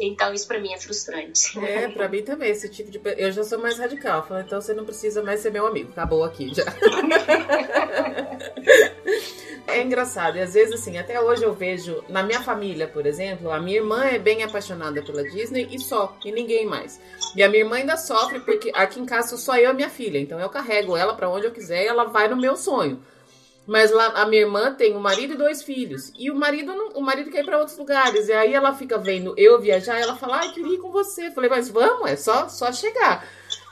Então 0.00 0.34
isso 0.34 0.46
para 0.46 0.58
mim 0.58 0.72
é 0.72 0.78
frustrante. 0.78 1.58
É, 1.58 1.88
para 1.88 2.08
mim 2.08 2.22
também 2.22 2.50
esse 2.50 2.68
tipo 2.68 2.90
de 2.90 3.00
eu 3.16 3.30
já 3.30 3.44
sou 3.44 3.58
mais 3.58 3.78
radical, 3.78 4.26
falo, 4.26 4.40
então 4.40 4.60
você 4.60 4.74
não 4.74 4.84
precisa 4.84 5.22
mais 5.22 5.40
ser 5.40 5.50
meu 5.50 5.66
amigo, 5.66 5.92
acabou 5.92 6.24
aqui 6.24 6.52
já. 6.52 6.64
É 9.66 9.82
engraçado, 9.82 10.36
e 10.36 10.40
às 10.40 10.54
vezes 10.54 10.74
assim, 10.74 10.98
até 10.98 11.20
hoje 11.20 11.42
eu 11.42 11.52
vejo, 11.54 12.04
na 12.08 12.22
minha 12.22 12.40
família, 12.42 12.86
por 12.86 13.06
exemplo, 13.06 13.50
a 13.50 13.58
minha 13.58 13.78
irmã 13.78 14.04
é 14.04 14.18
bem 14.18 14.42
apaixonada 14.42 15.02
pela 15.02 15.24
Disney 15.24 15.66
e 15.70 15.78
só, 15.80 16.16
e 16.24 16.30
ninguém 16.30 16.66
mais. 16.66 17.00
E 17.34 17.42
a 17.42 17.48
minha 17.48 17.64
irmã 17.64 17.76
ainda 17.76 17.96
sofre 17.96 18.40
porque 18.40 18.70
aqui 18.74 19.00
em 19.00 19.06
casa 19.06 19.28
sou 19.28 19.38
só 19.38 19.56
eu 19.56 19.70
e 19.70 19.74
minha 19.74 19.88
filha, 19.88 20.18
então 20.18 20.38
eu 20.38 20.50
carrego 20.50 20.96
ela 20.96 21.14
para 21.14 21.30
onde 21.30 21.46
eu 21.46 21.50
quiser 21.50 21.82
e 21.82 21.86
ela 21.86 22.04
vai 22.04 22.28
no 22.28 22.36
meu 22.36 22.56
sonho. 22.56 23.02
Mas 23.66 23.90
lá 23.90 24.08
a 24.08 24.26
minha 24.26 24.42
irmã 24.42 24.74
tem 24.74 24.94
um 24.94 25.00
marido 25.00 25.32
e 25.32 25.38
dois 25.38 25.62
filhos. 25.62 26.12
E 26.18 26.30
o 26.30 26.36
marido 26.36 26.74
não, 26.74 26.90
o 26.90 27.00
marido 27.00 27.30
quer 27.30 27.40
ir 27.40 27.46
para 27.46 27.58
outros 27.58 27.78
lugares. 27.78 28.28
E 28.28 28.32
aí 28.32 28.52
ela 28.52 28.74
fica 28.74 28.98
vendo 28.98 29.34
eu 29.38 29.58
viajar, 29.58 29.98
e 29.98 30.02
ela 30.02 30.16
fala: 30.16 30.40
"Ai, 30.40 30.52
queria 30.52 30.74
ir 30.74 30.78
com 30.78 30.90
você". 30.92 31.28
Eu 31.28 31.32
falei: 31.32 31.48
"Mas 31.48 31.70
vamos, 31.70 32.10
é 32.10 32.16
só 32.16 32.46
só 32.48 32.70
chegar". 32.70 33.26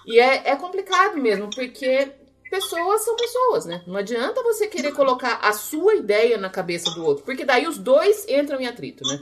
E 0.07 0.18
é, 0.18 0.51
é 0.51 0.57
complicado 0.57 1.18
mesmo, 1.18 1.51
porque 1.55 2.11
pessoas 2.53 3.03
são 3.03 3.16
pessoas, 3.16 3.64
né? 3.64 3.82
Não 3.86 3.96
adianta 3.96 4.42
você 4.42 4.66
querer 4.66 4.92
colocar 4.92 5.36
a 5.36 5.55
sua 5.55 5.94
ideia 5.94 6.36
na 6.36 6.50
cabeça 6.50 6.90
do 6.90 7.03
outro, 7.03 7.24
porque 7.24 7.46
daí 7.46 7.66
os 7.66 7.78
dois 7.78 8.28
entram 8.28 8.61
em 8.61 8.66
atrito, 8.66 9.03
né? 9.09 9.18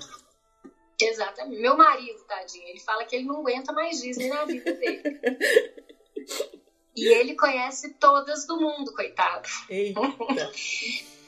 Exatamente. 1.01 1.63
Meu 1.63 1.77
marido, 1.77 2.19
tadinho, 2.27 2.67
ele 2.67 2.81
fala 2.81 3.05
que 3.05 3.15
ele 3.15 3.27
não 3.27 3.39
aguenta 3.39 3.73
mais 3.73 4.03
Disney 4.03 4.29
na 4.29 4.45
vida 4.45 4.73
dele. 4.73 5.03
e 6.97 7.07
ele 7.07 7.37
conhece 7.37 7.95
todas 8.01 8.49
do 8.49 8.61
mundo, 8.61 8.93
coitado. 8.93 9.49
Eita. 9.69 10.01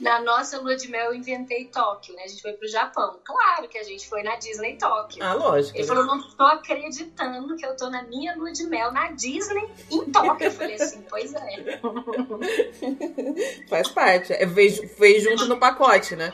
Na 0.03 0.21
nossa 0.21 0.61
lua 0.61 0.75
de 0.75 0.89
mel 0.89 1.13
eu 1.13 1.15
inventei 1.15 1.67
Tóquio, 1.67 2.17
né? 2.17 2.25
A 2.25 2.27
gente 2.27 2.43
foi 2.43 2.53
pro 2.55 2.67
Japão. 2.67 3.21
Claro 3.25 3.69
que 3.69 3.79
a 3.79 3.85
gente 3.85 4.09
foi 4.09 4.25
na 4.25 4.35
Disney 4.35 4.77
Tóquio. 4.77 5.23
Ah, 5.23 5.33
lógico. 5.33 5.79
Ele 5.79 5.87
né? 5.87 5.89
falou, 5.89 6.05
não 6.05 6.21
tô 6.31 6.43
acreditando 6.43 7.55
que 7.55 7.65
eu 7.65 7.77
tô 7.77 7.89
na 7.89 8.03
minha 8.03 8.37
lua 8.37 8.51
de 8.51 8.65
mel 8.65 8.91
na 8.91 9.13
Disney 9.13 9.71
em 9.89 10.11
Tóquio. 10.11 10.47
Eu 10.47 10.51
falei 10.51 10.75
assim, 10.75 11.03
pois 11.09 11.33
é. 11.33 11.81
Faz 13.71 13.89
parte. 13.89 14.33
É, 14.33 14.45
veio, 14.45 14.91
veio 14.99 15.21
junto 15.21 15.47
no 15.47 15.61
pacote, 15.61 16.17
né? 16.17 16.33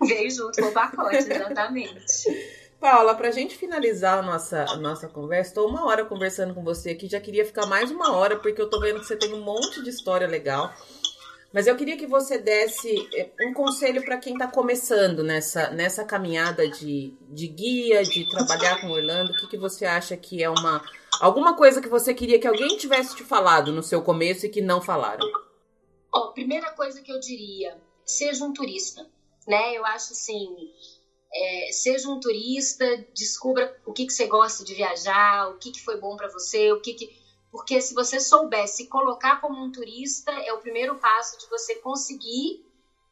Veio 0.00 0.30
junto 0.30 0.62
com 0.62 0.68
o 0.68 0.72
pacote, 0.72 1.16
exatamente. 1.16 2.62
Paula, 2.80 3.14
pra 3.14 3.30
gente 3.30 3.56
finalizar 3.56 4.18
a 4.18 4.22
nossa, 4.22 4.64
a 4.64 4.76
nossa 4.76 5.06
conversa, 5.06 5.54
tô 5.54 5.68
uma 5.68 5.84
hora 5.84 6.04
conversando 6.04 6.54
com 6.54 6.64
você 6.64 6.90
aqui, 6.90 7.08
já 7.08 7.20
queria 7.20 7.44
ficar 7.44 7.66
mais 7.66 7.90
uma 7.92 8.16
hora, 8.16 8.36
porque 8.36 8.60
eu 8.60 8.68
tô 8.68 8.80
vendo 8.80 8.98
que 8.98 9.06
você 9.06 9.16
tem 9.16 9.32
um 9.34 9.42
monte 9.42 9.82
de 9.82 9.90
história 9.90 10.26
legal. 10.26 10.72
Mas 11.52 11.66
eu 11.66 11.76
queria 11.76 11.96
que 11.96 12.06
você 12.06 12.38
desse 12.38 13.08
eh, 13.14 13.30
um 13.42 13.52
conselho 13.52 14.02
para 14.04 14.16
quem 14.16 14.32
está 14.32 14.46
começando 14.46 15.22
nessa, 15.22 15.70
nessa 15.70 16.04
caminhada 16.04 16.68
de, 16.68 17.14
de 17.28 17.46
guia, 17.46 18.02
de 18.02 18.28
trabalhar 18.30 18.80
com 18.80 18.88
Orlando. 18.88 19.32
O 19.32 19.36
que, 19.36 19.48
que 19.48 19.58
você 19.58 19.84
acha 19.84 20.16
que 20.16 20.42
é 20.42 20.48
uma 20.48 20.82
alguma 21.20 21.54
coisa 21.54 21.82
que 21.82 21.88
você 21.88 22.14
queria 22.14 22.38
que 22.38 22.48
alguém 22.48 22.76
tivesse 22.78 23.14
te 23.14 23.22
falado 23.22 23.70
no 23.70 23.82
seu 23.82 24.02
começo 24.02 24.46
e 24.46 24.48
que 24.48 24.62
não 24.62 24.80
falaram? 24.80 25.26
Ó, 26.12 26.28
primeira 26.28 26.70
coisa 26.72 27.02
que 27.02 27.12
eu 27.12 27.20
diria, 27.20 27.78
seja 28.04 28.44
um 28.44 28.52
turista, 28.52 29.06
né? 29.46 29.76
Eu 29.76 29.84
acho 29.84 30.12
assim, 30.12 30.48
é, 31.32 31.72
seja 31.72 32.08
um 32.08 32.18
turista, 32.18 32.84
descubra 33.14 33.74
o 33.86 33.92
que, 33.92 34.06
que 34.06 34.12
você 34.12 34.26
gosta 34.26 34.64
de 34.64 34.74
viajar, 34.74 35.48
o 35.48 35.58
que, 35.58 35.70
que 35.70 35.82
foi 35.82 35.98
bom 35.98 36.16
para 36.16 36.28
você, 36.28 36.72
o 36.72 36.80
que, 36.80 36.94
que 36.94 37.21
porque 37.52 37.82
se 37.82 37.92
você 37.92 38.18
souber 38.18 38.66
se 38.66 38.86
colocar 38.86 39.38
como 39.38 39.62
um 39.62 39.70
turista, 39.70 40.32
é 40.32 40.54
o 40.54 40.60
primeiro 40.60 40.98
passo 40.98 41.38
de 41.38 41.46
você 41.50 41.74
conseguir 41.76 42.64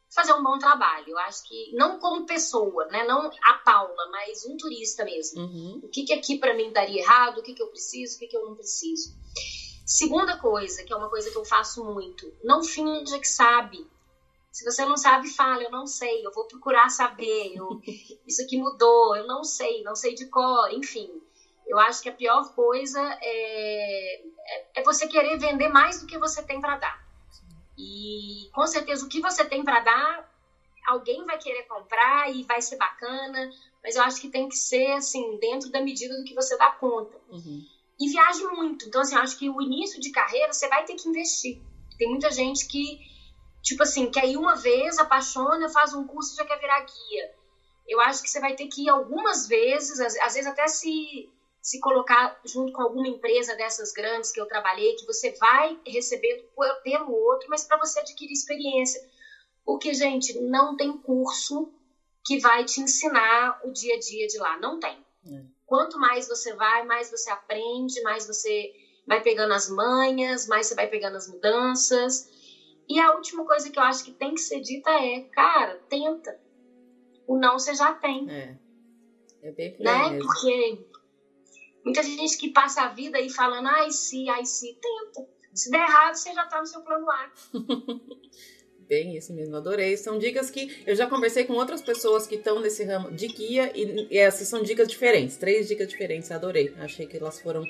fazer 0.09 0.33
um 0.33 0.41
bom 0.41 0.57
trabalho. 0.57 1.09
Eu 1.09 1.19
acho 1.19 1.47
que 1.47 1.71
não 1.75 1.99
como 1.99 2.25
pessoa, 2.25 2.85
né? 2.87 3.03
Não 3.05 3.29
a 3.43 3.53
Paula, 3.63 4.09
mas 4.11 4.43
um 4.47 4.57
turista 4.57 5.05
mesmo. 5.05 5.41
Uhum. 5.41 5.81
O 5.83 5.87
que, 5.87 6.03
que 6.03 6.13
aqui 6.13 6.39
para 6.39 6.55
mim 6.55 6.73
daria 6.73 7.01
errado? 7.01 7.37
O 7.37 7.43
que, 7.43 7.53
que 7.53 7.61
eu 7.61 7.67
preciso? 7.67 8.15
O 8.15 8.19
que, 8.19 8.27
que 8.27 8.35
eu 8.35 8.43
não 8.43 8.55
preciso? 8.55 9.15
Segunda 9.85 10.35
coisa, 10.37 10.83
que 10.83 10.91
é 10.91 10.95
uma 10.95 11.09
coisa 11.09 11.29
que 11.29 11.37
eu 11.37 11.45
faço 11.45 11.83
muito, 11.83 12.33
não 12.43 12.63
finja 12.63 13.19
que 13.19 13.27
sabe. 13.27 13.85
Se 14.51 14.65
você 14.65 14.83
não 14.85 14.97
sabe, 14.97 15.29
fala, 15.29 15.63
eu 15.63 15.71
não 15.71 15.85
sei, 15.85 16.25
eu 16.25 16.31
vou 16.31 16.45
procurar 16.45 16.89
saber, 16.89 17.53
eu, 17.55 17.79
isso 18.25 18.41
aqui 18.41 18.57
mudou, 18.57 19.15
eu 19.15 19.27
não 19.27 19.43
sei, 19.43 19.83
não 19.83 19.95
sei 19.95 20.15
de 20.15 20.25
cor, 20.27 20.73
enfim. 20.73 21.21
Eu 21.71 21.79
acho 21.79 22.01
que 22.03 22.09
a 22.09 22.13
pior 22.13 22.53
coisa 22.53 22.99
é, 23.21 24.15
é, 24.45 24.65
é 24.75 24.83
você 24.83 25.07
querer 25.07 25.37
vender 25.37 25.69
mais 25.69 26.01
do 26.01 26.05
que 26.05 26.17
você 26.17 26.43
tem 26.43 26.59
para 26.59 26.75
dar. 26.75 27.01
E 27.77 28.49
com 28.51 28.67
certeza 28.67 29.05
o 29.05 29.07
que 29.07 29.21
você 29.21 29.45
tem 29.45 29.63
para 29.63 29.79
dar, 29.79 30.29
alguém 30.85 31.25
vai 31.25 31.37
querer 31.37 31.63
comprar 31.63 32.29
e 32.29 32.43
vai 32.43 32.61
ser 32.61 32.75
bacana, 32.75 33.49
mas 33.81 33.95
eu 33.95 34.03
acho 34.03 34.19
que 34.19 34.27
tem 34.27 34.49
que 34.49 34.57
ser 34.57 34.91
assim, 34.91 35.37
dentro 35.37 35.71
da 35.71 35.79
medida 35.79 36.13
do 36.17 36.25
que 36.25 36.35
você 36.35 36.57
dá 36.57 36.71
conta. 36.71 37.17
Uhum. 37.29 37.65
E 37.97 38.09
viaje 38.09 38.43
muito. 38.47 38.89
Então, 38.89 38.99
assim, 38.99 39.15
eu 39.15 39.21
acho 39.21 39.39
que 39.39 39.49
o 39.49 39.61
início 39.61 40.01
de 40.01 40.11
carreira 40.11 40.51
você 40.51 40.67
vai 40.67 40.83
ter 40.83 40.95
que 40.95 41.07
investir. 41.07 41.61
Tem 41.97 42.09
muita 42.09 42.29
gente 42.31 42.67
que, 42.67 42.99
tipo 43.63 43.81
assim, 43.83 44.11
quer 44.11 44.27
ir 44.27 44.35
uma 44.35 44.57
vez, 44.57 44.99
apaixona, 44.99 45.69
faz 45.69 45.93
um 45.93 46.05
curso 46.05 46.33
e 46.33 46.35
já 46.35 46.43
quer 46.43 46.59
virar 46.59 46.81
guia. 46.81 47.33
Eu 47.87 48.01
acho 48.01 48.21
que 48.21 48.29
você 48.29 48.41
vai 48.41 48.55
ter 48.55 48.67
que 48.67 48.87
ir 48.87 48.89
algumas 48.89 49.47
vezes, 49.47 50.01
às, 50.01 50.17
às 50.17 50.33
vezes 50.33 50.51
até 50.51 50.67
se 50.67 51.31
se 51.61 51.79
colocar 51.79 52.39
junto 52.43 52.73
com 52.73 52.81
alguma 52.81 53.07
empresa 53.07 53.55
dessas 53.55 53.91
grandes 53.91 54.31
que 54.31 54.41
eu 54.41 54.47
trabalhei, 54.47 54.95
que 54.95 55.05
você 55.05 55.31
vai 55.39 55.77
receber 55.85 56.43
pelo 56.83 57.11
outro, 57.11 57.47
mas 57.49 57.63
para 57.63 57.77
você 57.77 57.99
adquirir 57.99 58.33
experiência. 58.33 58.99
Porque, 59.63 59.93
gente, 59.93 60.39
não 60.39 60.75
tem 60.75 60.97
curso 60.97 61.71
que 62.25 62.39
vai 62.39 62.65
te 62.65 62.81
ensinar 62.81 63.59
o 63.63 63.71
dia 63.71 63.95
a 63.95 63.99
dia 63.99 64.27
de 64.27 64.39
lá. 64.39 64.57
Não 64.57 64.79
tem. 64.79 65.05
É. 65.27 65.43
Quanto 65.67 65.99
mais 65.99 66.27
você 66.27 66.53
vai, 66.53 66.83
mais 66.83 67.11
você 67.11 67.29
aprende, 67.29 68.01
mais 68.01 68.25
você 68.25 68.73
vai 69.05 69.21
pegando 69.21 69.53
as 69.53 69.69
manhas, 69.69 70.47
mais 70.47 70.65
você 70.67 70.75
vai 70.75 70.87
pegando 70.87 71.15
as 71.15 71.27
mudanças. 71.27 72.27
E 72.89 72.99
a 72.99 73.13
última 73.13 73.45
coisa 73.45 73.69
que 73.69 73.77
eu 73.77 73.83
acho 73.83 74.03
que 74.03 74.11
tem 74.11 74.33
que 74.33 74.41
ser 74.41 74.59
dita 74.61 74.89
é, 74.89 75.21
cara, 75.31 75.79
tenta. 75.87 76.37
O 77.27 77.37
não 77.37 77.57
você 77.57 77.73
já 77.75 77.93
tem. 77.93 78.29
É. 78.29 78.57
É 79.43 79.51
bem 79.51 79.73
por 79.73 79.83
né? 79.83 80.09
mesmo. 80.09 80.27
Porque 80.27 80.90
muita 81.83 82.03
gente 82.03 82.37
que 82.37 82.49
passa 82.49 82.83
a 82.83 82.89
vida 82.89 83.17
aí 83.17 83.29
falando, 83.29 83.67
ai, 83.67 83.91
se, 83.91 84.29
ai, 84.29 84.45
se, 84.45 84.77
tenta. 84.81 85.27
Se 85.53 85.69
der 85.69 85.79
errado, 85.79 86.15
você 86.15 86.33
já 86.33 86.45
tá 86.45 86.59
no 86.59 86.65
seu 86.65 86.81
plano 86.81 87.09
A. 87.09 87.31
Bem 88.91 89.15
isso 89.15 89.33
mesmo, 89.33 89.55
adorei. 89.55 89.95
São 89.95 90.19
dicas 90.19 90.49
que 90.49 90.83
eu 90.85 90.93
já 90.93 91.07
conversei 91.07 91.45
com 91.45 91.53
outras 91.53 91.81
pessoas 91.81 92.27
que 92.27 92.35
estão 92.35 92.59
nesse 92.59 92.83
ramo 92.83 93.09
de 93.09 93.27
guia 93.27 93.71
e, 93.73 94.17
essas 94.17 94.49
são 94.49 94.61
dicas 94.61 94.85
diferentes, 94.85 95.37
três 95.37 95.65
dicas 95.65 95.87
diferentes, 95.87 96.29
adorei. 96.29 96.73
Achei 96.77 97.07
que 97.07 97.15
elas 97.15 97.39
foram 97.39 97.63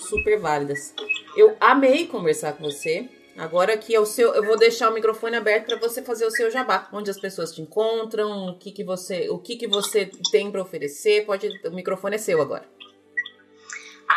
super 0.00 0.40
válidas. 0.40 0.92
Eu 1.36 1.56
amei 1.60 2.08
conversar 2.08 2.54
com 2.54 2.64
você. 2.64 3.08
Agora 3.36 3.74
aqui 3.74 3.94
é 3.94 4.00
o 4.00 4.06
seu, 4.06 4.34
eu 4.34 4.42
vou 4.42 4.56
deixar 4.56 4.90
o 4.90 4.94
microfone 4.94 5.36
aberto 5.36 5.66
para 5.66 5.78
você 5.78 6.02
fazer 6.02 6.26
o 6.26 6.32
seu 6.32 6.50
jabá, 6.50 6.88
onde 6.92 7.10
as 7.10 7.20
pessoas 7.20 7.52
te 7.52 7.62
encontram, 7.62 8.48
o 8.48 8.58
que 8.58 8.72
que 8.72 8.82
você, 8.82 9.28
o 9.28 9.38
que 9.38 9.54
que 9.54 9.68
você 9.68 10.10
tem 10.32 10.50
para 10.50 10.62
oferecer. 10.62 11.26
Pode, 11.26 11.48
o 11.64 11.70
microfone 11.70 12.16
é 12.16 12.18
seu 12.18 12.42
agora. 12.42 12.75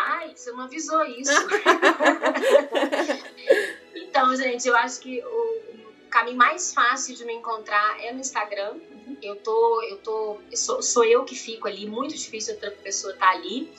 Ai, 0.10 0.36
você 0.36 0.52
não 0.52 0.62
avisou 0.62 1.06
isso. 1.06 1.32
então, 3.94 4.36
gente, 4.36 4.68
eu 4.68 4.76
acho 4.76 5.00
que 5.02 5.24
o 5.24 5.62
caminho 6.10 6.36
mais 6.36 6.74
fácil 6.74 7.16
de 7.16 7.24
me 7.26 7.34
encontrar 7.34 8.04
é 8.04 8.12
no 8.12 8.20
Instagram. 8.20 8.80
Eu 9.22 9.36
tô, 9.36 9.84
eu 9.84 9.98
tô, 9.98 10.40
sou, 10.56 10.82
sou 10.82 11.06
eu 11.06 11.24
que 11.26 11.36
fico 11.36 11.68
ali, 11.68 11.86
muito 11.86 12.16
difícil 12.16 12.56
outra 12.56 12.72
pessoa 12.72 13.14
estar 13.14 13.28
tá 13.28 13.34
ali. 13.34 13.72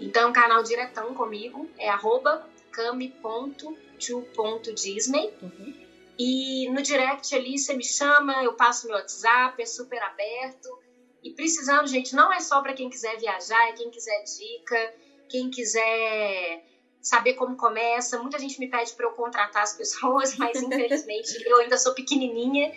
Então, 0.00 0.32
canal 0.32 0.62
diretão 0.62 1.12
comigo 1.12 1.68
é 1.78 1.90
arroba 1.90 2.48
cami.to.disney. 2.70 5.34
Uhum. 5.42 5.84
E 6.18 6.66
no 6.70 6.80
direct 6.80 7.34
ali 7.34 7.58
você 7.58 7.74
me 7.74 7.84
chama, 7.84 8.42
eu 8.42 8.54
passo 8.54 8.86
meu 8.86 8.96
WhatsApp, 8.96 9.62
é 9.62 9.66
super 9.66 10.02
aberto. 10.02 10.78
E 11.22 11.30
precisando, 11.30 11.86
gente, 11.88 12.14
não 12.14 12.32
é 12.32 12.40
só 12.40 12.62
para 12.62 12.72
quem 12.72 12.88
quiser 12.88 13.18
viajar, 13.18 13.68
é 13.68 13.72
quem 13.72 13.90
quiser 13.90 14.24
dica, 14.24 14.94
quem 15.28 15.50
quiser 15.50 16.60
saber 17.00 17.34
como 17.34 17.56
começa. 17.56 18.18
Muita 18.18 18.38
gente 18.38 18.58
me 18.58 18.68
pede 18.68 18.94
para 18.94 19.06
eu 19.06 19.10
contratar 19.12 19.62
as 19.62 19.76
pessoas, 19.76 20.34
mas 20.38 20.60
infelizmente 20.60 21.42
eu 21.46 21.58
ainda 21.58 21.76
sou 21.76 21.92
pequenininha 21.94 22.72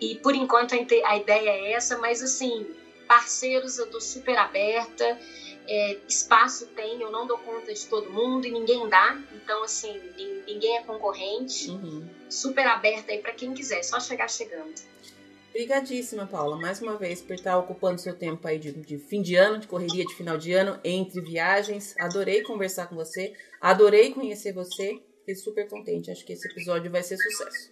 e 0.00 0.16
por 0.16 0.34
enquanto 0.34 0.74
a 0.74 1.16
ideia 1.16 1.50
é 1.50 1.72
essa. 1.72 1.96
Mas 1.96 2.22
assim, 2.22 2.66
parceiros 3.06 3.78
eu 3.78 3.86
tô 3.86 4.00
super 4.00 4.36
aberta. 4.38 5.18
É, 5.70 5.98
espaço 6.08 6.66
tem, 6.68 7.02
eu 7.02 7.10
não 7.10 7.26
dou 7.26 7.36
conta 7.38 7.74
de 7.74 7.86
todo 7.86 8.10
mundo 8.10 8.46
e 8.46 8.50
ninguém 8.50 8.88
dá. 8.88 9.18
Então, 9.34 9.62
assim, 9.62 10.00
ninguém 10.46 10.78
é 10.78 10.82
concorrente. 10.82 11.68
Uhum. 11.70 12.08
Super 12.30 12.66
aberta 12.66 13.12
aí 13.12 13.18
para 13.18 13.32
quem 13.32 13.52
quiser, 13.52 13.82
só 13.82 14.00
chegar 14.00 14.30
chegando. 14.30 14.72
Obrigadíssima, 15.50 16.26
Paula, 16.26 16.56
mais 16.56 16.80
uma 16.80 16.96
vez 16.96 17.20
por 17.22 17.34
estar 17.34 17.58
ocupando 17.58 18.00
seu 18.00 18.14
tempo 18.14 18.46
aí 18.46 18.58
de, 18.58 18.72
de, 18.72 18.98
fim 18.98 19.22
de 19.22 19.34
ano, 19.34 19.58
de 19.58 19.66
correria 19.66 20.04
de 20.04 20.14
final 20.14 20.36
de 20.36 20.52
ano, 20.52 20.78
entre 20.84 21.20
viagens. 21.22 21.94
Adorei 21.98 22.42
conversar 22.42 22.86
com 22.86 22.94
você, 22.94 23.34
adorei 23.60 24.12
conhecer 24.12 24.52
você, 24.52 25.00
fiquei 25.20 25.34
super 25.34 25.68
contente. 25.68 26.10
Acho 26.10 26.24
que 26.24 26.34
esse 26.34 26.48
episódio 26.48 26.90
vai 26.90 27.02
ser 27.02 27.16
sucesso. 27.16 27.70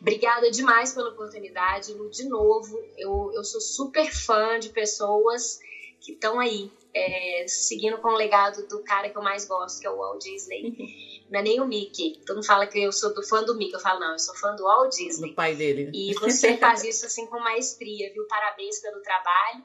Obrigada 0.00 0.50
demais 0.50 0.92
pela 0.92 1.10
oportunidade, 1.10 1.94
Lu. 1.94 2.10
De 2.10 2.28
novo, 2.28 2.78
eu, 2.98 3.30
eu 3.32 3.44
sou 3.44 3.60
super 3.60 4.12
fã 4.12 4.58
de 4.58 4.68
pessoas 4.68 5.60
que 6.00 6.12
estão 6.12 6.38
aí, 6.38 6.70
é, 6.92 7.46
seguindo 7.48 7.96
com 7.98 8.08
o 8.08 8.16
legado 8.16 8.66
do 8.68 8.82
cara 8.82 9.08
que 9.08 9.16
eu 9.16 9.22
mais 9.22 9.46
gosto, 9.46 9.80
que 9.80 9.86
é 9.86 9.90
o 9.90 9.96
Walt 9.96 10.22
Disney. 10.22 10.74
Não 11.34 11.40
é 11.40 11.42
nem 11.42 11.60
o 11.60 11.66
Mickey. 11.66 12.22
Todo 12.24 12.36
mundo 12.36 12.46
fala 12.46 12.64
que 12.64 12.80
eu 12.80 12.92
sou 12.92 13.12
do 13.12 13.20
fã 13.26 13.42
do 13.42 13.56
Mickey. 13.56 13.74
Eu 13.74 13.80
falo, 13.80 13.98
não, 13.98 14.12
eu 14.12 14.18
sou 14.20 14.36
fã 14.36 14.54
do 14.54 14.62
Walt 14.62 14.94
Disney. 14.94 15.30
Do 15.30 15.34
pai 15.34 15.56
dele. 15.56 15.90
E 15.92 16.14
você 16.14 16.56
faz 16.56 16.84
isso 16.84 17.06
assim 17.06 17.26
com 17.26 17.40
maestria, 17.40 18.12
viu? 18.12 18.24
Parabéns 18.28 18.78
pelo 18.80 19.02
trabalho. 19.02 19.64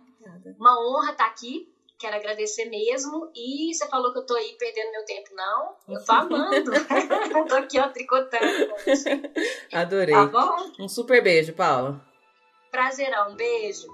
Uma 0.60 0.76
honra 0.82 1.12
estar 1.12 1.28
aqui. 1.28 1.72
Quero 2.00 2.16
agradecer 2.16 2.66
mesmo. 2.66 3.32
E 3.36 3.72
você 3.72 3.88
falou 3.88 4.12
que 4.12 4.18
eu 4.18 4.26
tô 4.26 4.34
aí 4.34 4.56
perdendo 4.58 4.92
meu 4.94 5.06
tempo. 5.06 5.30
Não, 5.36 5.76
eu 5.90 6.04
tô 6.04 6.12
amando. 6.12 6.72
tô 7.48 7.56
aqui, 7.56 7.78
ó, 7.80 7.88
tricotando. 7.90 8.74
Adorei. 9.72 10.16
Tá 10.16 10.26
bom? 10.26 10.72
Um 10.80 10.90
super 10.90 11.22
beijo, 11.22 11.54
Paula. 11.54 12.04
Prazerão. 12.72 13.36
Beijo. 13.36 13.86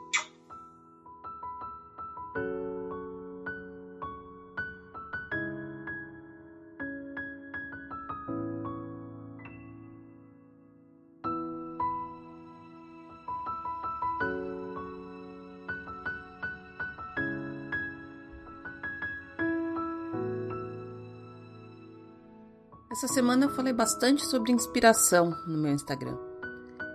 Essa 22.96 23.10
semana 23.10 23.44
eu 23.44 23.50
falei 23.50 23.74
bastante 23.74 24.26
sobre 24.26 24.54
inspiração 24.54 25.32
no 25.46 25.58
meu 25.58 25.74
Instagram. 25.74 26.18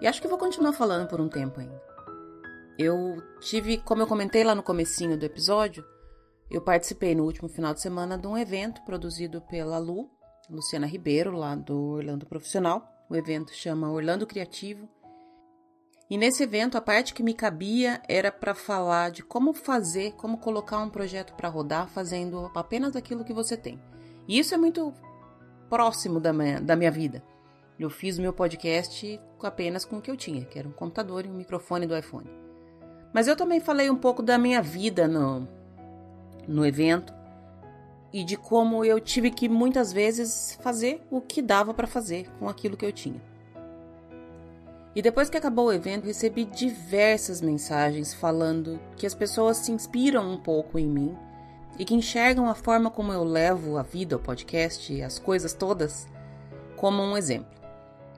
E 0.01 0.07
acho 0.07 0.23
que 0.23 0.27
vou 0.27 0.39
continuar 0.39 0.73
falando 0.73 1.07
por 1.07 1.21
um 1.21 1.29
tempo 1.29 1.61
ainda. 1.61 1.79
Eu 2.79 3.23
tive, 3.39 3.77
como 3.77 4.01
eu 4.01 4.07
comentei 4.07 4.43
lá 4.43 4.55
no 4.55 4.63
comecinho 4.63 5.19
do 5.19 5.27
episódio, 5.27 5.85
eu 6.51 6.63
participei 6.63 7.15
no 7.15 7.25
último 7.25 7.51
final 7.51 7.75
de 7.75 7.83
semana 7.83 8.17
de 8.17 8.27
um 8.27 8.39
evento 8.39 8.83
produzido 8.87 9.43
pela 9.43 9.77
Lu, 9.77 10.11
Luciana 10.49 10.87
Ribeiro, 10.87 11.33
lá 11.33 11.55
do 11.55 11.79
Orlando 11.79 12.25
Profissional. 12.25 12.83
O 13.11 13.15
evento 13.15 13.53
chama 13.53 13.93
Orlando 13.93 14.27
Criativo. 14.27 14.89
E 16.09 16.17
nesse 16.17 16.43
evento 16.43 16.79
a 16.79 16.81
parte 16.81 17.13
que 17.13 17.23
me 17.23 17.35
cabia 17.35 18.01
era 18.09 18.33
para 18.33 18.55
falar 18.55 19.11
de 19.11 19.23
como 19.23 19.53
fazer, 19.53 20.13
como 20.13 20.39
colocar 20.39 20.79
um 20.79 20.89
projeto 20.89 21.35
para 21.35 21.51
rodar 21.51 21.91
fazendo 21.91 22.51
apenas 22.55 22.97
aquilo 22.97 23.23
que 23.23 23.35
você 23.35 23.55
tem. 23.55 23.79
E 24.27 24.39
isso 24.39 24.55
é 24.55 24.57
muito 24.57 24.95
próximo 25.71 26.19
da 26.19 26.33
minha, 26.33 26.61
da 26.61 26.75
minha 26.75 26.91
vida. 26.91 27.23
Eu 27.79 27.89
fiz 27.89 28.19
o 28.19 28.21
meu 28.21 28.33
podcast 28.33 29.19
apenas 29.43 29.87
com 29.87 29.97
o 29.97 30.03
que 30.03 30.11
eu 30.11 30.17
tinha, 30.17 30.45
que 30.45 30.59
era 30.59 30.69
um 30.69 30.73
computador 30.73 31.25
e 31.25 31.31
um 31.31 31.35
microfone 31.35 31.87
do 31.87 31.97
iPhone. 31.97 32.29
Mas 33.13 33.27
eu 33.27 33.37
também 33.37 33.61
falei 33.61 33.89
um 33.89 33.97
pouco 33.97 34.23
da 34.23 34.37
minha 34.37 34.61
vida 34.61 35.09
no, 35.09 35.49
no 36.47 36.67
evento 36.67 37.15
e 38.13 38.23
de 38.25 38.37
como 38.37 38.85
eu 38.85 39.01
tive 39.01 39.31
que 39.31 39.49
muitas 39.49 39.93
vezes 39.93 40.59
fazer 40.61 41.01
o 41.11 41.21
que 41.21 41.41
dava 41.41 41.73
para 41.73 41.87
fazer 41.87 42.29
com 42.39 42.49
aquilo 42.49 42.77
que 42.77 42.85
eu 42.85 42.93
tinha. 42.93 43.23
E 44.95 45.01
depois 45.01 45.31
que 45.31 45.37
acabou 45.37 45.69
o 45.69 45.73
evento, 45.73 46.05
recebi 46.05 46.45
diversas 46.45 47.41
mensagens 47.41 48.13
falando 48.13 48.81
que 48.97 49.07
as 49.07 49.15
pessoas 49.15 49.59
se 49.59 49.71
inspiram 49.71 50.33
um 50.33 50.37
pouco 50.37 50.79
em 50.79 50.87
mim 50.87 51.17
e 51.79 51.85
que 51.85 51.95
enxergam 51.95 52.49
a 52.49 52.55
forma 52.55 52.91
como 52.91 53.13
eu 53.13 53.25
levo 53.25 53.79
a 53.79 53.83
vida, 53.83 54.17
o 54.17 54.21
podcast 54.21 55.03
as 55.03 55.19
coisas 55.19 55.53
todas 55.53 56.09
como 56.77 57.03
um 57.03 57.17
exemplo. 57.17 57.61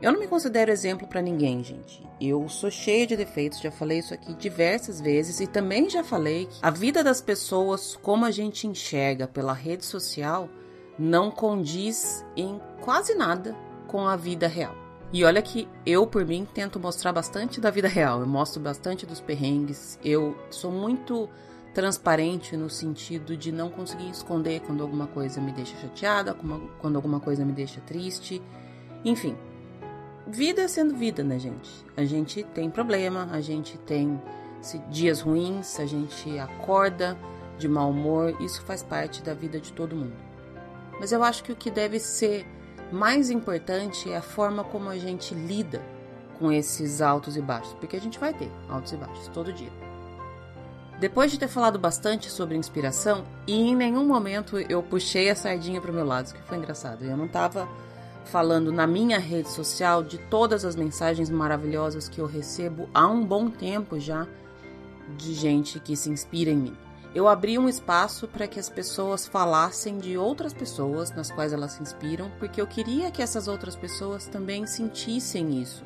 Eu 0.00 0.10
não 0.10 0.18
me 0.18 0.26
considero 0.26 0.72
exemplo 0.72 1.06
para 1.06 1.22
ninguém, 1.22 1.62
gente. 1.62 2.02
Eu 2.20 2.48
sou 2.48 2.70
cheia 2.70 3.06
de 3.06 3.16
defeitos, 3.16 3.60
já 3.60 3.70
falei 3.70 3.98
isso 3.98 4.12
aqui 4.12 4.34
diversas 4.34 5.00
vezes 5.00 5.38
e 5.38 5.46
também 5.46 5.88
já 5.88 6.02
falei 6.02 6.46
que 6.46 6.58
a 6.60 6.70
vida 6.70 7.04
das 7.04 7.20
pessoas, 7.20 7.96
como 8.02 8.24
a 8.24 8.30
gente 8.32 8.66
enxerga 8.66 9.28
pela 9.28 9.52
rede 9.52 9.84
social, 9.84 10.48
não 10.98 11.30
condiz 11.30 12.24
em 12.36 12.60
quase 12.80 13.14
nada 13.14 13.56
com 13.86 14.06
a 14.06 14.16
vida 14.16 14.48
real. 14.48 14.74
E 15.12 15.24
olha 15.24 15.42
que 15.42 15.68
eu, 15.84 16.06
por 16.06 16.24
mim, 16.24 16.48
tento 16.52 16.80
mostrar 16.80 17.12
bastante 17.12 17.60
da 17.60 17.70
vida 17.70 17.86
real. 17.86 18.20
Eu 18.20 18.26
mostro 18.26 18.60
bastante 18.60 19.04
dos 19.04 19.20
perrengues. 19.20 19.98
Eu 20.02 20.36
sou 20.50 20.72
muito 20.72 21.28
transparente 21.74 22.56
no 22.56 22.68
sentido 22.68 23.36
de 23.36 23.50
não 23.50 23.70
conseguir 23.70 24.10
esconder 24.10 24.60
quando 24.60 24.82
alguma 24.82 25.06
coisa 25.06 25.40
me 25.40 25.52
deixa 25.52 25.76
chateada, 25.78 26.36
quando 26.78 26.96
alguma 26.96 27.18
coisa 27.18 27.44
me 27.44 27.52
deixa 27.52 27.80
triste. 27.80 28.42
Enfim, 29.04 29.36
vida 30.26 30.68
sendo 30.68 30.94
vida, 30.94 31.24
né, 31.24 31.38
gente? 31.38 31.70
A 31.96 32.04
gente 32.04 32.42
tem 32.42 32.70
problema, 32.70 33.28
a 33.32 33.40
gente 33.40 33.78
tem 33.78 34.20
dias 34.90 35.20
ruins, 35.20 35.80
a 35.80 35.86
gente 35.86 36.38
acorda 36.38 37.18
de 37.58 37.68
mau 37.68 37.90
humor, 37.90 38.36
isso 38.40 38.62
faz 38.62 38.82
parte 38.82 39.22
da 39.22 39.34
vida 39.34 39.60
de 39.60 39.72
todo 39.72 39.96
mundo. 39.96 40.16
Mas 41.00 41.10
eu 41.10 41.22
acho 41.24 41.42
que 41.42 41.52
o 41.52 41.56
que 41.56 41.70
deve 41.70 41.98
ser 41.98 42.46
mais 42.92 43.30
importante 43.30 44.10
é 44.12 44.16
a 44.18 44.22
forma 44.22 44.62
como 44.62 44.88
a 44.88 44.98
gente 44.98 45.34
lida 45.34 45.82
com 46.38 46.52
esses 46.52 47.00
altos 47.00 47.36
e 47.36 47.40
baixos, 47.40 47.74
porque 47.74 47.96
a 47.96 48.00
gente 48.00 48.18
vai 48.18 48.34
ter 48.34 48.50
altos 48.68 48.92
e 48.92 48.96
baixos 48.96 49.28
todo 49.28 49.52
dia. 49.52 49.81
Depois 51.02 51.32
de 51.32 51.36
ter 51.36 51.48
falado 51.48 51.80
bastante 51.80 52.30
sobre 52.30 52.56
inspiração, 52.56 53.24
e 53.44 53.54
em 53.54 53.74
nenhum 53.74 54.06
momento 54.06 54.56
eu 54.56 54.80
puxei 54.84 55.28
a 55.30 55.34
sardinha 55.34 55.80
para 55.80 55.90
o 55.90 55.94
meu 55.94 56.04
lado, 56.04 56.32
que 56.32 56.40
foi 56.42 56.56
engraçado. 56.56 57.04
Eu 57.04 57.16
não 57.16 57.26
estava 57.26 57.68
falando 58.26 58.70
na 58.70 58.86
minha 58.86 59.18
rede 59.18 59.50
social 59.50 60.04
de 60.04 60.16
todas 60.16 60.64
as 60.64 60.76
mensagens 60.76 61.28
maravilhosas 61.28 62.08
que 62.08 62.20
eu 62.20 62.26
recebo 62.26 62.88
há 62.94 63.08
um 63.08 63.26
bom 63.26 63.50
tempo 63.50 63.98
já 63.98 64.28
de 65.18 65.34
gente 65.34 65.80
que 65.80 65.96
se 65.96 66.08
inspira 66.08 66.52
em 66.52 66.56
mim. 66.56 66.76
Eu 67.12 67.26
abri 67.26 67.58
um 67.58 67.68
espaço 67.68 68.28
para 68.28 68.46
que 68.46 68.60
as 68.60 68.68
pessoas 68.68 69.26
falassem 69.26 69.98
de 69.98 70.16
outras 70.16 70.52
pessoas 70.52 71.10
nas 71.10 71.32
quais 71.32 71.52
elas 71.52 71.72
se 71.72 71.82
inspiram, 71.82 72.30
porque 72.38 72.60
eu 72.60 72.66
queria 72.68 73.10
que 73.10 73.20
essas 73.20 73.48
outras 73.48 73.74
pessoas 73.74 74.28
também 74.28 74.68
sentissem 74.68 75.60
isso. 75.60 75.82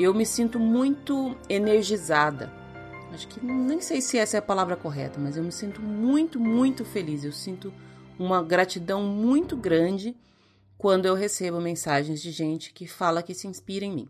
Eu 0.00 0.14
me 0.14 0.24
sinto 0.24 0.58
muito 0.58 1.36
energizada 1.50 2.61
Acho 3.12 3.28
que 3.28 3.44
nem 3.44 3.80
sei 3.80 4.00
se 4.00 4.16
essa 4.16 4.36
é 4.36 4.38
a 4.38 4.42
palavra 4.42 4.76
correta, 4.76 5.20
mas 5.20 5.36
eu 5.36 5.44
me 5.44 5.52
sinto 5.52 5.82
muito, 5.82 6.40
muito 6.40 6.84
feliz. 6.84 7.24
Eu 7.24 7.32
sinto 7.32 7.72
uma 8.18 8.42
gratidão 8.42 9.02
muito 9.02 9.56
grande 9.56 10.16
quando 10.78 11.06
eu 11.06 11.14
recebo 11.14 11.60
mensagens 11.60 12.22
de 12.22 12.30
gente 12.30 12.72
que 12.72 12.86
fala 12.86 13.22
que 13.22 13.34
se 13.34 13.46
inspira 13.46 13.84
em 13.84 13.92
mim. 13.92 14.08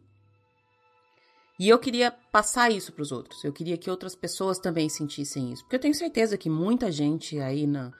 E 1.58 1.68
eu 1.68 1.78
queria 1.78 2.10
passar 2.10 2.70
isso 2.70 2.92
para 2.92 3.02
os 3.02 3.12
outros. 3.12 3.44
Eu 3.44 3.52
queria 3.52 3.76
que 3.76 3.90
outras 3.90 4.14
pessoas 4.14 4.58
também 4.58 4.88
sentissem 4.88 5.52
isso. 5.52 5.62
Porque 5.62 5.76
eu 5.76 5.80
tenho 5.80 5.94
certeza 5.94 6.38
que 6.38 6.48
muita 6.48 6.90
gente 6.90 7.38
aí 7.38 7.66
na, 7.66 7.92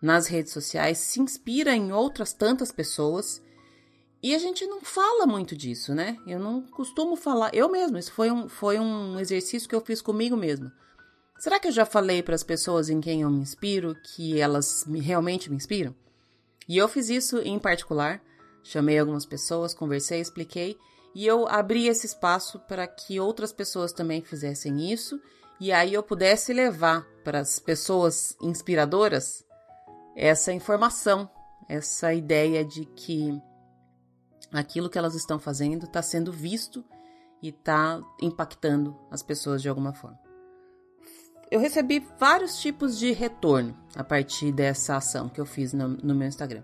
nas 0.00 0.26
redes 0.26 0.52
sociais 0.52 0.98
se 0.98 1.20
inspira 1.20 1.74
em 1.74 1.92
outras 1.92 2.32
tantas 2.32 2.70
pessoas 2.70 3.42
e 4.22 4.34
a 4.34 4.38
gente 4.38 4.66
não 4.66 4.82
fala 4.82 5.26
muito 5.26 5.56
disso, 5.56 5.94
né? 5.94 6.18
Eu 6.26 6.38
não 6.38 6.60
costumo 6.62 7.16
falar. 7.16 7.54
Eu 7.54 7.70
mesmo, 7.70 7.96
isso 7.96 8.12
foi 8.12 8.30
um, 8.30 8.48
foi 8.48 8.78
um 8.78 9.18
exercício 9.18 9.68
que 9.68 9.74
eu 9.74 9.80
fiz 9.80 10.02
comigo 10.02 10.36
mesmo. 10.36 10.70
Será 11.38 11.58
que 11.58 11.68
eu 11.68 11.72
já 11.72 11.86
falei 11.86 12.22
para 12.22 12.34
as 12.34 12.42
pessoas 12.42 12.90
em 12.90 13.00
quem 13.00 13.22
eu 13.22 13.30
me 13.30 13.40
inspiro 13.40 13.96
que 14.02 14.38
elas 14.38 14.84
me, 14.86 15.00
realmente 15.00 15.48
me 15.48 15.56
inspiram? 15.56 15.94
E 16.68 16.76
eu 16.76 16.86
fiz 16.86 17.08
isso 17.08 17.38
em 17.38 17.58
particular. 17.58 18.22
Chamei 18.62 18.98
algumas 18.98 19.24
pessoas, 19.24 19.72
conversei, 19.72 20.20
expliquei. 20.20 20.76
E 21.14 21.26
eu 21.26 21.48
abri 21.48 21.88
esse 21.88 22.06
espaço 22.06 22.58
para 22.68 22.86
que 22.86 23.18
outras 23.18 23.52
pessoas 23.52 23.90
também 23.90 24.20
fizessem 24.20 24.92
isso. 24.92 25.18
E 25.58 25.72
aí 25.72 25.94
eu 25.94 26.02
pudesse 26.02 26.52
levar 26.52 27.06
para 27.24 27.40
as 27.40 27.58
pessoas 27.58 28.36
inspiradoras 28.42 29.42
essa 30.14 30.52
informação, 30.52 31.28
essa 31.66 32.12
ideia 32.12 32.62
de 32.62 32.84
que 32.84 33.40
aquilo 34.52 34.90
que 34.90 34.98
elas 34.98 35.14
estão 35.14 35.38
fazendo 35.38 35.84
está 35.84 36.02
sendo 36.02 36.32
visto 36.32 36.84
e 37.42 37.48
está 37.48 38.00
impactando 38.20 38.96
as 39.10 39.22
pessoas 39.22 39.62
de 39.62 39.68
alguma 39.68 39.92
forma. 39.92 40.18
Eu 41.50 41.58
recebi 41.58 42.06
vários 42.18 42.60
tipos 42.60 42.98
de 42.98 43.12
retorno 43.12 43.76
a 43.96 44.04
partir 44.04 44.52
dessa 44.52 44.96
ação 44.96 45.28
que 45.28 45.40
eu 45.40 45.46
fiz 45.46 45.72
no, 45.72 45.88
no 45.88 46.14
meu 46.14 46.28
Instagram. 46.28 46.62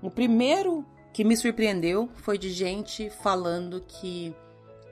O 0.00 0.10
primeiro 0.10 0.84
que 1.12 1.24
me 1.24 1.36
surpreendeu 1.36 2.08
foi 2.14 2.38
de 2.38 2.50
gente 2.50 3.10
falando 3.10 3.82
que 3.86 4.34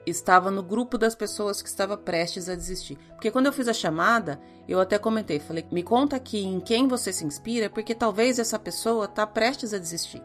estava 0.05 0.51
no 0.51 0.61
grupo 0.61 0.97
das 0.97 1.15
pessoas 1.15 1.61
que 1.61 1.69
estava 1.69 1.97
prestes 1.97 2.47
a 2.47 2.55
desistir. 2.55 2.97
Porque 3.09 3.31
quando 3.31 3.47
eu 3.47 3.53
fiz 3.53 3.67
a 3.67 3.73
chamada, 3.73 4.39
eu 4.67 4.79
até 4.79 4.99
comentei, 4.99 5.39
falei, 5.39 5.65
me 5.71 5.83
conta 5.83 6.15
aqui 6.15 6.43
em 6.45 6.59
quem 6.59 6.87
você 6.87 7.11
se 7.11 7.25
inspira, 7.25 7.69
porque 7.69 7.95
talvez 7.95 8.37
essa 8.39 8.59
pessoa 8.59 9.05
está 9.05 9.25
prestes 9.25 9.73
a 9.73 9.79
desistir 9.79 10.21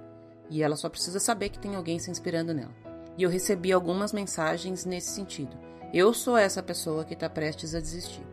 e 0.53 0.63
ela 0.63 0.77
só 0.77 0.87
precisa 0.91 1.19
saber 1.19 1.49
que 1.49 1.59
tem 1.59 1.75
alguém 1.75 1.99
se 1.99 2.11
inspirando 2.11 2.53
nela. 2.53 2.75
E 3.17 3.23
eu 3.23 3.31
recebi 3.31 3.73
algumas 3.73 4.13
mensagens 4.13 4.85
nesse 4.85 5.15
sentido. 5.15 5.57
Eu 5.95 6.13
sou 6.13 6.37
essa 6.37 6.63
pessoa 6.63 7.07
que 7.07 7.15
está 7.15 7.29
prestes 7.29 7.75
a 7.75 7.81
desistir. 7.81 8.27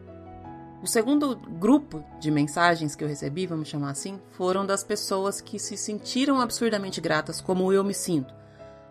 O 0.84 0.88
segundo 0.88 1.36
grupo 1.36 2.04
de 2.20 2.30
mensagens 2.30 2.96
que 2.96 3.04
eu 3.04 3.08
recebi, 3.08 3.48
vamos 3.48 3.70
chamar 3.70 3.92
assim, 3.92 4.20
foram 4.32 4.66
das 4.66 4.84
pessoas 4.84 5.40
que 5.40 5.58
se 5.58 5.78
sentiram 5.78 6.42
absurdamente 6.42 7.00
gratas, 7.00 7.40
como 7.40 7.72
eu 7.72 7.86
me 7.86 7.94
sinto. 7.94 8.34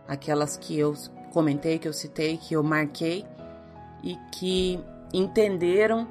Aquelas 0.06 0.56
que 0.56 0.78
eu 0.78 0.94
comentei, 1.30 1.78
que 1.78 1.88
eu 1.88 1.92
citei, 1.92 2.38
que 2.38 2.54
eu 2.54 2.62
marquei 2.62 3.26
e 4.02 4.16
que 4.32 4.82
entenderam 5.12 6.08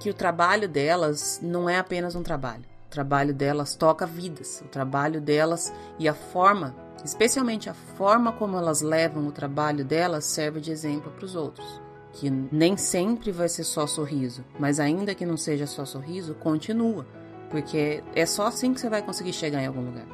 que 0.00 0.10
o 0.10 0.14
trabalho 0.14 0.68
delas 0.68 1.38
não 1.40 1.70
é 1.70 1.78
apenas 1.78 2.16
um 2.16 2.24
trabalho. 2.24 2.75
Trabalho 2.96 3.34
delas 3.34 3.76
toca 3.76 4.06
vidas. 4.06 4.62
O 4.64 4.68
trabalho 4.68 5.20
delas 5.20 5.70
e 5.98 6.08
a 6.08 6.14
forma, 6.14 6.74
especialmente 7.04 7.68
a 7.68 7.74
forma 7.74 8.32
como 8.32 8.56
elas 8.56 8.80
levam 8.80 9.26
o 9.26 9.32
trabalho 9.32 9.84
delas, 9.84 10.24
serve 10.24 10.62
de 10.62 10.72
exemplo 10.72 11.12
para 11.12 11.26
os 11.26 11.36
outros. 11.36 11.78
Que 12.14 12.30
nem 12.30 12.74
sempre 12.78 13.30
vai 13.30 13.50
ser 13.50 13.64
só 13.64 13.86
sorriso, 13.86 14.42
mas 14.58 14.80
ainda 14.80 15.14
que 15.14 15.26
não 15.26 15.36
seja 15.36 15.66
só 15.66 15.84
sorriso, 15.84 16.36
continua, 16.36 17.06
porque 17.50 18.02
é 18.14 18.24
só 18.24 18.46
assim 18.46 18.72
que 18.72 18.80
você 18.80 18.88
vai 18.88 19.02
conseguir 19.02 19.34
chegar 19.34 19.62
em 19.62 19.66
algum 19.66 19.84
lugar. 19.84 20.06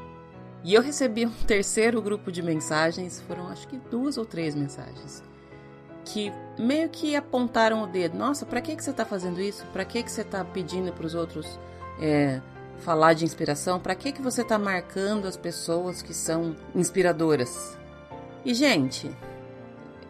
E 0.64 0.74
eu 0.74 0.82
recebi 0.82 1.24
um 1.24 1.30
terceiro 1.30 2.02
grupo 2.02 2.32
de 2.32 2.42
mensagens, 2.42 3.20
foram 3.28 3.46
acho 3.46 3.68
que 3.68 3.78
duas 3.92 4.18
ou 4.18 4.24
três 4.24 4.56
mensagens, 4.56 5.22
que 6.04 6.32
meio 6.59 6.88
que 6.88 7.14
apontaram 7.14 7.84
o 7.84 7.86
dedo. 7.86 8.18
Nossa, 8.18 8.44
para 8.44 8.60
que 8.60 8.74
que 8.74 8.82
você 8.82 8.90
está 8.90 9.04
fazendo 9.04 9.40
isso? 9.40 9.64
Para 9.66 9.84
que 9.84 10.02
que 10.02 10.10
você 10.10 10.22
está 10.22 10.44
pedindo 10.44 10.92
para 10.92 11.06
os 11.06 11.14
outros 11.14 11.60
é, 12.00 12.40
falar 12.82 13.14
de 13.14 13.24
inspiração? 13.24 13.80
Para 13.80 13.94
que 13.94 14.12
que 14.12 14.20
você 14.20 14.42
está 14.42 14.59
marcando 14.59 15.26
as 15.26 15.36
pessoas 15.36 16.02
que 16.02 16.12
são 16.12 16.54
inspiradoras? 16.74 17.78
E 18.44 18.52
gente, 18.52 19.10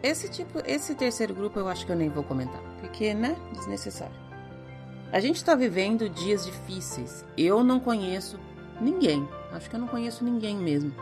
esse 0.01 0.29
tipo, 0.29 0.61
esse 0.65 0.95
terceiro 0.95 1.33
grupo 1.33 1.59
eu 1.59 1.67
acho 1.67 1.85
que 1.85 1.91
eu 1.91 1.95
nem 1.95 2.09
vou 2.09 2.23
comentar, 2.23 2.61
porque 2.81 3.13
né, 3.13 3.37
desnecessário. 3.53 4.15
A 5.11 5.19
gente 5.19 5.37
está 5.37 5.55
vivendo 5.55 6.09
dias 6.09 6.45
difíceis. 6.45 7.23
Eu 7.37 7.63
não 7.63 7.79
conheço 7.79 8.39
ninguém, 8.81 9.27
acho 9.51 9.69
que 9.69 9.75
eu 9.75 9.79
não 9.79 9.87
conheço 9.87 10.23
ninguém 10.23 10.57
mesmo 10.57 10.93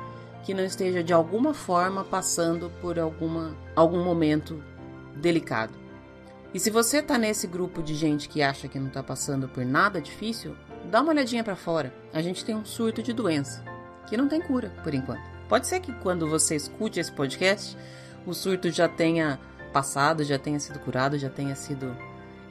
que 0.44 0.54
não 0.54 0.64
esteja 0.64 1.04
de 1.04 1.14
alguma 1.14 1.54
forma 1.54 2.04
passando 2.04 2.72
por 2.82 3.00
alguma 3.00 3.56
algum 3.76 4.04
momento 4.04 4.64
delicado. 5.16 5.74
E 6.54 6.60
se 6.60 6.70
você 6.70 6.98
está 6.98 7.18
nesse 7.18 7.48
grupo 7.48 7.82
de 7.82 7.94
gente 7.94 8.28
que 8.28 8.42
acha 8.42 8.68
que 8.68 8.80
não 8.80 8.88
está 8.88 9.02
passando 9.02 9.48
por 9.48 9.64
nada 9.64 10.02
difícil, 10.02 10.56
dá 10.90 11.02
uma 11.02 11.12
olhadinha 11.12 11.44
para 11.44 11.56
fora. 11.56 11.94
A 12.14 12.22
gente 12.22 12.44
tem 12.44 12.56
um 12.56 12.66
surto 12.66 13.04
de 13.04 13.14
doença 13.14 13.64
que 14.08 14.18
não 14.18 14.28
tem 14.28 14.42
cura 14.42 14.70
por 14.84 14.94
enquanto. 14.94 15.22
Pode 15.48 15.68
ser 15.68 15.80
que 15.80 15.94
quando 16.00 16.28
você 16.28 16.56
escute 16.56 17.00
esse 17.00 17.12
podcast, 17.12 17.78
o 18.26 18.34
surto 18.34 18.70
já 18.70 18.88
tenha 18.88 19.40
passado, 19.74 20.24
já 20.24 20.40
tenha 20.40 20.60
sido 20.60 20.80
curado, 20.80 21.18
já 21.18 21.30
tenha 21.30 21.56
sido 21.56 21.96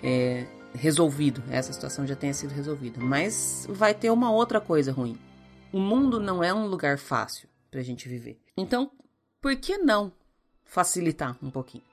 é, 0.03 0.47
resolvido, 0.75 1.43
essa 1.51 1.73
situação 1.73 2.07
já 2.07 2.17
tenha 2.17 2.35
sido 2.35 2.53
resolvida. 2.53 3.01
Mas 3.01 3.67
vai 3.69 3.95
ter 3.95 4.11
uma 4.11 4.31
outra 4.31 4.61
coisa 4.61 4.93
ruim. 4.93 5.19
O 5.73 5.79
mundo 5.79 6.21
não 6.21 6.43
é 6.43 6.53
um 6.53 6.67
lugar 6.67 6.99
fácil 6.99 7.49
para 7.71 7.81
a 7.81 7.85
gente 7.85 8.09
viver. 8.09 8.41
Então, 8.57 8.91
por 9.41 9.55
que 9.57 9.79
não 9.79 10.13
facilitar 10.65 11.37
um 11.43 11.51
pouquinho? 11.51 11.85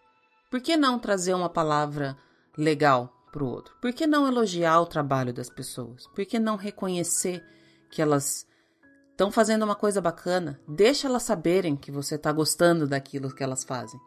Por 0.50 0.62
que 0.62 0.76
não 0.76 0.98
trazer 0.98 1.34
uma 1.34 1.50
palavra 1.50 2.18
legal 2.58 3.17
para 3.32 3.44
o 3.44 3.48
outro? 3.48 3.76
Por 3.82 3.94
que 3.94 4.08
não 4.08 4.28
elogiar 4.28 4.80
o 4.82 4.86
trabalho 4.86 5.34
das 5.34 5.50
pessoas? 5.50 6.08
Por 6.08 6.26
que 6.26 6.40
não 6.40 6.56
reconhecer 6.56 7.44
que 7.90 8.02
elas 8.02 8.48
estão 9.12 9.32
fazendo 9.32 9.64
uma 9.64 9.76
coisa 9.76 10.02
bacana? 10.02 10.60
Deixa 10.68 11.08
elas 11.08 11.24
saberem 11.24 11.76
que 11.76 11.92
você 11.92 12.16
está 12.16 12.32
gostando 12.32 12.88
daquilo 12.88 13.34
que 13.34 13.44
elas 13.44 13.64
fazem. 13.64 14.00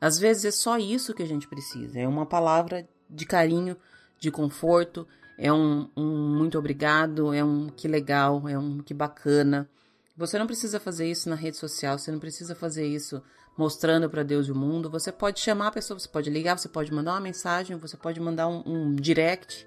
Às 0.00 0.18
vezes 0.18 0.44
é 0.44 0.50
só 0.50 0.78
isso 0.78 1.14
que 1.14 1.22
a 1.22 1.26
gente 1.26 1.48
precisa. 1.48 1.98
É 1.98 2.06
uma 2.06 2.26
palavra 2.26 2.86
de 3.08 3.24
carinho, 3.24 3.76
de 4.18 4.30
conforto, 4.30 5.06
é 5.38 5.52
um, 5.52 5.88
um 5.96 6.36
muito 6.36 6.58
obrigado, 6.58 7.32
é 7.32 7.42
um 7.44 7.68
que 7.68 7.88
legal, 7.88 8.48
é 8.48 8.58
um 8.58 8.78
que 8.78 8.94
bacana. 8.94 9.68
Você 10.16 10.38
não 10.38 10.46
precisa 10.46 10.78
fazer 10.78 11.10
isso 11.10 11.28
na 11.28 11.34
rede 11.34 11.56
social, 11.56 11.98
você 11.98 12.12
não 12.12 12.18
precisa 12.18 12.54
fazer 12.54 12.86
isso 12.86 13.22
mostrando 13.56 14.08
para 14.10 14.22
Deus 14.22 14.46
e 14.46 14.52
o 14.52 14.54
mundo. 14.54 14.90
Você 14.90 15.12
pode 15.12 15.40
chamar 15.40 15.68
a 15.68 15.72
pessoa, 15.72 15.98
você 15.98 16.08
pode 16.08 16.30
ligar, 16.30 16.58
você 16.58 16.68
pode 16.68 16.92
mandar 16.92 17.12
uma 17.12 17.20
mensagem, 17.20 17.76
você 17.76 17.96
pode 17.96 18.20
mandar 18.20 18.48
um, 18.48 18.62
um 18.66 18.94
direct. 18.94 19.66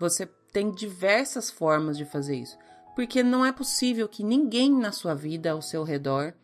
Você 0.00 0.26
tem 0.52 0.70
diversas 0.70 1.50
formas 1.50 1.96
de 1.96 2.04
fazer 2.04 2.36
isso. 2.36 2.58
Porque 2.94 3.22
não 3.22 3.44
é 3.44 3.52
possível 3.52 4.08
que 4.08 4.22
ninguém 4.22 4.70
na 4.70 4.92
sua 4.92 5.14
vida, 5.14 5.52
ao 5.52 5.62
seu 5.62 5.82
redor, 5.82 6.34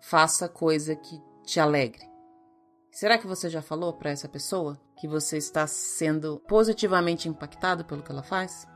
faça 0.00 0.48
coisa 0.48 0.94
que 0.94 1.20
te 1.44 1.60
alegre. 1.60 2.04
Será 2.90 3.18
que 3.18 3.26
você 3.26 3.50
já 3.50 3.60
falou 3.60 3.92
para 3.92 4.10
essa 4.10 4.28
pessoa 4.28 4.80
que 4.98 5.06
você 5.06 5.36
está 5.36 5.66
sendo 5.66 6.40
positivamente 6.48 7.28
impactado 7.28 7.84
pelo 7.84 8.02
que 8.02 8.10
ela 8.10 8.22
faz? 8.22 8.66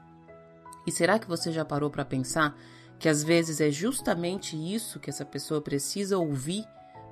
E 0.86 0.92
será 0.92 1.18
que 1.18 1.26
você 1.26 1.50
já 1.50 1.64
parou 1.64 1.90
para 1.90 2.04
pensar 2.04 2.54
que 2.98 3.08
às 3.08 3.22
vezes 3.22 3.62
é 3.62 3.70
justamente 3.70 4.56
isso 4.56 5.00
que 5.00 5.08
essa 5.08 5.24
pessoa 5.24 5.62
precisa 5.62 6.18
ouvir 6.18 6.66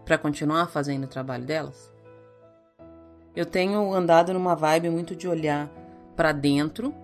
para 0.09 0.17
continuar 0.17 0.71
fazendo 0.71 1.05
o 1.05 1.07
trabalho 1.07 1.45
delas? 1.45 1.93
Eu 3.37 3.45
tenho 3.45 3.93
andado 3.93 4.33
numa 4.33 4.55
vibe 4.55 4.89
muito 4.89 5.15
de 5.15 5.29
olhar 5.29 5.69
para 6.17 6.33
dentro, 6.33 6.95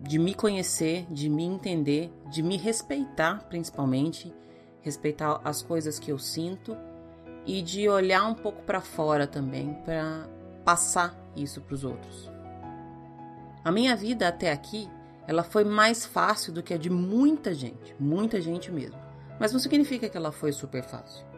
de 0.00 0.16
me 0.16 0.32
conhecer, 0.32 1.06
de 1.10 1.28
me 1.28 1.42
entender, 1.42 2.12
de 2.30 2.40
me 2.40 2.56
respeitar, 2.56 3.44
principalmente, 3.48 4.32
respeitar 4.80 5.40
as 5.42 5.60
coisas 5.60 5.98
que 5.98 6.12
eu 6.12 6.16
sinto 6.16 6.76
e 7.44 7.60
de 7.60 7.88
olhar 7.88 8.24
um 8.26 8.34
pouco 8.34 8.62
para 8.62 8.80
fora 8.80 9.26
também 9.26 9.74
para 9.84 10.28
passar 10.64 11.16
isso 11.34 11.60
para 11.62 11.74
os 11.74 11.82
outros. 11.82 12.30
A 13.64 13.72
minha 13.72 13.96
vida 13.96 14.28
até 14.28 14.52
aqui, 14.52 14.88
ela 15.26 15.42
foi 15.42 15.64
mais 15.64 16.06
fácil 16.06 16.52
do 16.52 16.62
que 16.62 16.74
a 16.74 16.78
de 16.78 16.90
muita 16.90 17.52
gente, 17.52 17.92
muita 17.98 18.40
gente 18.40 18.70
mesmo. 18.70 19.00
Mas 19.40 19.52
não 19.52 19.58
significa 19.58 20.08
que 20.08 20.16
ela 20.16 20.30
foi 20.30 20.52
super 20.52 20.84
fácil. 20.84 21.33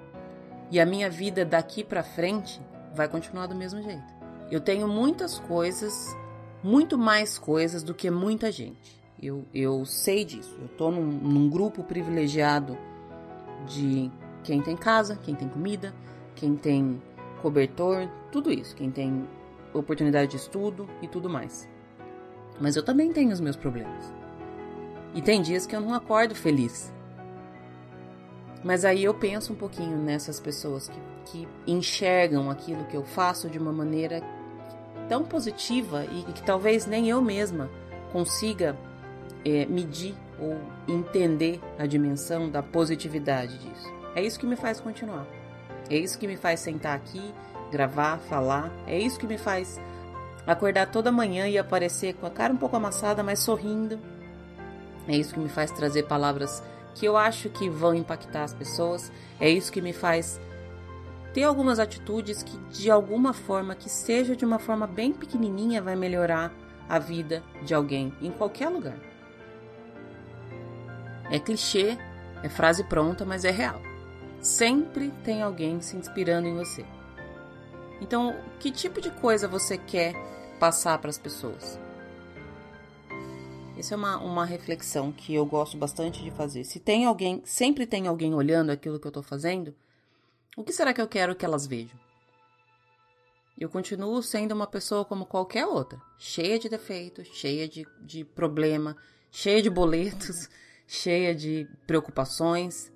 E 0.71 0.81
a 0.81 0.87
minha 0.87 1.09
vida 1.09 1.45
daqui 1.45 1.85
para 1.85 2.03
frente 2.03 2.61
vai 2.95 3.09
continuar 3.09 3.47
do 3.47 3.55
mesmo 3.55 3.83
jeito. 3.83 4.15
Eu 4.51 4.61
tenho 4.61 4.89
muitas 4.89 5.39
coisas, 5.39 6.17
muito 6.63 6.97
mais 6.97 7.39
coisas 7.39 7.83
do 7.83 7.95
que 7.95 8.11
muita 8.11 8.51
gente. 8.51 9.01
Eu, 9.21 9.45
eu 9.55 9.85
sei 9.85 10.25
disso. 10.25 10.57
Eu 10.61 10.69
tô 10.69 10.91
num, 10.91 11.07
num 11.07 11.49
grupo 11.49 11.83
privilegiado 11.83 12.77
de 13.67 14.11
quem 14.43 14.63
tem 14.63 14.77
casa, 14.77 15.17
quem 15.17 15.35
tem 15.35 15.49
comida, 15.49 15.95
quem 16.35 16.57
tem 16.57 17.03
cobertor, 17.43 18.09
tudo 18.31 18.53
isso, 18.53 18.75
quem 18.75 18.91
tem 18.91 19.27
oportunidade 19.73 20.31
de 20.31 20.37
estudo 20.37 20.89
e 21.03 21.09
tudo 21.09 21.29
mais. 21.29 21.69
Mas 22.61 22.77
eu 22.77 22.83
também 22.83 23.13
tenho 23.13 23.33
os 23.33 23.41
meus 23.41 23.57
problemas. 23.57 24.13
E 25.15 25.23
tem 25.23 25.43
dias 25.43 25.67
que 25.67 25.75
eu 25.75 25.81
não 25.81 25.95
acordo 25.95 26.35
feliz. 26.35 26.93
Mas 28.65 28.85
aí 28.85 29.05
eu 29.05 29.15
penso 29.15 29.53
um 29.53 29.57
pouquinho 29.57 29.97
nessas 29.99 30.41
pessoas 30.41 30.89
que, 30.89 31.01
que 31.27 31.49
enxergam 31.67 32.51
aquilo 32.51 32.85
que 32.85 32.97
eu 32.97 33.05
faço 33.05 33.49
de 33.49 33.59
uma 33.59 33.73
maneira 33.73 34.23
tão 35.09 35.25
positiva 35.25 36.05
e 36.05 36.33
que 36.33 36.43
talvez 36.43 36.87
nem 36.87 37.09
eu 37.09 37.21
mesma 37.23 37.71
consiga 38.13 38.77
é, 39.45 39.67
medir 39.67 40.15
ou 40.41 40.59
entender 40.89 41.61
a 41.79 41.87
dimensão 41.87 42.51
da 42.51 42.63
positividade 42.63 43.59
disso. 43.59 43.93
É 44.15 44.23
isso 44.23 44.39
que 44.39 44.47
me 44.47 44.57
faz 44.57 44.81
continuar. 44.81 45.27
É 45.89 45.97
isso 45.97 46.19
que 46.19 46.27
me 46.27 46.37
faz 46.37 46.61
sentar 46.61 46.97
aqui, 46.97 47.33
gravar, 47.71 48.19
falar. 48.19 48.73
É 48.87 48.99
isso 48.99 49.19
que 49.19 49.27
me 49.27 49.39
faz 49.39 49.81
acordar 50.47 50.91
toda 50.91 51.13
manhã 51.13 51.49
e 51.49 51.59
aparecer 51.59 52.15
com 52.15 52.27
a 52.27 52.31
cara 52.31 52.53
um 52.53 52.57
pouco 52.57 52.77
amassada, 52.77 53.23
mas 53.23 53.41
sorrindo. 53.41 53.99
É 55.09 55.17
isso 55.17 55.35
que 55.35 55.41
me 55.41 55.49
faz 55.49 55.71
trazer 55.71 56.05
palavras 56.05 56.63
que 56.97 57.07
eu 57.07 57.17
acho 57.17 57.51
que 57.51 57.69
vão 57.69 57.95
impactar 57.95 58.43
as 58.43 58.55
pessoas. 58.55 59.13
É 59.39 59.49
isso 59.49 59.71
que 59.71 59.83
me 59.83 59.93
faz 59.93 60.41
ter 61.35 61.43
algumas 61.43 61.79
atitudes 61.79 62.43
que, 62.43 62.57
de 62.71 62.91
alguma 62.91 63.35
forma, 63.35 63.75
que 63.75 63.91
seja 63.91 64.35
de 64.35 64.47
uma 64.47 64.59
forma 64.59 64.87
bem 64.87 65.13
pequenininha, 65.13 65.83
vai 65.83 65.95
melhorar 65.95 66.51
a 66.89 66.99
vida 66.99 67.43
de 67.63 67.75
alguém 67.75 68.15
em 68.23 68.31
qualquer 68.31 68.71
lugar. 68.71 68.97
É 71.31 71.39
clichê, 71.39 71.99
é 72.43 72.49
frase 72.49 72.83
pronta, 72.85 73.27
mas 73.27 73.45
é 73.45 73.51
real. 73.51 73.81
Sempre 74.41 75.13
tem 75.23 75.43
alguém 75.43 75.83
se 75.83 75.97
inspirando 75.97 76.49
em 76.49 76.57
você. 76.57 76.85
Então, 78.01 78.35
que 78.59 78.71
tipo 78.71 79.03
de 79.03 79.11
coisa 79.11 79.47
você 79.47 79.77
quer 79.77 80.15
passar 80.59 80.97
para 80.99 81.11
as 81.11 81.19
pessoas? 81.19 81.79
Essa 83.77 83.95
é 83.95 83.97
uma, 83.97 84.17
uma 84.17 84.45
reflexão 84.47 85.13
que 85.13 85.35
eu 85.35 85.45
gosto 85.45 85.77
bastante 85.77 86.23
de 86.23 86.31
fazer. 86.31 86.65
Se 86.65 86.81
tem 86.81 87.05
alguém, 87.05 87.43
sempre 87.45 87.87
tem 87.87 88.07
alguém 88.07 88.35
olhando 88.35 88.71
aquilo 88.71 88.99
que 88.99 89.07
eu 89.07 89.11
estou 89.11 89.23
fazendo, 89.23 89.75
o 90.57 90.65
que 90.65 90.73
será 90.73 90.95
que 90.95 91.01
eu 91.01 91.07
quero 91.07 91.37
que 91.37 91.45
elas 91.45 91.67
vejam? 91.67 91.99
Eu 93.59 93.69
continuo 93.69 94.23
sendo 94.23 94.53
uma 94.53 94.67
pessoa 94.67 95.05
como 95.05 95.27
qualquer 95.27 95.67
outra, 95.67 96.01
cheia 96.19 96.59
de 96.59 96.71
defeitos, 96.71 97.29
cheia 97.29 97.69
de, 97.69 97.87
de 98.01 98.25
problema, 98.25 98.97
cheia 99.31 99.61
de 99.61 99.69
boletos, 99.69 100.49
cheia 100.89 101.35
de 101.35 101.69
preocupações. 101.87 102.91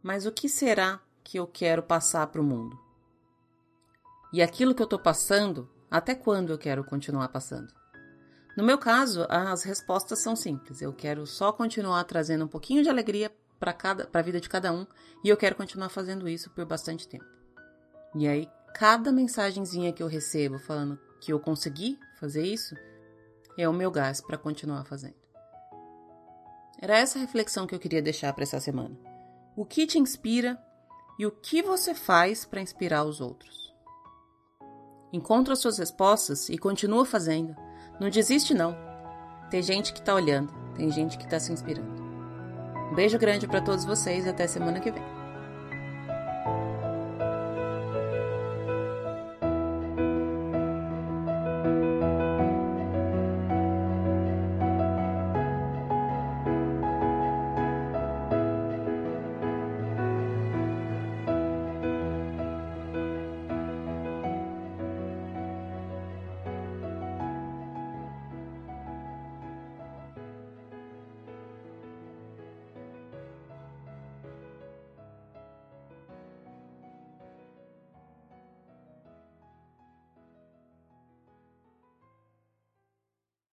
Mas 0.00 0.26
o 0.26 0.32
que 0.32 0.48
será 0.48 1.00
que 1.24 1.38
eu 1.38 1.46
quero 1.46 1.82
passar 1.82 2.28
para 2.28 2.40
o 2.40 2.44
mundo? 2.44 2.78
E 4.32 4.40
aquilo 4.40 4.74
que 4.74 4.82
eu 4.82 4.84
estou 4.84 4.98
passando, 4.98 5.68
até 5.90 6.14
quando 6.14 6.52
eu 6.52 6.58
quero 6.58 6.84
continuar 6.84 7.28
passando? 7.28 7.72
No 8.56 8.62
meu 8.62 8.78
caso, 8.78 9.26
as 9.28 9.64
respostas 9.64 10.20
são 10.20 10.36
simples. 10.36 10.80
Eu 10.80 10.92
quero 10.92 11.26
só 11.26 11.52
continuar 11.52 12.04
trazendo 12.04 12.44
um 12.44 12.48
pouquinho 12.48 12.82
de 12.82 12.88
alegria 12.88 13.32
para 13.58 13.76
a 14.12 14.22
vida 14.22 14.40
de 14.40 14.48
cada 14.48 14.72
um 14.72 14.86
e 15.24 15.28
eu 15.28 15.36
quero 15.36 15.56
continuar 15.56 15.88
fazendo 15.88 16.28
isso 16.28 16.50
por 16.50 16.64
bastante 16.64 17.08
tempo. 17.08 17.24
E 18.14 18.28
aí, 18.28 18.48
cada 18.74 19.10
mensagenzinha 19.10 19.92
que 19.92 20.02
eu 20.02 20.06
recebo 20.06 20.58
falando 20.58 20.98
que 21.20 21.32
eu 21.32 21.40
consegui 21.40 21.98
fazer 22.20 22.44
isso, 22.44 22.76
é 23.56 23.68
o 23.68 23.72
meu 23.72 23.90
gás 23.90 24.20
para 24.20 24.38
continuar 24.38 24.84
fazendo. 24.84 25.14
Era 26.80 26.98
essa 26.98 27.18
reflexão 27.18 27.66
que 27.66 27.74
eu 27.74 27.78
queria 27.78 28.02
deixar 28.02 28.32
para 28.32 28.42
essa 28.42 28.60
semana. 28.60 28.96
O 29.56 29.64
que 29.64 29.86
te 29.86 29.98
inspira 29.98 30.60
e 31.18 31.24
o 31.24 31.30
que 31.30 31.62
você 31.62 31.94
faz 31.94 32.44
para 32.44 32.60
inspirar 32.60 33.04
os 33.04 33.20
outros? 33.20 33.72
Encontra 35.12 35.56
suas 35.56 35.78
respostas 35.78 36.48
e 36.48 36.58
continua 36.58 37.06
fazendo. 37.06 37.56
Não 38.00 38.10
desiste 38.10 38.54
não. 38.54 38.76
Tem 39.50 39.62
gente 39.62 39.92
que 39.92 40.00
está 40.00 40.14
olhando, 40.14 40.52
tem 40.74 40.90
gente 40.90 41.16
que 41.16 41.24
está 41.24 41.38
se 41.38 41.52
inspirando. 41.52 42.02
Um 42.90 42.94
beijo 42.94 43.18
grande 43.18 43.46
para 43.46 43.60
todos 43.60 43.84
vocês 43.84 44.26
e 44.26 44.28
até 44.28 44.46
semana 44.46 44.80
que 44.80 44.90
vem. 44.90 45.13